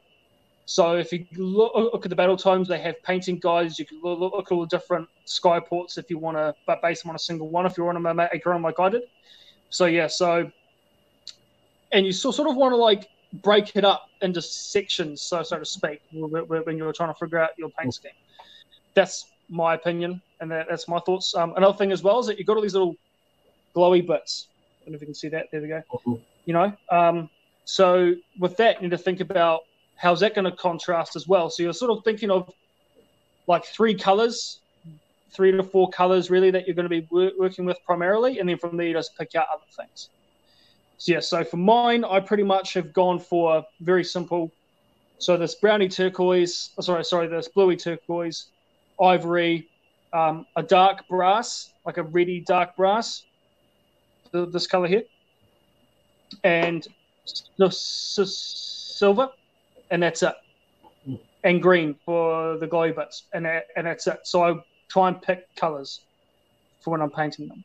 So 0.66 0.96
if 0.96 1.12
you 1.12 1.26
look, 1.36 1.72
look 1.74 2.06
at 2.06 2.10
the 2.10 2.16
battle 2.16 2.36
tomes, 2.36 2.68
they 2.68 2.80
have 2.80 3.02
painting 3.02 3.38
guides. 3.38 3.78
You 3.78 3.84
can 3.84 4.00
look, 4.02 4.18
look 4.18 4.46
at 4.50 4.54
all 4.54 4.62
the 4.62 4.66
different 4.66 5.08
Skyports 5.26 5.98
if 5.98 6.08
you 6.08 6.18
want 6.18 6.36
to, 6.38 6.54
but 6.66 6.80
base 6.80 7.02
them 7.02 7.10
on 7.10 7.16
a 7.16 7.18
single 7.18 7.48
one. 7.48 7.66
If 7.66 7.76
you 7.76 7.84
want 7.84 8.02
to 8.02 8.14
make 8.14 8.44
your 8.44 8.54
own, 8.54 8.62
like 8.62 8.80
I 8.80 8.88
did. 8.88 9.02
So 9.68 9.86
yeah, 9.86 10.06
so 10.06 10.50
and 11.92 12.06
you 12.06 12.12
sort 12.12 12.48
of 12.48 12.56
want 12.56 12.72
to 12.72 12.76
like 12.76 13.08
break 13.42 13.76
it 13.76 13.84
up 13.84 14.08
into 14.22 14.40
sections, 14.40 15.20
so 15.20 15.42
so 15.42 15.58
to 15.58 15.64
speak, 15.64 16.00
when 16.12 16.78
you're 16.78 16.92
trying 16.92 17.12
to 17.12 17.18
figure 17.18 17.38
out 17.38 17.50
your 17.58 17.70
paint 17.70 17.94
scheme. 17.94 18.12
That's 18.94 19.26
my 19.48 19.74
opinion, 19.74 20.22
and 20.40 20.50
that, 20.50 20.66
that's 20.70 20.88
my 20.88 21.00
thoughts. 21.00 21.34
Um, 21.34 21.52
another 21.56 21.76
thing 21.76 21.92
as 21.92 22.02
well 22.02 22.20
is 22.20 22.26
that 22.26 22.38
you've 22.38 22.46
got 22.46 22.56
all 22.56 22.62
these 22.62 22.74
little 22.74 22.94
glowy 23.74 24.06
bits 24.06 24.46
I 24.84 24.84
don't 24.84 24.92
know 24.92 24.96
if 24.96 25.00
you 25.00 25.06
can 25.06 25.14
see 25.14 25.28
that. 25.28 25.50
There 25.50 25.62
we 25.62 25.68
go. 25.68 25.82
Mhm. 25.90 26.20
You 26.44 26.52
know, 26.52 26.72
um, 26.90 27.30
so 27.64 28.14
with 28.38 28.56
that, 28.58 28.76
you 28.76 28.82
need 28.82 28.96
to 28.96 29.02
think 29.02 29.20
about 29.20 29.62
how's 29.96 30.20
that 30.20 30.34
going 30.34 30.44
to 30.44 30.52
contrast 30.56 31.16
as 31.16 31.26
well. 31.26 31.50
So 31.50 31.62
you're 31.62 31.72
sort 31.72 31.90
of 31.90 32.04
thinking 32.04 32.30
of 32.30 32.52
like 33.46 33.64
three 33.64 33.94
colors, 33.94 34.60
three 35.30 35.52
to 35.52 35.62
four 35.62 35.90
colors 35.90 36.30
really 36.30 36.50
that 36.50 36.66
you're 36.66 36.74
going 36.74 36.88
to 36.88 37.00
be 37.00 37.06
wor- 37.10 37.32
working 37.38 37.64
with 37.64 37.78
primarily, 37.84 38.38
and 38.38 38.48
then 38.48 38.58
from 38.58 38.76
there 38.76 38.86
you 38.86 38.94
just 38.94 39.16
pick 39.16 39.34
out 39.34 39.46
other 39.52 39.64
things. 39.76 40.08
So 40.98 41.12
yeah, 41.12 41.20
so 41.20 41.44
for 41.44 41.56
mine, 41.56 42.04
I 42.04 42.20
pretty 42.20 42.44
much 42.44 42.74
have 42.74 42.92
gone 42.92 43.18
for 43.18 43.64
very 43.80 44.04
simple. 44.04 44.52
So 45.18 45.36
this 45.36 45.54
brownie 45.54 45.88
turquoise, 45.88 46.70
oh, 46.78 46.82
sorry, 46.82 47.04
sorry, 47.04 47.26
this 47.28 47.48
bluey 47.48 47.76
turquoise, 47.76 48.46
ivory, 49.00 49.68
um, 50.12 50.46
a 50.56 50.62
dark 50.62 51.06
brass, 51.08 51.72
like 51.84 51.98
a 51.98 52.02
reddy 52.02 52.40
dark 52.40 52.76
brass, 52.76 53.24
this 54.32 54.66
color 54.66 54.86
here, 54.86 55.04
and 56.42 56.86
silver, 57.70 59.30
and 59.94 60.02
that's 60.02 60.22
it. 60.24 60.34
And 61.44 61.62
green 61.62 61.94
for 62.04 62.56
the 62.58 62.66
glowy 62.66 62.94
bits, 62.94 63.24
and 63.32 63.44
that, 63.44 63.66
and 63.76 63.86
that's 63.86 64.06
it. 64.06 64.20
So 64.24 64.42
I 64.42 64.54
try 64.88 65.08
and 65.08 65.22
pick 65.22 65.54
colors 65.56 66.00
for 66.80 66.90
when 66.90 67.00
I'm 67.00 67.10
painting 67.10 67.48
them. 67.48 67.64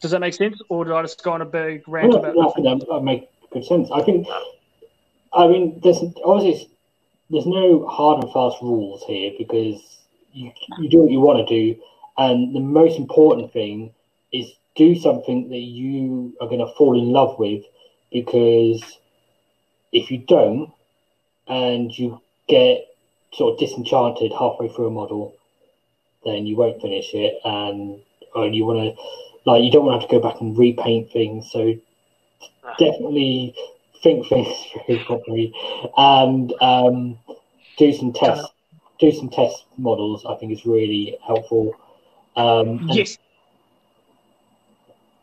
Does 0.00 0.12
that 0.12 0.20
make 0.20 0.34
sense, 0.34 0.58
or 0.70 0.84
did 0.84 0.94
I 0.94 1.02
just 1.02 1.22
go 1.22 1.32
on 1.32 1.42
a 1.42 1.44
big 1.44 1.86
rant 1.86 2.12
No, 2.12 2.18
about 2.18 2.34
no, 2.36 2.48
I 2.48 2.52
think 2.54 2.80
that, 2.80 2.86
that 2.88 3.02
makes 3.02 3.26
good 3.52 3.64
sense. 3.66 3.90
I 3.92 4.02
think, 4.02 4.26
I 5.32 5.46
mean, 5.46 5.80
there's 5.82 5.98
obviously 6.24 6.70
there's 7.28 7.46
no 7.46 7.86
hard 7.86 8.24
and 8.24 8.32
fast 8.32 8.56
rules 8.62 9.02
here 9.06 9.32
because 9.36 9.98
you 10.32 10.52
you 10.78 10.88
do 10.88 11.02
what 11.02 11.10
you 11.10 11.20
want 11.20 11.46
to 11.46 11.54
do, 11.54 11.80
and 12.16 12.54
the 12.54 12.60
most 12.60 12.96
important 12.96 13.52
thing 13.52 13.92
is 14.32 14.46
do 14.76 14.94
something 14.94 15.50
that 15.50 15.58
you 15.58 16.34
are 16.40 16.46
going 16.46 16.60
to 16.60 16.72
fall 16.78 16.98
in 16.98 17.08
love 17.10 17.38
with, 17.38 17.64
because 18.12 18.80
if 19.92 20.10
you 20.10 20.18
don't, 20.18 20.72
and 21.50 21.96
you 21.98 22.20
get 22.48 22.86
sort 23.34 23.52
of 23.52 23.58
disenchanted 23.58 24.32
halfway 24.32 24.68
through 24.68 24.86
a 24.86 24.90
model, 24.90 25.36
then 26.24 26.46
you 26.46 26.56
won't 26.56 26.80
finish 26.80 27.12
it, 27.12 27.38
and 27.44 28.00
or 28.34 28.46
you 28.46 28.64
want 28.64 28.96
to 28.96 29.02
like 29.50 29.62
you 29.62 29.70
don't 29.70 29.84
want 29.84 30.00
to 30.00 30.00
have 30.00 30.10
to 30.10 30.16
go 30.16 30.22
back 30.22 30.40
and 30.40 30.56
repaint 30.56 31.12
things. 31.12 31.50
So 31.50 31.74
definitely 32.78 33.54
think 34.02 34.28
things 34.28 34.48
through 34.86 35.04
properly 35.04 35.52
and 35.96 36.54
um, 36.60 37.18
do 37.76 37.92
some 37.92 38.12
tests. 38.12 38.48
Do 38.98 39.10
some 39.10 39.30
test 39.30 39.64
models. 39.78 40.26
I 40.26 40.34
think 40.34 40.52
is 40.52 40.66
really 40.66 41.16
helpful. 41.26 41.74
Um, 42.36 42.86
yes, 42.90 43.16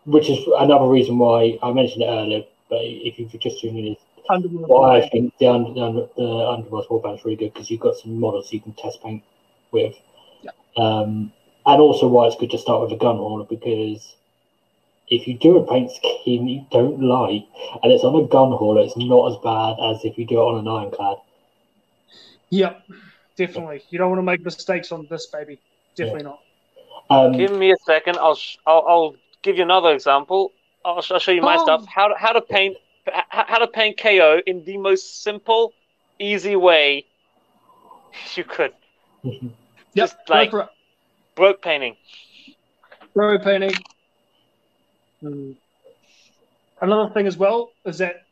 which 0.05 0.29
is 0.29 0.39
another 0.57 0.87
reason 0.87 1.19
why 1.19 1.59
I 1.61 1.71
mentioned 1.71 2.01
it 2.01 2.07
earlier. 2.07 2.43
But 2.69 2.79
if 2.81 3.19
you're 3.19 3.39
just 3.39 3.61
tuning 3.61 3.85
in, 3.85 3.97
Underworld. 4.29 4.67
why 4.69 4.97
I 5.01 5.09
think 5.09 5.33
the 5.39 5.47
under, 5.47 5.73
the, 5.73 5.81
under, 5.81 6.07
the 6.15 6.47
Underworld 6.49 6.87
Warband 6.89 7.19
is 7.19 7.25
really 7.25 7.37
good 7.37 7.53
because 7.53 7.69
you've 7.71 7.79
got 7.81 7.95
some 7.97 8.19
models 8.19 8.51
you 8.53 8.59
can 8.61 8.73
test 8.73 9.01
paint 9.01 9.23
with. 9.71 9.95
Yeah. 10.41 10.51
Um, 10.77 11.31
and 11.65 11.81
also 11.81 12.07
why 12.07 12.27
it's 12.27 12.35
good 12.37 12.51
to 12.51 12.57
start 12.57 12.81
with 12.81 12.91
a 12.91 12.97
gun 12.97 13.17
hauler 13.17 13.45
because 13.45 14.15
if 15.09 15.27
you 15.27 15.37
do 15.37 15.57
a 15.57 15.67
paint 15.67 15.91
scheme 15.91 16.47
you 16.47 16.65
don't 16.71 17.01
like 17.01 17.45
and 17.83 17.91
it's 17.91 18.03
on 18.03 18.15
a 18.23 18.27
gun 18.27 18.51
hauler, 18.51 18.81
it's 18.81 18.97
not 18.97 19.31
as 19.31 19.37
bad 19.43 19.75
as 19.91 20.03
if 20.05 20.17
you 20.17 20.25
do 20.25 20.35
it 20.35 20.43
on 20.43 20.59
an 20.59 20.67
ironclad. 20.67 21.17
Yep, 22.49 22.83
definitely. 23.35 23.83
You 23.89 23.97
don't 23.97 24.09
want 24.09 24.19
to 24.19 24.23
make 24.23 24.43
mistakes 24.43 24.91
on 24.91 25.07
this 25.09 25.27
baby. 25.27 25.59
Definitely 25.95 26.23
not. 26.23 26.39
Um, 27.09 27.33
Give 27.33 27.51
me 27.51 27.71
a 27.71 27.77
second. 27.85 28.17
I'll 28.17 28.35
sh- 28.35 28.57
I'll, 28.65 28.85
I'll 28.87 29.15
give 29.41 29.57
you 29.57 29.63
another 29.63 29.91
example. 29.93 30.51
I'll, 30.85 31.01
sh- 31.01 31.11
I'll 31.11 31.19
show 31.19 31.31
you 31.31 31.41
my 31.41 31.55
Oh. 31.57 31.63
stuff. 31.63 31.85
How 31.87 32.07
to, 32.09 32.15
how 32.17 32.31
to 32.33 32.41
paint 32.41 32.75
h- 32.75 32.81
how 33.29 33.57
to 33.59 33.67
paint 33.67 33.97
KO 33.97 34.41
in 34.45 34.63
the 34.65 34.77
most 34.77 35.23
simple, 35.23 35.73
easy 36.19 36.55
way 36.55 37.05
you 38.35 38.43
could. 38.43 38.73
Yep, 39.93 40.09
Just 40.09 40.17
go 40.27 40.33
like- 40.35 40.53
it. 40.53 40.67
Broke 41.35 41.61
painting. 41.63 41.95
Row 43.15 43.39
painting. 43.39 43.73
Hmm. 45.21 45.51
Another 46.81 47.11
thing 47.13 47.25
as 47.25 47.35
well 47.37 47.71
is 47.85 47.97
that 47.97 48.23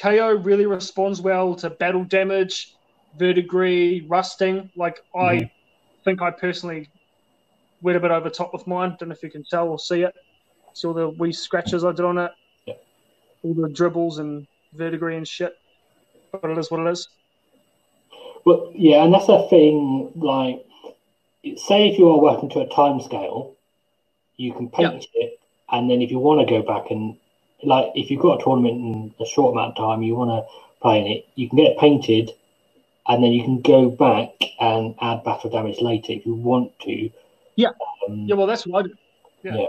KO 0.00 0.34
really 0.34 0.66
responds 0.66 1.20
well 1.20 1.54
to 1.56 1.70
battle 1.70 2.02
damage, 2.04 2.74
verdigris, 3.18 4.02
rusting. 4.08 4.70
Like 4.74 5.04
I 5.14 5.48
think 6.04 6.22
I 6.22 6.32
personally 6.32 6.88
went 7.82 7.96
a 7.96 8.00
bit 8.00 8.10
over 8.10 8.28
top 8.28 8.52
with 8.52 8.66
mine. 8.66 8.96
Don't 8.98 9.10
know 9.10 9.12
if 9.14 9.22
you 9.22 9.30
can 9.30 9.44
tell 9.44 9.68
or 9.68 9.78
see 9.78 10.02
it. 10.02 10.14
See 10.74 10.88
all 10.88 10.94
the 10.94 11.08
wee 11.10 11.32
scratches 11.32 11.84
I 11.84 11.92
did 11.92 12.04
on 12.04 12.18
it. 12.18 12.32
Yeah. 13.42 13.48
All 13.48 13.54
the 13.54 13.68
dribbles 13.68 14.18
and 14.18 14.46
verdigris 14.74 15.16
and 15.16 15.28
shit. 15.28 15.54
But 16.32 16.50
it 16.50 16.58
is 16.58 16.70
what 16.70 16.80
it 16.86 16.90
is. 16.90 17.08
Well, 18.44 18.72
yeah, 18.74 19.04
and 19.04 19.12
that's 19.12 19.28
a 19.28 19.46
thing. 19.48 20.10
Like, 20.16 20.64
say 21.56 21.88
if 21.88 21.98
you 21.98 22.08
are 22.08 22.18
working 22.18 22.50
to 22.50 22.60
a 22.60 22.68
time 22.68 23.00
scale, 23.00 23.54
you 24.36 24.52
can 24.52 24.68
paint 24.68 25.06
it, 25.14 25.38
and 25.70 25.90
then 25.90 26.02
if 26.02 26.10
you 26.10 26.18
want 26.18 26.46
to 26.46 26.52
go 26.52 26.62
back 26.62 26.90
and 26.90 27.16
like, 27.62 27.92
if 27.94 28.10
you've 28.10 28.20
got 28.22 28.40
a 28.40 28.44
tournament 28.44 28.74
in 28.74 29.14
a 29.24 29.26
short 29.28 29.52
amount 29.52 29.78
of 29.78 29.84
time, 29.84 30.02
you 30.02 30.16
want 30.16 30.30
to 30.30 30.80
play 30.80 31.00
in 31.00 31.06
it, 31.06 31.26
you 31.36 31.48
can 31.48 31.58
get 31.58 31.68
it 31.68 31.78
painted, 31.78 32.30
and 33.06 33.22
then 33.22 33.32
you 33.32 33.44
can 33.44 33.60
go 33.60 33.88
back 33.88 34.30
and 34.60 34.94
add 35.00 35.22
battle 35.22 35.50
damage 35.50 35.80
later 35.80 36.12
if 36.12 36.26
you 36.26 36.34
want 36.34 36.76
to. 36.80 37.10
Yeah. 37.56 37.68
Um, 38.08 38.26
Yeah, 38.26 38.34
well, 38.34 38.46
that's 38.46 38.66
what 38.66 38.86
I 38.86 38.88
do. 38.88 39.68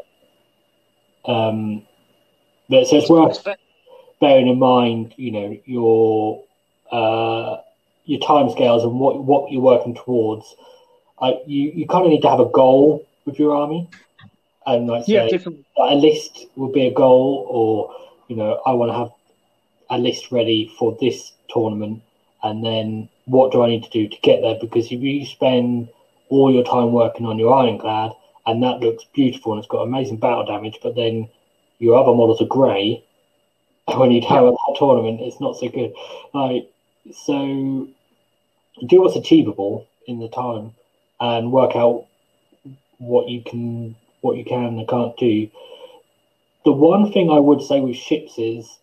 um, 1.31 1.85
but 2.69 2.87
so 2.87 2.97
it's 2.97 3.09
worth 3.09 3.45
bearing 4.23 4.47
in 4.49 4.59
mind, 4.59 5.13
you 5.17 5.31
know, 5.31 5.57
your 5.65 6.43
uh, 6.91 7.57
your 8.05 8.21
timescales 8.21 8.83
and 8.83 8.99
what 8.99 9.23
what 9.23 9.51
you're 9.51 9.61
working 9.73 9.95
towards. 9.95 10.55
I, 11.21 11.35
you 11.47 11.71
you 11.75 11.87
kind 11.87 12.05
of 12.05 12.11
need 12.11 12.23
to 12.23 12.29
have 12.29 12.39
a 12.41 12.51
goal 12.61 13.07
with 13.25 13.39
your 13.39 13.55
army, 13.55 13.89
and 14.65 14.87
like 14.87 15.05
Yeah, 15.07 15.23
say, 15.23 15.29
definitely. 15.29 15.65
a 15.77 15.95
list 15.95 16.45
would 16.55 16.73
be 16.73 16.87
a 16.87 16.93
goal, 16.93 17.47
or 17.49 17.95
you 18.29 18.35
know, 18.37 18.61
I 18.65 18.73
want 18.73 18.91
to 18.91 18.97
have 18.97 19.11
a 19.89 19.97
list 19.97 20.31
ready 20.31 20.71
for 20.79 20.97
this 20.99 21.33
tournament, 21.49 22.01
and 22.43 22.63
then 22.65 23.09
what 23.25 23.51
do 23.51 23.61
I 23.63 23.69
need 23.69 23.83
to 23.83 23.89
do 23.89 24.07
to 24.07 24.17
get 24.21 24.41
there? 24.41 24.57
Because 24.59 24.91
if 24.91 25.01
you 25.01 25.25
spend 25.25 25.89
all 26.29 26.51
your 26.53 26.63
time 26.63 26.91
working 26.91 27.25
on 27.25 27.39
your 27.39 27.53
ironclad, 27.53 28.11
and 28.45 28.63
that 28.63 28.79
looks 28.79 29.05
beautiful 29.13 29.53
and 29.53 29.59
it's 29.59 29.67
got 29.67 29.83
amazing 29.83 30.17
battle 30.17 30.45
damage, 30.45 30.79
but 30.83 30.95
then 30.95 31.29
your 31.79 31.97
other 31.97 32.13
models 32.13 32.41
are 32.41 32.45
grey, 32.45 33.03
when 33.85 34.11
you 34.11 34.21
have 34.21 34.45
a 34.45 34.55
tournament, 34.77 35.21
it's 35.21 35.39
not 35.39 35.57
so 35.57 35.67
good. 35.69 35.93
Like 36.33 36.69
so, 37.11 37.87
do 38.87 39.01
what's 39.01 39.15
achievable 39.15 39.87
in 40.07 40.19
the 40.19 40.29
time, 40.29 40.73
and 41.19 41.51
work 41.51 41.75
out 41.75 42.05
what 42.97 43.27
you 43.29 43.41
can 43.43 43.95
what 44.21 44.37
you 44.37 44.45
can 44.45 44.79
and 44.79 44.87
can't 44.87 45.17
do. 45.17 45.49
The 46.65 46.71
one 46.71 47.11
thing 47.11 47.29
I 47.29 47.39
would 47.39 47.61
say 47.61 47.81
with 47.81 47.97
ships 47.97 48.37
is 48.37 48.77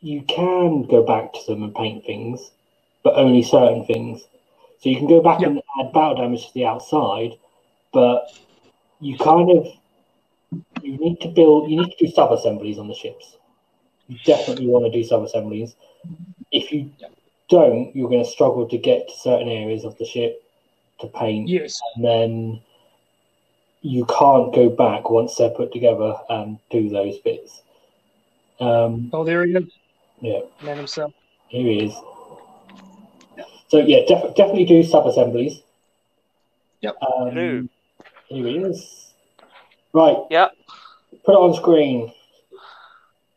you 0.00 0.22
can 0.22 0.82
go 0.82 1.02
back 1.02 1.32
to 1.32 1.40
them 1.46 1.62
and 1.62 1.74
paint 1.74 2.04
things, 2.04 2.50
but 3.02 3.16
only 3.16 3.42
certain 3.42 3.86
things. 3.86 4.22
So 4.80 4.90
you 4.90 4.96
can 4.96 5.08
go 5.08 5.22
back 5.22 5.40
Yeah. 5.40 5.48
and 5.48 5.62
add 5.80 5.94
battle 5.94 6.16
damage 6.16 6.48
to 6.48 6.54
the 6.54 6.66
outside, 6.66 7.32
but 7.94 8.26
you 9.00 9.16
kind 9.16 9.50
of 9.50 9.66
you 10.82 10.96
need 10.98 11.20
to 11.20 11.28
build 11.28 11.70
you 11.70 11.76
need 11.76 11.90
to 11.96 12.06
do 12.06 12.12
sub 12.12 12.32
assemblies 12.32 12.78
on 12.78 12.88
the 12.88 12.94
ships. 12.94 13.36
You 14.08 14.18
definitely 14.24 14.66
want 14.66 14.84
to 14.84 14.90
do 14.90 15.02
sub 15.06 15.22
assemblies. 15.22 15.74
If 16.52 16.72
you 16.72 16.90
don't, 17.48 17.94
you're 17.96 18.08
going 18.08 18.24
to 18.24 18.30
struggle 18.30 18.68
to 18.68 18.78
get 18.78 19.08
to 19.08 19.14
certain 19.16 19.48
areas 19.48 19.84
of 19.84 19.96
the 19.98 20.04
ship 20.04 20.42
to 21.00 21.06
paint 21.08 21.48
Yes. 21.48 21.80
and 21.96 22.04
then 22.04 22.60
you 23.82 24.04
can't 24.06 24.54
go 24.54 24.68
back 24.70 25.10
once 25.10 25.34
they're 25.36 25.50
put 25.50 25.72
together 25.72 26.14
and 26.30 26.58
do 26.70 26.88
those 26.88 27.18
bits. 27.18 27.62
Um, 28.60 29.10
Oh, 29.12 29.24
there 29.24 29.44
he 29.44 29.52
is. 29.54 29.64
yeah, 30.20 30.40
Man 30.62 30.76
himself. 30.78 31.12
here 31.48 31.66
he 31.66 31.84
is. 31.86 31.94
So 33.68 33.78
yeah, 33.78 34.00
def- 34.06 34.34
definitely 34.36 34.64
do 34.66 34.82
sub 34.82 35.06
assemblies. 35.06 35.60
Yep. 36.80 36.96
Um, 37.02 37.34
Do. 37.34 37.68
Here 38.28 38.46
he 38.46 38.58
is. 38.58 39.03
Right. 39.94 40.18
Yep. 40.28 40.52
Put 41.24 41.32
it 41.32 41.38
on 41.38 41.54
screen. 41.54 42.12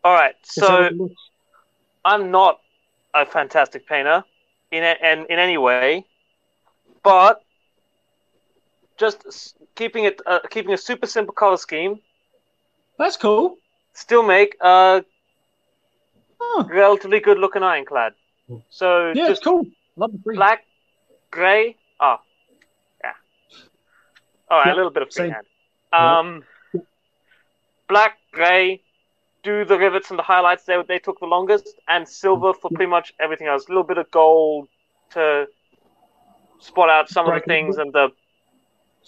All 0.04 0.14
right. 0.14 0.36
So. 0.44 0.90
I'm 2.08 2.32
not 2.32 2.62
a 3.14 3.26
fantastic 3.26 3.86
painter 3.86 4.24
in 4.72 4.82
a, 4.82 4.96
in, 5.04 5.26
in 5.30 5.40
any 5.40 5.58
way, 5.58 6.06
but 7.04 7.44
just 8.98 9.58
keeping 9.76 10.06
it 10.06 10.22
uh, 10.26 10.40
keeping 10.50 10.74
a 10.74 10.78
super 10.78 11.06
simple 11.06 11.34
color 11.34 11.58
scheme, 11.58 12.00
That's 12.98 13.18
cool. 13.18 13.58
still 13.94 14.24
make 14.24 14.56
a 14.62 15.04
relatively 16.70 17.20
good 17.20 17.40
looking 17.40 17.62
ironclad. 17.62 18.14
So 18.70 19.12
yeah, 19.14 19.24
it's 19.24 19.30
just 19.32 19.44
cool. 19.44 19.66
Love 19.98 20.14
the 20.14 20.18
green. 20.20 20.38
black, 20.38 20.66
gray. 21.30 21.76
Oh, 22.00 22.18
yeah. 23.04 23.12
All 24.50 24.60
right, 24.60 24.68
Yep, 24.68 24.76
a 24.76 24.78
little 24.78 24.92
bit 24.92 25.04
of 25.04 25.12
same. 25.12 25.36
Um, 25.94 26.44
black, 27.88 28.18
gray, 28.32 28.82
do 29.44 29.66
the 29.66 29.78
rivets 29.78 30.10
and 30.10 30.20
the 30.20 30.24
highlights. 30.24 30.64
They 30.66 30.82
they 30.88 31.00
took 31.00 31.20
the 31.20 31.26
longest, 31.26 31.76
and 31.88 32.08
silver 32.08 32.54
for 32.54 32.70
pretty 32.70 32.90
much 32.90 33.14
everything 33.20 33.48
else. 33.48 33.66
A 33.68 33.70
little 33.70 33.84
bit 33.84 33.98
of 33.98 34.10
gold 34.12 34.68
to 35.12 35.48
spot 36.60 36.90
out 36.90 37.10
some 37.10 37.28
of 37.28 37.34
the 37.34 37.42
things 37.42 37.78
and 37.78 37.94
the 37.94 38.10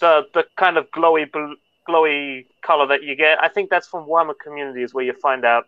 the 0.00 0.22
the 0.34 0.44
kind 0.56 0.76
of 0.76 0.90
glowy 0.90 1.26
glowy 1.88 2.46
color 2.62 2.86
that 2.88 3.02
you 3.02 3.16
get. 3.16 3.42
I 3.42 3.48
think 3.48 3.70
that's 3.70 3.88
from 3.88 4.06
Warhammer 4.06 4.34
Communities 4.42 4.94
where 4.94 5.04
you 5.04 5.12
find 5.12 5.44
out 5.44 5.64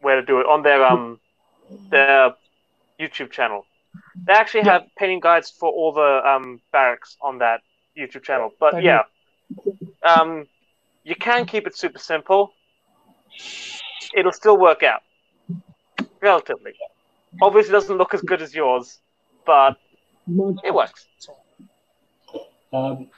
where 0.00 0.16
to 0.16 0.22
do 0.26 0.40
it 0.40 0.46
on 0.46 0.62
their 0.62 0.84
um 0.84 1.18
their 1.90 2.32
YouTube 3.00 3.30
channel. 3.30 3.66
They 4.26 4.32
actually 4.34 4.64
Yeah. 4.64 4.72
have 4.72 4.82
painting 4.98 5.20
guides 5.20 5.50
for 5.50 5.70
all 5.70 5.92
the 5.92 6.22
um 6.28 6.60
barracks 6.72 7.16
on 7.20 7.38
that 7.38 7.60
YouTube 7.98 8.22
channel. 8.22 8.50
But 8.58 8.76
yeah, 8.80 9.02
um, 10.02 10.46
you 11.04 11.14
can 11.14 11.46
keep 11.46 11.66
it 11.66 11.76
super 11.76 11.98
simple. 11.98 12.54
It'll 14.14 14.32
still 14.32 14.58
work 14.58 14.82
out 14.82 15.02
relatively. 16.20 16.72
Obviously, 17.40 17.70
it 17.70 17.72
doesn't 17.72 17.96
look 17.96 18.14
as 18.14 18.22
good 18.22 18.42
as 18.42 18.54
yours, 18.54 18.98
but 19.46 19.76
it 20.64 20.74
works. 20.74 21.06
Um, 22.72 23.08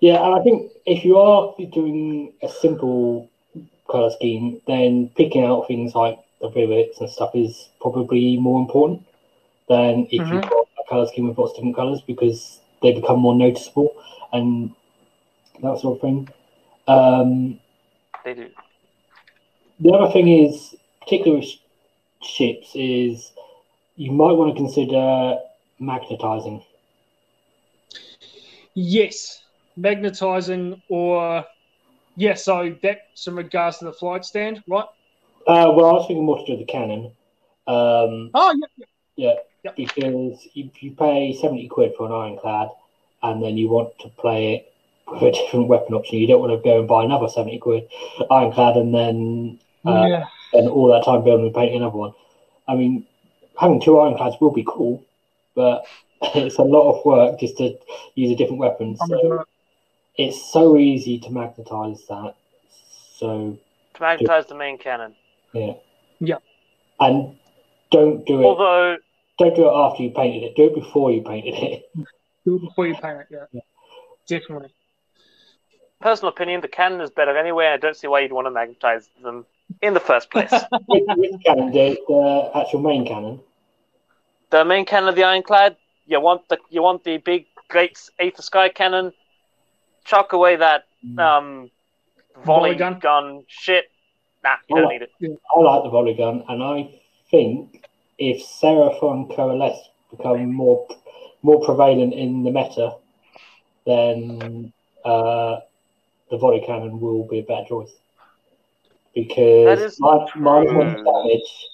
yeah, 0.00 0.24
and 0.24 0.34
I 0.40 0.42
think 0.42 0.72
if 0.86 1.04
you 1.04 1.18
are 1.18 1.54
doing 1.72 2.32
a 2.42 2.48
simple 2.48 3.28
color 3.88 4.10
scheme, 4.10 4.60
then 4.66 5.10
picking 5.16 5.44
out 5.44 5.66
things 5.68 5.94
like 5.94 6.18
the 6.40 6.50
rivets 6.50 7.00
and 7.00 7.08
stuff 7.10 7.30
is 7.34 7.68
probably 7.80 8.36
more 8.38 8.60
important 8.60 9.02
than 9.68 10.06
if 10.10 10.30
you've 10.30 10.42
Mhm. 10.42 10.50
got 10.50 10.66
a 10.78 10.88
color 10.88 11.06
scheme 11.06 11.28
with 11.28 11.38
lots 11.38 11.52
of 11.52 11.56
different 11.56 11.76
colors 11.76 12.00
because 12.06 12.60
they 12.82 12.92
become 12.92 13.18
more 13.20 13.34
noticeable 13.34 13.94
and 14.32 14.72
that 15.64 15.80
sort 15.80 15.96
of 15.96 16.00
thing. 16.02 16.28
Um, 16.88 17.60
They 18.24 18.34
do. 18.34 18.50
the 19.80 19.90
other 19.92 20.12
thing 20.12 20.28
is, 20.28 20.74
particularly 21.00 21.40
with 21.40 22.28
ships, 22.28 22.70
is 22.74 23.32
you 23.96 24.12
might 24.12 24.32
want 24.32 24.54
to 24.54 24.56
consider 24.60 25.38
magnetizing. 25.78 26.62
Yes, 28.74 29.42
magnetizing 29.76 30.80
or 30.88 31.44
yeah. 32.16 32.34
So 32.34 32.74
that's 32.82 33.26
in 33.26 33.34
regards 33.36 33.78
to 33.78 33.86
the 33.86 33.92
flight 33.92 34.24
stand, 34.24 34.62
right? 34.68 34.86
Uh, 35.46 35.70
well, 35.74 35.86
I 35.86 35.92
was 35.92 36.06
thinking 36.06 36.24
more 36.24 36.38
to 36.38 36.44
do 36.46 36.52
with 36.52 36.66
the 36.66 36.72
cannon. 36.72 37.12
Um, 37.66 38.30
Oh 38.34 38.54
yeah, 38.78 38.84
Yeah, 39.16 39.34
Yep. 39.64 39.76
because 39.76 40.46
if 40.54 40.82
you 40.82 40.92
pay 40.92 41.32
70 41.40 41.68
quid 41.68 41.92
for 41.96 42.06
an 42.06 42.12
ironclad 42.12 42.68
and 43.22 43.42
then 43.42 43.56
you 43.56 43.68
want 43.68 43.98
to 44.00 44.08
play 44.08 44.54
it 44.56 44.73
with 45.06 45.22
a 45.22 45.32
different 45.32 45.68
weapon 45.68 45.94
option, 45.94 46.18
you 46.18 46.26
don't 46.26 46.40
want 46.40 46.52
to 46.52 46.62
go 46.62 46.78
and 46.78 46.88
buy 46.88 47.04
another 47.04 47.28
70 47.28 47.58
quid 47.58 47.88
ironclad 48.30 48.76
and 48.76 48.94
then 48.94 49.58
uh, 49.84 50.06
yeah. 50.06 50.24
spend 50.48 50.68
all 50.68 50.88
that 50.88 51.04
time 51.04 51.24
building 51.24 51.46
and 51.46 51.54
painting 51.54 51.76
another 51.76 51.96
one. 51.96 52.12
I 52.66 52.74
mean, 52.74 53.06
having 53.58 53.80
two 53.80 53.98
ironclads 53.98 54.36
will 54.40 54.52
be 54.52 54.64
cool, 54.66 55.04
but 55.54 55.84
it's 56.22 56.56
a 56.56 56.62
lot 56.62 56.90
of 56.90 57.04
work 57.04 57.40
just 57.40 57.58
to 57.58 57.76
use 58.14 58.30
a 58.30 58.36
different 58.36 58.58
weapon. 58.58 58.96
So 58.96 59.06
gonna 59.06 59.22
do 59.22 59.32
it. 59.40 59.46
it's 60.16 60.52
so 60.52 60.78
easy 60.78 61.18
to 61.20 61.30
magnetize 61.30 62.04
that. 62.08 62.34
So, 63.16 63.58
To 63.94 64.02
magnetize 64.02 64.46
the 64.46 64.54
main 64.54 64.78
cannon. 64.78 65.14
Yeah. 65.52 65.74
Yeah. 66.18 66.38
And 66.98 67.36
don't 67.90 68.26
do 68.26 68.40
it. 68.40 68.44
Although, 68.44 68.96
Don't 69.38 69.54
do 69.54 69.68
it 69.68 69.72
after 69.72 70.02
you 70.02 70.10
painted 70.10 70.42
it. 70.42 70.56
Do 70.56 70.64
it 70.66 70.74
before 70.74 71.12
you 71.12 71.22
painted 71.22 71.54
it. 71.54 71.90
Do 72.44 72.56
it 72.56 72.60
before 72.62 72.86
you 72.86 72.94
paint 72.94 73.20
it. 73.20 73.26
Yeah, 73.30 73.44
Yeah. 73.52 73.60
definitely. 74.26 74.72
Personal 76.04 76.28
opinion, 76.34 76.60
the 76.60 76.68
cannon 76.68 77.00
is 77.00 77.10
better 77.10 77.34
anyway. 77.36 77.66
I 77.68 77.78
don't 77.78 77.96
see 77.96 78.06
why 78.06 78.20
you'd 78.20 78.32
want 78.38 78.46
to 78.46 78.50
magnetize 78.50 79.08
them 79.22 79.46
in 79.80 79.94
the 79.94 80.00
first 80.00 80.30
place. 80.30 80.52
with, 80.88 81.04
with 81.16 81.42
cannon, 81.44 81.72
the, 81.72 81.96
the 82.06 82.50
actual 82.54 82.80
main 82.80 83.06
cannon. 83.06 83.40
the 84.50 84.64
main 84.66 84.84
cannon 84.84 85.08
of 85.08 85.14
the 85.16 85.24
ironclad, 85.24 85.76
you 86.06 86.20
want 86.20 86.46
the 86.50 86.58
you 86.70 86.82
want 86.82 87.02
the 87.04 87.16
big, 87.16 87.46
great 87.68 87.98
Aether 88.20 88.42
Sky 88.42 88.68
cannon. 88.68 89.12
Chuck 90.04 90.34
away 90.34 90.56
that 90.56 90.84
um, 91.16 91.70
volley 92.44 92.74
Volley 92.74 92.74
gun? 92.74 92.98
gun. 93.00 93.44
shit. 93.48 93.86
Nah, 94.44 94.56
you 94.68 94.76
Oh, 94.76 94.80
don't 94.82 94.90
need 94.92 95.00
it. 95.02 95.10
I 95.56 95.60
like 95.60 95.82
the 95.84 95.88
volley 95.88 96.12
gun, 96.12 96.44
and 96.50 96.62
I 96.62 96.90
think 97.30 97.88
if 98.18 98.44
Seraphon 98.46 99.34
Coalesce 99.34 99.88
become 100.10 100.52
more 100.52 100.86
more 101.42 101.64
prevalent 101.64 102.12
in 102.12 102.42
the 102.44 102.50
meta, 102.50 102.96
then 103.86 104.70
uh, 105.04 105.60
the 106.30 106.36
volley 106.38 106.62
cannon 106.66 107.00
will 107.00 107.26
be 107.28 107.40
a 107.40 107.42
better 107.42 107.64
choice 107.68 107.92
because 109.14 109.80
is 109.80 110.00
my, 110.00 110.26
minus 110.36 110.72
one 110.72 111.04
damage 111.04 111.68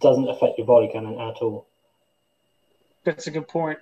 doesn't 0.00 0.28
affect 0.28 0.58
your 0.58 0.66
volley 0.66 0.88
cannon 0.92 1.14
at 1.14 1.36
all. 1.42 1.66
That's 3.04 3.26
a 3.26 3.30
good 3.30 3.48
point. 3.48 3.78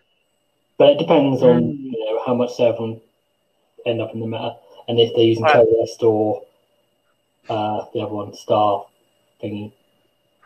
But 0.78 0.90
it 0.90 0.98
depends 0.98 1.42
on 1.42 1.62
Mm. 1.62 1.78
you 1.92 2.04
know 2.04 2.22
how 2.24 2.34
much 2.34 2.50
Seraphon 2.56 3.00
end 3.86 4.00
up 4.00 4.12
in 4.14 4.20
the 4.20 4.26
meta, 4.26 4.56
and 4.88 4.98
if 5.00 5.14
they're 5.14 5.24
using 5.24 5.44
Right. 5.44 5.54
Coalesced 5.54 6.02
or 6.02 6.42
uh, 7.48 7.86
the 7.94 8.00
other 8.00 8.12
one, 8.14 8.34
Star 8.34 8.86
thingy. 9.42 9.72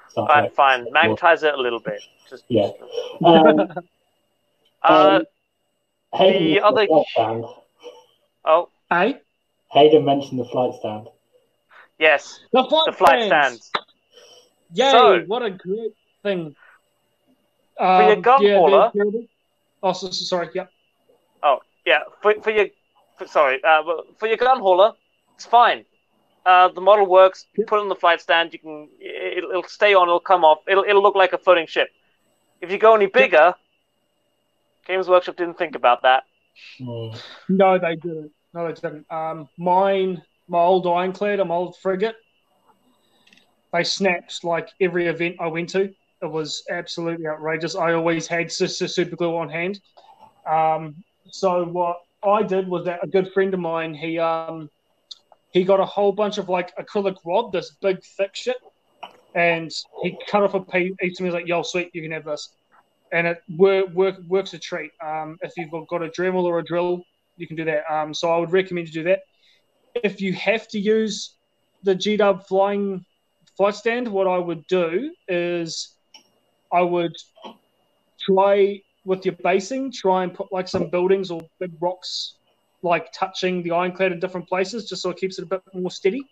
Star 0.09 0.27
Fine, 0.27 0.43
Trek. 0.45 0.53
fine. 0.55 0.87
Magnetize 0.93 1.43
it 1.43 1.55
a 1.55 1.61
little 1.61 1.81
bit. 1.81 2.03
Just 2.29 2.45
Yeah. 2.49 2.71
Um, 3.25 3.61
uh, 4.83 5.21
Um, 5.21 5.25
Hayden, 6.15 6.45
the 6.45 6.61
other- 6.61 6.87
flight 6.87 7.45
oh 8.45 8.69
Hey, 8.91 9.21
Hayden 9.73 10.05
mentioned 10.05 10.41
the 10.41 10.45
flight 10.45 10.75
stand. 10.79 11.09
yes, 11.99 12.41
the 12.53 12.65
flight, 12.65 12.87
the 12.87 12.93
flight 12.93 13.25
stands. 13.27 13.67
stands. 13.67 13.93
Yay! 14.73 14.91
So- 14.91 15.21
what 15.27 15.43
a 15.43 15.51
great 15.51 15.95
thing. 16.23 16.55
For 17.77 18.03
your 18.03 18.13
Um, 18.17 18.21
gun 18.23 18.43
yeah, 18.43 18.57
hauler- 18.59 18.91
they're 18.93 19.05
terrible. 19.05 19.27
Oh, 19.83 19.93
so, 19.93 20.07
so- 20.09 20.25
sorry. 20.25 20.49
Yep. 20.55 20.71
Yeah, 21.87 22.01
for, 22.21 22.35
for 22.43 22.51
your 22.51 22.67
for, 23.17 23.27
sorry, 23.27 23.59
uh, 23.65 23.83
for 24.19 24.29
your 24.29 24.37
gun 24.37 24.61
hauler, 24.61 24.93
it's 25.35 25.47
fine. 25.47 25.87
Uh, 26.45 26.69
the 26.69 26.81
model 26.83 27.07
works. 27.07 27.47
You 27.57 27.65
put 27.65 27.79
it 27.79 27.81
on 27.83 27.89
the 27.89 27.95
flight 27.95 28.21
stand. 28.21 28.53
You 28.53 28.59
can 28.59 28.89
it, 29.01 29.43
it'll 29.45 29.63
stay 29.65 29.95
on. 29.95 30.07
It'll 30.09 30.21
come 30.21 30.45
off. 30.45 30.59
It'll 30.69 30.85
it'll 30.85 31.03
look 31.03 31.15
like 31.15 31.33
a 31.33 31.39
floating 31.39 31.67
ship. 31.67 31.89
If 32.61 32.71
you 32.71 32.77
go 32.77 32.95
any 32.95 33.07
bigger, 33.07 33.55
Games 34.87 35.09
Workshop 35.09 35.37
didn't 35.37 35.57
think 35.57 35.75
about 35.75 36.03
that. 36.03 36.25
Hmm. 36.79 37.13
No, 37.49 37.79
they 37.79 37.97
didn't. 37.97 38.33
No, 38.53 38.67
they 38.67 38.75
didn't. 38.75 39.11
Um, 39.11 39.49
mine, 39.57 40.23
my 40.49 40.59
old 40.59 40.87
ironclad, 40.87 41.39
my 41.47 41.55
old 41.55 41.77
frigate, 41.79 42.17
they 43.73 43.85
snapped 43.85 44.43
like 44.43 44.69
every 44.81 45.07
event 45.07 45.37
I 45.39 45.47
went 45.47 45.69
to. 45.71 45.93
It 46.23 46.31
was 46.31 46.65
absolutely 46.71 47.27
outrageous. 47.27 47.77
I 47.77 47.93
always 47.93 48.27
had 48.27 48.51
sister 48.51 48.89
super 48.89 49.17
glue 49.17 49.37
on 49.37 49.49
hand. 49.49 49.81
Um, 50.47 50.97
so 51.31 51.65
what 51.65 51.99
I 52.23 52.43
did 52.43 52.69
was 52.69 52.85
that 52.85 53.01
a 53.03 53.07
good 53.07 53.33
friend 53.33 53.55
of 53.55 53.61
mine, 53.61 53.95
he 53.95 54.19
um, 54.19 54.69
he 55.53 55.65
got 55.65 55.81
a 55.81 55.87
whole 55.87 56.13
bunch 56.13 56.39
of 56.39 56.49
like 56.49 56.77
acrylic 56.77 57.17
rod, 57.25 57.53
this 57.53 57.71
big 57.81 58.03
thick 58.03 58.35
shit, 58.35 58.57
and 59.35 59.71
he 60.03 60.19
cut 60.29 60.43
off 60.43 60.55
a 60.55 60.61
piece. 60.61 60.93
He 61.01 61.15
me 61.21 61.27
was 61.27 61.35
like, 61.35 61.47
"Yo, 61.47 61.63
sweet, 61.63 61.91
you 61.95 62.03
can 62.03 62.11
have 62.13 62.25
this." 62.25 62.51
And 63.13 63.27
it 63.27 63.43
work, 63.57 63.91
work, 63.91 64.17
works 64.29 64.55
a 64.55 64.59
treat. 64.59 64.93
Um, 65.05 65.37
if 65.43 65.53
you've 65.57 65.71
got 65.89 66.03
a 66.03 66.09
Dremel 66.09 66.45
or 66.45 66.61
a 66.61 66.65
drill, 66.65 67.03
you 67.37 67.47
can 67.47 67.57
do 67.57 67.65
that. 67.65 67.91
Um, 67.93 68.15
so 68.15 68.31
I 68.31 68.39
would 68.39 68.53
recommend 68.53 68.89
you 68.89 68.95
do 68.95 69.03
that. 69.05 69.21
If 69.95 70.21
you 70.21 70.33
have 70.35 70.69
to 70.69 70.79
use 70.79 71.37
the 71.83 71.95
G 71.95 72.17
Dub 72.17 72.47
flying 72.47 73.05
flight 73.57 73.75
stand, 73.75 74.09
what 74.09 74.27
I 74.27 74.39
would 74.39 74.67
do 74.67 75.13
is 75.29 75.97
I 76.73 76.83
would 76.83 77.15
try 78.21 78.81
with 79.05 79.25
your 79.25 79.35
basing, 79.43 79.91
try 79.91 80.23
and 80.23 80.35
put 80.35 80.53
like 80.53 80.69
some 80.69 80.91
buildings 80.91 81.31
or 81.31 81.41
big 81.59 81.73
rocks 81.81 82.35
like 82.83 83.13
touching 83.13 83.63
the 83.63 83.73
ironclad 83.73 84.13
in 84.13 84.21
different 84.21 84.49
places, 84.49 84.89
just 84.89 85.03
so 85.03 85.11
it 85.11 85.17
keeps 85.17 85.39
it 85.39 85.43
a 85.43 85.47
bit 85.47 85.63
more 85.75 85.91
steady. 85.91 86.23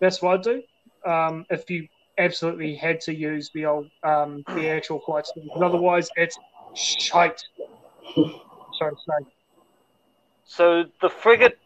That's 0.00 0.20
what 0.20 0.34
I'd 0.34 0.42
do. 0.42 0.62
Um, 1.10 1.46
if 1.50 1.70
you 1.70 1.88
absolutely 2.18 2.74
had 2.74 3.00
to 3.00 3.14
use 3.14 3.50
the 3.54 3.66
old 3.66 3.88
um, 4.02 4.42
the 4.48 4.68
actual 4.68 5.00
flight 5.00 5.26
stand, 5.26 5.50
otherwise 5.56 6.08
it's 6.16 6.38
shite. 6.74 7.40
Sorry 8.14 8.92
to 8.92 8.96
say. 8.96 9.26
So 10.56 10.84
the 11.00 11.08
frigate 11.08 11.58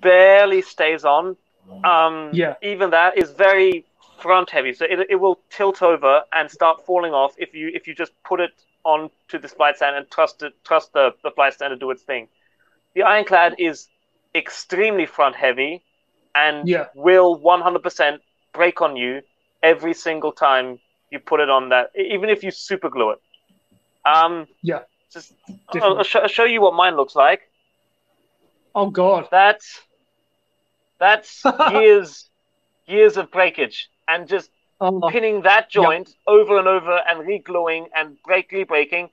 barely 0.00 0.62
stays 0.62 1.04
on. 1.04 1.36
Um, 1.84 2.30
Yeah. 2.32 2.54
Even 2.62 2.90
that 2.90 3.18
is 3.18 3.30
very 3.32 3.84
front 4.18 4.50
heavy, 4.50 4.72
so 4.74 4.84
it, 4.84 4.98
it 5.14 5.16
will 5.16 5.38
tilt 5.50 5.82
over 5.82 6.22
and 6.32 6.50
start 6.50 6.84
falling 6.86 7.14
off 7.14 7.32
if 7.38 7.54
you 7.54 7.70
if 7.78 7.86
you 7.86 7.94
just 7.94 8.12
put 8.30 8.38
it 8.40 8.52
onto 8.84 9.38
this 9.42 9.52
flight 9.52 9.76
stand 9.76 9.96
and 9.96 10.10
trust 10.10 10.42
it 10.42 10.52
trust 10.64 10.92
the, 10.92 11.14
the 11.24 11.30
flight 11.30 11.52
stand 11.54 11.70
to 11.72 11.76
do 11.76 11.90
its 11.90 12.02
thing. 12.02 12.28
The 12.94 13.02
ironclad 13.02 13.54
is 13.58 13.88
extremely 14.34 15.06
front 15.06 15.36
heavy 15.36 15.82
and 16.34 16.68
Yeah. 16.68 16.86
will 16.94 17.38
100% 17.40 18.20
break 18.52 18.80
on 18.80 18.96
you 18.96 19.22
every 19.62 19.94
single 19.94 20.32
time 20.32 20.78
you 21.10 21.18
put 21.18 21.40
it 21.40 21.50
on 21.50 21.68
that, 21.70 21.90
even 21.96 22.30
if 22.30 22.42
you 22.44 22.50
super 22.50 22.88
glue 22.88 23.10
it. 23.14 23.20
Um, 24.04 24.46
Yeah. 24.62 24.80
Just 25.12 25.32
I'll, 25.68 25.98
I'll, 25.98 26.04
show, 26.04 26.20
I'll 26.20 26.28
show 26.28 26.44
you 26.44 26.60
what 26.60 26.74
mine 26.74 26.96
looks 26.96 27.16
like. 27.16 27.49
Oh 28.74 28.90
God. 28.90 29.28
That's 29.30 29.80
that's 30.98 31.44
years 31.64 32.30
years 32.86 33.16
of 33.16 33.30
breakage 33.30 33.88
and 34.08 34.28
just 34.28 34.50
Oh, 34.80 35.00
pinning 35.08 35.42
that 35.42 35.70
joint 35.70 36.10
over 36.26 36.58
and 36.58 36.68
over 36.68 36.96
and 37.08 37.26
re-gluing 37.26 37.88
and 37.94 38.16
break 38.22 38.50
re-breaking, 38.52 39.10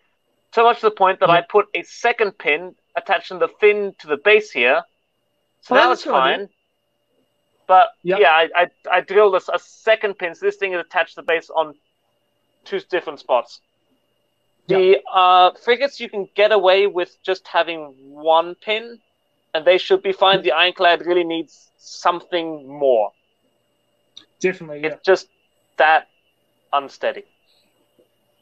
so 0.53 0.63
much 0.63 0.79
to 0.81 0.87
the 0.87 0.91
point 0.91 1.19
that 1.19 1.29
I 1.29 1.41
put 1.41 1.67
a 1.73 1.83
second 1.83 2.37
pin 2.37 2.75
attaching 2.95 3.39
the 3.39 3.47
fin 3.59 3.93
to 3.99 4.07
the 4.07 4.17
base 4.17 4.51
here. 4.51 4.83
So 5.61 5.75
Oh, 5.75 5.91
it's 5.91 6.03
idea. 6.03 6.39
fine. 6.39 6.49
But 7.67 7.89
Yeah. 8.03 8.17
yeah, 8.17 8.31
I, 8.31 8.49
I, 8.55 8.67
I 8.91 9.01
drilled 9.01 9.35
a, 9.35 9.53
a 9.53 9.59
second 9.59 10.17
pin, 10.17 10.35
so 10.35 10.45
this 10.45 10.57
thing 10.57 10.73
is 10.73 10.79
attached 10.79 11.15
to 11.15 11.21
the 11.21 11.25
base 11.25 11.49
on 11.49 11.75
two 12.65 12.79
different 12.89 13.19
spots. 13.19 13.61
The 14.67 14.99
uh, 15.11 15.51
frigates 15.63 15.99
you 15.99 16.09
can 16.09 16.27
get 16.35 16.51
away 16.51 16.87
with 16.87 17.17
just 17.23 17.47
having 17.47 17.93
one 17.97 18.55
pin, 18.55 18.99
and 19.53 19.65
they 19.65 19.77
should 19.77 20.03
be 20.03 20.11
fine. 20.11 20.41
The 20.41 20.51
ironclad 20.51 21.05
really 21.05 21.23
needs 21.23 21.71
something 21.77 22.67
more. 22.67 23.11
definitely, 24.39 24.81
yeah. 24.81 24.87
It's 24.87 25.05
just 25.05 25.27
that 25.77 26.07
unsteady. 26.73 27.23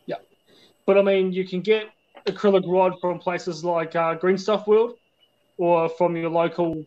Yeah, 0.05 0.17
but 0.85 0.97
I 0.97 1.01
mean, 1.01 1.31
you 1.31 1.47
can 1.47 1.61
get 1.61 1.89
acrylic 2.27 2.63
rod 2.67 2.99
from 2.99 3.19
places 3.19 3.63
like 3.63 3.95
uh, 3.95 4.15
Green 4.15 4.37
Stuff 4.37 4.67
World 4.67 4.97
or 5.57 5.89
from 5.89 6.15
your 6.15 6.29
local 6.29 6.85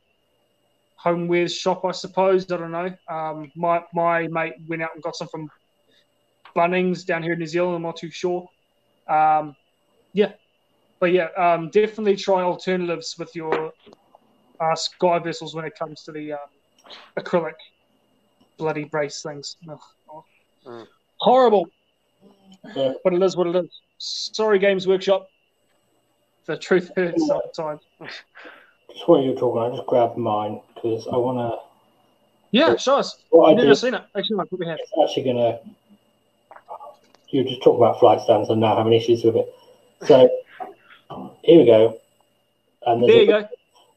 homewares 1.02 1.58
shop, 1.58 1.84
I 1.84 1.92
suppose. 1.92 2.50
I 2.50 2.56
don't 2.56 2.72
know. 2.72 2.92
Um, 3.08 3.50
my 3.54 3.82
my 3.94 4.26
mate 4.28 4.54
went 4.68 4.82
out 4.82 4.90
and 4.94 5.02
got 5.02 5.16
some 5.16 5.28
from 5.28 5.50
Bunnings 6.56 7.06
down 7.06 7.22
here 7.22 7.34
in 7.34 7.38
New 7.38 7.46
Zealand. 7.46 7.76
I'm 7.76 7.82
not 7.82 7.96
too 7.96 8.10
sure. 8.10 8.48
Um, 9.08 9.54
yeah, 10.12 10.32
but 10.98 11.12
yeah, 11.12 11.28
um, 11.36 11.70
definitely 11.70 12.16
try 12.16 12.42
alternatives 12.42 13.16
with 13.18 13.34
your 13.36 13.72
uh, 14.60 14.74
sky 14.74 15.18
vessels 15.18 15.54
when 15.54 15.64
it 15.64 15.78
comes 15.78 16.02
to 16.04 16.12
the 16.12 16.32
uh, 16.32 16.36
acrylic 17.18 17.54
bloody 18.56 18.84
brace 18.84 19.22
things. 19.22 19.56
Ugh. 19.70 19.78
Mm. 20.66 20.86
Horrible 21.20 21.68
Yeah. 22.74 22.92
but 23.04 23.14
it 23.14 23.22
is 23.22 23.36
what 23.36 23.46
it 23.46 23.56
is. 23.56 23.70
Sorry, 23.98 24.58
Games 24.58 24.86
Workshop. 24.86 25.28
The 26.46 26.56
truth 26.56 26.90
hurts 26.96 27.26
sometimes. 27.26 27.80
Just 28.90 29.06
what 29.08 29.22
you 29.22 29.30
were 29.30 29.36
talking 29.36 29.58
about, 29.58 29.72
I 29.72 29.76
just 29.76 29.86
grabbed 29.86 30.16
mine 30.16 30.60
because 30.74 31.06
I 31.08 31.16
want 31.16 31.38
to. 31.38 31.58
Yeah, 32.50 32.76
show 32.76 32.96
us. 32.96 33.22
What 33.30 33.48
I 33.48 33.50
I've 33.50 33.56
do 33.58 33.62
never 33.64 33.72
is 33.72 33.80
seen 33.80 33.94
it. 33.94 34.02
Actually, 34.16 34.40
I 34.40 34.44
probably 34.48 34.66
have. 34.68 34.78
actually 35.02 35.24
going 35.24 35.36
to. 35.36 35.60
You 37.30 37.44
just 37.44 37.62
talk 37.62 37.76
about 37.76 38.00
flight 38.00 38.20
stands 38.22 38.48
and 38.48 38.60
now 38.60 38.76
having 38.76 38.94
issues 38.94 39.22
with 39.22 39.36
it. 39.36 39.54
So 40.06 40.30
here 41.42 41.58
we 41.58 41.66
go. 41.66 41.98
And 42.86 43.02
there's, 43.02 43.12
There 43.12 43.18
a, 43.18 43.24
you 43.24 43.26
go. 43.26 43.48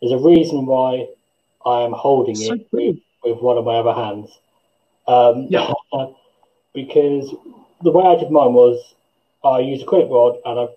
There's 0.02 0.14
a 0.14 0.18
reason 0.18 0.66
why 0.66 1.08
I 1.66 1.82
am 1.82 1.92
holding 1.92 2.36
So 2.36 2.54
it 2.54 2.68
cool. 2.72 2.96
with 3.24 3.42
one 3.42 3.58
of 3.58 3.66
my 3.66 3.76
other 3.76 3.94
hands. 3.94 4.38
Um, 5.08 5.48
Yeah. 5.50 5.72
because 6.74 7.34
the 7.82 7.92
way 7.92 8.06
I 8.06 8.16
did 8.16 8.32
mine 8.32 8.54
was 8.54 8.96
I 9.44 9.60
used 9.60 9.86
acrylic 9.86 10.10
rod 10.10 10.38
and 10.46 10.60
I, 10.60 10.68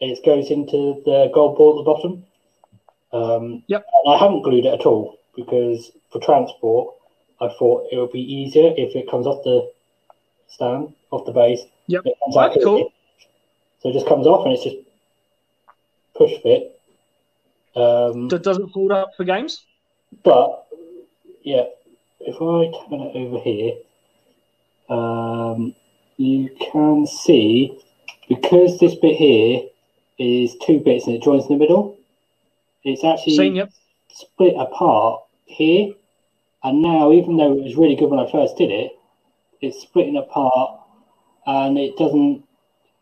it 0.00 0.24
goes 0.24 0.50
into 0.50 1.02
the 1.04 1.30
gold 1.32 1.56
ball 1.56 1.78
at 1.78 1.84
the 1.84 1.90
bottom. 1.90 2.24
Um, 3.12 3.62
Yep. 3.68 3.86
And 4.04 4.14
I 4.14 4.18
haven't 4.18 4.42
glued 4.42 4.66
it 4.66 4.74
at 4.80 4.86
all 4.86 5.18
because 5.34 5.92
for 6.10 6.20
transport, 6.20 6.94
I 7.40 7.48
thought 7.58 7.88
it 7.92 7.96
would 7.96 8.12
be 8.12 8.20
easier 8.20 8.72
if 8.76 8.94
it 8.96 9.10
comes 9.10 9.26
off 9.26 9.44
the 9.44 9.70
stand, 10.48 10.92
off 11.10 11.24
the 11.26 11.32
base. 11.32 11.62
Yep. 11.86 12.02
It 12.06 12.14
comes 12.24 12.36
out 12.36 12.52
That's 12.52 12.64
cool. 12.64 12.92
So 13.82 13.90
it 13.90 13.92
just 13.92 14.06
comes 14.06 14.26
off 14.26 14.44
and 14.44 14.54
it's 14.54 14.64
just 14.64 14.76
push 16.14 16.32
fit. 16.42 16.75
Um, 17.76 18.28
That 18.28 18.42
doesn't 18.42 18.70
hold 18.70 18.90
up 18.92 19.10
for 19.16 19.24
games. 19.24 19.64
but 20.24 20.66
yeah, 21.42 21.64
if 22.20 22.36
I 22.36 22.88
turn 22.88 23.00
it 23.00 23.16
over 23.16 23.38
here, 23.38 23.74
um, 24.88 25.74
you 26.16 26.50
can 26.72 27.06
see 27.06 27.78
because 28.28 28.78
this 28.80 28.94
bit 28.96 29.16
here 29.16 29.62
is 30.18 30.56
two 30.64 30.80
bits 30.80 31.06
and 31.06 31.14
it 31.16 31.22
joins 31.22 31.44
in 31.46 31.52
the 31.52 31.58
middle. 31.58 31.98
It's 32.82 33.04
actually 33.04 33.36
Seen, 33.36 33.56
yep. 33.56 33.70
split 34.08 34.54
apart 34.56 35.22
here, 35.44 35.92
and 36.64 36.80
now 36.82 37.12
even 37.12 37.36
though 37.36 37.52
it 37.52 37.62
was 37.62 37.76
really 37.76 37.96
good 37.96 38.10
when 38.10 38.20
I 38.20 38.30
first 38.30 38.56
did 38.56 38.70
it, 38.70 38.92
it's 39.60 39.80
splitting 39.82 40.16
apart, 40.16 40.80
and 41.46 41.76
it 41.78 41.96
doesn't 41.96 42.42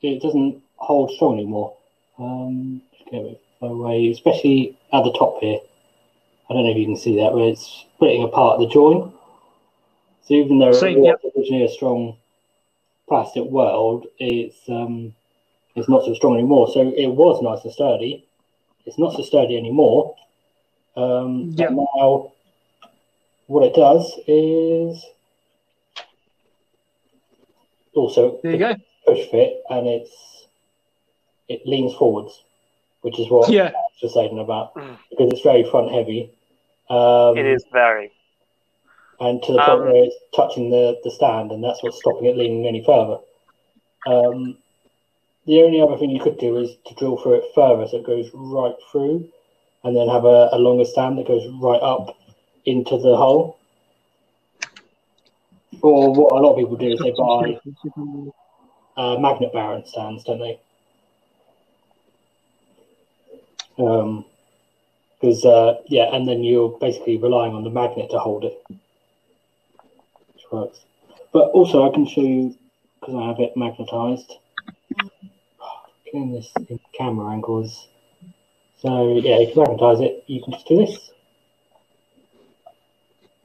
it 0.02 0.20
doesn't 0.20 0.62
hold 0.76 1.10
strong 1.12 1.34
anymore. 1.34 1.76
Um, 2.18 2.82
just 2.92 3.10
get 3.10 3.22
it 3.22 3.40
away, 3.66 4.11
especially 4.11 4.77
at 4.93 5.05
the 5.05 5.12
top 5.12 5.41
here. 5.41 5.59
I 6.49 6.53
don't 6.55 6.65
know 6.65 6.70
if 6.70 6.77
you 6.77 6.85
can 6.86 6.97
see 6.97 7.16
that, 7.16 7.32
where 7.32 7.49
it's 7.49 7.85
splitting 7.97 8.23
apart 8.23 8.61
the 8.61 8.69
join. 8.69 9.12
So 10.23 10.35
even 10.35 10.59
though 10.59 10.73
Seen, 10.73 11.05
it 11.05 11.19
was 11.23 11.32
originally 11.36 11.65
a 11.65 11.69
strong 11.69 12.16
plastic 13.09 13.45
weld, 13.47 14.07
it's 14.19 14.57
um, 14.69 15.15
it's 15.74 15.89
not 15.89 16.05
so 16.05 16.15
strong 16.15 16.35
anymore. 16.35 16.69
So 16.73 16.81
it 16.81 17.09
was 17.09 17.43
nice 17.43 17.65
and 17.65 17.73
sturdy. 17.73 18.24
It's 18.86 18.99
not 18.99 19.15
so 19.15 19.23
sturdy 19.23 19.57
anymore. 19.57 20.15
Um, 20.97 21.53
Yeah. 21.57 21.70
Now, 21.70 22.32
what 23.47 23.65
it 23.65 23.74
does 23.74 24.19
is 24.27 25.05
also 27.95 28.39
There 28.43 28.53
you 28.53 28.59
go. 28.59 28.74
push 29.07 29.27
fit, 29.31 29.62
and 29.70 29.86
it's 29.86 30.47
it 31.49 31.66
leans 31.66 31.95
forwards, 31.95 32.43
which 33.05 33.20
is 33.20 33.28
what 33.31 33.51
Yeah. 33.51 33.66
I 33.68 33.72
was 33.72 34.01
just 34.01 34.14
saying 34.14 34.39
about 34.39 34.74
Mm. 34.74 34.97
because 35.10 35.31
it's 35.31 35.43
very 35.43 35.62
front 35.64 35.93
heavy. 35.93 36.31
Um, 36.89 37.36
It 37.36 37.44
is 37.47 37.64
very. 37.70 38.10
and 39.20 39.43
to 39.43 39.52
the 39.52 39.59
point 39.59 39.70
Um, 39.70 39.81
where 39.81 40.05
it's 40.05 40.16
touching 40.35 40.70
the, 40.70 40.98
the 41.05 41.10
stand, 41.10 41.52
and 41.52 41.62
that's 41.62 41.82
what's 41.82 41.98
stopping 41.98 42.24
it 42.24 42.36
leaning 42.36 42.66
any 42.66 42.82
further. 42.82 43.18
Um, 44.06 44.56
the 45.44 45.62
only 45.62 45.81
other 45.82 45.97
thing 45.98 46.10
you 46.10 46.20
could 46.20 46.39
do 46.39 46.56
is 46.56 46.76
to 46.86 46.94
drill 46.94 47.18
through 47.18 47.35
it 47.35 47.44
further 47.55 47.86
so 47.86 47.98
it 47.98 48.05
goes 48.05 48.31
right 48.35 48.74
through, 48.90 49.28
and 49.85 49.94
then 49.94 50.09
have 50.09 50.24
a, 50.24 50.48
a 50.52 50.59
longer 50.59 50.86
stand 50.86 51.18
that 51.18 51.26
goes 51.26 51.47
right 51.60 51.81
up 51.82 52.16
into 52.64 52.97
the 52.97 53.16
hole. 53.16 53.59
Or 55.82 56.12
what 56.14 56.32
a 56.32 56.36
lot 56.36 56.52
of 56.52 56.59
people 56.59 56.76
do 56.76 56.89
is 56.89 56.98
they 57.01 57.12
buy 57.12 57.60
uh, 58.97 59.18
magnet 59.18 59.52
barren 59.52 59.85
stands, 59.85 60.24
don't 60.24 60.39
they? 60.39 60.59
Um, 63.78 64.24
because 65.20 65.44
uh, 65.44 65.80
yeah, 65.86 66.14
and 66.14 66.28
then 66.28 66.44
you're 66.44 66.76
basically 66.78 67.16
relying 67.16 67.55
on 67.55 67.64
the 67.64 67.70
magnet 67.70 68.10
to 68.10 68.18
hold 68.18 68.44
it, 68.44 68.62
which 68.68 70.44
works. 70.52 70.84
But 71.32 71.51
also, 71.51 71.88
I 71.88 71.94
can 71.94 72.06
show 72.06 72.20
you 72.20 72.55
because 73.01 73.14
I 73.14 73.28
have 73.28 73.40
it 73.40 73.56
magnetized. 73.56 74.34
Getting 76.05 76.32
this 76.32 76.52
in 76.68 76.78
camera 76.92 77.32
angles. 77.32 77.88
So 78.80 79.16
yeah, 79.16 79.36
if 79.36 79.56
you 79.56 79.62
magnetize 79.62 80.01
it, 80.01 80.24
you 80.26 80.42
can 80.42 80.52
just 80.52 80.68
do 80.68 80.76
this. 80.78 81.10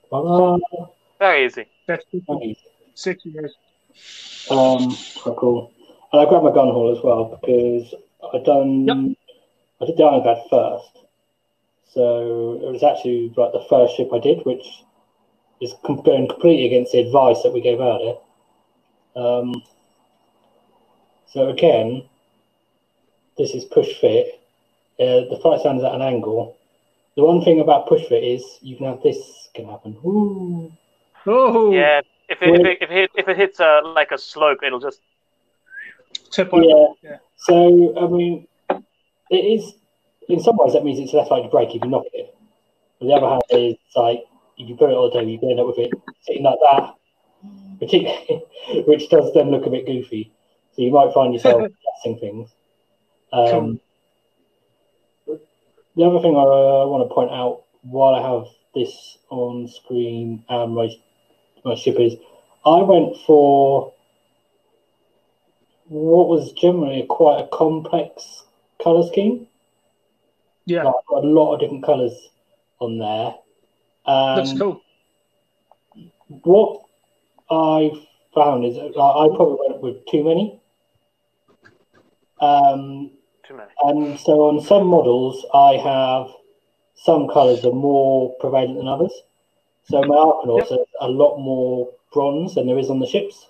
Voila! 0.09 0.57
Very 1.17 1.45
easy. 1.45 1.65
That's 1.87 2.03
Very 2.11 2.45
easy. 2.45 2.59
six 2.93 3.25
years. 3.25 3.55
Um, 4.49 4.97
quite 5.15 5.37
cool. 5.37 5.71
And 6.11 6.21
I 6.21 6.25
grabbed 6.25 6.43
my 6.43 6.51
gun 6.51 6.67
haul 6.69 6.95
as 6.95 7.03
well 7.03 7.39
because 7.41 7.93
I've 8.33 8.43
done 8.43 8.87
Yep. 8.87 9.17
I 9.81 9.85
did 9.85 9.97
the 9.97 10.03
Ironclad 10.03 10.37
first, 10.49 11.05
so 11.93 12.59
it 12.63 12.71
was 12.71 12.83
actually 12.83 13.33
like 13.35 13.51
the 13.53 13.65
first 13.69 13.95
ship 13.95 14.09
I 14.13 14.19
did, 14.19 14.45
which 14.45 14.65
is 15.61 15.73
com- 15.85 16.01
going 16.03 16.27
completely 16.27 16.65
against 16.65 16.91
the 16.91 16.99
advice 16.99 17.41
that 17.43 17.53
we 17.53 17.61
gave 17.61 17.79
out 17.79 18.01
it. 18.01 18.21
Um, 19.15 19.63
so 21.27 21.49
again, 21.49 22.03
this 23.37 23.51
is 23.53 23.65
push 23.65 23.93
fit. 23.99 24.41
Uh, 24.99 25.29
the 25.29 25.39
flight 25.41 25.61
stand 25.61 25.79
is 25.79 25.83
at 25.83 25.93
an 25.93 26.01
angle. 26.01 26.57
The 27.15 27.23
one 27.23 27.43
thing 27.43 27.61
about 27.61 27.87
push 27.87 28.03
fit 28.05 28.23
is 28.23 28.59
you 28.61 28.77
can 28.77 28.85
have 28.85 29.01
this 29.01 29.49
can 29.53 29.65
happen. 29.65 29.97
Ooh. 30.05 30.71
Oh, 31.25 31.71
Yeah. 31.71 32.01
If 32.29 32.43
it, 32.43 32.49
if 32.49 32.65
it, 32.65 32.77
if 32.81 32.91
it, 32.91 33.11
if 33.15 33.27
it 33.27 33.37
hits 33.37 33.59
a, 33.59 33.81
like 33.83 34.11
a 34.11 34.17
slope, 34.17 34.59
it'll 34.63 34.79
just. 34.79 35.01
Tip 36.29 36.53
over. 36.53 36.63
Yeah. 36.63 36.87
Yeah. 37.01 37.17
So 37.37 37.97
I 37.99 38.07
mean, 38.07 38.47
it 39.29 39.35
is 39.35 39.73
in 40.27 40.39
some 40.39 40.57
ways 40.57 40.73
that 40.73 40.83
means 40.83 40.99
it's 40.99 41.13
less 41.13 41.29
likely 41.29 41.47
to 41.47 41.49
break 41.49 41.75
if 41.75 41.83
you 41.83 41.89
knock 41.89 42.05
it. 42.13 42.35
On 43.01 43.07
the 43.07 43.13
other 43.13 43.29
hand, 43.29 43.41
it's 43.49 43.95
like 43.95 44.23
if 44.57 44.69
you 44.69 44.75
put 44.75 44.89
it 44.89 44.93
all 44.93 45.09
the 45.09 45.17
table, 45.19 45.31
you 45.31 45.39
can 45.39 45.51
end 45.51 45.59
up 45.59 45.67
with 45.67 45.79
it 45.79 45.91
sitting 46.21 46.43
like 46.43 46.59
that, 46.61 46.93
particularly, 47.79 48.43
which 48.87 49.09
does 49.09 49.33
then 49.33 49.51
look 49.51 49.65
a 49.65 49.69
bit 49.69 49.85
goofy. 49.85 50.31
So 50.73 50.81
you 50.81 50.91
might 50.91 51.13
find 51.13 51.33
yourself 51.33 51.61
guessing 52.03 52.19
things. 52.19 52.49
Um, 53.31 53.79
The 55.95 56.05
other 56.05 56.21
thing 56.21 56.35
I 56.35 56.39
uh, 56.39 56.87
want 56.87 57.09
to 57.09 57.13
point 57.13 57.31
out 57.31 57.63
while 57.81 58.15
I 58.15 58.21
have 58.21 58.47
this 58.73 59.17
on 59.29 59.67
screen 59.67 60.45
and 60.47 60.73
my 60.73 60.89
my 61.65 61.75
ship 61.75 61.99
is, 61.99 62.15
I 62.65 62.81
went 62.83 63.17
for 63.25 63.93
what 65.89 66.29
was 66.29 66.53
generally 66.53 67.05
quite 67.09 67.41
a 67.41 67.47
complex 67.47 68.43
color 68.81 69.07
scheme. 69.07 69.47
Yeah. 70.65 70.83
Like, 70.83 70.95
a 71.11 71.19
lot 71.19 71.53
of 71.55 71.59
different 71.59 71.83
colors 71.83 72.13
on 72.79 72.97
there. 72.99 73.35
Um, 74.05 74.35
That's 74.35 74.57
cool. 74.57 74.81
what 76.43 76.81
I 77.49 77.91
found 78.33 78.65
is 78.65 78.75
that 78.75 78.93
I 78.97 79.25
I 79.25 79.35
probably 79.35 79.57
went 79.67 79.81
with 79.81 80.05
too 80.07 80.23
many. 80.23 80.59
Um, 82.39 83.11
Too 83.45 83.55
many. 83.57 83.69
and 83.83 84.19
so 84.19 84.47
on 84.47 84.61
some 84.61 84.87
models, 84.87 85.45
I 85.53 85.73
have 85.73 86.27
some 86.95 87.27
colours 87.27 87.65
are 87.65 87.71
more 87.73 88.33
prevalent 88.39 88.77
than 88.77 88.87
others. 88.87 89.11
So 89.89 90.03
my 90.03 90.15
Arkanauts 90.15 90.71
are 90.71 90.85
a 91.01 91.09
lot 91.09 91.37
more 91.39 91.89
bronze 92.13 92.55
than 92.55 92.67
there 92.67 92.77
is 92.77 92.89
on 92.89 92.99
the 92.99 93.07
ships. 93.07 93.47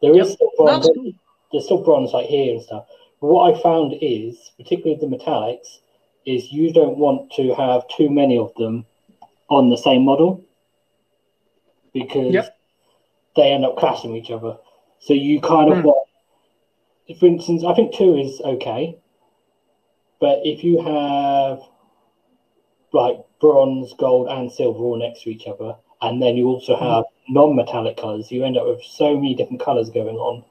There 0.00 0.12
is 0.12 0.28
Yep. 0.28 0.36
still 0.36 0.50
bronze. 0.56 0.90
Cool. 0.94 1.12
There's 1.52 1.64
still 1.64 1.82
bronze 1.82 2.12
like 2.12 2.26
here 2.26 2.54
and 2.54 2.62
stuff. 2.62 2.86
But 3.20 3.28
what 3.28 3.54
I 3.54 3.62
found 3.62 3.94
is, 4.00 4.52
particularly 4.56 5.00
the 5.00 5.06
metallics, 5.06 5.78
is 6.26 6.52
you 6.52 6.72
don't 6.72 6.98
want 6.98 7.30
to 7.32 7.54
have 7.54 7.86
too 7.88 8.10
many 8.10 8.36
of 8.36 8.52
them 8.56 8.84
on 9.48 9.68
the 9.68 9.76
same 9.76 10.04
model 10.04 10.42
because 11.92 12.32
Yep. 12.34 12.56
they 13.36 13.52
end 13.52 13.64
up 13.64 13.76
clashing 13.76 14.12
with 14.12 14.22
each 14.24 14.30
other. 14.30 14.58
So 14.98 15.14
you 15.14 15.40
kind 15.40 15.70
of 15.70 15.78
Hmm. 15.78 15.82
want, 15.82 16.08
for 17.18 17.26
instance, 17.26 17.64
I 17.64 17.74
think 17.74 17.94
two 17.94 18.16
is 18.16 18.40
okay, 18.40 18.98
but 20.20 20.40
if 20.44 20.64
you 20.64 20.80
have 20.82 21.60
like 22.92 23.18
bronze, 23.40 23.92
gold, 23.94 24.28
and 24.28 24.50
silver 24.50 24.78
all 24.78 24.96
next 24.98 25.22
to 25.22 25.30
each 25.30 25.46
other, 25.46 25.76
and 26.02 26.22
then 26.22 26.36
you 26.36 26.46
also 26.46 26.76
have 26.76 27.04
non-metallic 27.28 27.96
colors, 27.96 28.30
you 28.30 28.44
end 28.44 28.56
up 28.56 28.66
with 28.66 28.82
so 28.82 29.14
many 29.14 29.34
different 29.34 29.60
colors 29.60 29.90
going 29.90 30.16
on 30.16 30.44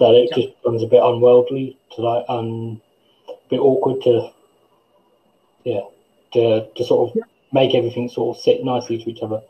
that 0.00 0.14
it 0.14 0.28
Yeah. 0.30 0.36
just 0.36 0.56
becomes 0.62 0.82
a 0.82 0.86
bit 0.86 1.02
unworldly 1.02 1.76
to 1.94 2.02
like 2.02 2.24
um, 2.28 2.80
a 3.28 3.32
bit 3.48 3.60
awkward 3.60 4.02
to 4.02 4.30
yeah 5.64 5.82
to 6.32 6.66
to 6.74 6.84
sort 6.84 7.10
of 7.10 7.16
Yeah. 7.16 7.24
make 7.52 7.74
everything 7.74 8.08
sort 8.08 8.36
of 8.36 8.42
sit 8.42 8.64
nicely 8.64 8.98
to 9.02 9.10
each 9.10 9.22
other. 9.22 9.40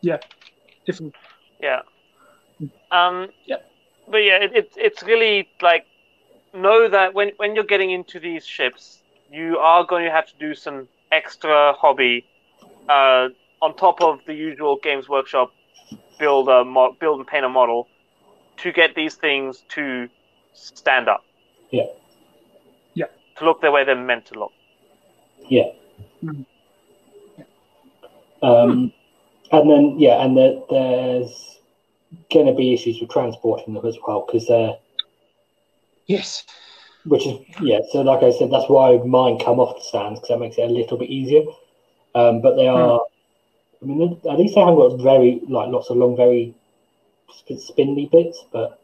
Yeah, 0.00 0.18
different. 0.84 1.14
Yeah. 1.60 1.82
Um, 2.90 3.28
Yeah. 3.46 3.58
But 4.08 4.18
yeah, 4.24 4.38
it, 4.42 4.52
it, 4.54 4.72
it's 4.76 5.02
really 5.02 5.48
like 5.60 5.86
know 6.52 6.88
that 6.88 7.14
when, 7.14 7.30
when 7.36 7.54
you're 7.54 7.64
getting 7.64 7.90
into 7.92 8.18
these 8.18 8.44
ships, 8.44 8.98
you 9.30 9.58
are 9.58 9.84
going 9.84 10.04
to 10.04 10.10
have 10.10 10.26
to 10.26 10.34
do 10.38 10.54
some 10.54 10.88
extra 11.12 11.72
hobby 11.74 12.26
uh, 12.88 13.28
on 13.62 13.74
top 13.76 14.02
of 14.02 14.20
the 14.26 14.34
usual 14.34 14.76
Games 14.82 15.08
Workshop 15.08 15.52
build 16.18 16.48
a 16.48 16.64
mo- 16.64 16.96
build 16.98 17.20
and 17.20 17.26
paint 17.28 17.44
a 17.44 17.48
model 17.48 17.86
to 18.58 18.72
get 18.72 18.94
these 18.94 19.14
things 19.16 19.64
to 19.70 20.08
stand 20.52 21.08
up. 21.08 21.24
Yeah. 21.70 21.86
Yeah. 22.94 23.06
To 23.36 23.44
look 23.44 23.60
the 23.60 23.70
way 23.70 23.84
they're 23.84 23.94
meant 23.96 24.26
to 24.26 24.38
look. 24.38 24.52
Yeah. 25.48 25.70
Mhm. 26.22 26.46
Um, 28.42 28.92
and 29.52 29.70
then 29.70 29.98
yeah, 29.98 30.24
and 30.24 30.36
there, 30.36 30.60
there's 30.68 31.58
going 32.32 32.46
to 32.46 32.52
be 32.52 32.74
issues 32.74 33.00
with 33.00 33.10
transporting 33.10 33.74
them 33.74 33.86
as 33.86 33.96
well 34.06 34.24
because 34.26 34.46
they're 34.46 34.76
Yes. 36.06 36.44
which 37.04 37.26
is 37.26 37.38
yeah. 37.60 37.80
So 37.90 38.00
like 38.02 38.22
I 38.22 38.30
said, 38.30 38.50
that's 38.50 38.68
why 38.68 38.96
mine 38.98 39.38
come 39.38 39.60
off 39.60 39.76
the 39.76 39.82
stands 39.82 40.20
because 40.20 40.28
that 40.34 40.40
makes 40.40 40.58
it 40.58 40.62
a 40.62 40.72
little 40.72 40.96
bit 40.98 41.08
easier. 41.10 41.42
Um, 42.14 42.42
but 42.42 42.56
they 42.56 42.66
are, 42.68 43.00
I 43.80 43.84
mean, 43.84 44.20
at 44.28 44.38
least 44.38 44.54
they 44.54 44.60
haven't 44.60 44.76
got 44.76 45.00
very 45.02 45.40
like 45.48 45.68
lots 45.70 45.88
of 45.88 45.96
long, 45.96 46.16
very 46.16 46.52
sp- 46.52 46.61
spindly 47.58 48.08
bits, 48.10 48.44
but 48.52 48.80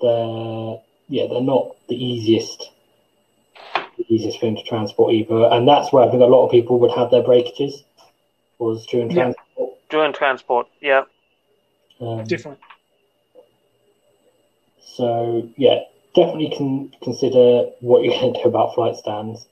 they're 0.00 0.78
yeah, 1.08 1.26
they're 1.28 1.40
not 1.40 1.76
the 1.88 1.96
easiest 1.96 2.70
the 3.96 4.04
easiest 4.08 4.40
thing 4.40 4.56
to 4.56 4.62
transport 4.62 5.14
either. 5.14 5.48
And 5.50 5.66
that's 5.66 5.92
where 5.92 6.04
I 6.06 6.10
think 6.10 6.22
a 6.22 6.26
lot 6.26 6.44
of 6.44 6.50
people 6.50 6.78
would 6.80 6.92
have 6.92 7.10
their 7.10 7.22
breakages 7.22 7.82
was 8.58 8.86
during 8.86 9.10
Yeah. 9.10 9.32
transport. 9.32 9.74
During 9.88 10.12
transport, 10.12 10.66
yeah. 10.80 11.04
Um, 12.00 12.24
Definitely. 12.24 12.62
So 14.80 15.48
yeah, 15.56 15.80
definitely 16.14 16.52
can 16.56 16.92
consider 17.02 17.70
what 17.80 18.02
you're 18.02 18.12
going 18.20 18.34
to 18.34 18.42
do 18.42 18.48
about 18.48 18.74
flight 18.74 18.96
stands. 18.96 19.46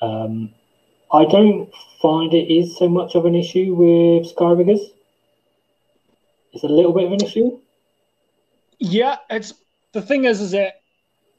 Um, 0.00 0.50
I 1.12 1.24
don't 1.24 1.72
find 2.02 2.34
it 2.34 2.52
is 2.52 2.76
so 2.76 2.88
much 2.88 3.14
of 3.14 3.24
an 3.26 3.34
issue 3.34 3.74
with 3.74 4.34
Skyriggers. 4.34 4.80
It's 6.56 6.64
a 6.64 6.68
little 6.68 6.94
bit 6.94 7.04
of 7.04 7.12
an 7.12 7.22
issue. 7.22 7.60
Yeah, 8.78 9.16
it's 9.28 9.52
the 9.92 10.00
thing 10.00 10.24
is, 10.24 10.40
is 10.40 10.52
that 10.52 10.80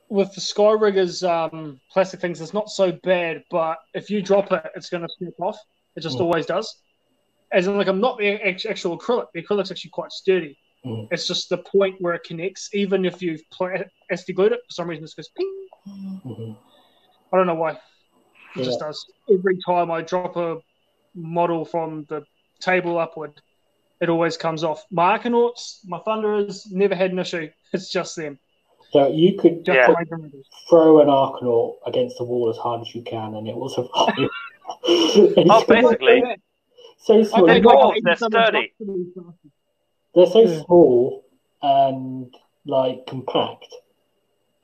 with 0.09 0.31
the 0.35 0.41
Skyriggers 0.41 1.27
um, 1.27 1.79
plastic 1.91 2.19
things, 2.21 2.39
it's 2.39 2.53
not 2.53 2.69
so 2.69 2.91
bad. 3.03 3.43
But 3.49 3.79
if 3.95 4.11
you 4.11 4.21
drop 4.21 4.51
it, 4.51 4.63
it's 4.75 4.89
going 4.91 5.01
to 5.01 5.09
snap 5.17 5.33
off. 5.39 5.57
It 5.95 6.01
just 6.01 6.17
Mm. 6.19 6.21
always 6.21 6.45
does. 6.45 6.71
As 7.51 7.65
in, 7.65 7.75
like, 7.77 7.87
I'm 7.87 7.99
not 7.99 8.19
the 8.19 8.39
actual 8.69 8.95
acrylic. 8.97 9.25
The 9.33 9.41
acrylic's 9.41 9.71
actually 9.71 9.89
quite 9.89 10.11
sturdy. 10.11 10.55
Mm. 10.85 11.07
It's 11.09 11.25
just 11.27 11.49
the 11.49 11.57
point 11.57 11.95
where 11.99 12.13
it 12.13 12.23
connects. 12.23 12.69
Even 12.75 13.03
if 13.05 13.19
you've 13.23 13.41
pla- 13.51 13.83
SD 14.11 14.33
glued 14.35 14.51
it, 14.51 14.59
for 14.67 14.73
some 14.73 14.87
reason, 14.87 15.03
it 15.03 15.13
goes 15.17 15.29
ping. 15.29 15.67
Mhm. 16.27 16.57
I 17.33 17.37
don't 17.37 17.47
know 17.47 17.55
why. 17.55 17.71
It 18.55 18.63
just 18.63 18.79
does. 18.79 19.03
Every 19.33 19.57
time 19.65 19.89
I 19.89 20.01
drop 20.03 20.35
a 20.37 20.57
model 21.15 21.65
from 21.65 22.05
the 22.07 22.23
table 22.59 22.99
upward, 22.99 23.41
it 24.01 24.09
always 24.09 24.37
comes 24.37 24.63
off. 24.63 24.85
My 24.91 25.17
Arkanauts, 25.17 25.79
my 25.85 25.99
Thunderers, 25.99 26.67
never 26.71 26.95
had 26.95 27.11
an 27.11 27.19
issue. 27.19 27.49
It's 27.73 27.91
just 27.91 28.15
them. 28.15 28.39
So 28.91 29.07
you 29.09 29.37
could 29.37 29.65
Just 29.65 29.77
Yeah. 29.77 29.93
my 29.93 30.05
throw 30.69 31.01
an 31.01 31.07
Arkanaut 31.07 31.75
against 31.85 32.17
the 32.17 32.23
wall 32.23 32.49
as 32.49 32.57
hard 32.57 32.81
as 32.81 32.93
you 32.95 33.01
can, 33.01 33.35
and 33.35 33.47
it 33.47 33.55
will 33.55 33.69
survive. 33.69 34.15
Oh, 34.87 35.59
it's 35.59 35.67
basically. 35.67 36.23
so 36.99 37.13
I 37.15 37.25
small. 37.25 37.47
They're 37.47 37.59
like 37.61 38.03
they're 38.03 38.15
sturdy. 38.15 38.73
They're 40.15 40.25
so 40.25 40.45
Yeah. 40.45 40.63
small 40.63 41.25
and 41.61 42.33
like 42.65 43.05
compact. 43.07 43.67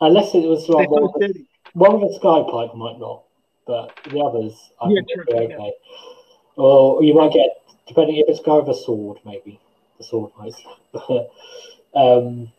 Unless 0.02 0.36
it 0.36 0.48
was 0.48 0.68
like 0.70 0.90
one 0.90 1.04
so 1.04 1.12
with, 1.14 1.24
a, 1.24 1.28
sturdy. 1.28 1.48
one 1.74 2.02
with 2.02 2.12
a 2.12 2.16
sky 2.16 2.44
pipe 2.50 2.76
might 2.76 3.00
not, 3.00 3.24
but 3.66 3.98
the 4.10 4.20
others 4.20 4.72
I 4.82 4.90
Yeah, 4.90 5.02
think 5.02 5.08
true, 5.14 5.24
they're 5.28 5.50
yeah. 5.50 5.58
Or 6.56 7.04
you 7.04 7.14
might 7.14 7.34
get 7.34 7.50
depending 7.88 8.18
if 8.18 8.30
it's 8.30 8.40
a 8.40 8.44
guy 8.44 8.56
with 8.56 8.70
a 8.70 8.80
sword, 8.80 9.20
maybe 9.26 9.60
the 9.98 10.04
sword 10.04 10.32
might. 10.38 10.54
um, 11.96 12.52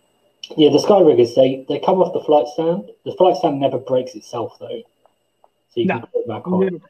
yeah, 0.56 0.70
the 0.70 0.78
Skyriggers 0.78 1.34
they 1.34 1.64
they 1.68 1.78
come 1.78 2.00
off 2.02 2.12
the 2.12 2.24
flight 2.24 2.46
stand. 2.48 2.90
The 3.04 3.14
flight 3.16 3.36
stand 3.36 3.60
never 3.60 3.78
breaks 3.78 4.14
itself 4.14 4.56
though, 4.58 4.82
so 5.70 5.80
you 5.80 5.86
No. 5.86 6.00
can 6.00 6.06
put 6.08 6.20
it 6.20 6.28
back 6.28 6.46
on. 6.46 6.80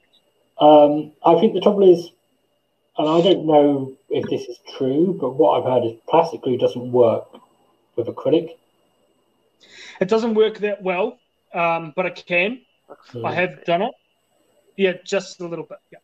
Um, 0.59 1.13
I 1.25 1.41
think 1.41 1.55
the 1.55 1.61
trouble 1.61 1.91
is, 1.91 2.11
and 2.99 3.09
I 3.09 3.21
don't 3.21 3.47
know 3.47 3.93
if 4.11 4.29
this 4.31 4.43
is 4.49 4.59
true, 4.77 5.17
but 5.21 5.31
what 5.31 5.59
I've 5.59 5.65
heard 5.65 5.85
is 5.85 5.97
plastic 6.09 6.43
glue 6.43 6.57
doesn't 6.57 6.93
work 6.93 7.27
with 7.97 8.07
acrylic. 8.07 8.57
It 10.01 10.09
doesn't 10.09 10.35
work 10.35 10.59
that 10.59 10.83
well, 10.83 11.19
um, 11.53 11.93
but 11.95 12.07
it 12.07 12.25
can. 12.27 12.61
Hmm. 13.13 13.27
I 13.27 13.35
have 13.35 13.65
done 13.65 13.83
it. 13.83 13.93
Yeah, 14.77 14.95
just 15.05 15.41
a 15.41 15.47
little 15.47 15.65
bit. 15.65 15.79
Yeah. 15.93 15.99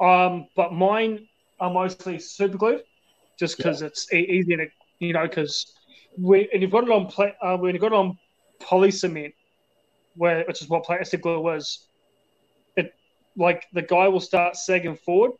Um, 0.00 0.46
but 0.56 0.72
mine 0.72 1.28
are 1.60 1.70
mostly 1.70 2.18
super 2.18 2.58
glued, 2.58 2.82
just 3.38 3.56
because 3.56 3.82
it's 3.82 4.12
e- 4.12 4.18
easier 4.18 4.58
to, 4.58 4.66
you 5.00 5.12
know, 5.12 5.26
because 5.26 5.72
we 6.18 6.48
and 6.52 6.62
you've 6.62 6.70
got 6.70 6.84
it 6.84 6.90
on 6.90 7.06
pla- 7.06 7.36
uh, 7.42 7.56
when 7.56 7.74
you've 7.74 7.80
got 7.80 7.92
it 7.92 7.96
on 7.98 8.18
poly 8.60 8.90
cement, 8.90 9.34
where 10.16 10.44
which 10.46 10.62
is 10.62 10.68
what 10.68 10.84
plastic 10.84 11.22
glue 11.22 11.40
was. 11.40 11.86
it 12.76 12.92
like 13.36 13.64
the 13.72 13.82
guy 13.82 14.08
will 14.08 14.20
start 14.20 14.56
sagging 14.56 14.96
forward, 14.96 15.32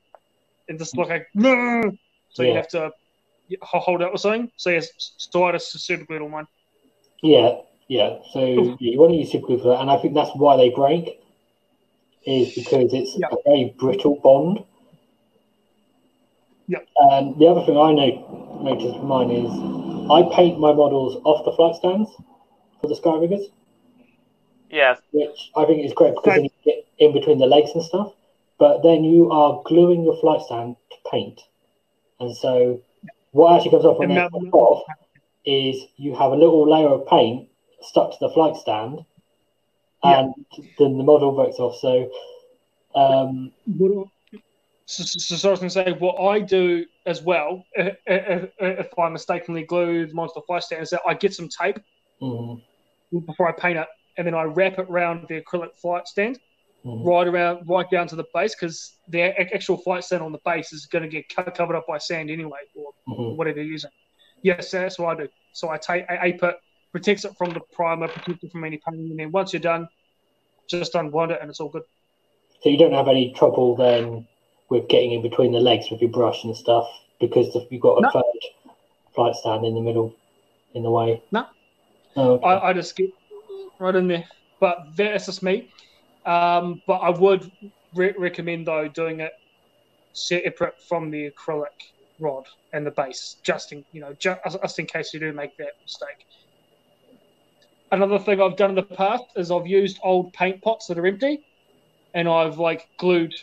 and 0.69 0.79
just 0.79 0.97
like 0.97 1.11
a 1.11 1.21
no, 1.35 1.93
so 2.31 2.43
you 2.43 2.55
have 2.55 2.69
to 2.69 2.91
hold 3.63 4.03
out 4.03 4.13
or 4.13 4.19
something. 4.19 4.51
So 4.57 4.71
yes, 4.71 4.89
so 5.19 5.45
I 5.45 5.53
just 5.53 5.79
super 5.81 6.05
glued 6.05 6.23
on 6.23 6.31
mine. 6.31 6.47
Yeah, 7.23 7.59
yeah. 7.89 8.19
So 8.33 8.41
Oof. 8.41 8.77
yeah, 8.81 8.93
you 8.93 8.99
want 9.01 9.13
to 9.13 9.19
use 9.19 9.33
super 9.33 9.47
glue 9.47 9.59
for 9.59 9.69
that, 9.69 9.81
and 9.81 9.91
I 9.91 9.97
think 9.99 10.15
that's 10.15 10.31
why 10.35 10.57
they 10.57 10.71
break, 10.71 11.21
is 12.25 12.55
because 12.55 12.93
it's 12.93 13.17
Yeah. 13.19 13.29
a 13.31 13.37
very 13.45 13.75
brittle 13.79 14.17
bond. 14.17 14.65
Yeah. 16.69 16.79
And 16.97 17.39
the 17.39 17.47
other 17.49 17.65
thing 17.67 17.77
I 17.77 17.93
know, 17.93 18.61
noticed 18.63 18.95
with 18.95 19.05
mine 19.05 19.31
is 19.31 19.51
I 20.11 20.23
paint 20.35 20.59
my 20.59 20.73
models 20.73 21.21
off 21.25 21.45
the 21.45 21.53
flight 21.53 21.75
stands 21.77 22.11
for 22.81 22.89
the 22.89 22.95
Skyriggers. 22.95 23.47
Yes. 24.71 25.01
which 25.13 25.51
I 25.55 25.67
think 25.67 25.85
is 25.85 25.93
great 25.93 26.15
because 26.15 26.35
then 26.35 26.45
you 26.45 26.51
get 26.65 26.87
in 26.99 27.13
between 27.13 27.39
the 27.39 27.47
legs 27.47 27.73
and 27.75 27.85
stuff. 27.85 28.15
But 28.59 28.83
then 28.83 29.05
you 29.05 29.31
are 29.31 29.61
gluing 29.67 30.03
your 30.03 30.17
flight 30.17 30.41
stand 30.41 30.77
to 30.91 30.97
paint, 31.11 31.41
and 32.21 32.35
so 32.35 32.81
what 33.33 33.57
actually 33.57 33.73
comes 33.73 33.85
off 33.85 33.99
when 33.99 34.11
And 34.13 34.31
they 34.33 34.49
off 34.51 34.85
is 35.45 35.85
you 35.97 36.15
have 36.15 36.33
a 36.33 36.37
little 36.37 36.69
layer 36.71 36.89
of 36.89 37.07
paint 37.07 37.49
stuck 37.83 38.13
to 38.13 38.17
the 38.21 38.31
flight 38.31 38.57
stand, 38.57 39.05
Yeah. 40.05 40.21
and 40.21 40.35
then 40.79 40.99
the 40.99 41.05
model 41.05 41.33
breaks 41.33 41.59
off. 41.59 41.77
So, 41.77 42.11
um, 42.95 43.53
What- 43.67 44.09
So, 44.87 45.05
so, 45.05 45.37
so 45.37 45.49
I 45.49 45.51
was 45.53 45.61
going 45.61 45.71
to 45.71 45.75
say, 45.75 45.93
what 45.93 46.21
I 46.21 46.41
do 46.41 46.85
as 47.07 47.23
well, 47.23 47.65
if, 47.73 47.97
if, 48.07 48.51
if 48.59 48.99
I 48.99 49.09
mistakenly 49.09 49.63
glued 49.63 50.13
Monster 50.13 50.41
Flight 50.47 50.65
Stand, 50.65 50.83
is 50.83 50.91
that 50.91 51.01
I 51.07 51.15
get 51.15 51.33
some 51.33 51.49
tape 51.49 51.79
mm, 52.21 52.61
before 53.27 53.49
I 53.49 53.53
paint 53.53 53.79
it, 53.79 53.87
and 54.19 54.27
then 54.27 54.35
I 54.35 54.43
wrap 54.43 54.79
it 54.79 54.87
around 54.91 55.29
the 55.29 55.41
acrylic 55.41 55.77
flight 55.81 56.09
stand, 56.09 56.39
Mhm. 56.85 57.05
right 57.07 57.27
around, 57.29 57.67
right 57.69 57.89
down 57.91 58.09
to 58.09 58.17
the 58.17 58.25
base, 58.35 58.55
because 58.57 58.99
the 59.09 59.23
actual 59.23 59.79
flight 59.79 60.03
stand 60.05 60.23
on 60.23 60.33
the 60.33 60.41
base 60.45 60.73
is 60.73 60.87
going 60.87 61.05
to 61.05 61.09
get 61.09 61.29
covered 61.29 61.77
up 61.77 61.87
by 61.87 61.99
sand 61.99 62.29
anyway, 62.29 62.61
or 62.75 62.91
Mhm. 63.09 63.37
whatever 63.37 63.63
you're 63.63 63.73
using. 63.73 63.91
Yes, 64.43 64.73
that's 64.73 64.99
what 64.99 65.17
I 65.17 65.23
do. 65.23 65.29
So 65.53 65.71
I 65.71 65.79
take 65.79 66.05
I 66.11 66.27
ape 66.27 66.43
it, 66.43 66.57
protects 66.93 67.25
it 67.25 67.33
from 67.37 67.51
the 67.53 67.61
primer, 67.73 68.07
protects 68.09 68.45
it 68.45 68.53
from 68.53 68.65
any 68.65 68.81
painting, 68.87 69.11
and 69.11 69.19
then 69.19 69.33
once 69.33 69.53
you're 69.53 69.61
done, 69.61 69.89
just 70.69 70.95
unwind 70.95 71.33
it, 71.33 71.39
and 71.41 71.51
it's 71.51 71.59
all 71.59 71.69
good. 71.69 71.83
So 72.63 72.69
you 72.69 72.79
don't 72.79 72.93
have 72.93 73.09
any 73.09 73.33
trouble 73.33 73.75
then 73.75 74.27
with 74.69 74.89
getting 74.89 75.13
in 75.13 75.23
between 75.23 75.53
the 75.53 75.59
legs 75.61 75.91
with 75.91 76.01
your 76.01 76.11
brush 76.11 76.45
and 76.45 76.57
stuff 76.57 76.87
because 77.21 77.57
you've 77.71 77.83
got 77.83 77.99
a 77.99 78.03
No. 78.03 78.11
third 78.11 78.73
flight 79.15 79.35
stand 79.35 79.65
in 79.65 79.75
the 79.75 79.81
middle, 79.81 80.15
in 80.75 80.83
the 80.83 80.91
way. 80.91 81.21
No. 81.33 81.47
Oh, 82.17 82.33
okay. 82.35 82.47
I, 82.47 82.69
I 82.69 82.73
just 82.73 82.95
get 82.95 83.11
right 83.79 83.95
in 83.95 84.07
there. 84.07 84.25
But 84.61 84.79
that's 84.97 85.27
just 85.27 85.43
me. 85.43 85.71
Um, 86.25 86.83
but 86.87 86.99
I 86.99 87.11
would 87.11 87.51
re- 87.95 88.15
recommend 88.17 88.67
though 88.69 88.87
doing 88.87 89.21
it 89.21 89.33
separate 90.13 90.81
from 90.89 91.11
the 91.11 91.31
acrylic 91.31 91.67
rod 92.21 92.47
and 92.73 92.87
the 92.87 92.93
base, 92.93 93.37
just 93.43 93.73
in 93.73 93.85
you 93.93 94.01
know, 94.01 94.15
just, 94.19 94.41
just 94.63 94.79
in 94.79 94.87
case 94.87 95.13
you 95.13 95.19
do 95.21 95.33
make 95.33 95.57
that 95.57 95.73
mistake. 95.83 96.27
Another 97.93 98.19
thing 98.19 98.41
I've 98.41 98.57
done 98.57 98.71
in 98.71 98.77
the 98.77 98.83
past 98.83 99.25
is 99.37 99.51
I've 99.51 99.67
used 99.67 100.01
old 100.03 100.33
paint 100.33 100.63
pots 100.63 100.87
that 100.87 100.99
are 100.99 101.07
empty, 101.07 101.41
and 102.15 102.27
I've 102.27 102.59
like 102.59 102.89
glued, 102.99 103.35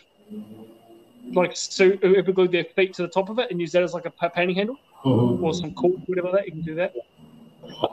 like 1.34 1.56
so, 1.56 1.92
whoever 2.02 2.32
glued 2.32 2.52
their 2.52 2.64
feet 2.76 2.96
to 2.96 3.04
the 3.04 3.08
top 3.10 3.30
of 3.30 3.38
it 3.38 3.52
and 3.52 3.62
use 3.62 3.72
that 3.74 3.84
as 3.84 3.94
like 3.94 4.06
a 4.06 4.10
pa- 4.10 4.30
painting 4.30 4.56
handle 4.56 4.78
Mhm. 5.06 5.44
or 5.44 5.54
some 5.54 5.72
cork, 5.76 5.94
whatever 6.08 6.32
that 6.32 6.48
you 6.48 6.52
can 6.54 6.62
do 6.64 6.74
that. 6.76 6.96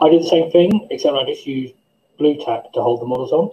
I 0.01 0.09
did 0.09 0.23
the 0.23 0.27
same 0.27 0.49
thing, 0.49 0.87
except 0.89 1.15
I 1.15 1.23
just 1.25 1.45
used 1.45 1.75
blue 2.17 2.35
tack 2.43 2.73
to 2.73 2.81
hold 2.81 3.01
the 3.01 3.05
models 3.05 3.31
on. 3.31 3.51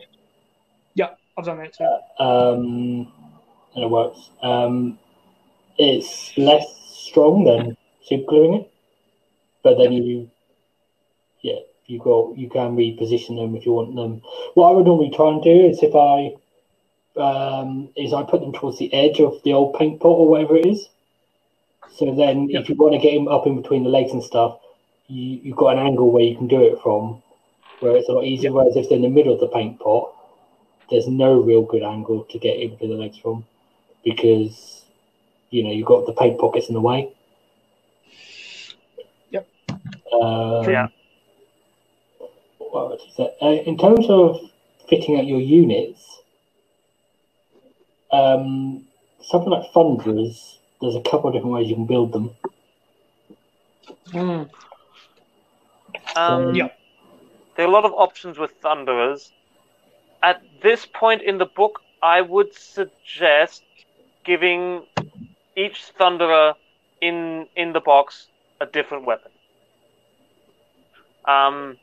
Yeah, 0.95 1.11
I've 1.37 1.45
done 1.45 1.59
that 1.59 1.75
too. 1.75 1.85
um, 2.25 3.13
and 3.75 3.85
it 3.85 3.91
works. 3.91 4.31
Um, 4.41 4.99
it's 5.77 6.37
less 6.39 6.65
strong 6.87 7.45
than 7.45 7.77
super 8.03 8.25
gluing 8.31 8.55
it, 8.55 8.71
but 9.63 9.77
then 9.77 9.93
you, 9.93 10.31
yeah, 11.43 11.59
you 11.87 11.99
got 11.99 12.37
you 12.37 12.49
can 12.49 12.77
reposition 12.77 13.37
them 13.37 13.55
if 13.57 13.67
you 13.67 13.73
want 13.73 13.95
them. 13.95 14.23
What 14.55 14.69
I 14.69 14.73
would 14.73 14.87
normally 14.87 15.11
try 15.15 15.29
and 15.31 15.43
do 15.43 15.51
is 15.51 15.83
if 15.83 15.95
I 15.95 16.35
um, 17.21 17.91
is 17.97 18.13
I 18.13 18.23
put 18.23 18.41
them 18.41 18.53
towards 18.53 18.79
the 18.79 18.93
edge 18.93 19.21
of 19.21 19.43
the 19.45 19.53
old 19.53 19.75
paint 19.75 20.01
pot 20.01 20.09
or 20.09 20.29
whatever 20.29 20.57
it 20.57 20.67
is. 20.67 20.89
So 21.91 22.13
then, 22.15 22.49
Yeah. 22.49 22.61
if 22.61 22.69
you 22.69 22.75
want 22.75 22.95
to 22.95 22.99
get 22.99 23.15
them 23.15 23.29
up 23.29 23.47
in 23.47 23.55
between 23.61 23.85
the 23.85 23.91
legs 23.91 24.13
and 24.13 24.23
stuff, 24.23 24.59
you, 25.07 25.39
you've 25.43 25.57
got 25.57 25.77
an 25.77 25.87
angle 25.87 26.11
where 26.11 26.25
you 26.25 26.37
can 26.37 26.49
do 26.49 26.61
it 26.61 26.81
from, 26.83 27.23
where 27.81 27.97
it's 27.97 28.09
a 28.09 28.13
lot 28.13 28.25
easier. 28.25 28.53
Whereas 28.53 28.75
if 28.75 28.89
they're 28.89 28.97
in 28.97 29.03
the 29.03 29.09
middle 29.09 29.33
of 29.33 29.39
the 29.39 29.47
paint 29.49 29.79
pot, 29.79 30.13
there's 30.91 31.07
no 31.07 31.41
real 31.41 31.63
good 31.63 31.83
angle 31.83 32.25
to 32.25 32.39
get 32.39 32.59
into 32.59 32.89
the 32.89 32.95
legs 32.95 33.19
from 33.19 33.45
because 34.05 34.85
you 35.51 35.63
know 35.63 35.71
you've 35.71 35.87
got 35.87 36.07
the 36.07 36.13
paint 36.13 36.39
pockets 36.39 36.69
in 36.69 36.75
the 36.75 36.81
way. 36.81 37.13
Yep. 39.31 39.49
Um, 40.21 40.69
Yeah. 40.69 40.89
What 42.75 42.91
was 42.91 43.01
it? 43.19 43.37
Uh, 43.41 43.63
in 43.71 43.79
terms 43.79 44.07
of 44.09 44.51
fitting 44.89 45.17
out 45.17 45.27
your 45.27 45.39
units, 45.39 46.23
um, 48.11 48.85
something 49.23 49.51
like 49.51 49.71
Thunderers, 49.73 50.59
there's 50.81 50.97
a 50.97 51.01
couple 51.03 51.29
of 51.29 51.35
different 51.35 51.55
ways 51.55 51.69
you 51.69 51.77
can 51.77 51.87
build 51.87 52.11
them. 52.11 52.35
Mm. 54.09 54.51
Um, 56.17 56.55
Yeah. 56.57 56.71
There 57.55 57.65
are 57.65 57.69
a 57.69 57.71
lot 57.71 57.85
of 57.85 57.93
options 57.93 58.39
with 58.39 58.51
Thunderers. 58.61 59.31
At 60.25 60.43
this 60.61 60.85
point 60.85 61.23
in 61.23 61.39
the 61.39 61.47
book, 61.47 61.81
I 62.03 62.23
would 62.23 62.53
suggest 62.55 63.63
giving 64.25 64.85
each 65.55 65.95
Thunderer 65.97 66.57
in 67.01 67.47
in 67.55 67.73
the 67.73 67.81
box 67.81 68.27
a 68.61 68.67
different 68.67 69.05
weapon. 69.05 69.31
Um, 71.25 71.79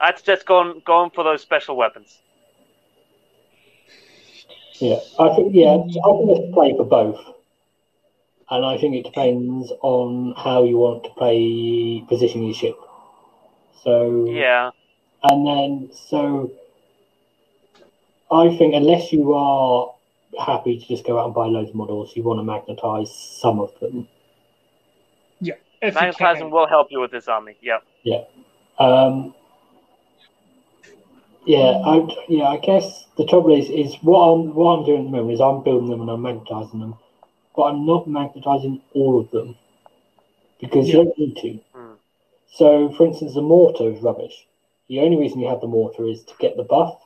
I'd 0.00 0.18
suggest 0.18 0.46
going 0.46 0.82
going 0.84 1.10
for 1.10 1.24
those 1.24 1.42
special 1.42 1.76
weapons. 1.76 2.20
Yeah, 4.80 4.98
I 5.18 5.34
think 5.34 5.54
yeah, 5.54 5.74
I 5.74 6.12
think 6.12 6.26
there's 6.26 6.54
play 6.54 6.74
for 6.76 6.84
both, 6.84 7.20
and 8.50 8.64
I 8.64 8.78
think 8.78 8.94
it 8.96 9.04
depends 9.04 9.70
on 9.82 10.34
how 10.36 10.64
you 10.64 10.78
want 10.78 11.04
to 11.04 11.10
play 11.10 12.02
position 12.08 12.42
your 12.44 12.54
ship. 12.54 12.78
So 13.84 14.24
Yeah, 14.30 14.70
and 15.22 15.46
then 15.46 15.90
so 15.92 16.50
I 18.30 18.56
think 18.56 18.74
unless 18.74 19.12
you 19.12 19.34
are 19.34 19.92
happy 20.38 20.78
to 20.78 20.86
just 20.86 21.04
go 21.04 21.18
out 21.18 21.26
and 21.26 21.34
buy 21.34 21.46
loads 21.46 21.70
of 21.70 21.76
models, 21.76 22.16
you 22.16 22.22
want 22.22 22.38
to 22.38 22.44
magnetize 22.44 23.14
some 23.14 23.60
of 23.60 23.78
them. 23.80 24.08
If 25.82 25.94
you 25.94 26.00
magnetizing 26.00 26.50
will 26.50 26.66
help 26.68 26.88
you 26.90 27.00
with 27.00 27.10
this 27.10 27.26
army. 27.26 27.56
Yeah, 27.60 27.78
yeah, 28.02 28.24
Um, 28.78 29.34
yeah, 31.46 31.82
I 31.84 32.06
yeah, 32.28 32.44
I 32.44 32.58
guess 32.58 33.06
the 33.16 33.26
trouble 33.26 33.54
is 33.56 33.70
is 33.70 33.96
what 34.02 34.20
I'm 34.20 34.54
what 34.54 34.78
I'm 34.78 34.84
doing 34.84 35.00
at 35.00 35.04
the 35.04 35.10
moment 35.10 35.34
is 35.34 35.40
I'm 35.40 35.62
building 35.62 35.88
them 35.88 36.00
and 36.02 36.10
I'm 36.10 36.22
magnetizing 36.22 36.80
them, 36.80 36.94
but 37.56 37.62
I'm 37.62 37.86
not 37.86 38.06
magnetizing 38.06 38.82
all 38.94 39.20
of 39.20 39.30
them 39.30 39.56
because 40.60 40.88
you 40.88 40.94
don't 40.94 41.18
need 41.18 41.36
to. 41.36 41.60
Hmm. 41.74 41.94
So, 42.52 42.92
for 42.92 43.06
instance, 43.06 43.34
the 43.34 43.42
mortar 43.42 43.90
is 43.90 44.02
rubbish. 44.02 44.46
The 44.88 45.00
only 45.00 45.16
reason 45.16 45.40
you 45.40 45.48
have 45.48 45.60
the 45.60 45.68
mortar 45.68 46.06
is 46.06 46.22
to 46.24 46.34
get 46.38 46.56
the 46.56 46.64
buff. 46.64 47.00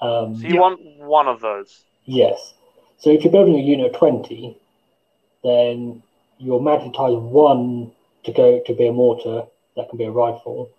Um, 0.00 0.34
so 0.36 0.48
you 0.48 0.54
Yeah. 0.54 0.60
want 0.60 0.80
one 0.80 1.28
of 1.28 1.40
those. 1.40 1.84
Yes. 2.06 2.54
So 2.98 3.10
if 3.10 3.22
you're 3.22 3.32
building 3.32 3.56
a 3.56 3.62
unit 3.62 3.94
of 3.94 3.98
20, 3.98 4.56
then 5.44 6.02
you'll 6.38 6.60
magnetize 6.60 7.14
one 7.14 7.92
to 8.24 8.32
go 8.32 8.60
to 8.66 8.74
be 8.74 8.86
a 8.86 8.92
mortar, 8.92 9.46
that 9.76 9.88
can 9.88 9.98
be 9.98 10.04
a 10.04 10.10
rifle, 10.10 10.70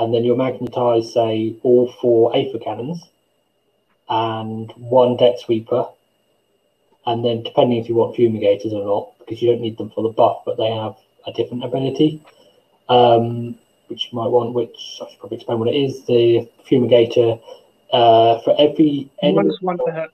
and 0.00 0.14
then 0.14 0.24
you'll 0.24 0.36
magnetize, 0.36 1.12
say, 1.12 1.54
all 1.62 1.92
four 2.00 2.34
Aether 2.34 2.58
cannons 2.58 3.04
and 4.08 4.72
one 4.76 5.18
deck 5.18 5.34
sweeper, 5.38 5.86
and 7.04 7.22
then 7.22 7.42
depending 7.42 7.78
if 7.78 7.88
you 7.88 7.94
want 7.94 8.16
fumigators 8.16 8.72
or 8.72 8.82
not, 8.82 9.18
because 9.18 9.42
you 9.42 9.50
don't 9.50 9.60
need 9.60 9.76
them 9.76 9.90
for 9.90 10.02
the 10.02 10.08
buff, 10.08 10.38
but 10.46 10.56
they 10.56 10.70
have 10.70 10.96
a 11.26 11.32
different 11.32 11.64
ability, 11.64 12.22
um, 12.88 13.54
which 13.88 14.08
you 14.10 14.18
might 14.18 14.28
want, 14.30 14.54
which 14.54 14.98
I 15.02 15.10
should 15.10 15.20
probably 15.20 15.36
explain 15.36 15.58
what 15.58 15.68
it 15.68 15.76
is. 15.76 16.02
The 16.06 16.48
fumigator, 16.66 17.38
uh, 17.92 18.40
for 18.40 18.56
every 18.58 19.10
enemy 19.22 19.42
Minus 19.42 19.60
one 19.60 19.76
to 19.84 19.92
hit. 19.92 20.10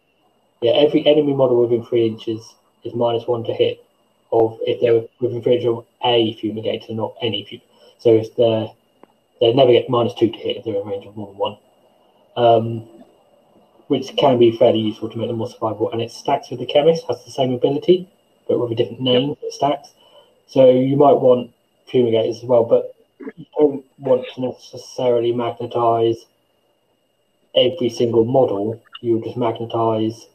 yeah, 0.63 0.73
every 0.73 1.07
enemy 1.07 1.33
model 1.33 1.63
within 1.63 1.87
three 1.87 2.09
inches 2.09 2.57
is 2.83 2.93
minus 2.93 3.29
one 3.29 3.45
to 3.45 3.55
hit 3.55 3.85
of 4.33 4.59
if 4.67 4.81
they're 4.81 5.05
within 5.21 5.43
three 5.43 5.55
inches 5.55 5.69
of 5.69 5.87
a 6.05 6.35
fumigator, 6.43 6.91
not 6.91 7.15
any 7.23 7.45
fum. 7.45 7.61
So 7.99 8.11
if 8.11 8.35
they're 8.35 8.69
they 9.41 9.53
never 9.53 9.73
get 9.73 9.91
minus 9.91 10.15
two 10.15 10.31
to 10.31 10.39
hit 10.39 10.59
if 10.59 10.65
they're 10.65 10.77
in 10.77 10.87
range 10.87 11.07
of 11.07 11.17
more 11.17 11.29
than 11.29 11.37
one. 11.37 11.59
Um, 12.37 12.89
which 13.89 14.17
can 14.17 14.39
be 14.39 14.57
fairly 14.57 14.81
useful 14.81 15.09
to 15.09 15.19
make 15.19 15.29
them 15.29 15.39
more 15.39 15.49
survivable. 15.49 15.93
And 15.93 16.03
it 16.03 16.11
stacks 16.11 16.51
with 16.51 16.59
the 16.59 16.67
Khemist, 16.67 17.07
has 17.09 17.25
the 17.25 17.31
same 17.31 17.53
ability, 17.53 18.09
but 18.49 18.59
with 18.59 18.73
a 18.73 18.75
different 18.75 19.01
name 19.01 19.37
it 19.43 19.53
stacks. 19.53 19.91
So 20.47 20.71
you 20.71 20.97
might 20.97 21.15
want 21.15 21.53
fumigators 21.91 22.39
as 22.39 22.45
well, 22.45 22.65
but 22.65 22.95
you 23.37 23.47
don't 23.59 23.85
want 23.99 24.27
to 24.35 24.41
necessarily 24.41 25.33
magnetize 25.33 26.27
every 27.55 27.91
single 27.91 28.25
model. 28.25 28.81
You 29.01 29.23
just 29.25 29.37
magnetize 29.37 30.27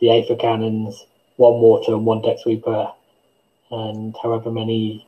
the 0.00 0.10
Aether 0.10 0.36
cannons, 0.36 1.06
one 1.36 1.60
mortar 1.60 1.92
and 1.92 2.04
one 2.04 2.22
deck 2.22 2.38
sweeper, 2.40 2.92
and 3.70 4.16
however 4.22 4.50
many 4.50 5.06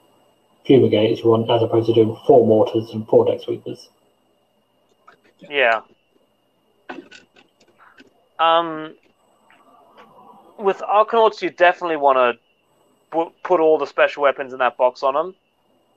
fumigators 0.69 1.21
you 1.21 1.31
want, 1.31 1.51
as 1.51 1.63
opposed 1.63 1.87
to 1.87 1.95
doing 1.95 2.17
four 2.27 2.47
mortars 2.47 2.91
and 2.91 3.09
four 3.09 3.25
deck 3.25 3.41
sweepers. 3.41 3.89
Yeah. 5.49 5.81
Um, 8.39 8.95
with 10.59 10.79
Arkanauts, 10.79 11.43
you 11.43 11.51
definitely 11.51 11.97
want 11.97 12.19
to 12.19 13.31
put 13.43 13.61
all 13.61 13.79
the 13.79 13.87
special 13.87 14.23
weapons 14.23 14.53
in 14.53 14.59
that 14.59 14.77
box 14.77 15.03
on 15.03 15.15
them. 15.15 15.35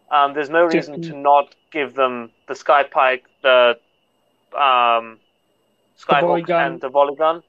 Um, 0.10 0.34
there's 0.34 0.50
no 0.50 0.66
reason 0.66 1.02
to 1.04 1.16
not 1.16 1.54
give 1.72 1.94
them 1.94 2.32
the 2.48 2.54
Skypike, 2.54 3.24
the 3.42 3.78
um, 4.54 5.20
Skyhook, 6.00 6.22
volley 6.22 6.42
gun. 6.42 6.72
and 6.74 6.82
the 6.82 6.90
volley 6.90 7.16
gun. 7.16 7.44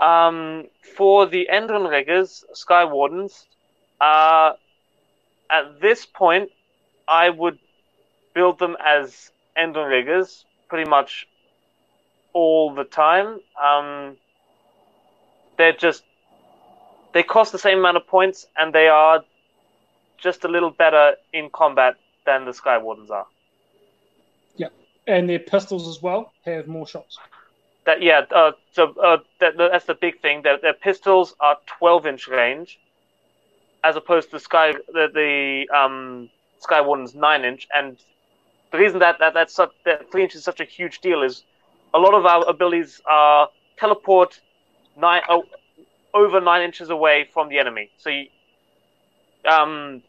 Um, 0.00 0.64
for 0.96 1.26
the 1.26 1.48
Endrinriggers, 1.52 2.44
Sky 2.52 2.84
Wardens, 2.84 3.46
uh, 4.00 4.52
at 5.50 5.80
this 5.80 6.06
point, 6.06 6.50
I 7.06 7.30
would 7.30 7.58
build 8.34 8.58
them 8.58 8.76
as 8.84 9.30
Endrinriggers 9.56 10.44
pretty 10.68 10.88
much 10.88 11.28
all 12.32 12.74
the 12.74 12.84
time. 12.84 13.40
Um, 13.62 14.16
they're 15.56 15.72
just 15.72 16.02
they 17.12 17.22
cost 17.22 17.52
the 17.52 17.58
same 17.58 17.78
amount 17.78 17.96
of 17.96 18.06
points, 18.06 18.46
and 18.56 18.74
they 18.74 18.88
are 18.88 19.24
just 20.18 20.44
a 20.44 20.48
little 20.48 20.70
better 20.70 21.14
in 21.32 21.48
combat 21.50 21.96
than 22.26 22.44
the 22.44 22.52
Sky 22.52 22.76
Wardens 22.78 23.10
are. 23.10 23.26
Yeah, 24.56 24.68
and 25.06 25.28
their 25.28 25.38
pistols 25.38 25.88
as 25.88 26.02
well 26.02 26.32
have 26.44 26.66
more 26.66 26.86
shots. 26.86 27.18
that 27.86 28.02
yeah, 28.02 28.22
uh, 28.34 28.52
so 28.72 28.94
uh, 29.02 29.18
that, 29.40 29.56
that's 29.56 29.86
the 29.86 29.94
big 29.94 30.20
thing. 30.20 30.42
That 30.42 30.62
their 30.62 30.74
pistols 30.74 31.34
are 31.40 31.56
12 31.78 32.06
inch 32.06 32.28
range, 32.28 32.80
as 33.84 33.96
opposed 33.96 34.30
to 34.30 34.40
Sky 34.40 34.72
the, 34.92 35.08
the 35.12 35.76
um, 35.76 36.30
Sky 36.58 36.80
Warden's 36.80 37.14
nine 37.14 37.44
inch. 37.44 37.68
And 37.72 37.98
the 38.72 38.78
reason 38.78 38.98
that 39.00 39.18
that 39.20 39.34
that's 39.34 39.54
such, 39.54 39.70
that 39.84 40.10
three 40.10 40.22
inches 40.24 40.38
is 40.38 40.44
such 40.44 40.60
a 40.60 40.64
huge 40.64 41.00
deal 41.00 41.22
is 41.22 41.44
a 41.92 41.98
lot 41.98 42.14
of 42.14 42.24
our 42.26 42.44
abilities 42.48 43.00
are 43.06 43.48
teleport 43.76 44.40
nine 44.96 45.22
oh, 45.28 45.44
over 46.14 46.40
nine 46.40 46.62
inches 46.62 46.90
away 46.90 47.28
from 47.32 47.48
the 47.48 47.58
enemy. 47.58 47.90
So 47.98 48.08
you, 48.10 48.26
um, 49.48 50.02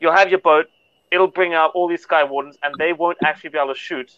you'll 0.00 0.12
have 0.12 0.28
your 0.28 0.40
boat. 0.40 0.66
It'll 1.10 1.26
bring 1.26 1.54
out 1.54 1.70
all 1.74 1.88
these 1.88 2.02
Sky 2.02 2.22
Wardens, 2.24 2.58
and 2.62 2.74
they 2.78 2.92
won't 2.92 3.16
actually 3.24 3.50
be 3.50 3.58
able 3.58 3.72
to 3.72 3.80
shoot 3.80 4.14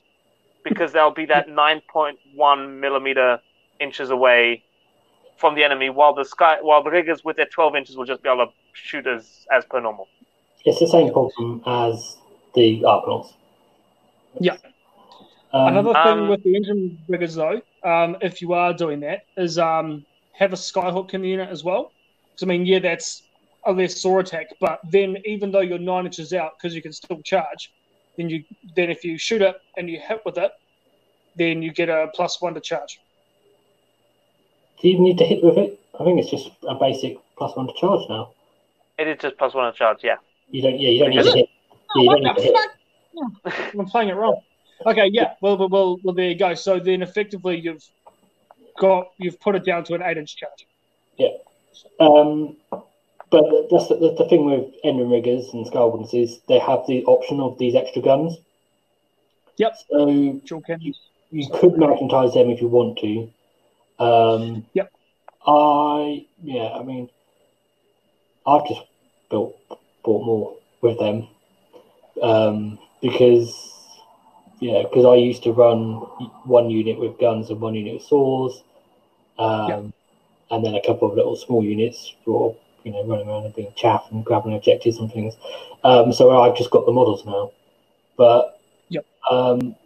because 0.65 0.93
they'll 0.93 1.13
be 1.13 1.27
that 1.27 1.49
9.1 1.49 2.81
millimeter 2.81 3.41
inches 3.79 4.11
away 4.11 4.65
from 5.41 5.55
the 5.55 5.65
enemy, 5.65 5.91
while 5.91 6.15
the 6.15 6.25
sky, 6.25 6.59
while 6.61 6.83
the 6.83 6.91
riggers 6.91 7.25
with 7.25 7.37
their 7.37 7.47
12 7.47 7.75
inches 7.75 7.97
will 7.97 8.05
just 8.05 8.23
be 8.23 8.29
able 8.29 8.47
to 8.47 8.53
shoot 8.73 9.07
as 9.07 9.47
as 9.51 9.65
per 9.65 9.81
normal. 9.81 10.07
It's 10.65 10.79
the 10.79 10.87
same 10.87 11.13
problem 11.13 11.63
as 11.67 12.19
the 12.55 12.83
Arkanauts. 12.83 13.33
Yeah. 14.39 14.57
Um, 15.53 15.69
Another 15.69 15.95
thing 15.95 16.19
Um, 16.25 16.29
with 16.29 16.45
the 16.45 16.55
engine 16.55 16.99
riggers, 17.09 17.35
though, 17.35 17.61
um, 17.83 18.17
if 18.21 18.41
you 18.41 18.53
are 18.53 18.73
doing 18.73 19.01
that, 19.01 19.25
is 19.37 19.59
um, 19.59 20.05
have 20.33 20.53
a 20.53 20.57
skyhook 20.57 21.15
in 21.15 21.23
the 21.23 21.29
unit 21.29 21.49
as 21.49 21.65
well. 21.65 21.93
Because 22.31 22.45
I 22.45 22.47
mean, 22.47 22.67
yeah, 22.67 22.79
that's 22.79 23.23
a 23.65 23.73
less 23.73 24.01
saw 24.01 24.21
attack, 24.21 24.47
but 24.61 24.81
then 24.91 25.17
even 25.25 25.51
though 25.51 25.61
you're 25.61 25.79
nine 25.79 26.07
inches 26.07 26.33
out, 26.33 26.53
because 26.57 26.75
you 26.75 26.83
can 26.83 26.93
still 26.93 27.21
charge, 27.23 27.73
then 28.17 28.29
you 28.31 28.45
then 28.77 28.91
if 28.91 29.05
you 29.05 29.19
shoot 29.19 29.43
it 29.43 29.57
and 29.77 29.89
you 29.91 29.99
hit 29.99 30.21
with 30.25 30.39
it, 30.39 30.53
then 31.37 31.63
you 31.63 31.73
get 31.73 31.89
a 31.89 32.09
plus 32.15 32.41
one 32.41 32.55
to 32.55 32.61
charge. 32.61 33.01
Do 34.81 34.89
you 34.89 34.99
need 34.99 35.19
to 35.19 35.25
hit 35.25 35.45
with 35.45 35.59
it? 35.59 35.79
I 35.99 36.05
think 36.05 36.19
it's 36.19 36.31
just 36.31 36.51
a 36.67 36.75
basic 36.75 37.19
plus 37.37 37.55
one 37.57 37.67
to 37.67 37.73
charge 37.75 38.09
now. 38.09 38.31
It 38.99 39.09
is 39.09 39.19
just 39.21 39.37
plus 39.37 39.55
one 39.55 39.71
to 39.71 39.79
charge. 39.79 39.99
Yeah. 40.03 40.17
You 40.51 40.63
don't. 40.63 40.79
Yeah, 40.81 40.91
you 40.91 40.99
don't 41.01 41.11
need 41.11 41.19
Is 41.19 41.27
to 41.27 41.33
it? 41.33 41.37
hit. 41.37 41.49
Yeah, 41.97 42.03
you 42.03 42.11
don't 42.11 42.23
need 42.23 42.37
to 42.37 42.43
hit. 42.43 43.75
I'm 43.79 43.87
playing 43.87 44.09
it 44.09 44.15
wrong. 44.15 44.41
Okay, 44.87 45.09
yeah. 45.13 45.35
Well, 45.43 45.59
well, 45.59 45.69
well, 45.69 45.99
well, 46.03 46.15
there 46.15 46.29
you 46.29 46.35
go. 46.35 46.55
So 46.55 46.79
then, 46.79 47.03
effectively, 47.03 47.61
you've 47.61 47.85
got 48.79 49.11
you've 49.19 49.39
put 49.41 49.55
it 49.55 49.65
down 49.65 49.85
to 49.85 49.95
an 49.95 50.03
eight-inch 50.03 50.37
charge. 50.37 50.67
Yeah. 51.19 51.29
Um, 51.99 52.57
but 53.31 53.45
that's 53.71 53.89
the, 53.89 53.97
that's 54.01 54.19
the 54.19 54.27
thing 54.29 54.47
with 54.47 54.73
Endrinriggers 54.85 55.53
and 55.53 55.67
Sky 55.67 55.81
Wardens 55.81 56.15
is 56.15 56.41
they 56.49 56.59
have 56.59 56.87
the 56.89 57.05
option 57.05 57.41
of 57.41 57.59
these 57.59 57.75
extra 57.75 58.01
guns. 58.03 58.37
Yep. 59.59 59.77
So 59.91 60.41
Drill 60.47 60.63
cannon. 60.63 60.95
you 61.31 61.49
could 61.53 61.77
magnetize 61.77 62.33
them 62.33 62.49
if 62.51 62.61
you 62.61 62.69
want 62.69 62.99
to. 63.01 63.31
Um, 64.01 64.67
Yep. 64.75 64.91
I 65.47 66.27
yeah, 66.43 66.71
I 66.71 66.83
mean, 66.83 67.09
I've 68.47 68.67
just 68.67 68.83
built 69.31 69.57
bought 70.03 70.25
more 70.25 70.57
with 70.81 70.99
them 70.99 71.29
um, 72.23 72.79
because 73.03 73.55
yeah, 74.61 74.83
because 74.83 75.05
I 75.05 75.15
used 75.17 75.43
to 75.45 75.53
run 75.53 75.95
one 76.45 76.71
unit 76.71 76.99
with 76.99 77.19
guns 77.19 77.51
and 77.51 77.61
one 77.61 77.75
unit 77.75 77.95
with 77.95 78.03
saws, 78.03 78.63
um, 79.39 79.69
Yep. 79.69 79.85
and 80.51 80.65
then 80.65 80.75
a 80.75 80.83
couple 80.83 81.09
of 81.11 81.17
little 81.17 81.37
small 81.37 81.65
units 81.65 82.15
for 82.25 82.57
you 82.85 82.93
know 82.93 83.05
running 83.05 83.29
around 83.29 83.45
and 83.45 83.55
being 83.55 83.73
chaff 83.77 84.07
and 84.11 84.25
grabbing 84.25 84.55
objectives 84.55 84.99
and 84.99 85.13
things. 85.13 85.35
Um, 85.85 86.13
so 86.13 86.41
I've 86.43 86.57
just 86.57 86.71
got 86.71 86.87
the 86.87 86.93
models 86.93 87.25
now, 87.25 87.53
but 88.17 88.61
Yep. 88.89 89.07
um, 89.31 89.77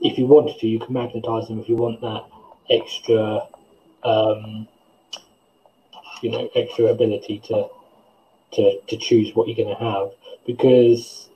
if 0.00 0.18
you 0.18 0.26
wanted 0.26 0.58
to, 0.60 0.66
you 0.66 0.78
can 0.78 0.92
magnetize 0.94 1.48
them 1.48 1.60
if 1.60 1.68
you 1.68 1.76
want 1.76 2.00
that 2.00 2.24
extra, 2.70 3.46
um, 4.04 4.68
you 6.22 6.30
know, 6.30 6.48
extra 6.54 6.86
ability 6.86 7.40
to 7.46 7.68
to 8.52 8.80
to 8.88 8.96
choose 8.96 9.34
what 9.34 9.48
you're 9.48 9.56
going 9.56 9.76
to 9.76 9.82
have 9.82 10.10
because 10.46 11.28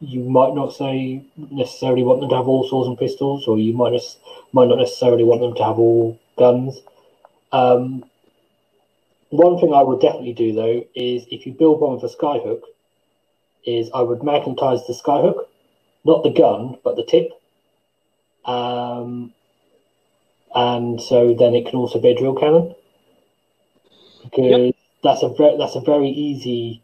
you 0.00 0.20
might 0.24 0.54
not 0.54 0.74
say 0.74 1.22
necessarily 1.36 2.02
want 2.02 2.20
them 2.20 2.28
to 2.28 2.36
have 2.36 2.48
all 2.48 2.68
swords 2.68 2.88
and 2.88 2.98
pistols, 2.98 3.46
or 3.46 3.58
you 3.58 3.72
might 3.72 3.92
just 3.92 4.18
might 4.52 4.68
not 4.68 4.78
necessarily 4.78 5.24
want 5.24 5.40
them 5.40 5.54
to 5.54 5.64
have 5.64 5.78
all 5.78 6.18
guns. 6.36 6.80
Um, 7.52 8.04
one 9.30 9.58
thing 9.58 9.72
I 9.72 9.82
would 9.82 10.00
definitely 10.00 10.34
do 10.34 10.52
though 10.52 10.84
is 10.94 11.24
if 11.30 11.46
you 11.46 11.52
build 11.52 11.80
one 11.80 11.94
with 11.94 12.10
a 12.10 12.14
skyhook, 12.14 12.62
is 13.64 13.90
I 13.94 14.02
would 14.02 14.22
magnetize 14.22 14.86
the 14.86 14.92
skyhook, 14.92 15.46
not 16.04 16.22
the 16.22 16.30
gun, 16.30 16.78
but 16.82 16.96
the 16.96 17.04
tip. 17.04 17.30
Um, 18.44 19.32
and 20.54 21.00
so 21.00 21.34
then 21.34 21.54
it 21.54 21.66
can 21.66 21.78
also 21.78 22.00
be 22.00 22.10
a 22.10 22.18
drill 22.18 22.34
cannon 22.34 22.74
because 24.24 24.72
that's 25.02 25.22
a 25.22 25.28
very 25.28 25.56
that's 25.58 25.76
a 25.76 25.80
very 25.80 26.08
easy 26.08 26.82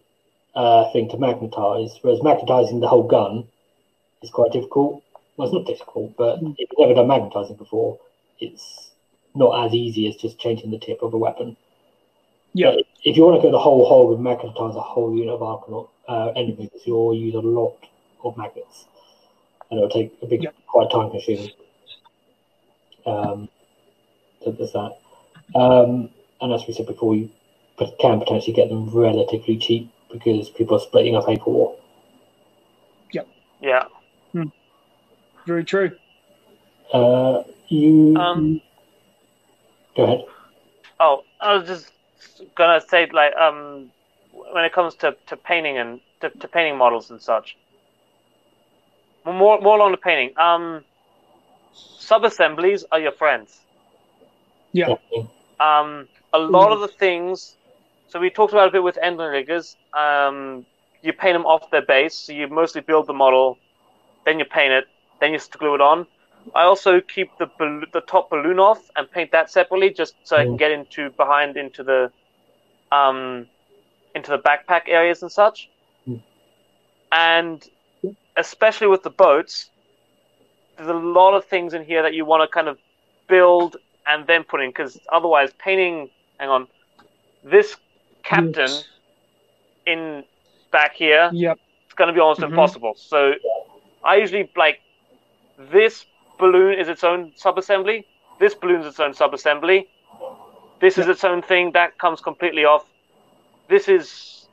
uh, 0.55 0.91
thing 0.93 1.09
to 1.11 1.19
magnetize. 1.19 1.99
Whereas 2.03 2.23
magnetizing 2.23 2.81
the 2.81 2.89
whole 2.89 3.07
gun 3.07 3.47
is 4.23 4.31
quite 4.31 4.53
difficult. 4.53 5.03
Well, 5.37 5.47
it's 5.47 5.55
not 5.55 5.67
difficult, 5.67 6.17
but 6.17 6.41
if 6.43 6.59
you've 6.59 6.79
never 6.79 6.95
done 6.95 7.07
magnetizing 7.07 7.57
before, 7.57 7.99
it's 8.41 8.91
not 9.35 9.67
as 9.67 9.73
easy 9.73 10.09
as 10.09 10.17
just 10.17 10.39
changing 10.39 10.71
the 10.71 10.79
tip 10.79 11.03
of 11.03 11.15
a 11.15 11.19
weapon. 11.19 11.57
Yeah. 12.55 12.75
If 13.05 13.17
you 13.17 13.25
want 13.25 13.41
to 13.41 13.47
go 13.47 13.53
the 13.53 13.59
whole 13.59 13.89
hog 13.89 14.15
and 14.15 14.25
magnetize 14.25 14.75
a 14.75 14.81
whole 14.81 15.15
unit 15.15 15.35
of 15.35 15.41
Arkanaut 15.41 15.89
uh, 16.09 16.33
enemies, 16.35 16.71
you'll 16.85 17.15
use 17.15 17.35
a 17.35 17.39
lot 17.41 17.77
of 18.25 18.37
magnets, 18.37 18.87
and 19.71 19.79
it'll 19.79 19.91
take 19.91 20.13
a 20.23 20.27
big, 20.27 20.43
Yeah. 20.43 20.51
quite 20.67 20.91
time 20.91 21.11
consuming. 21.11 21.51
Um, 23.07 23.49
there's 24.45 24.73
that. 24.73 24.99
Um, 25.55 26.11
and 26.41 26.53
as 26.53 26.67
we 26.67 26.75
said 26.75 26.87
before, 26.87 27.15
you 27.15 27.31
can 27.79 28.19
potentially 28.19 28.53
get 28.53 28.69
them 28.69 28.91
relatively 28.91 29.57
cheap 29.57 29.91
because 30.13 30.51
people 30.51 30.77
are 30.77 30.81
splitting 30.81 31.17
up 31.17 31.29
Aether 31.29 31.45
War. 31.47 31.77
Yeah. 33.61 33.85
Very 35.47 35.65
true. 35.65 35.93
Uh, 36.93 37.43
you 37.69 38.17
Um, 38.17 38.61
go 39.97 40.05
ahead. 40.05 40.25
Oh, 41.01 41.25
I 41.41 41.55
was 41.55 41.67
just 41.67 41.93
gonna 42.55 42.81
say, 42.81 43.09
like, 43.13 43.35
um, 43.37 43.91
when 44.33 44.65
it 44.65 44.73
comes 44.73 44.95
to, 44.97 45.17
to 45.27 45.37
painting 45.37 45.79
and 45.79 46.01
to, 46.21 46.31
to 46.31 46.49
painting 46.49 46.77
models 46.77 47.11
and 47.11 47.21
such, 47.21 47.57
more 49.25 49.61
more 49.61 49.77
along 49.77 49.93
the 49.93 49.99
painting. 49.99 50.37
Um, 50.39 50.85
sub 51.73 52.25
assemblies 52.25 52.85
are 52.91 53.01
your 53.01 53.13
friends. 53.13 53.61
Yeah. 54.73 54.95
Um, 55.61 56.09
a 56.33 56.39
lot 56.39 56.73
of 56.73 56.81
the 56.81 56.89
things. 56.89 57.57
So 58.09 58.19
we 58.21 58.31
talked 58.31 58.53
about 58.53 58.69
a 58.69 58.71
bit 58.73 58.83
with 58.83 58.97
Endrinriggers. 59.03 59.77
Um, 59.93 60.65
you 61.03 61.13
paint 61.13 61.35
them 61.35 61.47
off 61.47 61.71
their 61.71 61.83
base. 61.83 62.15
So 62.15 62.33
you 62.33 62.49
mostly 62.49 62.81
build 62.81 63.07
the 63.07 63.13
model, 63.13 63.59
then 64.25 64.39
you 64.39 64.45
paint 64.45 64.73
it, 64.73 64.85
then 65.21 65.33
you 65.33 65.39
glue 65.59 65.75
it 65.75 65.81
on. 65.81 66.07
I 66.55 66.63
also 66.63 67.01
keep 67.01 67.37
the 67.39 67.47
bal- 67.59 67.83
the 67.93 68.01
top 68.01 68.31
balloon 68.31 68.59
off 68.59 68.81
and 68.97 69.11
paint 69.11 69.33
that 69.33 69.51
separately, 69.51 69.91
just 69.91 70.15
so 70.23 70.37
I 70.37 70.45
can 70.45 70.55
Mm. 70.55 70.59
get 70.59 70.71
into 70.71 71.11
behind 71.11 71.57
into 71.57 71.83
the 71.83 72.11
um 72.91 73.47
into 74.15 74.31
the 74.31 74.39
backpack 74.39 74.83
areas 74.89 75.23
and 75.23 75.31
such. 75.31 75.69
Mm. 76.09 76.21
And 77.13 77.69
especially 78.37 78.87
with 78.87 79.03
the 79.03 79.11
boats, 79.11 79.71
there's 80.77 80.89
a 80.89 80.95
lot 80.95 81.35
of 81.35 81.45
things 81.45 81.75
in 81.75 81.85
here 81.85 82.03
that 82.03 82.15
you 82.15 82.25
want 82.25 82.43
to 82.43 82.49
kind 82.49 82.69
of 82.69 82.79
build 83.29 83.77
and 84.09 84.27
then 84.27 84.45
put 84.45 84.61
in 84.63 84.71
because 84.71 85.01
otherwise 85.13 85.53
painting 85.59 86.11
hang 86.39 86.51
on 86.51 86.67
this 87.45 87.77
captain 88.25 88.83
Yes. 88.83 88.89
in 89.87 90.25
back 90.73 90.95
here 90.95 91.33
Yep. 91.33 91.59
it's 91.87 91.95
going 91.95 92.09
to 92.09 92.15
be 92.15 92.21
almost 92.21 92.43
Mhm. 92.43 92.43
impossible 92.43 92.95
so 92.97 93.33
i 94.05 94.17
usually 94.17 94.51
like 94.57 94.79
this 95.73 96.07
balloon 96.39 96.79
is 96.79 96.89
its 96.89 97.05
own 97.05 97.33
subassembly 97.33 98.05
this 98.39 98.55
balloon 98.55 98.81
is 98.81 98.87
its 98.87 99.01
own 99.01 99.13
subassembly 99.13 99.87
this 100.81 100.99
is 100.99 101.09
its 101.09 101.25
own 101.25 101.43
thing 101.43 101.73
that 101.73 101.99
comes 101.99 102.21
completely 102.21 102.65
off 102.65 102.85
this 103.69 103.89
is 103.89 104.49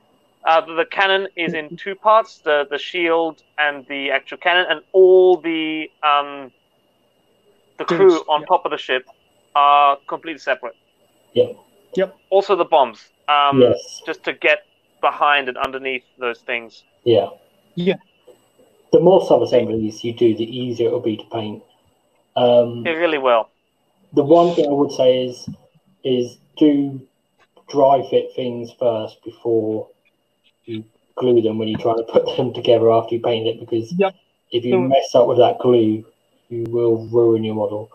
uh, 0.46 0.60
the, 0.60 0.74
the 0.74 0.86
cannon 0.90 1.26
is 1.36 1.54
in 1.54 1.70
two 1.76 1.94
parts 1.94 2.40
the 2.44 2.64
the 2.70 2.78
shield 2.78 3.42
and 3.58 3.86
the 3.88 4.10
actual 4.10 4.38
cannon 4.38 4.66
and 4.68 4.80
all 4.92 5.40
the 5.40 5.86
um 6.02 6.50
the 7.78 7.84
crew 7.84 8.16
Things, 8.16 8.24
on 8.28 8.42
yeah. 8.42 8.46
top 8.46 8.64
of 8.64 8.70
the 8.70 8.78
ship 8.78 9.04
are 9.64 9.98
completely 10.12 10.38
separate 10.50 10.76
Yeah. 11.32 11.52
Yep. 11.96 12.10
also 12.30 12.54
the 12.62 12.68
bombs 12.76 13.00
um 13.36 13.60
yes. 13.60 14.02
just 14.06 14.22
to 14.24 14.32
get 14.48 14.58
behind 15.00 15.48
and 15.50 15.56
underneath 15.66 16.04
those 16.24 16.40
things 16.50 16.84
Yeah. 17.04 17.28
Yeah. 17.74 18.00
The 18.92 19.00
more 19.00 19.20
sub 19.28 19.42
assemblies 19.42 20.02
you 20.04 20.12
do, 20.24 20.28
the 20.42 20.48
easier 20.62 20.86
it'll 20.88 21.00
be 21.00 21.16
to 21.18 21.24
paint. 21.38 21.62
Um, 22.36 22.86
it 22.86 22.96
really 23.04 23.18
will 23.28 23.44
the 24.12 24.24
one 24.24 24.54
thing 24.54 24.66
I 24.66 24.72
would 24.80 24.92
say 24.92 25.24
is 25.26 25.48
is 26.04 26.38
do 26.56 27.00
dry 27.68 27.96
fit 28.10 28.26
things 28.34 28.72
first 28.78 29.22
before 29.24 29.88
you 30.64 30.84
glue 31.16 31.40
them 31.42 31.58
when 31.58 31.68
you 31.68 31.76
try 31.76 31.94
to 31.96 32.02
put 32.04 32.24
them 32.36 32.52
together 32.54 32.90
after 32.90 33.14
you 33.16 33.20
paint 33.20 33.46
it 33.46 33.58
because 33.60 33.92
Yep. 33.98 34.14
if 34.52 34.64
you 34.64 34.78
mess 34.80 35.14
up 35.14 35.26
with 35.26 35.38
that 35.38 35.58
glue 35.58 36.04
you 36.48 36.64
will 36.68 37.06
ruin 37.08 37.42
your 37.44 37.54
model 37.54 37.90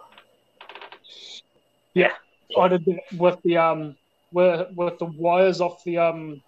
Yeah, 1.94 2.12
I 2.58 2.68
did 2.68 2.86
that 2.86 3.00
with 3.18 3.42
the 3.44 3.58
um 3.58 3.96
with 4.32 4.68
with 4.76 5.00
the 5.00 5.06
wires 5.06 5.62
off 5.62 5.84
the 5.84 5.98
um 5.98 6.42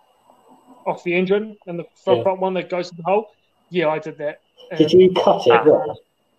off 0.86 1.04
the 1.04 1.14
engine 1.14 1.58
and 1.68 1.80
the 1.80 1.86
front, 2.04 2.18
Yeah. 2.20 2.24
front 2.24 2.40
one 2.40 2.54
that 2.56 2.70
goes 2.70 2.90
to 2.90 2.96
the 2.96 3.04
hole. 3.04 3.32
Yeah, 3.70 3.90
I 3.90 4.00
did 4.00 4.18
that. 4.18 4.42
Did 4.78 4.92
you 4.92 5.12
cut 5.14 5.46
it 5.48 5.52
Ah. 5.54 5.64
wrong? 5.64 5.96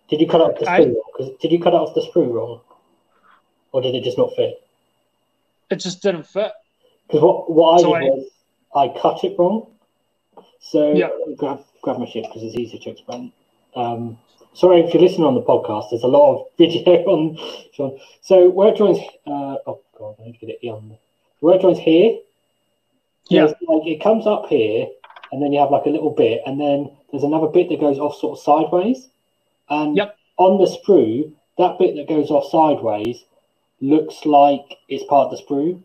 Did 0.09 0.21
you 0.21 0.27
cut 0.27 0.41
off 0.41 0.59
the 0.59 0.69
I- 0.69 0.79
sprue 0.81 0.93
wrong? 0.93 1.01
'Cause- 1.15 1.31
did 1.41 1.51
you 1.51 1.59
cut 1.59 1.73
off 1.73 1.93
the 1.95 2.01
sprue 2.01 2.31
wrong, 2.31 2.61
or 3.71 3.81
did 3.81 3.95
it 3.95 4.03
just 4.03 4.17
not 4.17 4.33
fit? 4.35 4.61
It 5.71 5.77
just 5.77 6.01
didn't 6.03 6.23
fit. 6.23 6.51
Because 7.07 7.21
what, 7.21 7.49
what 7.51 7.73
I 7.73 7.81
So 7.81 7.93
did 7.93 8.03
I- 8.03 8.09
was 8.09 8.29
I 8.75 8.87
cut 8.99 9.23
it 9.23 9.37
wrong. 9.39 9.67
So 10.59 10.93
Yeah. 10.93 11.09
grab 11.37 11.63
grab 11.81 11.99
my 11.99 12.05
shit 12.05 12.23
because 12.25 12.43
it's 12.43 12.55
easier 12.55 12.79
to 12.81 12.89
explain. 12.89 13.31
Um, 13.75 14.17
sorry 14.55 14.81
if 14.81 14.93
you're 14.93 15.03
listening 15.03 15.25
on 15.25 15.35
the 15.35 15.41
podcast. 15.41 15.89
There's 15.89 16.03
a 16.03 16.07
lot 16.07 16.35
of 16.35 16.47
video 16.57 17.03
on. 17.05 17.37
Sean. 17.73 17.99
So 18.21 18.49
where 18.49 18.69
it 18.69 18.77
joins. 18.77 18.99
Uh, 19.25 19.57
oh 19.67 19.81
god, 19.97 20.15
I 20.19 20.25
need 20.25 20.39
to 20.39 20.45
get 20.45 20.59
it 20.61 20.67
on. 20.67 20.97
Where 21.39 21.55
it 21.55 21.61
joins 21.61 21.79
here. 21.79 22.17
Yeah. 23.29 23.45
Like 23.45 23.87
it 23.87 24.01
comes 24.03 24.27
up 24.27 24.47
here, 24.47 24.87
and 25.31 25.41
then 25.41 25.51
you 25.51 25.59
have 25.59 25.71
like 25.71 25.85
a 25.85 25.89
little 25.89 26.11
bit, 26.11 26.41
and 26.45 26.59
then 26.59 26.91
there's 27.11 27.23
another 27.23 27.47
bit 27.47 27.69
that 27.69 27.79
goes 27.79 27.99
off 27.99 28.15
sort 28.17 28.37
of 28.37 28.43
sideways. 28.43 29.07
And 29.69 29.95
Yep. 29.97 30.17
on 30.37 30.59
the 30.59 30.65
sprue, 30.67 31.31
that 31.57 31.79
bit 31.79 31.95
that 31.95 32.07
goes 32.07 32.29
off 32.29 32.49
sideways 32.51 33.23
looks 33.81 34.25
like 34.25 34.77
it's 34.87 35.03
part 35.05 35.31
of 35.31 35.37
the 35.37 35.43
sprue 35.43 35.81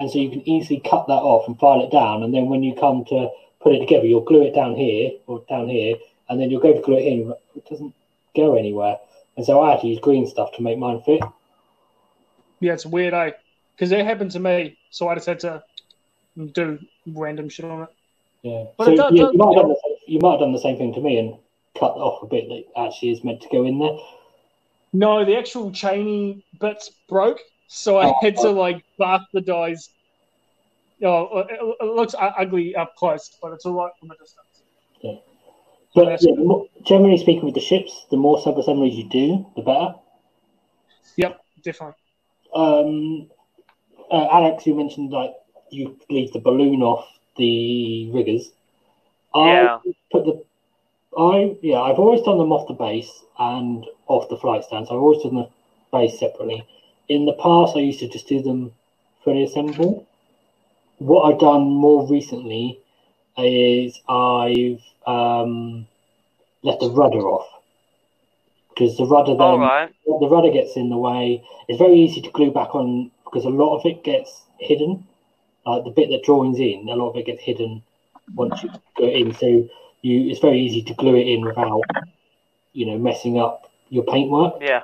and 0.00 0.10
so 0.10 0.18
you 0.18 0.30
can 0.30 0.46
easily 0.48 0.80
cut 0.80 1.06
that 1.06 1.12
off 1.22 1.46
and 1.46 1.58
file 1.58 1.82
it 1.82 1.90
down. 1.90 2.22
And 2.22 2.34
then 2.34 2.48
when 2.48 2.62
you 2.62 2.74
come 2.74 3.04
to 3.06 3.28
put 3.60 3.74
it 3.74 3.80
together, 3.80 4.06
you'll 4.06 4.20
glue 4.20 4.42
it 4.42 4.54
down 4.54 4.74
here 4.74 5.12
or 5.26 5.44
down 5.48 5.68
here, 5.68 5.96
and 6.28 6.40
then 6.40 6.50
you'll 6.50 6.60
go 6.60 6.74
to 6.74 6.80
glue 6.80 6.98
it 6.98 7.06
in. 7.06 7.32
But 7.54 7.64
It 7.64 7.68
doesn't 7.70 7.94
go 8.36 8.56
anywhere, 8.56 8.96
and 9.36 9.46
so 9.46 9.60
I 9.62 9.72
had 9.72 9.80
to 9.80 9.86
use 9.86 10.00
green 10.00 10.26
stuff 10.26 10.50
to 10.56 10.62
make 10.62 10.78
mine 10.78 11.00
fit. 11.02 11.20
Yeah, 12.60 12.72
it's 12.72 12.86
weird, 12.86 13.14
eh? 13.14 13.32
Because 13.74 13.92
it 13.92 14.04
happened 14.04 14.30
to 14.32 14.40
me, 14.40 14.76
so 14.90 15.08
I 15.08 15.14
just 15.14 15.26
had 15.26 15.40
to 15.40 15.62
do 16.52 16.78
random 17.06 17.48
shit 17.48 17.66
on 17.66 17.82
it. 17.82 17.88
Yeah. 18.42 18.64
But 18.76 18.84
so 18.86 18.92
it 18.92 18.96
does- 18.96 19.12
yeah, 19.12 19.22
does- 19.24 19.32
you, 19.32 19.38
might 19.38 19.54
have 19.54 19.62
done 19.62 19.68
the 19.70 19.80
same, 19.84 19.96
you 20.06 20.18
might 20.20 20.30
have 20.32 20.40
done 20.40 20.52
the 20.52 20.58
same 20.60 20.76
thing 20.76 20.94
to 20.94 21.00
me 21.00 21.18
and 21.18 21.36
cut 21.78 21.92
off 21.92 22.22
a 22.22 22.26
bit 22.26 22.48
that 22.48 22.64
actually 22.80 23.10
is 23.10 23.24
meant 23.24 23.40
to 23.42 23.48
go 23.48 23.64
in 23.64 23.78
there. 23.78 23.96
No, 24.92 25.24
the 25.24 25.36
actual 25.36 25.72
chaining 25.72 26.42
bits 26.60 26.90
broke, 27.08 27.40
so 27.66 27.96
I 27.98 28.10
Oh, 28.10 28.14
had 28.22 28.36
to 28.36 28.50
like 28.50 28.84
bastardize. 28.98 29.88
Oh, 31.02 31.40
it, 31.40 31.48
it 31.80 31.84
looks 31.84 32.14
ugly 32.18 32.76
up 32.76 32.94
close, 32.94 33.36
but 33.42 33.52
it's 33.52 33.66
all 33.66 33.72
right 33.74 33.90
from 33.98 34.12
a 34.12 34.16
distance. 34.16 35.24
But 35.94 36.20
yeah, 36.22 36.32
generally 36.82 37.18
speaking, 37.18 37.44
with 37.44 37.54
the 37.54 37.60
ships, 37.60 38.06
the 38.10 38.16
more 38.16 38.40
sub 38.40 38.58
assemblies 38.58 38.96
you 38.96 39.08
do, 39.08 39.46
the 39.54 39.62
better. 39.62 39.94
Yep, 41.16 41.40
definitely. 41.62 41.94
um, 42.54 43.30
uh, 44.10 44.26
Alex, 44.30 44.66
you 44.66 44.74
mentioned 44.74 45.12
like 45.12 45.32
you 45.70 45.96
leave 46.10 46.32
the 46.32 46.40
balloon 46.40 46.82
off 46.82 47.06
the 47.36 48.10
riggers. 48.12 48.50
Yeah. 49.34 49.78
I 49.84 49.92
put 50.10 50.24
the, 50.24 50.44
I 51.16 51.56
yeah, 51.62 51.80
I've 51.80 51.98
always 51.98 52.22
done 52.22 52.38
them 52.38 52.52
off 52.52 52.68
the 52.68 52.74
base 52.74 53.22
and 53.38 53.86
off 54.08 54.28
the 54.28 54.36
flight 54.36 54.64
stand. 54.64 54.88
So 54.88 54.94
I've 54.94 55.02
always 55.02 55.22
done 55.22 55.36
the 55.36 55.48
base 55.92 56.18
separately. 56.18 56.66
In 57.08 57.26
the 57.26 57.34
past, 57.34 57.76
I 57.76 57.80
used 57.80 58.00
to 58.00 58.08
just 58.08 58.28
do 58.28 58.42
them 58.42 58.72
fully 59.24 59.44
assembled. 59.44 60.06
What 60.98 61.22
I've 61.22 61.40
done 61.40 61.62
more 61.62 62.08
recently 62.08 62.80
is 63.36 64.00
I've 64.08 64.80
um, 65.06 65.86
left 66.62 66.80
the 66.80 66.90
rudder 66.90 67.20
off 67.20 67.46
because 68.74 68.96
the 68.96 69.06
rudder 69.06 69.36
then 69.36 69.60
right. 69.60 69.94
the 70.06 70.28
rudder 70.28 70.50
gets 70.50 70.76
in 70.76 70.90
the 70.90 70.96
way. 70.96 71.44
It's 71.68 71.78
very 71.78 71.94
easy 71.94 72.20
to 72.22 72.30
glue 72.30 72.50
back 72.50 72.74
on 72.74 73.10
because 73.24 73.44
a 73.44 73.50
lot 73.50 73.78
of 73.78 73.86
it 73.86 74.04
gets 74.04 74.42
hidden. 74.58 75.06
Uh, 75.66 75.80
the 75.80 75.90
bit 75.90 76.10
that 76.10 76.24
joins 76.24 76.58
in, 76.58 76.88
a 76.88 76.94
lot 76.94 77.10
of 77.10 77.16
it 77.16 77.26
gets 77.26 77.42
hidden 77.42 77.82
once 78.34 78.62
you 78.62 78.70
go 78.96 79.08
in. 79.08 79.34
So 79.34 79.46
you, 80.02 80.30
it's 80.30 80.40
very 80.40 80.60
easy 80.60 80.82
to 80.82 80.94
glue 80.94 81.16
it 81.16 81.26
in 81.26 81.44
without, 81.44 81.82
you 82.72 82.86
know, 82.86 82.98
messing 82.98 83.38
up 83.38 83.70
your 83.88 84.04
paintwork. 84.04 84.54
Yeah. 84.60 84.82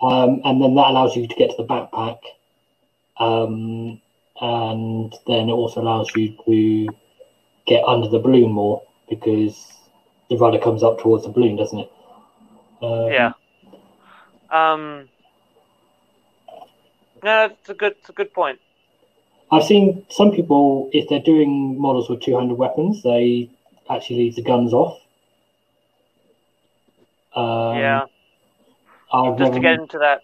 Um, 0.00 0.40
and 0.44 0.62
then 0.62 0.74
that 0.74 0.88
allows 0.88 1.14
you 1.14 1.26
to 1.26 1.34
get 1.34 1.50
to 1.50 1.56
the 1.58 1.64
backpack. 1.64 2.18
Um, 3.18 4.00
and 4.40 5.14
then 5.26 5.48
it 5.48 5.52
also 5.52 5.80
allows 5.82 6.10
you 6.16 6.36
to 6.46 6.88
get 7.66 7.84
under 7.84 8.08
the 8.08 8.18
balloon 8.18 8.52
more 8.52 8.82
because 9.08 9.72
the 10.30 10.36
rudder 10.36 10.58
comes 10.58 10.82
up 10.82 11.00
towards 11.00 11.24
the 11.24 11.30
balloon, 11.30 11.56
doesn't 11.56 11.78
it? 11.78 11.92
Um, 12.82 13.12
Yeah. 13.12 13.32
Um. 14.50 15.08
No, 17.22 17.46
it's 17.46 17.68
a 17.68 17.74
good. 17.74 17.92
It's 17.98 18.08
a 18.08 18.12
good 18.12 18.32
point. 18.32 18.60
I've 19.50 19.64
seen 19.64 20.04
some 20.10 20.30
people, 20.30 20.90
if 20.92 21.08
they're 21.08 21.20
doing 21.20 21.80
models 21.80 22.08
with 22.10 22.20
two-handed 22.20 22.58
weapons, 22.58 23.02
they 23.02 23.50
actually 23.90 24.16
leave 24.16 24.36
the 24.36 24.42
guns 24.42 24.72
off. 24.74 25.00
Um, 27.34 27.78
yeah. 27.78 28.04
I've 29.12 29.38
Just 29.38 29.54
to 29.54 29.60
get 29.60 29.74
into 29.80 29.98
that. 29.98 30.22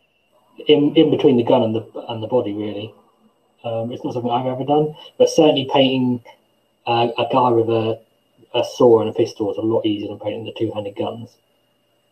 in 0.69 0.95
in 0.95 1.11
between 1.11 1.37
the 1.37 1.43
gun 1.43 1.63
and 1.63 1.75
the 1.75 1.85
and 2.09 2.23
the 2.23 2.27
body 2.27 2.53
really. 2.53 2.95
Um, 3.65 3.91
it's 3.93 4.05
not 4.05 4.13
something 4.13 4.31
I've 4.31 4.47
ever 4.47 4.65
done, 4.65 4.95
but 5.17 5.31
certainly 5.31 5.67
painting 5.73 6.23
uh, 6.87 7.09
a 7.17 7.27
guy 7.33 7.49
with 7.51 7.71
a 7.71 7.99
a 8.55 8.65
saw 8.65 9.01
and 9.01 9.11
a 9.11 9.13
pistol 9.13 9.51
is 9.51 9.59
a 9.59 9.63
lot 9.63 9.85
easier 9.85 10.09
than 10.09 10.19
painting 10.21 10.45
the 10.45 10.53
two-handed 10.53 10.97
guns. 10.97 11.37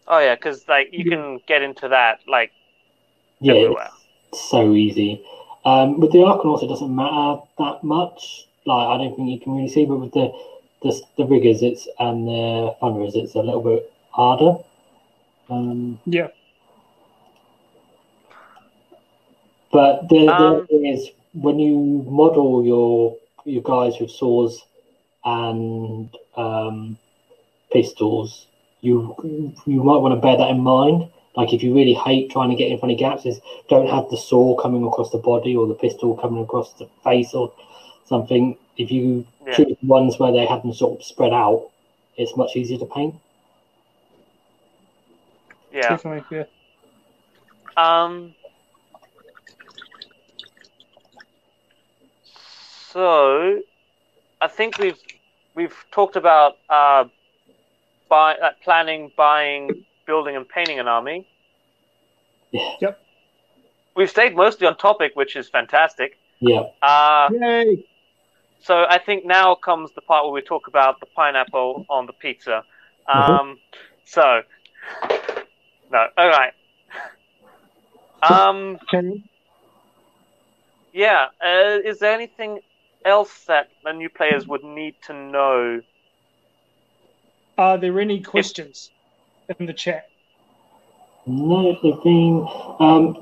Oh 0.09 0.19
yeah, 0.19 0.35
because 0.35 0.67
like 0.69 0.89
you 0.93 1.05
can 1.05 1.41
get 1.47 1.63
into 1.63 1.89
that 1.89 2.21
like 2.27 2.53
Yeah, 3.41 3.55
Everywhere. 3.55 3.91
it's 4.29 4.41
so 4.51 4.73
easy. 4.75 5.25
Um, 5.65 6.01
with 6.01 6.11
the 6.13 6.19
Arkanauts, 6.19 6.63
it 6.65 6.69
doesn't 6.69 6.95
matter 6.95 7.41
that 7.59 7.85
much. 7.85 8.47
Like 8.67 8.89
I 8.89 8.99
don't 8.99 9.15
think 9.17 9.31
you 9.31 9.41
can 9.41 9.55
really 9.55 9.69
see, 9.69 9.85
but 9.87 9.97
with 9.99 10.13
the 10.13 10.33
the, 10.83 11.01
the 11.17 11.25
riggers, 11.27 11.63
it's 11.63 11.87
and 12.01 12.27
the 12.27 12.75
thunderers, 12.81 13.15
it's 13.15 13.35
a 13.35 13.41
little 13.41 13.63
bit 13.63 13.93
harder. 14.11 14.57
Um, 15.49 16.01
Yeah. 16.07 16.29
But 19.71 20.09
the, 20.09 20.27
the 20.27 20.33
Um, 20.33 20.43
other 20.57 20.67
thing 20.67 20.87
is 20.87 21.11
when 21.35 21.59
you 21.59 22.05
model 22.09 22.65
your 22.65 23.17
your 23.45 23.63
guys 23.63 23.99
with 24.01 24.11
saws 24.11 24.63
and 25.25 26.11
um, 26.37 26.99
pistols, 27.73 28.47
you 28.81 29.15
you 29.67 29.83
might 29.83 29.99
want 29.99 30.15
to 30.15 30.21
bear 30.21 30.37
that 30.37 30.51
in 30.51 30.61
mind. 30.61 31.09
Like 31.37 31.53
if 31.55 31.63
you 31.63 31.75
really 31.75 31.95
hate 31.95 32.31
trying 32.31 32.51
to 32.51 32.57
get 32.57 32.71
in 32.71 32.79
funny 32.79 32.97
gaps, 32.97 33.25
is 33.25 33.41
don't 33.69 33.89
have 33.89 34.09
the 34.11 34.17
saw 34.17 34.57
coming 34.57 34.85
across 34.85 35.11
the 35.11 35.19
body 35.19 35.57
or 35.57 35.67
the 35.67 35.75
pistol 35.75 36.17
coming 36.17 36.43
across 36.43 36.75
the 36.75 36.89
face 37.05 37.33
or 37.35 37.53
something. 38.07 38.57
If 38.77 38.91
you 38.91 39.27
Yeah. 39.47 39.57
choose 39.57 39.77
ones 39.83 40.19
where 40.19 40.33
they 40.33 40.47
have 40.47 40.63
them 40.63 40.75
sort 40.75 40.99
of 41.01 41.05
spread 41.05 41.33
out, 41.33 41.71
it's 42.17 42.37
much 42.37 42.57
easier 42.57 42.79
to 42.79 42.87
paint. 42.87 43.15
yeah. 45.73 45.89
Definitely, 45.89 46.25
yeah. 46.31 46.45
Um. 47.77 48.35
So, 52.93 53.63
I 54.43 54.49
think 54.49 54.79
we've 54.79 54.99
we've 55.55 55.75
talked 55.91 56.17
about 56.17 56.59
uh, 56.69 57.05
buy, 58.09 58.35
uh, 58.35 58.51
planning, 58.63 59.11
buying, 59.17 59.85
building, 60.07 60.37
and 60.37 60.49
painting 60.49 60.79
an 60.79 60.89
army. 60.89 61.27
Yeah. 62.51 62.75
Yep. 62.81 63.01
We've 63.97 64.11
stayed 64.11 64.35
mostly 64.35 64.67
on 64.67 64.77
topic, 64.77 65.13
which 65.15 65.37
is 65.37 65.49
fantastic. 65.49 66.19
Yeah. 66.41 66.65
Uh, 66.81 67.29
Yay! 67.33 67.87
so 68.61 68.85
I 68.89 68.99
think 68.99 69.25
now 69.25 69.55
comes 69.55 69.93
the 69.93 70.01
part 70.01 70.25
where 70.25 70.33
we 70.33 70.43
talk 70.43 70.67
about 70.67 71.01
the 71.01 71.07
pineapple 71.07 71.87
on 71.89 72.07
the 72.07 72.13
pizza. 72.13 72.65
Um, 73.07 73.59
so, 74.05 74.43
no, 75.91 76.07
all 76.17 76.29
right. 76.29 76.53
Um, 78.23 78.79
Can 78.89 79.25
yeah. 80.93 81.29
Uh, 81.45 81.79
is 81.85 81.99
there 81.99 82.13
anything 82.13 82.61
else 83.05 83.45
that 83.47 83.69
the 83.85 83.93
new 83.93 84.09
players 84.09 84.47
would 84.47 84.65
need 84.65 84.95
to 85.07 85.13
know? 85.15 85.83
are 87.59 87.79
there 87.79 88.01
any 88.01 88.21
questions 88.21 88.91
in 89.59 89.67
the 89.67 89.73
chat? 89.73 90.09
No, 91.27 91.79
they've 91.83 92.03
been. 92.03 92.47
Um, 92.81 93.17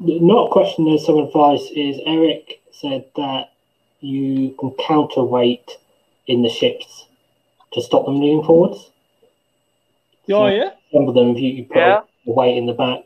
not 0.00 0.48
a 0.48 0.50
question, 0.50 0.84
there's 0.86 1.06
some 1.06 1.18
advice. 1.18 1.62
Is 1.74 2.00
Eric 2.04 2.60
said 2.72 3.04
that 3.16 3.52
you 4.00 4.54
can 4.58 4.72
counterweight 4.72 5.70
in 6.26 6.42
the 6.42 6.48
ships 6.48 7.06
to 7.72 7.82
stop 7.82 8.06
them 8.06 8.20
leaning 8.20 8.42
forwards? 8.42 8.90
Oh 10.28 10.46
yeah, 10.48 10.70
Some 10.92 11.08
of 11.08 11.14
them 11.14 11.30
if 11.30 11.38
you, 11.38 11.50
you 11.50 11.64
put 11.64 11.76
Yeah. 11.76 12.00
a 12.26 12.30
weight 12.30 12.56
in 12.56 12.66
the 12.66 12.72
back, 12.72 13.02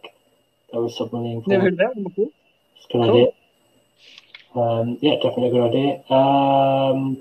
that 0.72 0.80
will 0.80 0.90
stop 0.90 1.10
them 1.10 1.22
leaning 1.22 1.42
never 1.46 1.62
forward. 1.62 1.64
heard 1.64 1.78
that 1.78 1.96
one 1.96 2.04
before. 2.04 2.30
It's 2.76 2.86
a 2.86 2.92
good 2.92 3.06
Cool. 3.06 3.16
idea. 3.20 3.26
Um, 4.54 4.98
yeah, 5.00 5.14
definitely 5.16 5.48
a 5.48 5.50
good 5.50 5.68
idea. 5.70 6.16
Um, 6.16 7.18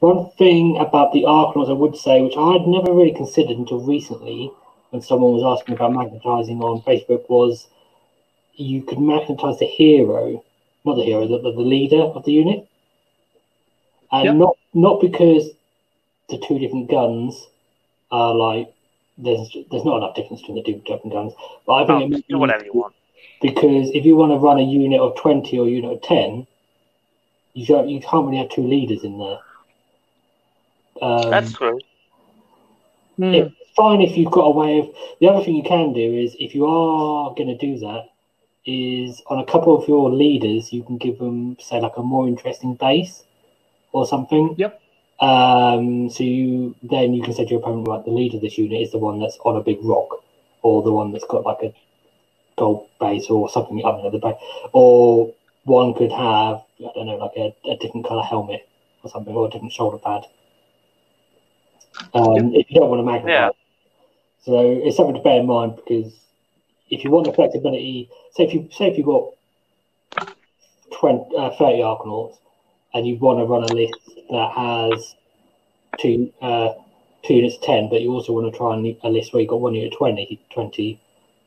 one 0.00 0.30
thing 0.36 0.76
about 0.78 1.12
the 1.12 1.22
Arkanauts 1.22 1.70
I 1.70 1.72
would 1.72 1.96
say, 1.96 2.20
which 2.20 2.36
I 2.36 2.52
had 2.52 2.66
never 2.66 2.92
really 2.92 3.14
considered 3.14 3.56
until 3.56 3.80
recently, 3.80 4.50
when 4.90 5.00
someone 5.02 5.32
was 5.32 5.58
asking 5.60 5.74
about 5.76 5.92
magnetizing 5.92 6.60
on 6.60 6.82
Facebook, 6.82 7.28
was 7.28 7.68
you 8.54 8.82
could 8.82 8.98
magnetize 8.98 9.58
the 9.58 9.66
hero, 9.66 10.44
not 10.84 10.96
the 10.96 11.04
hero, 11.04 11.26
the, 11.26 11.38
the 11.38 11.60
leader 11.60 12.00
of 12.00 12.24
the 12.24 12.32
unit, 12.32 12.68
and 14.12 14.24
Yep. 14.24 14.34
not 14.36 14.56
not 14.74 15.00
because 15.00 15.50
the 16.28 16.38
two 16.38 16.58
different 16.58 16.90
guns 16.90 17.46
are 18.10 18.34
like 18.34 18.72
there's 19.18 19.56
there's 19.70 19.84
not 19.84 19.98
enough 19.98 20.14
difference 20.14 20.42
between 20.42 20.56
the 20.56 20.62
two 20.62 20.78
different 20.80 21.12
guns, 21.12 21.32
but 21.66 21.72
I 21.74 21.86
think 21.86 22.12
it 22.12 22.24
do 22.28 22.38
whatever 22.38 22.64
you 22.64 22.72
want. 22.72 22.94
because 23.40 23.90
if 23.90 24.04
you 24.04 24.16
want 24.16 24.32
to 24.32 24.38
run 24.38 24.58
a 24.58 24.62
unit 24.62 25.00
of 25.00 25.16
20 25.16 25.58
or 25.58 25.66
a 25.66 25.70
unit 25.70 25.92
of 25.92 26.02
10 26.02 26.46
you 27.56 27.66
don't 27.66 27.88
you 27.88 28.00
can't 28.00 28.26
really 28.26 28.36
have 28.38 28.50
two 28.50 28.66
leaders 28.66 29.02
in 29.02 29.18
there 29.18 29.38
um, 31.02 31.30
That's 31.30 31.52
true. 31.52 31.80
Hmm. 33.16 33.32
it's 33.34 33.54
fine 33.74 34.02
if 34.02 34.16
you've 34.16 34.30
got 34.30 34.44
a 34.44 34.50
way 34.50 34.78
of 34.78 34.88
the 35.20 35.28
other 35.28 35.42
thing 35.44 35.56
you 35.56 35.62
can 35.62 35.92
do 35.94 36.14
is 36.24 36.36
if 36.38 36.54
you 36.54 36.66
are 36.66 37.34
going 37.34 37.48
to 37.48 37.56
do 37.56 37.78
that 37.78 38.04
is 38.66 39.22
on 39.28 39.38
a 39.38 39.46
couple 39.46 39.76
of 39.80 39.88
your 39.88 40.10
leaders 40.10 40.72
you 40.72 40.82
can 40.82 40.98
give 40.98 41.18
them 41.18 41.56
say 41.60 41.80
like 41.80 41.96
a 41.96 42.02
more 42.02 42.28
interesting 42.28 42.74
base 42.74 43.24
or 43.92 44.06
something 44.06 44.54
Yep. 44.58 44.80
um 45.20 46.10
so 46.10 46.22
you 46.24 46.74
then 46.82 47.14
you 47.14 47.22
can 47.22 47.32
say 47.32 47.44
to 47.44 47.50
your 47.52 47.60
opponent 47.60 47.88
right 47.88 48.04
the 48.04 48.10
leader 48.10 48.36
of 48.36 48.42
this 48.42 48.58
unit 48.58 48.82
is 48.82 48.92
the 48.92 48.98
one 48.98 49.18
that's 49.18 49.38
on 49.46 49.56
a 49.56 49.62
big 49.62 49.78
rock 49.82 50.22
or 50.62 50.82
the 50.82 50.92
one 50.92 51.10
that's 51.12 51.24
got 51.26 51.44
like 51.44 51.62
a 51.62 51.72
gold 52.58 52.88
base 53.00 53.30
or 53.30 53.48
something 53.48 53.78
I 53.78 53.90
don't 53.92 54.02
know 54.04 54.10
the 54.10 54.18
base 54.18 54.34
or 54.72 55.32
one 55.66 55.94
could 55.94 56.12
have 56.12 56.62
I 56.80 56.90
don't 56.94 57.06
know 57.06 57.16
like 57.16 57.36
a, 57.36 57.54
a 57.70 57.76
different 57.76 58.06
color 58.06 58.22
helmet 58.22 58.68
or 59.02 59.10
something 59.10 59.34
or 59.34 59.46
a 59.46 59.50
different 59.50 59.72
shoulder 59.72 59.98
pad 59.98 60.24
um, 62.14 62.54
if 62.54 62.70
you 62.70 62.80
don't 62.80 62.88
want 62.88 63.00
to 63.00 63.04
magnetize 63.04 63.28
Yeah. 63.28 63.50
so 64.40 64.80
it's 64.84 64.96
something 64.96 65.14
to 65.16 65.22
bear 65.22 65.40
in 65.40 65.46
mind 65.46 65.76
because 65.76 66.12
if 66.90 67.04
you 67.04 67.10
want 67.10 67.26
the 67.26 67.32
flexibility, 67.32 68.08
say 68.32 68.44
if 68.44 68.54
you 68.54 68.68
say 68.70 68.86
if 68.88 68.96
you've 68.96 69.06
got 69.06 69.32
20, 70.92 71.36
uh, 71.36 71.50
30 71.50 71.78
Arkanauts 71.78 72.38
and 72.94 73.06
you 73.06 73.16
want 73.16 73.38
to 73.40 73.44
run 73.44 73.64
a 73.64 73.72
list 73.74 73.98
that 74.30 74.52
has 74.52 75.14
two 75.98 76.32
uh, 76.40 76.74
two 77.24 77.34
units 77.34 77.56
of 77.56 77.62
10, 77.62 77.88
but 77.90 78.00
you 78.00 78.12
also 78.12 78.32
want 78.32 78.52
to 78.52 78.56
try 78.56 78.74
and 78.74 78.96
a 79.02 79.08
list 79.08 79.32
where 79.32 79.40
you've 79.40 79.50
got 79.50 79.60
one 79.60 79.74
unit 79.74 79.92
of 79.92 79.98
20, 79.98 80.40
20, 80.52 81.00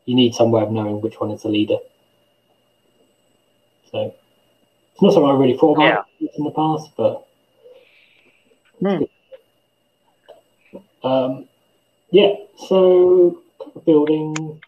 you 0.05 0.15
need 0.15 0.33
some 0.35 0.51
way 0.51 0.61
of 0.61 0.71
knowing 0.71 0.99
which 0.99 1.19
one 1.19 1.31
is 1.31 1.43
the 1.43 1.49
leader. 1.49 1.77
So 3.91 4.13
it's 4.93 5.01
not 5.01 5.13
something 5.13 5.29
I 5.29 5.33
really 5.33 5.57
thought 5.57 5.77
about 5.77 6.05
in 6.37 6.43
the 6.43 6.51
past, 6.51 6.91
but 6.97 7.25
Hmm. 8.81 9.03
um, 11.03 11.47
yeah, 12.11 12.33
so 12.67 13.41
building. 13.85 14.61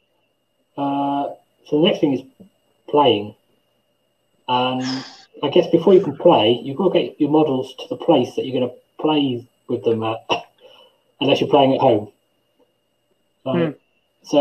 Uh, 0.78 1.30
so 1.66 1.82
the 1.82 1.88
next 1.88 2.00
thing 2.00 2.14
is 2.14 2.22
playing, 2.90 3.36
and 4.48 5.04
I 5.44 5.50
guess 5.50 5.68
before 5.72 5.94
you 5.94 6.02
can 6.04 6.16
play, 6.18 6.60
you've 6.64 6.78
got 6.78 6.94
to 6.94 7.00
get 7.00 7.20
your 7.20 7.30
models 7.30 7.76
to 7.80 7.86
the 7.90 7.98
place 7.98 8.36
that 8.36 8.46
you're 8.46 8.60
going 8.60 8.70
to 8.72 8.76
play 9.02 9.48
with 9.68 9.84
them 9.84 10.04
at, 10.04 10.18
unless 11.22 11.42
you're 11.42 11.50
playing 11.50 11.74
at 11.74 11.80
home. 11.82 12.12
So, 13.44 13.52
Hmm. 13.54 13.72
so 14.24 14.40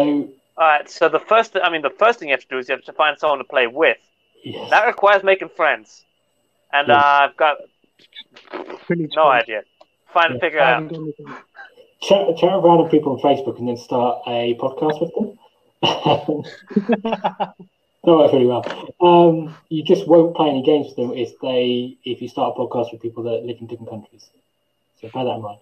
All 0.56 0.66
right. 0.66 0.88
So 0.90 1.08
the 1.08 1.18
first, 1.20 1.56
I 1.62 1.70
mean, 1.70 1.82
the 1.82 1.90
first 1.90 2.18
thing 2.18 2.28
you 2.28 2.34
have 2.34 2.42
to 2.42 2.48
do 2.48 2.58
is 2.58 2.68
you 2.68 2.74
have 2.74 2.84
to 2.84 2.92
find 2.92 3.18
someone 3.18 3.38
to 3.38 3.44
play 3.44 3.66
with. 3.66 3.98
Yes. 4.44 4.70
That 4.70 4.86
requires 4.86 5.22
making 5.22 5.48
friends, 5.50 6.04
and 6.72 6.88
Yeah. 6.88 6.96
uh, 6.96 7.28
I've 7.28 7.36
got 7.36 7.58
Pretty 8.86 9.08
no 9.14 9.22
cool. 9.22 9.30
idea. 9.30 9.62
Find 10.12 10.34
Yeah. 10.34 10.38
figure 10.38 10.60
I 10.60 10.64
out. 10.64 10.82
haven't 10.82 10.88
done 10.88 11.02
anything. 11.02 11.36
chat, 12.02 12.36
chat 12.38 12.54
with 12.56 12.64
random 12.64 12.88
people 12.88 13.12
on 13.12 13.18
Facebook 13.20 13.58
and 13.58 13.68
then 13.68 13.76
start 13.76 14.22
a 14.26 14.54
podcast 14.56 15.00
with 15.00 15.14
them. 15.14 15.38
that 18.04 18.12
works 18.16 18.32
really 18.32 18.46
well. 18.46 18.64
Um, 19.00 19.54
you 19.68 19.82
just 19.84 20.06
won't 20.08 20.34
play 20.36 20.48
any 20.48 20.62
games 20.62 20.86
with 20.88 20.96
them 20.96 21.12
if 21.16 21.38
they 21.40 21.96
if 22.04 22.20
you 22.22 22.28
start 22.28 22.54
a 22.56 22.60
podcast 22.60 22.92
with 22.92 23.00
people 23.02 23.22
that 23.24 23.44
live 23.44 23.58
in 23.60 23.66
different 23.66 23.90
countries. 23.90 24.30
So 25.00 25.08
bear 25.12 25.24
that 25.24 25.36
in 25.36 25.42
mind. 25.42 25.58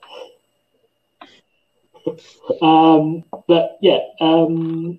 um, 2.62 3.24
but 3.46 3.78
yeah, 3.80 3.98
um, 4.20 4.98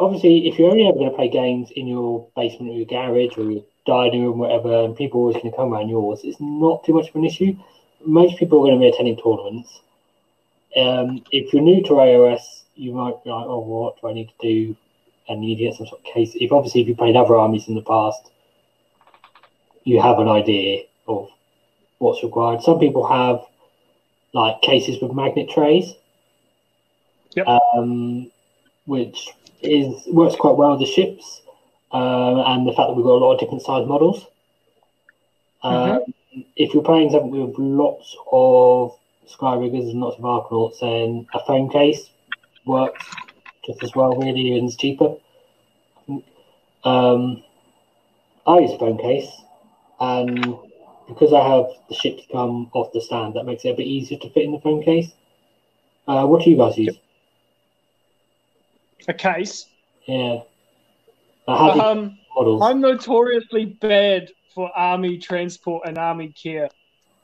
obviously, 0.00 0.48
if 0.48 0.58
you're 0.58 0.70
only 0.70 0.86
ever 0.86 0.98
going 0.98 1.10
to 1.10 1.16
play 1.16 1.28
games 1.28 1.70
in 1.74 1.86
your 1.86 2.28
basement 2.36 2.72
or 2.72 2.76
your 2.76 2.86
garage 2.86 3.36
or 3.38 3.50
your 3.50 3.64
dining 3.86 4.24
room, 4.24 4.38
whatever, 4.38 4.84
and 4.84 4.96
people 4.96 5.20
are 5.20 5.22
always 5.24 5.36
going 5.36 5.50
to 5.50 5.56
come 5.56 5.72
around 5.72 5.88
yours, 5.88 6.20
it's 6.24 6.40
not 6.40 6.84
too 6.84 6.94
much 6.94 7.08
of 7.08 7.16
an 7.16 7.24
issue. 7.24 7.56
Most 8.04 8.38
people 8.38 8.58
are 8.58 8.68
going 8.68 8.78
to 8.78 8.80
be 8.80 8.88
attending 8.88 9.16
tournaments. 9.16 9.80
Um, 10.76 11.24
if 11.32 11.52
you're 11.52 11.62
new 11.62 11.82
to 11.84 11.90
AOS, 11.90 12.62
you 12.74 12.92
might 12.92 13.22
be 13.24 13.30
like, 13.30 13.46
"Oh, 13.46 13.60
what 13.60 14.00
do 14.00 14.08
I 14.08 14.12
need 14.12 14.28
to 14.28 14.34
do?" 14.40 14.76
And 15.28 15.42
you 15.42 15.50
need 15.50 15.56
to 15.56 15.64
get 15.64 15.74
some 15.74 15.86
sort 15.86 16.00
of 16.00 16.14
case. 16.14 16.32
If 16.34 16.52
obviously, 16.52 16.82
if 16.82 16.88
you 16.88 16.94
played 16.94 17.16
other 17.16 17.36
armies 17.36 17.68
in 17.68 17.74
the 17.74 17.82
past, 17.82 18.30
you 19.84 20.00
have 20.00 20.18
an 20.18 20.28
idea 20.28 20.84
of 21.08 21.28
what's 21.98 22.22
required. 22.22 22.62
Some 22.62 22.78
people 22.78 23.06
have 23.06 23.40
like 24.32 24.60
cases 24.62 25.00
with 25.00 25.12
magnet 25.12 25.50
trays, 25.50 25.94
Yep. 27.34 27.46
um, 27.46 28.30
which 28.86 29.28
is 29.62 30.06
works 30.06 30.36
quite 30.36 30.56
well 30.56 30.72
with 30.72 30.80
the 30.80 30.86
ships, 30.86 31.42
um, 31.92 32.38
and 32.38 32.66
the 32.66 32.72
fact 32.72 32.88
that 32.88 32.94
we've 32.94 33.04
got 33.04 33.12
a 33.12 33.24
lot 33.24 33.34
of 33.34 33.40
different 33.40 33.62
size 33.62 33.86
models. 33.86 34.26
Um, 35.62 36.00
If 36.56 36.72
you're 36.72 36.84
playing 36.84 37.10
something 37.10 37.30
with 37.30 37.58
lots 37.58 38.16
of 38.30 38.96
Skyriggers 39.26 39.90
and 39.90 40.00
lots 40.00 40.18
of 40.18 40.24
Arkanauts, 40.24 40.78
then 40.80 41.26
a 41.34 41.40
phone 41.46 41.68
case 41.68 42.10
works 42.64 43.04
just 43.66 43.82
as 43.82 43.94
well, 43.94 44.14
really, 44.14 44.56
and 44.56 44.68
it's 44.68 44.76
cheaper. 44.76 45.16
Um, 46.84 47.42
I 48.46 48.58
use 48.60 48.72
a 48.72 48.78
phone 48.78 48.98
case, 48.98 49.30
and 49.98 50.56
because 51.08 51.32
I 51.32 51.42
have 51.48 51.66
the 51.88 51.94
ships 51.94 52.22
come 52.30 52.70
off 52.72 52.92
the 52.92 53.00
stand, 53.00 53.34
that 53.34 53.44
makes 53.44 53.64
it 53.64 53.70
a 53.70 53.74
bit 53.74 53.86
easier 53.86 54.18
to 54.18 54.30
fit 54.30 54.44
in 54.44 54.52
the 54.52 54.60
phone 54.60 54.82
case. 54.82 55.12
Uh, 56.06 56.26
what 56.26 56.44
do 56.44 56.50
you 56.50 56.56
guys 56.56 56.78
use? 56.78 56.96
A 59.08 59.14
case. 59.14 59.66
Yeah. 60.06 60.40
How 61.46 61.72
do 61.72 61.78
you 61.78 61.84
Um. 61.84 62.18
I'm 62.62 62.80
notoriously 62.80 63.64
bad 63.64 64.30
for 64.54 64.70
army 64.76 65.18
transport 65.18 65.88
and 65.88 65.98
army 65.98 66.32
care. 66.40 66.68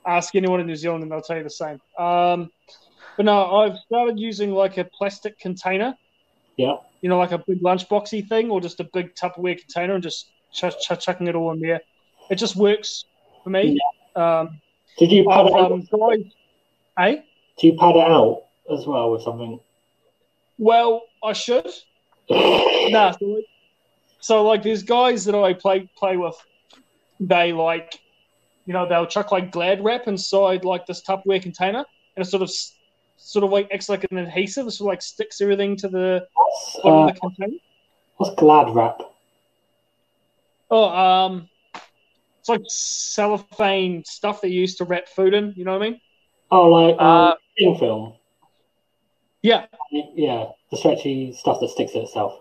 Ask 0.06 0.35
anyone 0.35 0.61
in 0.61 0.66
New 0.66 0.77
Zealand 0.77 1.02
and 1.02 1.12
they'll 1.12 1.20
tell 1.20 1.36
you 1.36 1.44
the 1.44 1.51
same. 1.51 1.81
Um, 1.98 2.51
but 3.16 3.27
no, 3.27 3.56
I've 3.56 3.77
started 3.78 4.19
using 4.19 4.51
like 4.51 4.77
a 4.77 4.85
plastic 4.85 5.39
container. 5.39 5.97
Yeah. 6.56 6.77
You 7.01 7.09
know, 7.09 7.19
like 7.19 7.32
a 7.32 7.39
big 7.39 7.61
lunchboxy 7.62 8.28
thing 8.28 8.51
or 8.51 8.61
just 8.61 8.81
a 8.81 8.85
big 8.93 9.15
Tupperware 9.15 9.59
container 9.59 9.94
and 9.94 10.02
just 10.02 10.31
ch- 10.52 10.65
ch- 10.81 10.98
chucking 10.98 11.27
it 11.28 11.35
all 11.35 11.52
in 11.52 11.61
there. 11.61 11.81
It 12.31 12.36
just 12.36 12.56
works 12.56 13.05
for 13.43 13.51
me. 13.51 13.78
Um, 14.16 14.61
Did 14.98 15.12
you 15.12 15.24
pad 15.28 15.47
it 15.47 15.52
out? 15.55 15.73
um, 15.73 15.86
guys, 15.93 16.24
eh? 16.98 17.16
Do 17.59 17.66
you 17.66 17.77
pad 17.78 17.97
it 17.97 18.01
out 18.06 18.44
as 18.73 18.86
well 18.86 19.12
with 19.12 19.23
something? 19.23 19.61
Well, 20.59 21.02
I 21.22 21.32
should. 21.32 21.66
Nah, 22.31 23.10
so, 23.18 23.24
like- 23.26 23.44
so 24.20 24.44
like 24.44 24.62
there's 24.62 24.82
guys 24.82 25.24
that 25.26 25.35
I 25.35 25.52
play 25.55 25.89
play 25.97 26.16
with. 26.16 26.36
They 27.20 27.52
like, 27.52 27.98
you 28.66 28.72
know, 28.72 28.89
they'll 28.89 29.06
chuck 29.06 29.31
like 29.32 29.52
glad 29.52 29.85
wrap 29.85 30.09
inside 30.09 30.64
like 30.64 30.86
this 30.86 31.02
Tupperware 31.02 31.40
container, 31.43 31.85
and 32.16 32.26
it 32.26 32.28
sort 32.28 32.43
of 32.43 32.51
sort 33.16 33.44
of 33.44 33.51
like 33.51 33.68
acts 33.72 33.89
like 33.89 34.05
an 34.10 34.18
adhesive, 34.18 34.64
sort 34.72 34.81
of 34.89 34.93
like 34.93 35.02
sticks 35.02 35.40
everything 35.40 35.76
to 35.76 35.89
the 35.89 36.26
What's, 36.35 36.76
bottom 36.82 36.93
uh, 36.93 37.06
of 37.09 37.14
the 37.14 37.20
container. 37.20 37.59
what's 38.16 38.35
glad 38.36 38.74
wrap? 38.74 39.01
Oh, 40.70 40.89
um, 40.89 41.48
it's 42.40 42.48
like 42.48 42.62
cellophane 42.66 44.05
stuff 44.05 44.40
they 44.40 44.48
use 44.48 44.74
to 44.76 44.85
wrap 44.85 45.09
food 45.09 45.35
in. 45.35 45.52
You 45.56 45.64
know 45.64 45.72
what 45.78 45.82
I 45.82 45.90
mean? 45.90 46.01
Oh, 46.51 46.68
like 46.68 46.97
uh, 46.98 47.01
Uh, 47.01 47.35
thin 47.59 47.78
film. 47.78 48.14
Yeah. 49.45 49.66
Yeah, 49.93 50.47
the 50.71 50.79
stretchy 50.79 51.35
stuff 51.35 51.61
that 51.61 51.69
sticks 51.69 51.93
to 51.93 52.01
itself. 52.01 52.41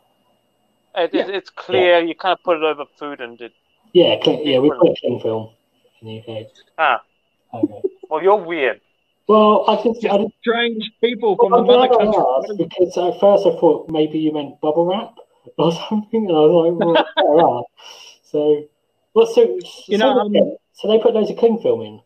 It, 0.95 1.13
it, 1.13 1.29
it's 1.29 1.49
clear. 1.49 1.99
You 1.99 2.15
kind 2.15 2.31
of 2.31 2.41
put 2.45 2.55
it 2.55 2.63
over 2.63 2.85
food 2.97 3.19
and 3.19 3.39
it. 3.41 3.51
Yeah, 3.91 4.15
cling, 4.23 4.47
yeah, 4.47 4.59
we 4.59 4.69
put 4.69 4.97
cling 5.01 5.19
film 5.19 5.49
in 6.01 6.07
the 6.07 6.19
UK. 6.19 6.47
Ah, 6.77 7.03
Okay. 7.53 7.81
well, 8.09 8.23
you're 8.23 8.37
weird. 8.41 8.79
Well, 9.27 9.65
I 9.67 9.75
just, 9.83 10.05
I 10.05 10.17
didn't. 10.17 10.33
Strange 10.39 10.91
people 11.01 11.35
from 11.35 11.53
I'm 11.53 11.65
another 11.65 11.89
glad 11.89 12.13
country. 12.13 12.55
because 12.65 12.97
at 12.97 13.19
first 13.19 13.45
I 13.47 13.59
thought 13.59 13.89
maybe 13.89 14.17
you 14.19 14.31
meant 14.33 14.61
bubble 14.61 14.85
wrap 14.85 15.13
or 15.57 15.71
something, 15.89 16.25
and 16.29 16.31
I 16.31 16.39
was 16.39 16.71
like, 16.71 16.79
well, 16.79 17.05
fair 17.17 17.37
enough. 17.37 17.65
So, 18.23 18.63
well, 19.13 19.25
so 19.27 19.41
You 19.87 19.97
so, 19.97 20.13
know, 20.13 20.29
they- 20.29 20.39
um, 20.39 20.55
so 20.71 20.87
they 20.87 20.99
put 20.99 21.13
loads 21.13 21.29
of 21.29 21.37
cling 21.37 21.59
film 21.61 21.81
in 21.81 22.01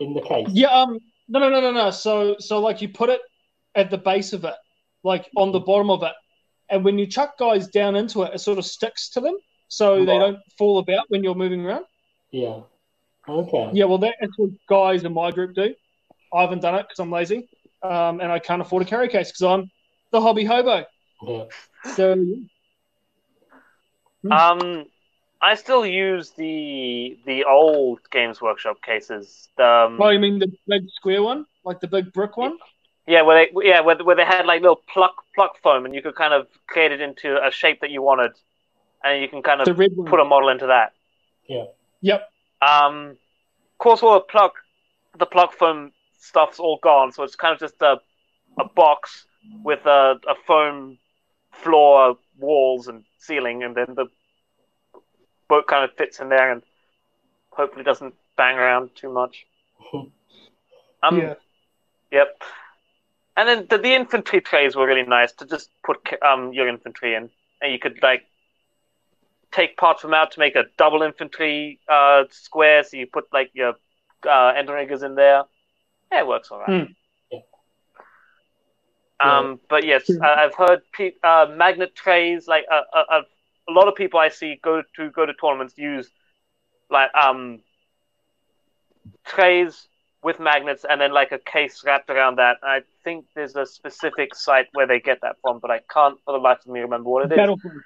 in 0.00 0.12
the 0.12 0.20
case. 0.20 0.48
Yeah, 0.50 0.68
um, 0.68 0.98
no, 1.28 1.38
no, 1.38 1.48
no, 1.48 1.60
no, 1.62 1.72
no. 1.72 1.90
So, 1.90 2.36
so 2.38 2.60
like 2.60 2.82
you 2.82 2.90
put 2.90 3.08
it 3.08 3.20
at 3.76 3.90
the 3.90 3.98
base 3.98 4.32
of 4.32 4.44
it, 4.44 4.54
like 5.04 5.30
on 5.36 5.52
the 5.52 5.60
bottom 5.60 5.90
of 5.90 6.02
it, 6.02 6.12
and 6.68 6.84
when 6.84 6.98
you 6.98 7.06
chuck 7.06 7.38
guys 7.38 7.68
down 7.68 7.94
into 7.94 8.22
it, 8.22 8.34
it 8.34 8.38
sort 8.40 8.58
of 8.58 8.64
sticks 8.66 9.10
to 9.10 9.20
them, 9.20 9.36
so 9.68 10.04
they 10.04 10.18
don't 10.18 10.38
fall 10.58 10.78
about 10.78 11.04
when 11.08 11.22
you're 11.22 11.34
moving 11.34 11.64
around. 11.64 11.84
Yeah. 12.32 12.60
Okay. 13.28 13.70
Yeah, 13.72 13.84
well, 13.84 13.98
that's 13.98 14.16
what 14.36 14.50
guys 14.68 15.04
in 15.04 15.12
my 15.12 15.30
group 15.30 15.54
do. 15.54 15.74
I 16.32 16.42
haven't 16.42 16.62
done 16.62 16.74
it 16.74 16.82
because 16.88 16.98
I'm 16.98 17.10
lazy, 17.10 17.48
um, 17.82 18.20
and 18.20 18.32
I 18.32 18.38
can't 18.38 18.62
afford 18.62 18.82
a 18.82 18.86
carry 18.86 19.08
case 19.08 19.28
because 19.28 19.42
I'm 19.42 19.70
the 20.10 20.20
hobby 20.20 20.44
hobo. 20.44 20.84
Yeah. 21.22 21.44
So, 21.94 22.16
Um, 24.30 24.86
I 25.40 25.54
still 25.54 25.86
use 25.86 26.30
the 26.30 27.18
the 27.26 27.44
old 27.44 28.00
Games 28.10 28.40
Workshop 28.40 28.82
cases. 28.82 29.48
Um, 29.58 30.00
Oh, 30.00 30.08
you 30.08 30.18
mean 30.18 30.38
the 30.38 30.50
big 30.66 30.88
square 30.90 31.22
one, 31.22 31.46
like 31.64 31.80
the 31.80 31.88
big 31.88 32.12
brick 32.12 32.36
one? 32.36 32.58
Yeah, 33.06 33.22
where 33.22 33.46
they 33.46 33.66
yeah 33.66 33.80
where, 33.80 33.96
where 33.96 34.16
they 34.16 34.24
had 34.24 34.46
like 34.46 34.62
little 34.62 34.82
pluck 34.92 35.24
pluck 35.34 35.56
foam, 35.62 35.84
and 35.84 35.94
you 35.94 36.02
could 36.02 36.14
kind 36.14 36.34
of 36.34 36.48
create 36.66 36.92
it 36.92 37.00
into 37.00 37.36
a 37.44 37.50
shape 37.50 37.80
that 37.80 37.90
you 37.90 38.02
wanted, 38.02 38.32
and 39.04 39.22
you 39.22 39.28
can 39.28 39.42
kind 39.42 39.60
of 39.60 39.76
put 39.76 40.20
a 40.20 40.24
model 40.24 40.48
into 40.48 40.66
that. 40.66 40.92
Yeah. 41.48 41.64
Yep. 42.00 42.28
Um, 42.66 43.10
of 43.10 43.78
course, 43.78 44.02
all 44.02 44.14
the 44.14 44.20
pluck 44.20 44.54
the 45.18 45.26
pluck 45.26 45.52
foam 45.52 45.92
stuff's 46.18 46.58
all 46.58 46.78
gone, 46.82 47.12
so 47.12 47.22
it's 47.22 47.36
kind 47.36 47.54
of 47.54 47.60
just 47.60 47.80
a 47.80 48.00
a 48.58 48.64
box 48.64 49.26
with 49.62 49.84
a, 49.86 50.18
a 50.26 50.34
foam 50.46 50.98
floor, 51.52 52.18
walls, 52.38 52.88
and 52.88 53.04
ceiling, 53.18 53.62
and 53.62 53.74
then 53.74 53.94
the 53.94 54.06
boat 55.48 55.66
kind 55.68 55.84
of 55.84 55.96
fits 55.96 56.18
in 56.20 56.28
there 56.28 56.50
and 56.50 56.62
hopefully 57.50 57.84
doesn't 57.84 58.14
bang 58.36 58.56
around 58.56 58.90
too 58.94 59.12
much. 59.12 59.46
Um, 61.02 61.18
yeah. 61.18 61.34
Yep. 62.10 62.42
And 63.36 63.48
then 63.48 63.66
the, 63.68 63.78
the 63.78 63.94
infantry 63.94 64.40
trays 64.40 64.76
were 64.76 64.86
really 64.86 65.02
nice 65.02 65.32
to 65.32 65.46
just 65.46 65.70
put 65.84 65.98
um 66.22 66.52
your 66.52 66.68
infantry 66.68 67.14
in, 67.14 67.30
and 67.60 67.72
you 67.72 67.78
could 67.78 68.02
like 68.02 68.22
take 69.52 69.76
parts 69.76 70.02
from 70.02 70.14
out 70.14 70.32
to 70.32 70.38
make 70.40 70.56
a 70.56 70.64
double 70.78 71.02
infantry 71.02 71.80
uh 71.88 72.24
square. 72.30 72.82
So 72.82 72.96
you 72.96 73.06
put 73.06 73.24
like 73.32 73.50
your 73.54 73.74
uh, 74.28 74.52
Endriggers 74.54 75.02
in 75.04 75.14
there. 75.14 75.44
Yeah, 76.12 76.20
it 76.20 76.26
works 76.26 76.50
all 76.50 76.60
right. 76.60 76.76
Yeah. 79.22 79.38
Um, 79.38 79.60
but 79.68 79.84
yes. 79.84 80.16
I, 80.22 80.44
I've 80.44 80.54
heard 80.54 80.80
pe- 80.92 81.12
uh, 81.22 81.46
magnet 81.50 81.94
trays. 81.94 82.46
Like 82.46 82.64
uh, 82.70 82.82
uh, 82.94 83.04
uh, 83.10 83.22
a 83.68 83.72
lot 83.72 83.88
of 83.88 83.94
people 83.94 84.20
I 84.20 84.28
see 84.28 84.58
go 84.62 84.82
to 84.96 85.10
go 85.10 85.26
to 85.26 85.32
tournaments 85.34 85.74
use 85.76 86.10
like 86.90 87.14
um 87.14 87.60
trays 89.24 89.88
with 90.26 90.40
magnets 90.40 90.84
and 90.90 91.00
then 91.00 91.12
like 91.12 91.30
a 91.30 91.38
case 91.38 91.84
wrapped 91.86 92.10
around 92.10 92.34
that. 92.34 92.56
I 92.60 92.80
think 93.04 93.26
there's 93.36 93.54
a 93.54 93.64
specific 93.64 94.34
site 94.34 94.66
where 94.72 94.84
they 94.84 94.98
get 94.98 95.20
that 95.22 95.36
from, 95.40 95.60
but 95.60 95.70
I 95.70 95.78
can't 95.88 96.18
for 96.24 96.32
the 96.32 96.40
life 96.40 96.58
of 96.66 96.72
me 96.72 96.80
remember 96.80 97.08
what 97.08 97.26
it 97.26 97.32
is. 97.32 97.36
Battle 97.36 97.56
foam. 97.62 97.82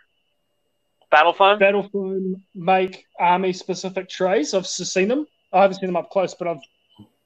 Battle 1.11 1.33
foam. 1.35 1.59
Battle 1.59 1.89
foam 1.93 2.43
make 2.55 3.05
army 3.19 3.53
specific 3.53 4.09
trays. 4.09 4.55
I've 4.55 4.67
seen 4.67 5.09
them. 5.09 5.27
I 5.53 5.61
haven't 5.61 5.81
seen 5.81 5.89
them 5.89 5.99
up 5.99 6.09
close, 6.09 6.35
but 6.35 6.49
I've 6.49 6.63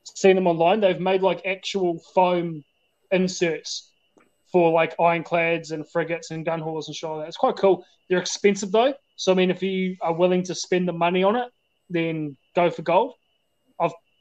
seen 0.02 0.34
them 0.34 0.48
online. 0.48 0.80
They've 0.80 0.98
made 0.98 1.22
like 1.22 1.46
actual 1.46 2.00
foam 2.12 2.64
inserts 3.12 3.92
for 4.50 4.72
like 4.72 4.96
ironclads 4.98 5.70
and 5.70 5.88
frigates 5.88 6.32
and 6.32 6.44
gun 6.44 6.58
haulers 6.58 6.88
and 6.88 6.96
shit 6.96 7.08
like 7.08 7.20
that. 7.20 7.28
It's 7.28 7.36
quite 7.36 7.56
cool. 7.56 7.84
They're 8.10 8.18
expensive 8.18 8.72
though, 8.72 8.94
so 9.14 9.30
I 9.30 9.36
mean, 9.36 9.52
if 9.52 9.62
you 9.62 9.96
are 10.00 10.12
willing 10.12 10.42
to 10.42 10.56
spend 10.56 10.88
the 10.88 10.92
money 10.92 11.22
on 11.22 11.36
it, 11.36 11.50
then 11.88 12.36
go 12.56 12.68
for 12.68 12.82
gold. 12.82 13.14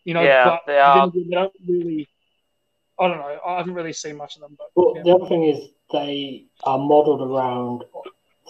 I've 0.03 0.07
you 0.07 0.13
know, 0.13 0.21
Yeah, 0.23 0.45
but 0.45 0.61
they 0.67 0.79
are. 0.79 1.09
they 1.11 1.23
don't 1.31 1.53
really. 1.67 2.07
I 2.99 3.07
don't 3.07 3.17
know. 3.17 3.39
I 3.45 3.57
haven't 3.57 3.73
really 3.73 3.93
seen 3.93 4.17
much 4.17 4.35
of 4.35 4.41
them, 4.41 4.55
but 4.57 4.67
Well, 4.75 4.93
yeah. 4.95 5.03
the 5.03 5.11
other 5.15 5.27
thing 5.27 5.45
is 5.45 5.69
they 5.91 6.45
are 6.63 6.77
modelled 6.77 7.21
around 7.21 7.83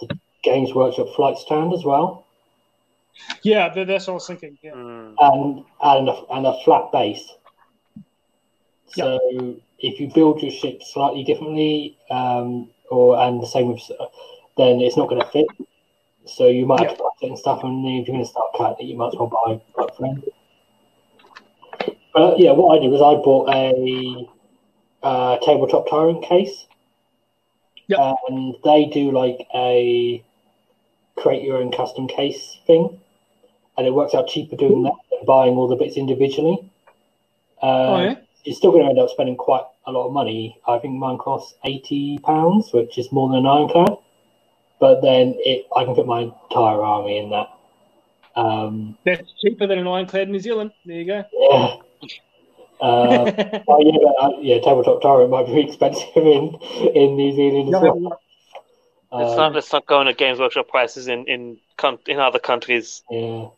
the 0.00 0.18
Games 0.42 0.74
Workshop 0.74 1.06
flight 1.16 1.38
stand 1.38 1.72
as 1.72 1.84
well, 1.84 2.26
yeah, 3.42 3.68
tha- 3.72 3.84
that's 3.86 4.06
what 4.06 4.12
I 4.12 4.14
was 4.14 4.26
thinking. 4.26 4.58
Yeah, 4.62 4.72
Hmm. 4.72 5.14
and 5.18 5.64
and 5.80 6.08
a, 6.08 6.24
and 6.32 6.46
a 6.46 6.54
flat 6.64 6.90
base. 6.92 7.26
So 8.88 9.18
if 9.78 9.98
you 10.00 10.10
build 10.12 10.42
your 10.42 10.50
ship 10.52 10.82
slightly 10.82 11.24
differently, 11.24 11.96
um, 12.10 12.70
or 12.90 13.18
and 13.18 13.40
the 13.42 13.46
same 13.46 13.68
with, 13.72 13.80
then 14.56 14.80
it's 14.80 14.96
not 14.96 15.08
going 15.08 15.20
to 15.22 15.28
fit. 15.28 15.46
So 16.26 16.48
you 16.48 16.66
might 16.66 16.80
have 16.80 16.96
to 16.96 17.02
buy 17.02 17.08
certain 17.20 17.36
stuff, 17.36 17.62
and 17.64 17.84
then 17.84 17.92
if 17.94 18.08
you're 18.08 18.14
going 18.16 18.24
to 18.24 18.30
start 18.30 18.52
cutting 18.56 18.86
it, 18.86 18.90
you 18.90 18.96
might 18.96 19.08
as 19.08 19.14
well 19.16 19.28
buy 19.44 19.60
up 19.82 19.96
front. 19.96 20.24
But 22.14 22.38
yeah, 22.38 22.52
what 22.52 22.78
I 22.78 22.80
did 22.80 22.90
was 22.90 23.02
I 23.02 23.20
bought 23.22 23.52
a 23.52 24.28
uh, 25.02 25.38
tabletop 25.44 25.90
tyrant 25.90 26.24
case. 26.24 26.66
Yep. 27.88 28.16
And 28.28 28.54
they 28.64 28.86
do 28.86 29.10
like 29.10 29.46
a 29.54 30.24
create 31.16 31.42
your 31.42 31.58
own 31.58 31.70
custom 31.70 32.08
case 32.08 32.58
thing, 32.66 32.98
and 33.76 33.86
it 33.86 33.92
works 33.92 34.14
out 34.14 34.28
cheaper 34.28 34.56
doing 34.56 34.84
that 34.84 34.94
than 35.10 35.20
buying 35.26 35.54
all 35.54 35.68
the 35.68 35.76
bits 35.76 35.96
individually. 35.96 36.58
Uh, 37.62 37.66
oh 37.66 38.02
yeah, 38.02 38.14
You're 38.44 38.56
still 38.56 38.72
going 38.72 38.84
to 38.84 38.90
end 38.90 38.98
up 38.98 39.10
spending 39.10 39.36
quite 39.36 39.64
a 39.86 39.92
lot 39.92 40.06
of 40.06 40.12
money. 40.12 40.58
I 40.66 40.78
think 40.78 40.94
mine 40.94 41.18
costs 41.18 41.54
eighty 41.64 42.18
pounds, 42.18 42.72
which 42.72 42.96
is 42.96 43.12
more 43.12 43.28
than 43.28 43.38
an 43.40 43.46
ironclad. 43.46 43.98
But 44.80 45.02
then 45.02 45.34
it, 45.38 45.66
I 45.76 45.84
can 45.84 45.94
fit 45.94 46.06
my 46.06 46.22
entire 46.22 46.82
army 46.82 47.18
in 47.18 47.30
that. 47.30 47.48
Um, 48.36 48.98
that's 49.04 49.30
cheaper 49.40 49.66
than 49.66 49.78
an 49.78 49.86
ironclad 49.86 50.22
in 50.22 50.32
New 50.32 50.40
Zealand. 50.40 50.72
There 50.86 50.96
you 50.96 51.06
go. 51.06 51.24
yeah. 51.32 51.76
Uh, 52.80 53.30
oh 53.68 53.80
yeah, 53.80 53.98
but, 54.02 54.24
uh, 54.24 54.30
yeah, 54.40 54.58
tabletop 54.60 55.00
tyrant 55.02 55.30
might 55.30 55.46
be 55.46 55.60
expensive 55.68 56.16
in 56.16 56.56
in 56.94 57.16
New 57.16 57.34
Zealand 57.34 57.74
as 57.74 57.82
well. 57.82 58.20
Let's 59.12 59.30
Um, 59.30 59.36
not 59.36 59.54
let's 59.54 59.72
not 59.72 59.86
go 59.86 60.00
into 60.00 60.12
Games 60.12 60.38
Workshop 60.38 60.68
prices 60.68 61.06
in 61.08 61.26
in 61.26 61.58
in 62.06 62.18
other 62.18 62.38
countries. 62.38 63.02
Yeah. 63.10 63.48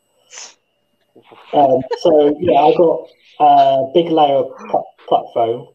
Um, 1.52 1.82
so 2.00 2.36
yeah, 2.38 2.60
I 2.60 2.74
got 2.76 3.08
a 3.40 3.90
big 3.94 4.10
layer 4.10 4.36
of 4.36 4.56
pluck, 4.70 4.84
pluck 5.08 5.26
foam, 5.32 5.68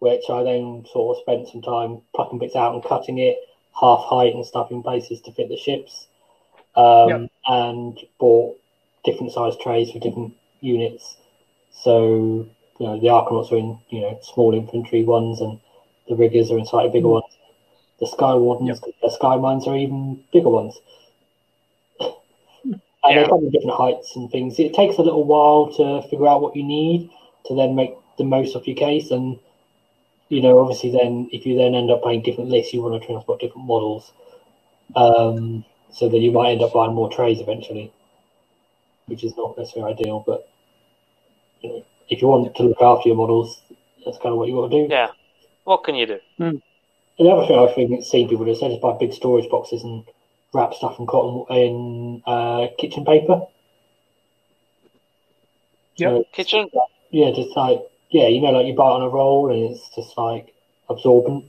which 0.00 0.22
I 0.28 0.42
then 0.42 0.84
sort 0.92 1.16
of 1.16 1.22
spent 1.22 1.48
some 1.48 1.62
time 1.62 2.00
plucking 2.14 2.38
bits 2.40 2.56
out 2.56 2.74
and 2.74 2.82
cutting 2.84 3.18
it 3.18 3.36
half 3.80 4.00
height 4.04 4.34
and 4.34 4.44
stuff 4.44 4.70
in 4.70 4.82
places 4.82 5.20
to 5.22 5.32
fit 5.32 5.48
the 5.48 5.56
ships. 5.56 6.08
Um, 6.76 7.08
Yep. 7.08 7.30
And 7.46 7.98
bought 8.18 8.60
different 9.04 9.32
size 9.32 9.54
trays 9.62 9.90
for 9.90 9.98
different 9.98 10.34
units. 10.60 11.16
So 11.70 12.46
you 12.80 12.86
know 12.86 12.98
the 12.98 13.08
Arkanauts 13.08 13.52
are 13.52 13.58
in 13.58 13.78
you 13.90 14.00
know 14.00 14.18
small 14.22 14.54
infantry 14.54 15.04
ones, 15.04 15.40
and 15.40 15.60
the 16.08 16.16
riggers 16.16 16.50
are 16.50 16.58
in 16.58 16.66
slightly 16.66 16.90
bigger 16.90 17.08
ones. 17.08 17.36
The 18.00 18.06
Sky 18.06 18.34
Wardens, 18.34 18.80
the 19.02 19.10
Sky 19.10 19.36
Mines 19.36 19.68
are 19.68 19.76
even 19.76 20.24
bigger 20.32 20.48
ones. 20.48 20.80
And 23.02 23.16
Yeah. 23.16 23.22
they 23.24 23.28
come 23.28 23.44
in 23.44 23.50
different 23.50 23.76
heights 23.76 24.16
and 24.16 24.30
things. 24.30 24.58
It 24.58 24.74
takes 24.74 24.98
a 24.98 25.02
little 25.02 25.24
while 25.24 25.72
to 25.74 26.02
figure 26.08 26.28
out 26.28 26.42
what 26.42 26.56
you 26.56 26.62
need 26.62 27.10
to 27.46 27.54
then 27.54 27.74
make 27.74 27.94
the 28.18 28.24
most 28.24 28.54
of 28.54 28.66
your 28.66 28.76
case. 28.76 29.10
And, 29.10 29.38
you 30.28 30.42
know, 30.42 30.58
obviously, 30.58 30.90
then 30.92 31.28
if 31.32 31.46
you 31.46 31.56
then 31.56 31.74
end 31.74 31.90
up 31.90 32.02
buying 32.02 32.22
different 32.22 32.50
lists, 32.50 32.74
you 32.74 32.82
want 32.82 33.00
to 33.00 33.06
transport 33.06 33.40
different 33.40 33.66
models. 33.66 34.12
Um, 34.96 35.64
so 35.92 36.08
that 36.10 36.18
you 36.18 36.30
might 36.30 36.52
end 36.52 36.62
up 36.62 36.74
buying 36.74 36.94
more 36.94 37.10
trays 37.10 37.40
eventually, 37.40 37.92
which 39.06 39.24
is 39.24 39.36
not 39.36 39.56
necessarily 39.56 39.92
ideal. 39.94 40.22
But, 40.26 40.48
you 41.62 41.70
know, 41.70 41.84
if 42.10 42.20
you 42.20 42.28
want 42.28 42.54
to 42.54 42.62
look 42.62 42.82
after 42.82 43.08
your 43.08 43.16
models, 43.16 43.62
that's 44.04 44.18
kind 44.18 44.32
of 44.32 44.38
what 44.38 44.48
you 44.48 44.54
want 44.54 44.72
to 44.72 44.86
do. 44.86 44.92
Yeah. 44.92 45.08
What 45.64 45.84
can 45.84 45.94
you 45.94 46.06
do? 46.06 46.18
And 46.38 46.62
the 47.18 47.30
other 47.30 47.46
thing 47.46 47.58
I 47.58 47.72
think 47.72 48.04
seen 48.04 48.28
people 48.28 48.44
do 48.44 48.50
is 48.50 48.60
they 48.60 48.68
just 48.68 48.80
buy 48.80 48.96
big 48.98 49.12
storage 49.12 49.48
boxes 49.50 49.82
and 49.84 50.04
wrap 50.52 50.74
stuff 50.74 50.98
in 50.98 51.06
cotton 51.06 51.56
in 51.56 52.22
uh, 52.26 52.66
kitchen 52.78 53.04
paper. 53.04 53.42
Yep. 55.96 56.10
So, 56.10 56.24
Kitchen? 56.32 56.68
yeah, 57.10 57.30
just 57.30 57.56
like 57.56 57.80
yeah, 58.10 58.26
you 58.26 58.40
know, 58.40 58.50
like 58.50 58.66
you 58.66 58.74
buy 58.74 58.86
it 58.86 58.94
on 58.94 59.02
a 59.02 59.08
roll 59.08 59.52
and 59.52 59.70
it's 59.70 59.88
just 59.94 60.16
like 60.18 60.52
absorbent. 60.88 61.44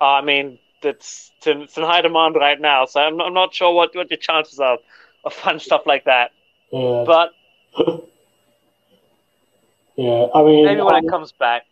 Uh, 0.00 0.04
I 0.04 0.22
mean, 0.22 0.58
it's, 0.82 1.30
it's, 1.36 1.46
in, 1.46 1.62
it's 1.62 1.76
in 1.76 1.84
high 1.84 2.00
demand 2.00 2.34
right 2.34 2.60
now, 2.60 2.84
so 2.84 3.00
I'm, 3.00 3.20
I'm 3.20 3.34
not 3.34 3.54
sure 3.54 3.72
what, 3.72 3.94
what 3.94 4.10
your 4.10 4.18
chances 4.18 4.58
are 4.58 4.78
of 5.24 5.32
fun 5.32 5.60
stuff 5.60 5.82
like 5.86 6.04
that. 6.04 6.32
Yeah, 6.72 7.04
But 7.06 7.32
yeah. 9.98 10.26
I 10.34 10.42
mean, 10.44 10.64
maybe 10.64 10.80
when 10.80 10.94
I, 10.94 10.98
it 10.98 11.08
comes 11.08 11.32
back. 11.32 11.64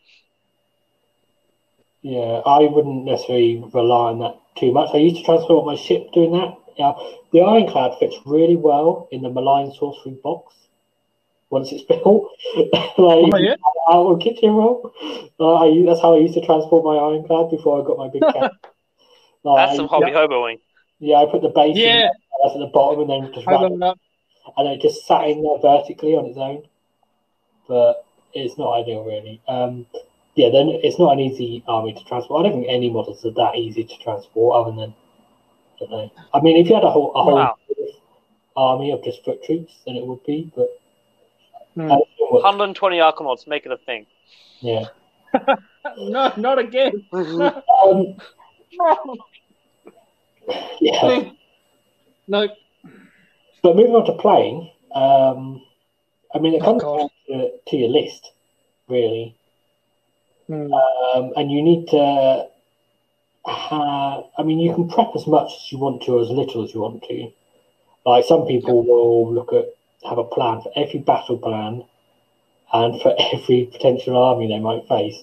yeah, 2.03 2.43
I 2.45 2.61
wouldn't 2.67 3.05
necessarily 3.05 3.63
rely 3.73 4.11
on 4.11 4.19
that 4.19 4.37
too 4.59 4.73
much. 4.73 4.91
I 4.93 4.99
used 4.99 5.17
to 5.17 5.23
transport 5.23 5.65
my 5.65 5.77
ship 5.77 6.13
doing 6.13 6.33
that. 6.33 6.57
Yeah, 6.77 6.93
the 7.33 7.41
ironclad 7.41 7.99
fits 7.99 8.17
really 8.27 8.57
well 8.57 9.09
in 9.13 9.23
the 9.23 9.31
malign 9.31 9.73
sorcery 9.73 10.19
box 10.23 10.55
once 11.51 11.71
it's 11.73 11.85
built. 11.89 12.29
like, 12.99 13.33
Oh 13.33 13.39
yeah, 13.39 13.55
out 13.89 14.07
on 14.07 14.21
kitchen 14.21 14.51
roll. 14.51 14.93
Uh, 15.39 15.55
I, 15.55 15.85
that's 15.87 16.01
how 16.01 16.15
I 16.15 16.19
used 16.19 16.35
to 16.35 16.45
transport 16.45 16.85
my 16.85 16.97
ironclad 16.97 17.51
before 17.51 17.81
I 17.81 17.87
got 17.87 17.99
my 17.99 18.09
big 18.09 18.23
cat. 18.35 18.53
Like, 19.45 19.69
That's 19.69 19.77
some 19.77 19.87
hobby 19.87 20.11
hoboing. 20.11 20.59
yeah, 20.99 21.19
I 21.19 21.27
put 21.31 21.43
the 21.43 21.51
base 21.55 21.77
in, 21.77 21.83
yeah. 21.83 22.11
that's 22.43 22.57
at 22.57 22.59
the 22.59 22.71
bottom 22.75 23.09
and 23.09 23.25
then 23.25 23.33
just 23.33 23.47
I 23.47 23.65
it 23.65 23.97
and 24.57 24.69
it 24.69 24.81
just 24.81 25.07
sat 25.07 25.29
in 25.29 25.43
there 25.43 25.59
vertically 25.61 26.15
on 26.17 26.27
its 26.27 26.39
own. 26.39 26.65
But 27.69 28.06
it's 28.37 28.59
not 28.59 28.73
ideal, 28.75 29.05
really. 29.05 29.41
Um, 29.49 29.87
yeah, 30.35 30.51
then 30.51 30.69
it's 30.69 30.99
not 30.99 31.13
an 31.13 31.21
easy 31.21 31.63
army 31.67 31.93
to 31.95 32.05
transport. 32.05 32.41
I 32.45 32.49
don't 32.49 32.59
think 32.61 32.67
any 32.71 32.91
models 32.91 33.25
are 33.25 33.31
that 33.33 33.57
easy 33.57 33.85
to 33.85 33.99
transport, 33.99 34.67
other 34.67 34.77
than 34.77 34.95
I 35.77 35.79
don't 35.81 35.91
know. 35.91 36.11
I 36.35 36.41
mean, 36.41 36.57
if 36.57 36.69
you 36.69 36.75
had 36.75 36.85
a 36.85 36.91
whole 36.91 37.13
a 37.15 37.23
whole 37.23 37.35
Wow. 37.37 37.57
army 38.57 38.93
of 38.93 39.03
just 39.05 39.25
foot 39.25 39.43
troops, 39.45 39.73
then 39.87 39.97
it 39.97 40.07
would 40.07 40.23
be. 40.25 40.51
But 40.55 40.69
Hmm. 41.75 41.83
I 41.83 41.89
don't 41.89 42.09
know 42.21 42.27
what- 42.31 42.43
120 42.43 42.99
Arkanauts, 42.99 43.47
make 43.47 43.67
it 43.67 43.73
a 43.73 43.77
thing. 43.79 44.07
yeah. 44.61 44.85
No, 45.99 46.33
not 46.37 46.59
again. 46.59 47.05
Um, 47.13 48.17
yeah. 50.81 51.31
No. 52.29 52.49
But 53.63 53.77
moving 53.77 53.95
on 53.95 54.05
to 54.07 54.13
playing, 54.15 54.71
um, 54.95 55.63
I 56.35 56.39
mean, 56.39 56.55
it 56.55 56.63
Oh, 56.63 56.65
comes 56.65 56.83
God. 56.83 57.11
Down 57.29 57.41
to, 57.41 57.51
to 57.69 57.77
your 57.77 57.89
list, 57.89 58.31
really. 58.89 59.35
Hmm. 60.47 60.73
Um, 60.73 61.33
and 61.37 61.51
you 61.51 61.63
need 61.63 61.89
to 61.89 62.49
have, 63.47 64.25
I 64.39 64.43
mean, 64.45 64.59
you 64.59 64.75
can 64.75 64.89
prep 64.89 65.11
as 65.15 65.27
much 65.27 65.51
as 65.53 65.73
you 65.73 65.79
want 65.79 66.03
to, 66.03 66.13
or 66.13 66.23
as 66.23 66.31
little 66.31 66.65
as 66.65 66.75
you 66.75 66.81
want 66.81 67.03
to. 67.05 67.33
Like 68.05 68.25
some 68.25 68.47
people 68.47 68.85
will 68.85 69.33
look 69.33 69.53
at, 69.53 69.75
have 70.09 70.19
a 70.19 70.25
plan 70.25 70.61
for 70.61 70.71
every 70.77 71.01
battle 71.01 71.39
plan 71.39 71.85
and 72.73 73.01
for 73.01 73.15
every 73.33 73.69
potential 73.73 74.17
army 74.17 74.49
they 74.49 74.61
might 74.61 74.87
face. 74.89 75.23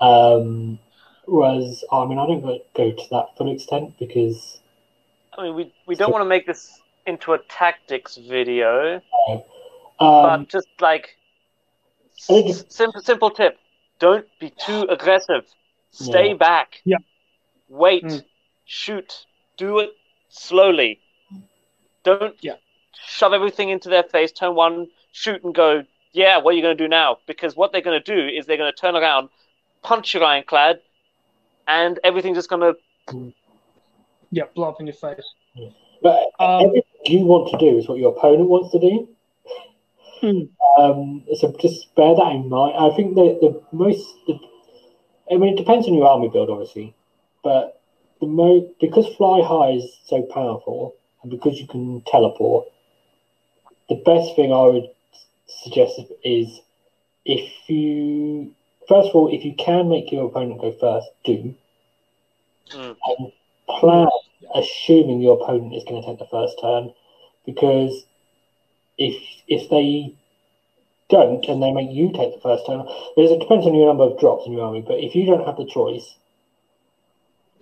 Um, 0.00 0.78
whereas, 1.26 1.84
I 1.92 2.06
mean, 2.06 2.18
I 2.18 2.26
don't 2.26 2.40
go, 2.40 2.58
go 2.74 2.92
to 2.92 3.08
that 3.10 3.36
full 3.36 3.52
extent 3.52 3.98
because 3.98 4.60
I 5.36 5.44
mean, 5.44 5.54
we, 5.54 5.72
we 5.86 5.94
don't 5.94 6.10
want 6.10 6.22
to 6.22 6.28
make 6.28 6.46
this 6.46 6.80
into 7.06 7.32
a 7.32 7.38
tactics 7.38 8.16
video, 8.16 9.00
um, 10.00 10.22
but 10.22 10.48
just 10.48 10.68
like 10.80 11.16
s- 12.18 12.64
simple 12.68 13.00
simple 13.02 13.30
tip: 13.30 13.58
don't 13.98 14.26
be 14.38 14.50
too 14.50 14.82
aggressive. 14.88 15.44
Stay 15.92 16.28
Yeah. 16.28 16.34
back. 16.34 16.80
Yeah. 16.84 16.98
Wait. 17.68 18.04
Mm. 18.04 18.24
Shoot. 18.64 19.26
Do 19.56 19.78
it 19.80 19.90
slowly. 20.28 21.00
Don't 22.04 22.36
Yeah. 22.40 22.54
shove 23.06 23.32
everything 23.32 23.68
into 23.70 23.88
their 23.88 24.04
face. 24.04 24.32
Turn 24.32 24.54
one, 24.54 24.88
shoot, 25.12 25.42
and 25.44 25.54
go. 25.54 25.84
Yeah, 26.12 26.38
what 26.38 26.54
are 26.54 26.56
you 26.56 26.62
going 26.62 26.76
to 26.76 26.82
do 26.84 26.88
now? 26.88 27.18
Because 27.26 27.54
what 27.56 27.72
they're 27.72 27.80
going 27.82 28.00
to 28.00 28.14
do 28.16 28.26
is 28.28 28.46
they're 28.46 28.56
going 28.56 28.72
to 28.72 28.76
turn 28.76 28.96
around, 28.96 29.28
punch 29.82 30.14
your 30.14 30.24
ironclad, 30.24 30.80
and 31.68 31.98
everything's 32.02 32.36
just 32.38 32.48
going 32.48 32.74
to. 32.74 33.32
Yeah, 34.32 34.44
blow 34.54 34.68
up 34.68 34.80
in 34.80 34.86
your 34.86 34.94
face. 34.94 35.24
but 36.02 36.30
Um, 36.40 36.64
everything 36.66 36.84
you 37.06 37.24
want 37.26 37.50
to 37.50 37.58
do 37.58 37.76
is 37.76 37.88
what 37.88 37.98
your 37.98 38.16
opponent 38.16 38.48
wants 38.48 38.70
to 38.72 38.78
do. 38.78 39.08
Hmm. 40.20 40.42
Um, 40.78 41.24
so 41.34 41.54
just 41.60 41.94
bear 41.94 42.14
that 42.14 42.32
in 42.32 42.48
mind. 42.48 42.76
I 42.78 42.94
think 42.94 43.14
the 43.14 43.38
the 43.40 43.62
most, 43.76 44.14
the, 44.26 44.38
I 45.30 45.36
mean, 45.36 45.54
it 45.54 45.56
depends 45.56 45.86
on 45.86 45.94
your 45.94 46.06
army 46.08 46.28
build, 46.28 46.50
obviously, 46.50 46.94
but 47.42 47.80
the 48.20 48.26
mo 48.26 48.68
because 48.80 49.06
fly 49.16 49.42
high 49.42 49.72
is 49.72 49.98
so 50.04 50.22
powerful 50.22 50.94
and 51.22 51.30
because 51.30 51.58
you 51.58 51.66
can 51.66 52.02
teleport, 52.06 52.68
the 53.88 53.96
best 53.96 54.36
thing 54.36 54.52
I 54.52 54.64
would 54.64 54.90
suggest 55.46 56.00
is 56.24 56.60
if 57.24 57.68
you 57.68 58.54
first 58.88 59.10
of 59.10 59.14
all, 59.14 59.32
if 59.32 59.44
you 59.44 59.54
can 59.54 59.88
make 59.88 60.12
your 60.12 60.26
opponent 60.26 60.60
go 60.60 60.72
first, 60.72 61.08
do 61.24 61.54
Mm. 62.72 62.96
and 63.04 63.32
plan 63.68 64.06
assuming 64.54 65.20
your 65.20 65.40
opponent 65.42 65.74
is 65.74 65.84
going 65.84 66.00
to 66.02 66.08
take 66.08 66.18
the 66.18 66.26
first 66.26 66.56
turn 66.60 66.92
because 67.46 68.04
if 69.00 69.16
if 69.48 69.68
they 69.70 70.14
don't 71.08 71.44
and 71.46 71.60
they 71.60 71.72
make 71.72 71.90
you 71.90 72.12
take 72.12 72.34
the 72.34 72.40
first 72.40 72.66
turn, 72.66 72.86
there's, 73.16 73.32
it 73.32 73.40
depends 73.40 73.66
on 73.66 73.74
your 73.74 73.88
number 73.88 74.04
of 74.04 74.20
drops 74.20 74.46
in 74.46 74.52
your 74.52 74.62
army. 74.62 74.84
But 74.86 75.00
if 75.00 75.16
you 75.16 75.26
don't 75.26 75.44
have 75.44 75.56
the 75.56 75.66
choice, 75.66 76.14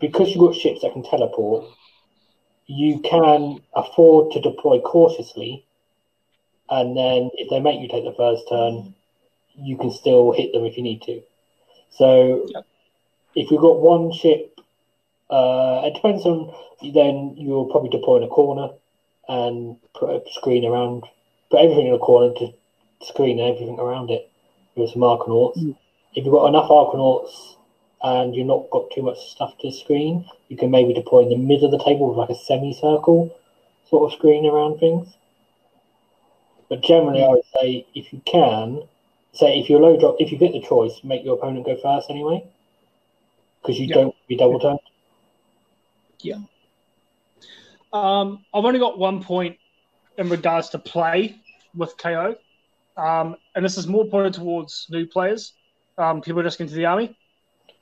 because 0.01 0.29
you've 0.29 0.41
got 0.41 0.55
ships 0.55 0.83
that 0.83 0.93
can 0.93 1.03
teleport, 1.03 1.65
you 2.67 3.01
can 3.01 3.61
afford 3.75 4.33
to 4.33 4.41
deploy 4.43 4.81
cautiously, 4.81 5.65
and 6.69 6.95
then 6.95 7.31
if 7.35 7.49
they 7.49 7.61
make 7.61 7.81
you 7.81 7.89
take 7.89 8.05
the 8.05 8.13
first 8.13 8.47
turn, 8.51 8.95
you 9.55 9.79
can 9.79 9.91
still 9.91 10.33
hit 10.33 10.53
them 10.53 10.65
if 10.67 10.77
you 10.77 10.83
need 10.83 11.01
to. 11.03 11.23
So 11.91 12.47
if 13.35 13.51
you've 13.51 13.63
got 13.63 13.81
one 13.81 14.13
ship, 14.13 14.61
uh, 15.31 15.83
it 15.85 15.95
depends 15.95 16.27
on. 16.27 16.53
Then 16.81 17.35
you'll 17.37 17.71
probably 17.71 17.91
deploy 17.91 18.19
in 18.19 18.23
a 18.25 18.29
corner 18.29 18.69
and 19.29 19.77
put 19.95 20.11
a 20.11 20.23
screen 20.33 20.65
around, 20.65 21.05
put 21.51 21.61
everything 21.61 21.89
in 21.89 21.95
a 21.95 21.99
corner 21.99 22.35
to 22.35 22.53
screen 23.03 23.41
everything 23.41 23.79
around 23.79 24.11
it 24.11 24.31
with 24.75 24.91
some 24.91 25.03
Arkanauts. 25.03 25.59
Mm. 25.59 25.77
If 26.15 26.25
you've 26.25 26.35
got 26.35 26.49
enough 26.49 26.69
Arkanauts 26.69 27.57
and 28.03 28.35
you've 28.35 28.47
not 28.47 28.71
got 28.71 28.91
too 28.91 29.03
much 29.03 29.19
stuff 29.19 29.57
to 29.59 29.73
screen, 29.73 30.25
you 30.49 30.57
can 30.57 30.71
maybe 30.71 30.93
deploy 30.93 31.23
in 31.23 31.31
the 31.31 31.37
middle 31.37 31.67
of 31.67 31.73
the 31.73 31.85
table 31.85 32.09
with 32.09 32.19
like 32.19 32.31
a 32.31 32.35
semicircle 32.35 33.35
sort 33.89 34.13
of 34.13 34.19
screen 34.19 34.47
around 34.47 34.79
things. 34.79 35.17
But 36.69 36.83
generally, 36.83 37.25
I 37.25 37.29
would 37.29 37.45
say 37.59 37.87
if 37.95 38.13
you 38.13 38.21
can, 38.27 38.83
say 39.33 39.59
if 39.59 39.71
you're 39.71 39.81
low 39.81 39.99
drop, 39.99 40.17
if 40.19 40.31
you 40.31 40.39
get 40.39 40.53
the 40.53 40.61
choice, 40.61 41.01
make 41.03 41.25
your 41.25 41.37
opponent 41.37 41.65
go 41.65 41.77
first 41.81 42.11
anyway, 42.11 42.45
because 43.63 43.79
you 43.79 43.87
Yeah. 43.87 43.95
don't 43.95 44.15
be 44.27 44.37
double 44.37 44.61
turned. 44.61 44.81
Yeah. 46.21 46.41
Um, 47.93 48.45
I've 48.53 48.65
only 48.65 48.79
got 48.79 48.99
one 48.99 49.23
point 49.23 49.59
in 50.19 50.29
regards 50.29 50.69
to 50.71 50.79
play 50.79 51.37
with 51.75 51.97
KO, 51.97 52.37
um, 52.97 53.37
and 53.55 53.65
this 53.65 53.79
is 53.79 53.87
more 53.87 54.05
pointed 54.05 54.35
towards 54.35 54.87
new 54.91 55.07
players, 55.07 55.53
um, 55.97 56.21
people 56.21 56.43
just 56.43 56.61
into 56.61 56.75
the 56.75 56.85
army. 56.87 57.17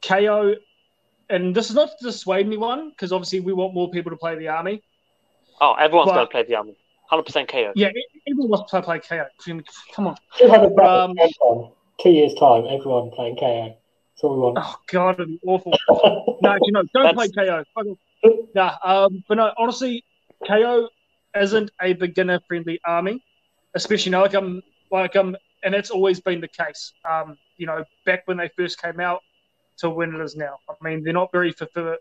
KO, 0.03 0.55
and 1.31 1.55
this 1.55 1.71
is 1.71 1.75
not 1.75 1.89
to 1.99 2.05
dissuade 2.05 2.47
anyone 2.47 2.91
because 2.91 3.11
obviously 3.13 3.41
we 3.41 3.53
want 3.53 3.75
more 3.75 3.91
people 3.91 4.11
to 4.11 4.17
play 4.17 4.37
the 4.37 4.49
army. 4.49 4.83
Oh, 5.61 5.73
everyone's 5.75 6.11
But- 6.11 6.15
going 6.15 6.27
to 6.27 6.31
play 6.31 6.43
the 6.45 6.55
army. 6.57 6.77
100% 7.11 7.49
KO. 7.49 7.73
Yeah, 7.77 7.91
everyone 8.29 8.51
wants 8.51 8.71
to 8.73 8.83
play, 8.83 8.99
play 8.99 9.19
KO. 9.19 9.61
Come 9.95 10.09
on. 10.09 10.17
Should 10.37 10.51
have 10.51 10.65
a 10.65 10.83
Um, 10.85 11.15
two 12.01 12.11
years 12.11 12.35
time. 12.35 12.67
Everyone 12.67 13.11
playing 13.13 13.37
KO. 13.37 13.69
That's 13.69 14.23
what 14.23 14.33
we 14.33 14.39
want. 14.41 14.59
Oh 14.61 14.75
God, 14.89 15.15
it'd 15.15 15.29
be 15.29 15.41
awful. 15.47 15.73
No, 16.43 16.59
you 16.63 16.73
know, 16.73 16.83
don't 16.93 17.15
play 17.15 17.29
KO. 17.29 17.65
Fuck. 17.75 17.87
Nah, 18.55 18.77
um, 18.83 19.23
but 19.29 19.37
no, 19.37 19.53
honestly, 19.57 20.05
KO 20.47 20.89
isn't 21.37 21.71
a 21.81 21.93
beginner-friendly 21.93 22.81
army, 22.85 23.23
especially 23.75 24.13
now, 24.13 24.23
like 24.23 24.35
I'm, 24.35 24.63
like 24.91 25.15
I'm, 25.15 25.37
and 25.63 25.75
it's 25.75 25.91
always 25.91 26.21
been 26.21 26.41
the 26.41 26.49
case. 26.49 26.93
Um, 27.09 27.37
you 27.57 27.67
know, 27.67 27.85
back 28.05 28.23
when 28.27 28.37
they 28.37 28.51
first 28.57 28.81
came 28.81 29.01
out 29.01 29.23
to 29.79 29.91
when 29.91 30.15
it 30.15 30.21
is 30.21 30.37
now. 30.37 30.59
I 30.69 30.75
mean, 30.83 31.03
they're 31.03 31.13
not 31.13 31.33
very 31.33 31.53
for, 31.53 31.69
they're 31.75 31.99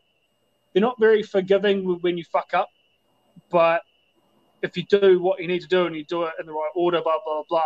not 0.75 0.99
very 0.99 1.23
forgiving 1.23 1.83
when 2.01 2.17
you 2.17 2.23
fuck 2.25 2.53
up, 2.53 2.69
but 3.49 3.81
if 4.61 4.75
you 4.77 4.83
do 4.83 5.21
what 5.21 5.39
you 5.39 5.47
need 5.47 5.61
to 5.61 5.67
do 5.67 5.85
and 5.85 5.95
you 5.95 6.03
do 6.05 6.23
it 6.23 6.33
in 6.39 6.45
the 6.45 6.51
right 6.51 6.71
order, 6.75 7.01
blah 7.01 7.19
blah 7.23 7.43
blah, 7.49 7.61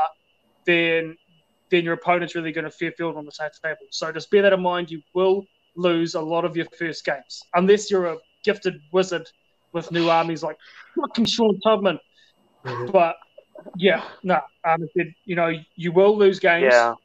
then 0.65 1.15
then 1.69 1.83
your 1.83 1.93
opponent's 1.93 2.35
really 2.35 2.51
going 2.51 2.65
to 2.65 2.71
fear 2.71 2.91
field 2.91 3.15
on 3.15 3.25
the 3.25 3.31
same 3.31 3.49
table. 3.63 3.77
So 3.91 4.11
just 4.11 4.29
bear 4.31 4.41
that 4.41 4.53
in 4.53 4.61
mind. 4.61 4.89
You 4.89 5.01
will 5.13 5.45
lose 5.75 6.15
a 6.15 6.21
lot 6.21 6.45
of 6.45 6.57
your 6.57 6.65
first 6.77 7.05
games 7.05 7.43
unless 7.53 7.89
you're 7.91 8.07
a 8.07 8.17
gifted 8.43 8.81
wizard 8.91 9.27
with 9.73 9.91
new 9.91 10.09
armies 10.09 10.43
like 10.43 10.57
fucking 10.95 11.25
Sean 11.25 11.59
Tubman. 11.61 11.99
Mhm. 12.65 12.91
But 12.91 13.15
yeah, 13.75 14.03
no, 14.23 14.39
um, 14.63 14.87
it- 14.95 15.13
you 15.25 15.35
know 15.35 15.51
you 15.75 15.91
will 15.91 16.17
lose 16.17 16.39
games. 16.39 16.73
Yeah. 16.73 16.95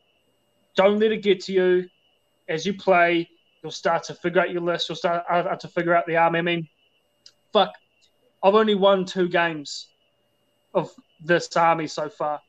Don't 0.76 0.98
let 0.98 1.12
it 1.12 1.22
get 1.22 1.40
to 1.44 1.52
you. 1.52 1.88
As 2.48 2.66
you 2.66 2.74
play, 2.74 3.28
you'll 3.62 3.72
start 3.72 4.02
to 4.04 4.14
figure 4.14 4.40
out 4.40 4.50
your 4.50 4.60
list. 4.62 4.88
You'll 4.88 4.96
start 4.96 5.24
uh, 5.30 5.56
to 5.56 5.68
figure 5.68 5.94
out 5.94 6.06
the 6.06 6.16
army. 6.16 6.38
I 6.40 6.42
mean, 6.42 6.68
fuck, 7.52 7.72
I've 8.42 8.54
only 8.54 8.74
won 8.74 9.04
two 9.04 9.28
games 9.28 9.88
of 10.74 10.92
this 11.20 11.54
army 11.56 11.86
so 11.86 12.08
far. 12.08 12.40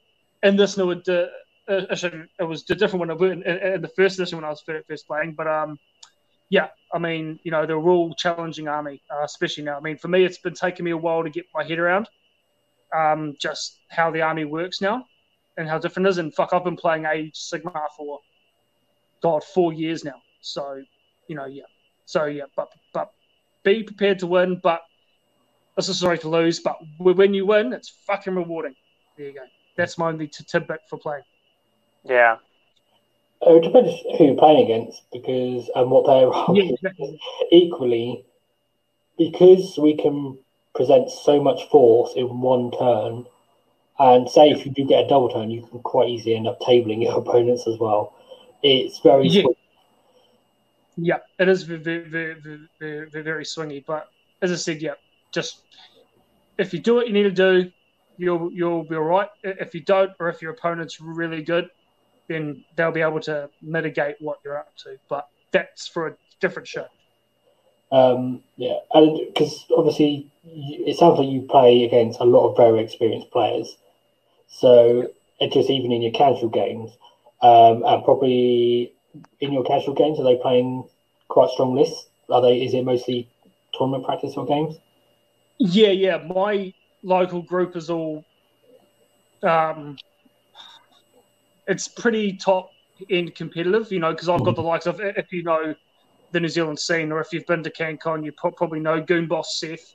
In 0.44 0.56
this 0.58 0.76
new 0.78 0.92
edi- 0.92 1.28
edition, 1.68 2.28
it 2.40 2.44
was 2.44 2.70
a 2.70 2.76
different 2.76 3.08
one 3.08 3.32
in, 3.32 3.44
in, 3.44 3.74
in 3.76 3.82
the 3.82 3.88
first 3.88 4.20
edition 4.20 4.38
when 4.38 4.46
I 4.46 4.50
was 4.50 4.62
first 4.88 5.08
playing. 5.08 5.34
But 5.34 5.48
um, 5.48 5.80
yeah, 6.50 6.68
I 6.94 7.00
mean, 7.00 7.40
you 7.44 7.52
know, 7.52 7.66
they're 7.66 7.78
all 7.78 8.14
challenging 8.14 8.68
army, 8.68 9.02
uh, 9.12 9.24
especially 9.24 9.64
now. 9.64 9.78
I 9.78 9.80
mean, 9.80 9.98
for 9.98 10.08
me, 10.08 10.24
it's 10.24 10.38
been 10.38 10.54
taking 10.54 10.86
me 10.86 10.92
a 10.92 10.98
while 10.98 11.24
to 11.24 11.30
get 11.30 11.46
my 11.54 11.64
head 11.64 11.80
around 11.80 12.08
um, 12.96 13.36
just 13.40 13.80
how 13.90 14.12
the 14.12 14.22
army 14.22 14.46
works 14.46 14.82
now 14.82 15.06
and 15.58 15.68
how 15.68 15.78
different 15.78 16.08
it 16.08 16.12
is. 16.12 16.18
And 16.18 16.34
fuck, 16.34 16.54
I've 16.54 16.64
been 16.64 16.76
playing 16.76 17.06
Age 17.06 17.36
Sigmar 17.36 17.88
for 17.98 18.20
God 19.22 19.44
four 19.44 19.74
years 19.74 20.04
now. 20.04 20.22
So 20.42 20.82
you 21.28 21.36
know, 21.36 21.46
yeah. 21.46 21.64
So 22.06 22.26
yeah, 22.26 22.44
but 22.56 22.70
but 22.94 23.12
be 23.64 23.84
prepared 23.84 24.20
to 24.20 24.28
win, 24.28 24.60
but 24.62 24.82
this 25.76 25.90
is 25.90 26.00
sorry 26.00 26.20
to 26.20 26.30
lose. 26.30 26.60
But 26.60 26.78
when 27.00 27.34
you 27.34 27.46
win, 27.46 27.74
it's 27.74 27.90
fucking 27.90 28.36
rewarding. 28.36 28.76
There 29.18 29.28
you 29.28 29.34
go. 29.34 29.46
That's 29.76 29.98
my 29.98 30.08
only 30.10 30.28
t- 30.28 30.44
tidbit 30.48 30.82
for 30.90 30.98
playing. 30.98 31.24
Yeah. 32.04 32.38
It 33.46 33.64
depends 33.64 33.92
who 34.18 34.26
you're 34.26 34.36
playing 34.36 34.64
against 34.64 35.04
because 35.12 35.70
and 35.76 35.92
what 35.92 36.06
they're 36.06 36.56
Yeah, 36.56 36.74
exactly. 36.74 37.20
equally 37.52 38.26
because 39.18 39.78
we 39.78 39.96
can 39.96 40.38
present 40.74 41.10
so 41.10 41.42
much 41.42 41.70
force 41.70 42.14
in 42.16 42.42
one 42.42 42.72
turn 42.72 43.26
and 43.98 44.30
say 44.30 44.50
if 44.50 44.66
you 44.66 44.72
do 44.72 44.86
get 44.86 45.06
a 45.06 45.08
double 45.08 45.30
turn 45.30 45.50
you 45.50 45.66
can 45.68 45.80
quite 45.80 46.10
easily 46.10 46.36
end 46.36 46.48
up 46.48 46.60
tabling 46.60 47.02
your 47.02 47.18
opponents 47.20 47.66
as 47.68 47.78
well 47.80 48.14
it's 48.64 49.00
very 49.00 49.30
Yeah. 49.30 49.44
swift. 49.44 49.60
Yeah, 50.98 51.18
it 51.40 51.50
is 51.50 51.64
very, 51.64 51.80
very, 51.80 52.36
very, 52.80 53.10
very, 53.10 53.44
swingy. 53.44 53.86
But 53.86 54.08
as 54.42 54.52
I 54.52 54.56
said, 54.56 54.82
yeah, 54.82 54.94
just 55.34 55.62
if 56.58 56.74
you 56.74 56.80
do 56.80 56.96
what 56.96 57.08
you 57.08 57.14
need 57.14 57.24
to 57.24 57.32
do, 57.32 57.72
you'll 58.18 58.52
you'll 58.54 58.84
be 58.84 58.96
all 58.96 59.04
right. 59.04 59.28
If 59.44 59.76
you 59.76 59.82
don't, 59.82 60.12
or 60.20 60.30
if 60.30 60.42
your 60.42 60.52
opponent's 60.52 61.02
really 61.02 61.44
good, 61.44 61.70
then 62.28 62.64
they'll 62.76 62.92
be 62.92 63.02
able 63.02 63.20
to 63.22 63.50
mitigate 63.62 64.16
what 64.20 64.40
you're 64.44 64.58
up 64.58 64.76
to. 64.78 64.98
But 65.10 65.28
that's 65.52 65.88
for 65.88 66.08
a 66.08 66.16
different 66.40 66.68
show. 66.68 66.88
Um, 67.92 68.42
yeah, 68.58 68.78
and 68.94 69.20
because 69.28 69.66
obviously 69.76 70.30
it 70.44 70.98
sounds 70.98 71.20
like 71.20 71.30
you 71.30 71.42
play 71.44 71.84
against 71.84 72.20
a 72.20 72.24
lot 72.24 72.50
of 72.50 72.58
very 72.58 72.84
experienced 72.84 73.32
players. 73.32 73.78
So 74.48 75.10
just 75.52 75.70
even 75.70 75.92
in 75.92 76.02
your 76.02 76.12
casual 76.12 76.50
games, 76.50 76.92
um, 77.42 77.84
and 77.86 78.04
probably 78.04 78.94
in 79.40 79.54
your 79.54 79.64
casual 79.64 79.94
games, 79.94 80.20
are 80.20 80.24
they 80.24 80.38
playing 80.38 80.88
quite 81.28 81.50
strong 81.52 81.76
lists? 81.76 82.08
Are 82.30 82.42
they? 82.42 82.64
Is 82.64 82.74
it 82.74 82.84
mostly 82.84 83.30
tournament 83.74 84.06
practice 84.06 84.34
or 84.36 84.46
games? 84.46 84.78
Yeah, 85.60 85.90
yeah. 85.90 86.18
My 86.18 86.74
local 87.04 87.42
group 87.42 87.76
is 87.76 87.90
all. 87.90 88.26
Um, 89.44 89.98
it's 91.68 91.88
pretty 91.88 92.34
top 92.34 92.72
end 93.10 93.36
competitive, 93.36 93.92
you 93.92 94.00
know, 94.00 94.12
because 94.12 94.30
I've 94.30 94.44
got 94.44 94.56
the 94.56 94.62
likes 94.62 94.86
of 94.86 95.00
if 95.02 95.32
you 95.32 95.44
know 95.44 95.76
the 96.32 96.40
New 96.40 96.48
Zealand 96.48 96.80
scene, 96.80 97.12
or 97.12 97.20
if 97.20 97.32
you've 97.32 97.46
been 97.46 97.64
to 97.64 97.70
CanCon, 97.70 98.24
you 98.24 98.32
probably 98.32 98.80
know 98.80 99.02
Goon 99.02 99.28
Boss 99.28 99.60
Seth, 99.60 99.94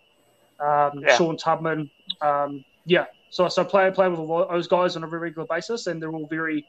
um, 0.61 1.01
yeah. 1.01 1.17
Sean 1.17 1.37
Tubman. 1.37 1.91
Um, 2.21 2.65
yeah, 2.85 3.07
so 3.31 3.45
I 3.45 3.49
so 3.49 3.65
play 3.65 3.91
play 3.91 4.09
with 4.09 4.19
all 4.19 4.47
those 4.51 4.67
guys 4.67 4.97
on 4.97 5.05
a 5.05 5.07
very 5.07 5.23
regular 5.23 5.47
basis, 5.49 5.87
and 5.87 6.03
they're 6.03 6.13
all 6.13 6.27
very, 6.27 6.67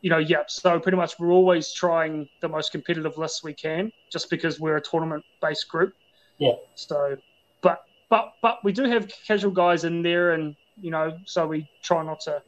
you 0.00 0.10
know, 0.10 0.18
yeah. 0.18 0.42
So 0.48 0.78
pretty 0.80 0.96
much 0.96 1.18
we're 1.18 1.32
always 1.32 1.72
trying 1.72 2.28
the 2.40 2.48
most 2.48 2.72
competitive 2.72 3.16
lists 3.16 3.42
we 3.42 3.54
can, 3.54 3.92
just 4.10 4.30
because 4.30 4.60
we're 4.60 4.76
a 4.76 4.82
tournament 4.82 5.24
based 5.40 5.68
group. 5.68 5.94
Yeah. 6.38 6.54
So, 6.74 7.16
but 7.62 7.84
but 8.08 8.32
but 8.42 8.58
we 8.64 8.72
do 8.72 8.84
have 8.84 9.10
casual 9.26 9.52
guys 9.52 9.84
in 9.84 10.02
there, 10.02 10.32
and 10.32 10.56
you 10.80 10.90
know, 10.90 11.16
so 11.24 11.46
we 11.46 11.68
try 11.82 12.02
not 12.02 12.20
to 12.20 12.42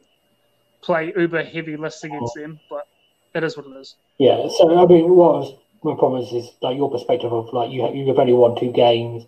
play 0.83 1.13
uber 1.17 1.43
heavy 1.43 1.77
lists 1.77 2.03
against 2.03 2.35
them, 2.35 2.59
but 2.69 2.87
it 3.33 3.43
is 3.43 3.57
what 3.57 3.65
it 3.65 3.77
is. 3.77 3.95
Yeah. 4.19 4.47
So 4.57 4.77
I 4.77 4.85
mean, 4.85 5.09
what 5.09 5.33
was 5.33 5.53
my 5.83 5.95
problem 5.95 6.21
is, 6.21 6.31
is 6.31 6.51
like 6.61 6.77
your 6.77 6.91
perspective 6.91 7.33
of 7.33 7.51
like 7.53 7.71
you 7.71 7.83
have, 7.83 7.95
you've 7.95 8.17
only 8.17 8.33
won 8.33 8.59
two 8.59 8.71
games 8.71 9.25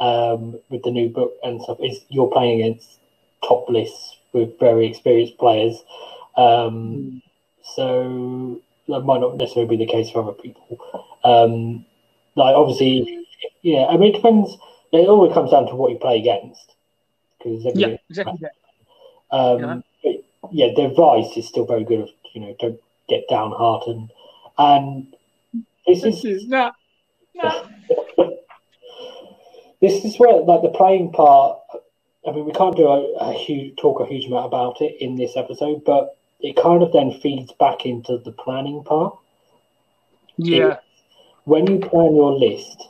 um, 0.00 0.58
with 0.68 0.82
the 0.82 0.90
new 0.90 1.08
book 1.08 1.34
and 1.42 1.62
stuff. 1.62 1.78
Is 1.82 2.04
you're 2.08 2.30
playing 2.30 2.62
against 2.62 2.98
top 3.46 3.68
lists 3.68 4.16
with 4.32 4.58
very 4.58 4.86
experienced 4.86 5.38
players. 5.38 5.82
Um, 6.36 6.42
mm. 6.44 7.22
So 7.74 8.60
that 8.88 9.00
might 9.00 9.20
not 9.20 9.36
necessarily 9.36 9.76
be 9.76 9.84
the 9.84 9.90
case 9.90 10.10
for 10.10 10.22
other 10.22 10.32
people. 10.32 10.78
Um, 11.24 11.84
like 12.36 12.54
obviously, 12.54 13.26
yeah. 13.62 13.86
I 13.86 13.96
mean, 13.96 14.14
it 14.14 14.16
depends. 14.16 14.56
It 14.92 15.08
always 15.08 15.32
comes 15.34 15.50
down 15.50 15.66
to 15.66 15.74
what 15.74 15.92
you 15.92 15.98
play 15.98 16.18
against. 16.18 16.74
Because 17.38 17.66
yeah, 17.74 17.96
exactly. 18.08 18.48
Um, 19.30 19.58
yeah. 19.60 19.80
Yeah, 20.50 20.68
their 20.74 20.88
advice 20.88 21.36
is 21.36 21.46
still 21.46 21.66
very 21.66 21.84
good. 21.84 22.08
You 22.34 22.40
know, 22.40 22.56
don't 22.58 22.80
get 23.08 23.28
downhearted. 23.28 24.08
And 24.56 25.14
this, 25.86 26.02
this 26.02 26.18
is, 26.18 26.42
is 26.42 26.48
not. 26.48 26.74
this 29.80 30.04
is 30.04 30.18
where, 30.18 30.40
like, 30.42 30.62
the 30.62 30.72
playing 30.74 31.12
part. 31.12 31.58
I 32.26 32.32
mean, 32.32 32.44
we 32.44 32.52
can't 32.52 32.76
do 32.76 32.86
a, 32.86 33.12
a, 33.20 33.32
huge 33.32 33.76
talk 33.76 34.00
a 34.00 34.06
huge 34.06 34.26
amount 34.26 34.46
about 34.46 34.80
it 34.80 34.96
in 35.00 35.16
this 35.16 35.36
episode, 35.36 35.84
but 35.84 36.16
it 36.40 36.56
kind 36.56 36.82
of 36.82 36.92
then 36.92 37.18
feeds 37.20 37.52
back 37.52 37.86
into 37.86 38.18
the 38.18 38.32
planning 38.32 38.82
part. 38.84 39.16
Yeah. 40.36 40.72
It, 40.72 40.78
when 41.44 41.66
you 41.66 41.78
plan 41.78 42.14
your 42.14 42.34
list, 42.34 42.86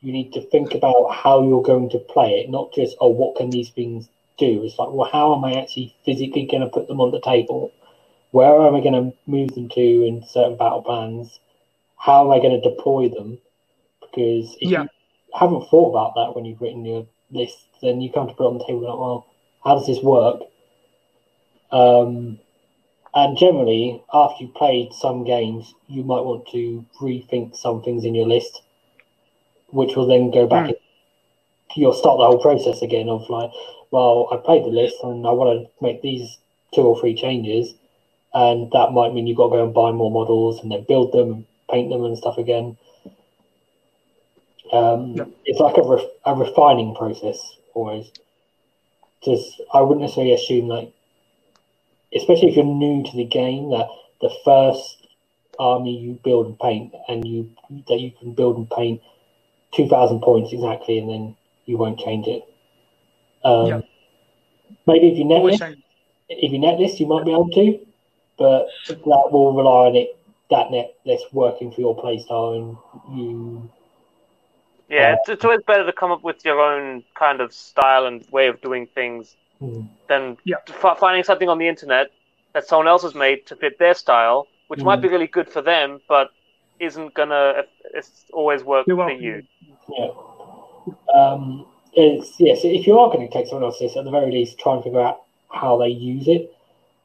you 0.00 0.12
need 0.12 0.32
to 0.32 0.40
think 0.40 0.74
about 0.74 1.10
how 1.10 1.46
you're 1.46 1.62
going 1.62 1.90
to 1.90 1.98
play 1.98 2.40
it, 2.40 2.48
not 2.48 2.72
just 2.72 2.96
oh, 3.00 3.08
what 3.08 3.36
can 3.36 3.50
these 3.50 3.70
things 3.70 4.08
do? 4.38 4.64
It's 4.64 4.78
like, 4.78 4.90
well, 4.90 5.08
how 5.10 5.34
am 5.34 5.44
I 5.44 5.60
actually 5.60 5.94
physically 6.04 6.46
going 6.50 6.62
to 6.62 6.68
put 6.68 6.88
them 6.88 7.00
on 7.00 7.10
the 7.10 7.20
table? 7.20 7.72
Where 8.30 8.66
am 8.66 8.74
I 8.74 8.80
going 8.80 8.92
to 8.92 9.16
move 9.26 9.54
them 9.54 9.68
to 9.70 9.80
in 9.80 10.24
certain 10.28 10.56
battle 10.56 10.82
plans? 10.82 11.38
How 11.98 12.24
am 12.24 12.32
I 12.32 12.38
going 12.38 12.60
to 12.60 12.68
deploy 12.68 13.08
them? 13.08 13.38
Because 14.00 14.56
if 14.60 14.70
yeah. 14.70 14.82
you 14.82 14.88
haven't 15.34 15.68
thought 15.68 15.90
about 15.90 16.14
that 16.14 16.34
when 16.34 16.44
you've 16.44 16.60
written 16.60 16.84
your 16.84 17.06
list, 17.30 17.58
then 17.82 18.00
you 18.00 18.12
come 18.12 18.28
to 18.28 18.34
put 18.34 18.44
it 18.44 18.48
on 18.48 18.58
the 18.58 18.64
table 18.66 18.82
like, 18.82 18.98
well, 18.98 19.26
how 19.64 19.74
does 19.74 19.86
this 19.86 20.02
work? 20.02 20.42
Um, 21.72 22.38
and 23.14 23.38
generally, 23.38 24.02
after 24.12 24.44
you've 24.44 24.54
played 24.54 24.92
some 24.92 25.24
games, 25.24 25.74
you 25.88 26.04
might 26.04 26.20
want 26.20 26.46
to 26.52 26.84
rethink 27.00 27.56
some 27.56 27.82
things 27.82 28.04
in 28.04 28.14
your 28.14 28.26
list, 28.26 28.62
which 29.68 29.96
will 29.96 30.06
then 30.06 30.30
go 30.30 30.46
back. 30.46 30.70
Mm. 30.70 30.74
You'll 31.74 31.92
start 31.92 32.18
the 32.18 32.26
whole 32.26 32.40
process 32.40 32.82
again 32.82 33.08
of 33.08 33.28
like, 33.28 33.50
well, 33.90 34.28
I 34.32 34.36
played 34.36 34.64
the 34.64 34.68
list 34.68 34.96
and 35.02 35.26
I 35.26 35.30
want 35.30 35.66
to 35.66 35.84
make 35.84 36.02
these 36.02 36.38
two 36.74 36.82
or 36.82 37.00
three 37.00 37.14
changes, 37.14 37.74
and 38.34 38.70
that 38.72 38.92
might 38.92 39.14
mean 39.14 39.26
you've 39.26 39.36
got 39.36 39.50
to 39.50 39.56
go 39.56 39.64
and 39.64 39.74
buy 39.74 39.92
more 39.92 40.10
models 40.10 40.60
and 40.62 40.70
then 40.70 40.84
build 40.86 41.12
them 41.12 41.32
and 41.32 41.46
paint 41.70 41.90
them 41.90 42.04
and 42.04 42.18
stuff 42.18 42.38
again. 42.38 42.76
Um, 44.72 45.14
yeah. 45.14 45.24
It's 45.44 45.60
like 45.60 45.76
a, 45.76 45.82
ref- 45.82 46.10
a 46.24 46.34
refining 46.34 46.94
process 46.94 47.38
always. 47.74 48.10
Just 49.24 49.60
I 49.72 49.80
wouldn't 49.80 50.00
necessarily 50.00 50.34
assume 50.34 50.68
like, 50.68 50.92
especially 52.14 52.50
if 52.50 52.56
you're 52.56 52.64
new 52.64 53.04
to 53.04 53.16
the 53.16 53.24
game, 53.24 53.70
that 53.70 53.88
the 54.20 54.30
first 54.44 55.06
army 55.58 55.96
you 55.96 56.18
build 56.22 56.46
and 56.46 56.58
paint 56.58 56.92
and 57.08 57.26
you 57.26 57.50
that 57.88 57.98
you 57.98 58.10
can 58.10 58.34
build 58.34 58.56
and 58.56 58.68
paint 58.70 59.00
two 59.72 59.88
thousand 59.88 60.20
points 60.20 60.52
exactly, 60.52 60.98
and 60.98 61.08
then 61.08 61.36
you 61.64 61.78
won't 61.78 61.98
change 61.98 62.26
it. 62.26 62.42
Um, 63.46 63.66
yeah. 63.66 63.80
Maybe 64.86 65.08
if 65.08 65.18
you 65.18 65.24
net 65.24 65.42
list, 65.42 65.62
if 66.28 66.52
you 66.52 66.58
net 66.58 66.78
list, 66.78 67.00
you 67.00 67.06
might 67.06 67.24
be 67.24 67.32
able 67.32 67.48
to, 67.50 67.86
but 68.38 68.66
that 68.88 69.28
will 69.30 69.52
rely 69.54 69.86
on 69.88 69.96
it 69.96 70.16
that 70.50 70.70
net 70.70 70.94
list 71.04 71.26
working 71.32 71.72
for 71.72 71.80
your 71.80 71.96
playstyle 71.96 72.56
and 72.56 73.18
you 73.18 73.68
yeah, 74.88 75.14
it's, 75.14 75.28
it's 75.28 75.44
always 75.44 75.62
better 75.66 75.84
to 75.84 75.92
come 75.92 76.12
up 76.12 76.22
with 76.22 76.44
your 76.44 76.60
own 76.60 77.02
kind 77.14 77.40
of 77.40 77.52
style 77.52 78.06
and 78.06 78.24
way 78.30 78.46
of 78.46 78.60
doing 78.60 78.86
things 78.86 79.34
mm. 79.60 79.88
than 80.08 80.36
yeah. 80.44 80.56
f- 80.68 80.98
finding 80.98 81.24
something 81.24 81.48
on 81.48 81.58
the 81.58 81.66
internet 81.66 82.12
that 82.54 82.68
someone 82.68 82.86
else 82.86 83.02
has 83.02 83.14
made 83.14 83.46
to 83.46 83.56
fit 83.56 83.78
their 83.80 83.94
style, 83.94 84.46
which 84.68 84.80
mm. 84.80 84.84
might 84.84 85.02
be 85.02 85.08
really 85.08 85.26
good 85.26 85.48
for 85.48 85.60
them, 85.60 86.00
but 86.08 86.30
isn't 86.78 87.14
gonna 87.14 87.64
it's 87.94 88.26
always 88.32 88.62
work 88.62 88.86
for 88.86 89.10
you. 89.10 89.42
Yeah. 89.88 90.08
Um, 91.14 91.66
it's 91.96 92.38
yes. 92.38 92.60
if 92.62 92.86
you 92.86 92.98
are 92.98 93.10
going 93.10 93.26
to 93.26 93.32
take 93.32 93.48
someone 93.48 93.64
else's, 93.64 93.96
at 93.96 94.04
the 94.04 94.10
very 94.10 94.30
least, 94.30 94.58
try 94.58 94.74
and 94.74 94.84
figure 94.84 95.00
out 95.00 95.22
how 95.50 95.78
they 95.78 95.88
use 95.88 96.28
it, 96.28 96.54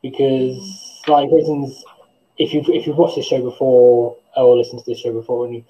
because 0.02 1.02
like 1.08 1.32
reasons, 1.32 1.84
if 2.38 2.54
you 2.54 2.62
if 2.68 2.86
you've 2.86 2.98
watched 2.98 3.16
this 3.16 3.26
show 3.26 3.42
before 3.42 4.18
or 4.36 4.58
listened 4.58 4.84
to 4.84 4.92
this 4.92 5.00
show 5.00 5.14
before, 5.14 5.46
and 5.46 5.56
you 5.56 5.66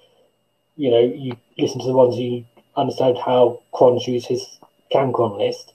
you 0.76 0.90
know, 0.90 1.00
you 1.00 1.36
listen 1.56 1.80
to 1.80 1.86
the 1.86 1.92
ones 1.92 2.16
you 2.16 2.44
understand 2.76 3.16
how 3.18 3.62
Cron's 3.72 4.06
use 4.08 4.26
his 4.26 4.58
CanCon 4.92 5.38
list, 5.38 5.72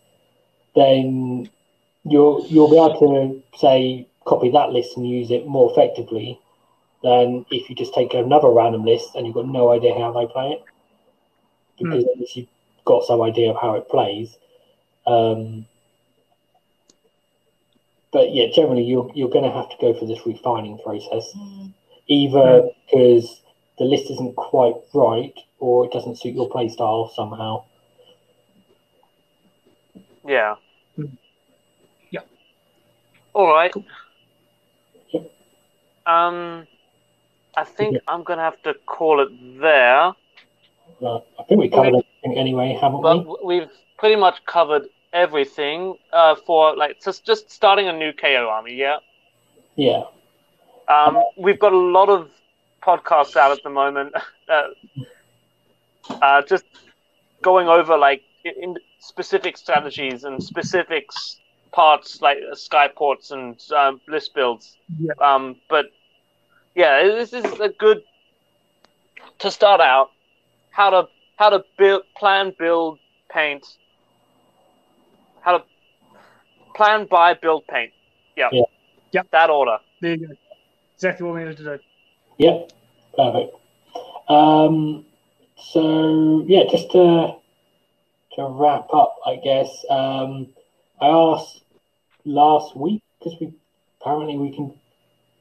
then 0.76 1.49
you'll 2.03 2.45
you'll 2.48 2.69
be 2.69 2.78
able 2.78 2.99
to 2.99 3.57
say 3.57 4.07
copy 4.26 4.52
that 4.52 4.72
list 4.72 4.98
and 4.98 5.10
use 5.10 5.32
it 5.32 5.48
more 5.48 5.72
effectively 5.72 6.40
than 7.02 7.45
if 7.49 7.69
you 7.69 7.76
just 7.76 7.94
take 7.94 8.14
another 8.14 8.49
random 8.49 8.84
list 8.84 9.15
and 9.15 9.26
you've 9.26 9.36
got 9.36 9.48
no 9.48 9.72
idea 9.72 9.94
how 9.98 10.11
they 10.11 10.26
play 10.26 10.49
it. 10.52 10.64
Because 11.78 12.03
mm. 12.03 12.36
you've 12.36 12.48
got 12.88 13.03
some 13.03 13.22
idea 13.22 13.51
of 13.51 13.57
how 13.61 13.76
it 13.76 13.89
plays. 13.89 14.35
Um, 15.05 15.65
but 18.11 18.34
yeah, 18.34 18.47
generally 18.53 18.84
you're 18.84 19.11
you're 19.14 19.30
going 19.30 19.43
to 19.43 19.51
have 19.51 19.69
to 19.69 19.76
go 19.80 19.93
for 19.93 20.05
this 20.05 20.26
refining 20.26 20.80
process, 20.80 21.31
mm. 21.35 21.73
either 22.07 22.69
because 22.85 23.41
the 23.77 23.85
list 23.85 24.09
isn't 24.09 24.35
quite 24.35 24.76
right 24.93 25.38
or 25.59 25.85
it 25.85 25.91
doesn't 25.91 26.18
suit 26.19 26.34
your 26.34 26.49
playstyle 26.49 27.14
somehow. 27.14 27.64
Yeah. 30.26 30.55
Hmm. 30.95 31.05
Yeah. 32.11 32.22
All 33.34 33.47
right. 33.47 33.72
Cool. 33.72 33.85
Um, 36.05 36.65
I 37.55 37.64
think 37.65 37.95
yeah. 37.95 37.99
I'm 38.07 38.23
gonna 38.23 38.43
have 38.43 38.61
to 38.64 38.73
call 38.85 39.19
it 39.19 39.30
there. 39.59 40.14
Uh, 41.02 41.18
I 41.40 41.44
think 41.44 41.61
we 41.61 41.69
covered 41.69 41.88
everything 41.95 42.38
anyway, 42.38 42.78
haven't 42.80 43.02
but 43.02 43.44
we? 43.44 43.60
We've 43.60 43.69
pretty 43.98 44.15
much 44.15 44.44
covered 44.45 44.84
everything 45.14 45.95
uh, 46.11 46.36
for 46.36 46.76
like 46.76 47.02
just 47.02 47.26
just 47.26 47.52
starting 47.52 47.88
a 47.88 47.94
new 47.94 48.14
KO 48.14 48.49
army. 48.49 48.76
Yeah. 48.76 48.98
Yeah. 49.76 50.03
Um, 50.88 51.22
we've 51.38 51.60
got 51.60 51.74
a 51.74 51.78
lot 51.78 52.10
of 52.10 52.30
podcasts 52.82 53.36
out 53.36 53.52
at 53.52 53.61
the 53.64 53.69
moment, 53.69 54.14
uh, 54.49 54.68
uh, 56.22 56.41
just 56.44 56.65
going 57.41 57.68
over 57.68 57.98
like 57.98 58.24
in 58.44 58.76
specific 58.99 59.57
strategies 59.57 60.24
and 60.24 60.41
specifics 60.41 61.40
parts 61.72 62.22
like 62.22 62.38
skyports 62.53 63.32
and 63.32 63.61
um, 63.76 64.02
list 64.07 64.34
builds. 64.34 64.78
Yeah. 64.99 65.14
Um, 65.19 65.57
but 65.69 65.91
yeah, 66.76 67.03
this 67.03 67.34
is 67.34 67.45
a 67.60 67.69
good 67.69 68.03
to 69.40 69.52
start 69.52 69.82
out 69.82 70.11
how 70.78 70.91
to 70.91 71.08
how 71.38 71.49
to 71.49 71.64
build, 71.78 72.04
plan, 72.16 72.54
build, 72.58 72.99
paint, 73.30 73.66
how 75.41 75.58
to 75.58 75.64
plan, 76.76 77.08
buy, 77.10 77.34
build, 77.34 77.66
paint. 77.68 77.91
Yeah. 78.36 78.49
Yeah. 78.52 78.62
Yep. 79.12 79.28
That 79.32 79.49
order. 79.49 79.78
There 80.02 80.16
you 80.16 80.28
go. 80.28 80.34
Exactly 80.95 81.26
what 81.26 81.36
we 81.36 81.41
needed 81.41 81.58
to 81.58 81.64
do. 81.64 81.80
Yep. 82.38 82.72
Perfect. 83.16 83.56
Um, 84.30 85.06
so 85.58 86.45
yeah, 86.48 86.64
just 86.70 86.91
to 86.91 87.36
to 88.36 88.48
wrap 88.48 88.88
up, 88.94 89.16
I 89.26 89.38
guess 89.38 89.70
um, 89.90 90.48
I 91.02 91.08
asked 91.08 91.64
last 92.24 92.78
week 92.78 93.02
because 93.18 93.40
we 93.41 93.52
apparently 93.99 94.38
we 94.38 94.56
can 94.56 94.74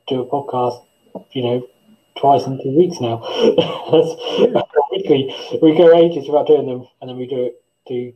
do 0.08 0.22
a 0.22 0.26
podcast, 0.26 0.82
you 1.32 1.42
know, 1.42 1.68
twice 2.18 2.46
in 2.46 2.58
two 2.62 2.74
weeks 2.74 3.00
now. 3.00 3.22
We 5.10 5.76
go 5.76 5.94
ages 5.94 6.26
without 6.28 6.46
doing 6.46 6.66
them, 6.66 6.86
and 7.00 7.10
then 7.10 7.16
we 7.16 7.26
do 7.26 7.44
it 7.44 7.62
do 7.86 8.12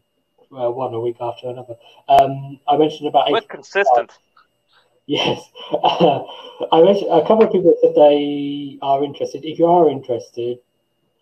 uh, 0.53 0.71
one 0.71 0.93
a 0.95 1.01
week 1.01 1.17
after 1.21 1.49
another. 1.49 1.75
Um, 2.09 2.59
I 2.69 2.77
mentioned 2.77 3.09
about 3.09 3.31
We're 3.31 3.41
consistent. 3.43 4.13
Yes, 5.07 5.43
I 5.73 6.83
mentioned 6.83 7.11
a 7.11 7.27
couple 7.27 7.45
of 7.45 7.53
people 7.53 7.75
said 7.81 7.95
they 7.95 8.79
are 8.83 9.03
interested. 9.03 9.45
If 9.45 9.59
you 9.59 9.67
are 9.67 9.91
interested, 9.91 10.59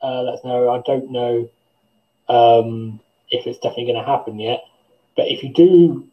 uh, 0.03 0.23
let 0.23 0.35
us 0.35 0.45
know. 0.45 0.71
I 0.71 0.83
don't 0.85 1.11
know 1.11 1.49
um, 2.29 3.01
if 3.31 3.47
it's 3.47 3.59
definitely 3.59 3.93
going 3.93 4.05
to 4.05 4.11
happen 4.11 4.39
yet, 4.39 4.61
but 5.17 5.27
if 5.29 5.43
you 5.43 5.53
do, 5.55 6.07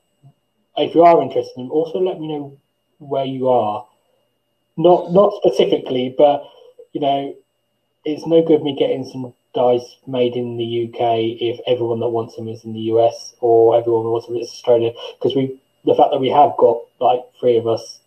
if 0.78 0.96
you 0.96 1.04
are 1.04 1.22
interested, 1.22 1.68
also 1.70 2.00
let 2.00 2.20
me 2.20 2.28
know 2.28 2.58
where 3.00 3.26
you 3.26 3.50
are. 3.50 3.86
Not 4.78 5.12
not 5.12 5.34
specifically, 5.44 6.16
but 6.18 6.44
you 6.94 7.02
know, 7.02 7.36
it's 8.06 8.26
no 8.26 8.42
good 8.42 8.62
me 8.62 8.76
getting 8.78 9.04
some 9.04 9.34
dice 9.56 9.98
made 10.06 10.36
in 10.36 10.58
the 10.58 10.86
UK 10.86 11.40
if 11.42 11.60
everyone 11.66 12.00
that 12.02 12.10
wants 12.10 12.36
them 12.36 12.48
is 12.48 12.64
in 12.64 12.74
the 12.74 12.92
US 12.92 13.34
or 13.40 13.78
everyone 13.78 14.04
that 14.04 14.10
wants 14.10 14.28
them 14.28 14.36
is 14.38 14.50
Australia. 14.50 14.92
Because 15.18 15.36
we, 15.36 15.58
the 15.86 15.96
fact 15.96 16.12
that 16.12 16.20
we 16.20 16.30
have 16.30 16.56
got 16.58 16.82
like 17.00 17.22
three 17.40 17.58
of 17.58 17.66
us 17.68 18.00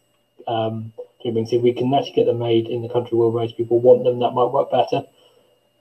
um, 0.47 0.93
doing 1.23 1.47
if 1.51 1.62
we 1.62 1.73
can 1.73 1.93
actually 1.95 2.12
get 2.12 2.27
them 2.27 2.39
made 2.39 2.69
in 2.69 2.83
the 2.83 2.89
country 2.89 3.16
where 3.16 3.31
most 3.31 3.57
people 3.57 3.81
want 3.81 4.05
them, 4.05 4.20
that 4.20 4.31
might 4.31 4.53
work 4.53 4.70
better. 4.70 5.05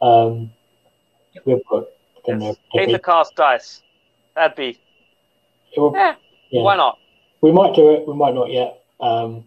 Um, 0.02 0.52
we've 1.46 1.62
got 1.70 1.86
yes. 2.28 2.56
Aether 2.76 3.00
cast 3.00 3.36
dice. 3.36 3.82
That'd 4.36 4.56
be. 4.56 4.80
Will, 5.76 5.94
yeah, 5.96 6.16
yeah. 6.50 6.62
Why 6.62 6.76
not? 6.76 6.98
We 7.42 7.52
might 7.52 7.76
do 7.76 7.92
it. 7.92 8.08
We 8.08 8.16
might 8.16 8.34
not 8.34 8.52
yet. 8.52 8.84
Um, 9.00 9.46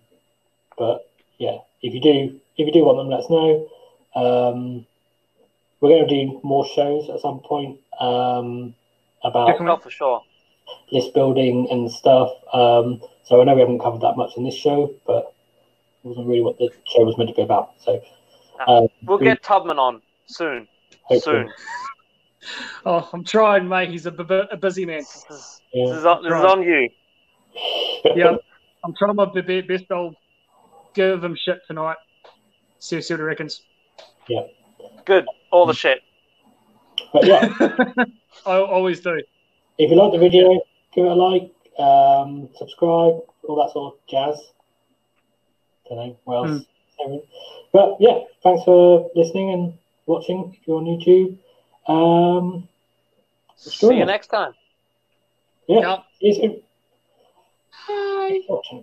but 0.79 1.11
yeah, 1.39 1.59
if 1.83 1.95
you 1.95 2.01
do, 2.01 2.41
if 2.57 2.67
you 2.67 2.73
do 2.73 2.85
want 2.85 2.99
them, 2.99 3.09
let 3.09 3.21
us 3.21 3.31
know. 3.31 3.69
Um, 4.15 4.87
we're 5.81 5.91
going 5.91 6.09
to 6.09 6.27
do 6.27 6.41
more 6.43 6.67
shows 6.67 7.09
at 7.11 7.21
some 7.21 7.41
point 7.41 7.79
um, 8.01 8.75
about 9.25 9.61
oh, 9.61 9.77
for 9.79 9.91
sure 9.91 10.23
list 10.93 11.15
building 11.15 11.69
and 11.71 11.91
stuff. 11.91 12.31
Um, 12.53 13.01
so 13.25 13.41
I 13.41 13.45
know 13.45 13.55
we 13.55 13.61
haven't 13.61 13.81
covered 13.81 14.01
that 14.03 14.17
much 14.17 14.33
in 14.37 14.45
this 14.45 14.55
show, 14.55 14.95
but 15.07 15.35
it 16.05 16.09
wasn't 16.09 16.27
really 16.27 16.41
what 16.41 16.59
the 16.59 16.71
show 16.87 17.05
was 17.05 17.17
meant 17.19 17.31
to 17.31 17.37
be 17.37 17.43
about. 17.43 17.73
So 17.79 18.03
um, 18.67 18.89
we'll 19.05 19.19
we, 19.19 19.27
get 19.27 19.43
Tubman 19.43 19.79
on 19.79 20.03
soon. 20.27 20.67
Hopefully. 21.05 21.47
Soon. 21.47 21.53
oh, 22.87 23.09
I'm 23.13 23.25
trying, 23.25 23.69
mate. 23.69 23.91
He's 23.91 24.07
a 24.07 24.11
busy 24.11 24.87
man. 24.87 24.99
This 24.99 25.25
is, 25.31 25.61
yeah. 25.73 25.87
this 25.87 25.99
is, 25.99 26.05
on, 26.07 26.23
this 26.23 26.33
is 26.33 26.45
on 26.45 26.63
you. 26.63 26.89
yeah, 28.17 28.37
I'm 28.85 28.95
trying 28.99 29.17
my 29.17 29.27
best. 29.27 29.85
I'll 29.91 30.15
give 30.95 31.23
him 31.23 31.37
shit 31.37 31.61
tonight. 31.67 31.97
See, 32.79 33.01
see 33.03 33.15
what 33.15 33.21
he 33.21 33.25
reckons. 33.25 33.63
Yeah. 34.29 34.47
Good. 35.05 35.27
All 35.51 35.67
the 35.67 35.75
shit. 35.75 36.03
But 37.13 37.27
yeah. 37.27 37.53
I 38.47 38.57
always 38.57 39.01
do. 39.01 39.21
If 39.79 39.91
you 39.91 39.97
like 39.97 40.13
the 40.13 40.19
video, 40.19 40.61
give 40.95 41.05
it 41.05 41.11
a 41.11 41.15
like, 41.15 41.53
um, 41.79 42.49
subscribe, 42.57 43.21
all 43.45 43.57
that 43.57 43.73
sort 43.73 43.95
of 43.95 44.01
jazz. 44.09 44.41
Don't 45.89 45.99
know 45.99 46.17
what 46.25 46.37
else. 46.37 46.67
Mm. 47.07 47.23
But 47.73 47.97
yeah, 47.99 48.21
thanks 48.43 48.65
for 48.65 49.11
listening 49.15 49.51
and 49.53 49.75
watching 50.07 50.55
if 50.55 50.67
you're 50.67 50.79
on 50.79 50.85
YouTube. 50.85 51.39
Um, 51.89 52.69
See 53.57 53.95
you 53.95 54.05
next 54.05 54.29
time. 54.29 54.53
Yeah. 55.67 55.81
yeah. 55.81 55.97
See 56.21 56.27
you 56.29 56.35
soon. 56.35 56.63
Bye. 58.49 58.83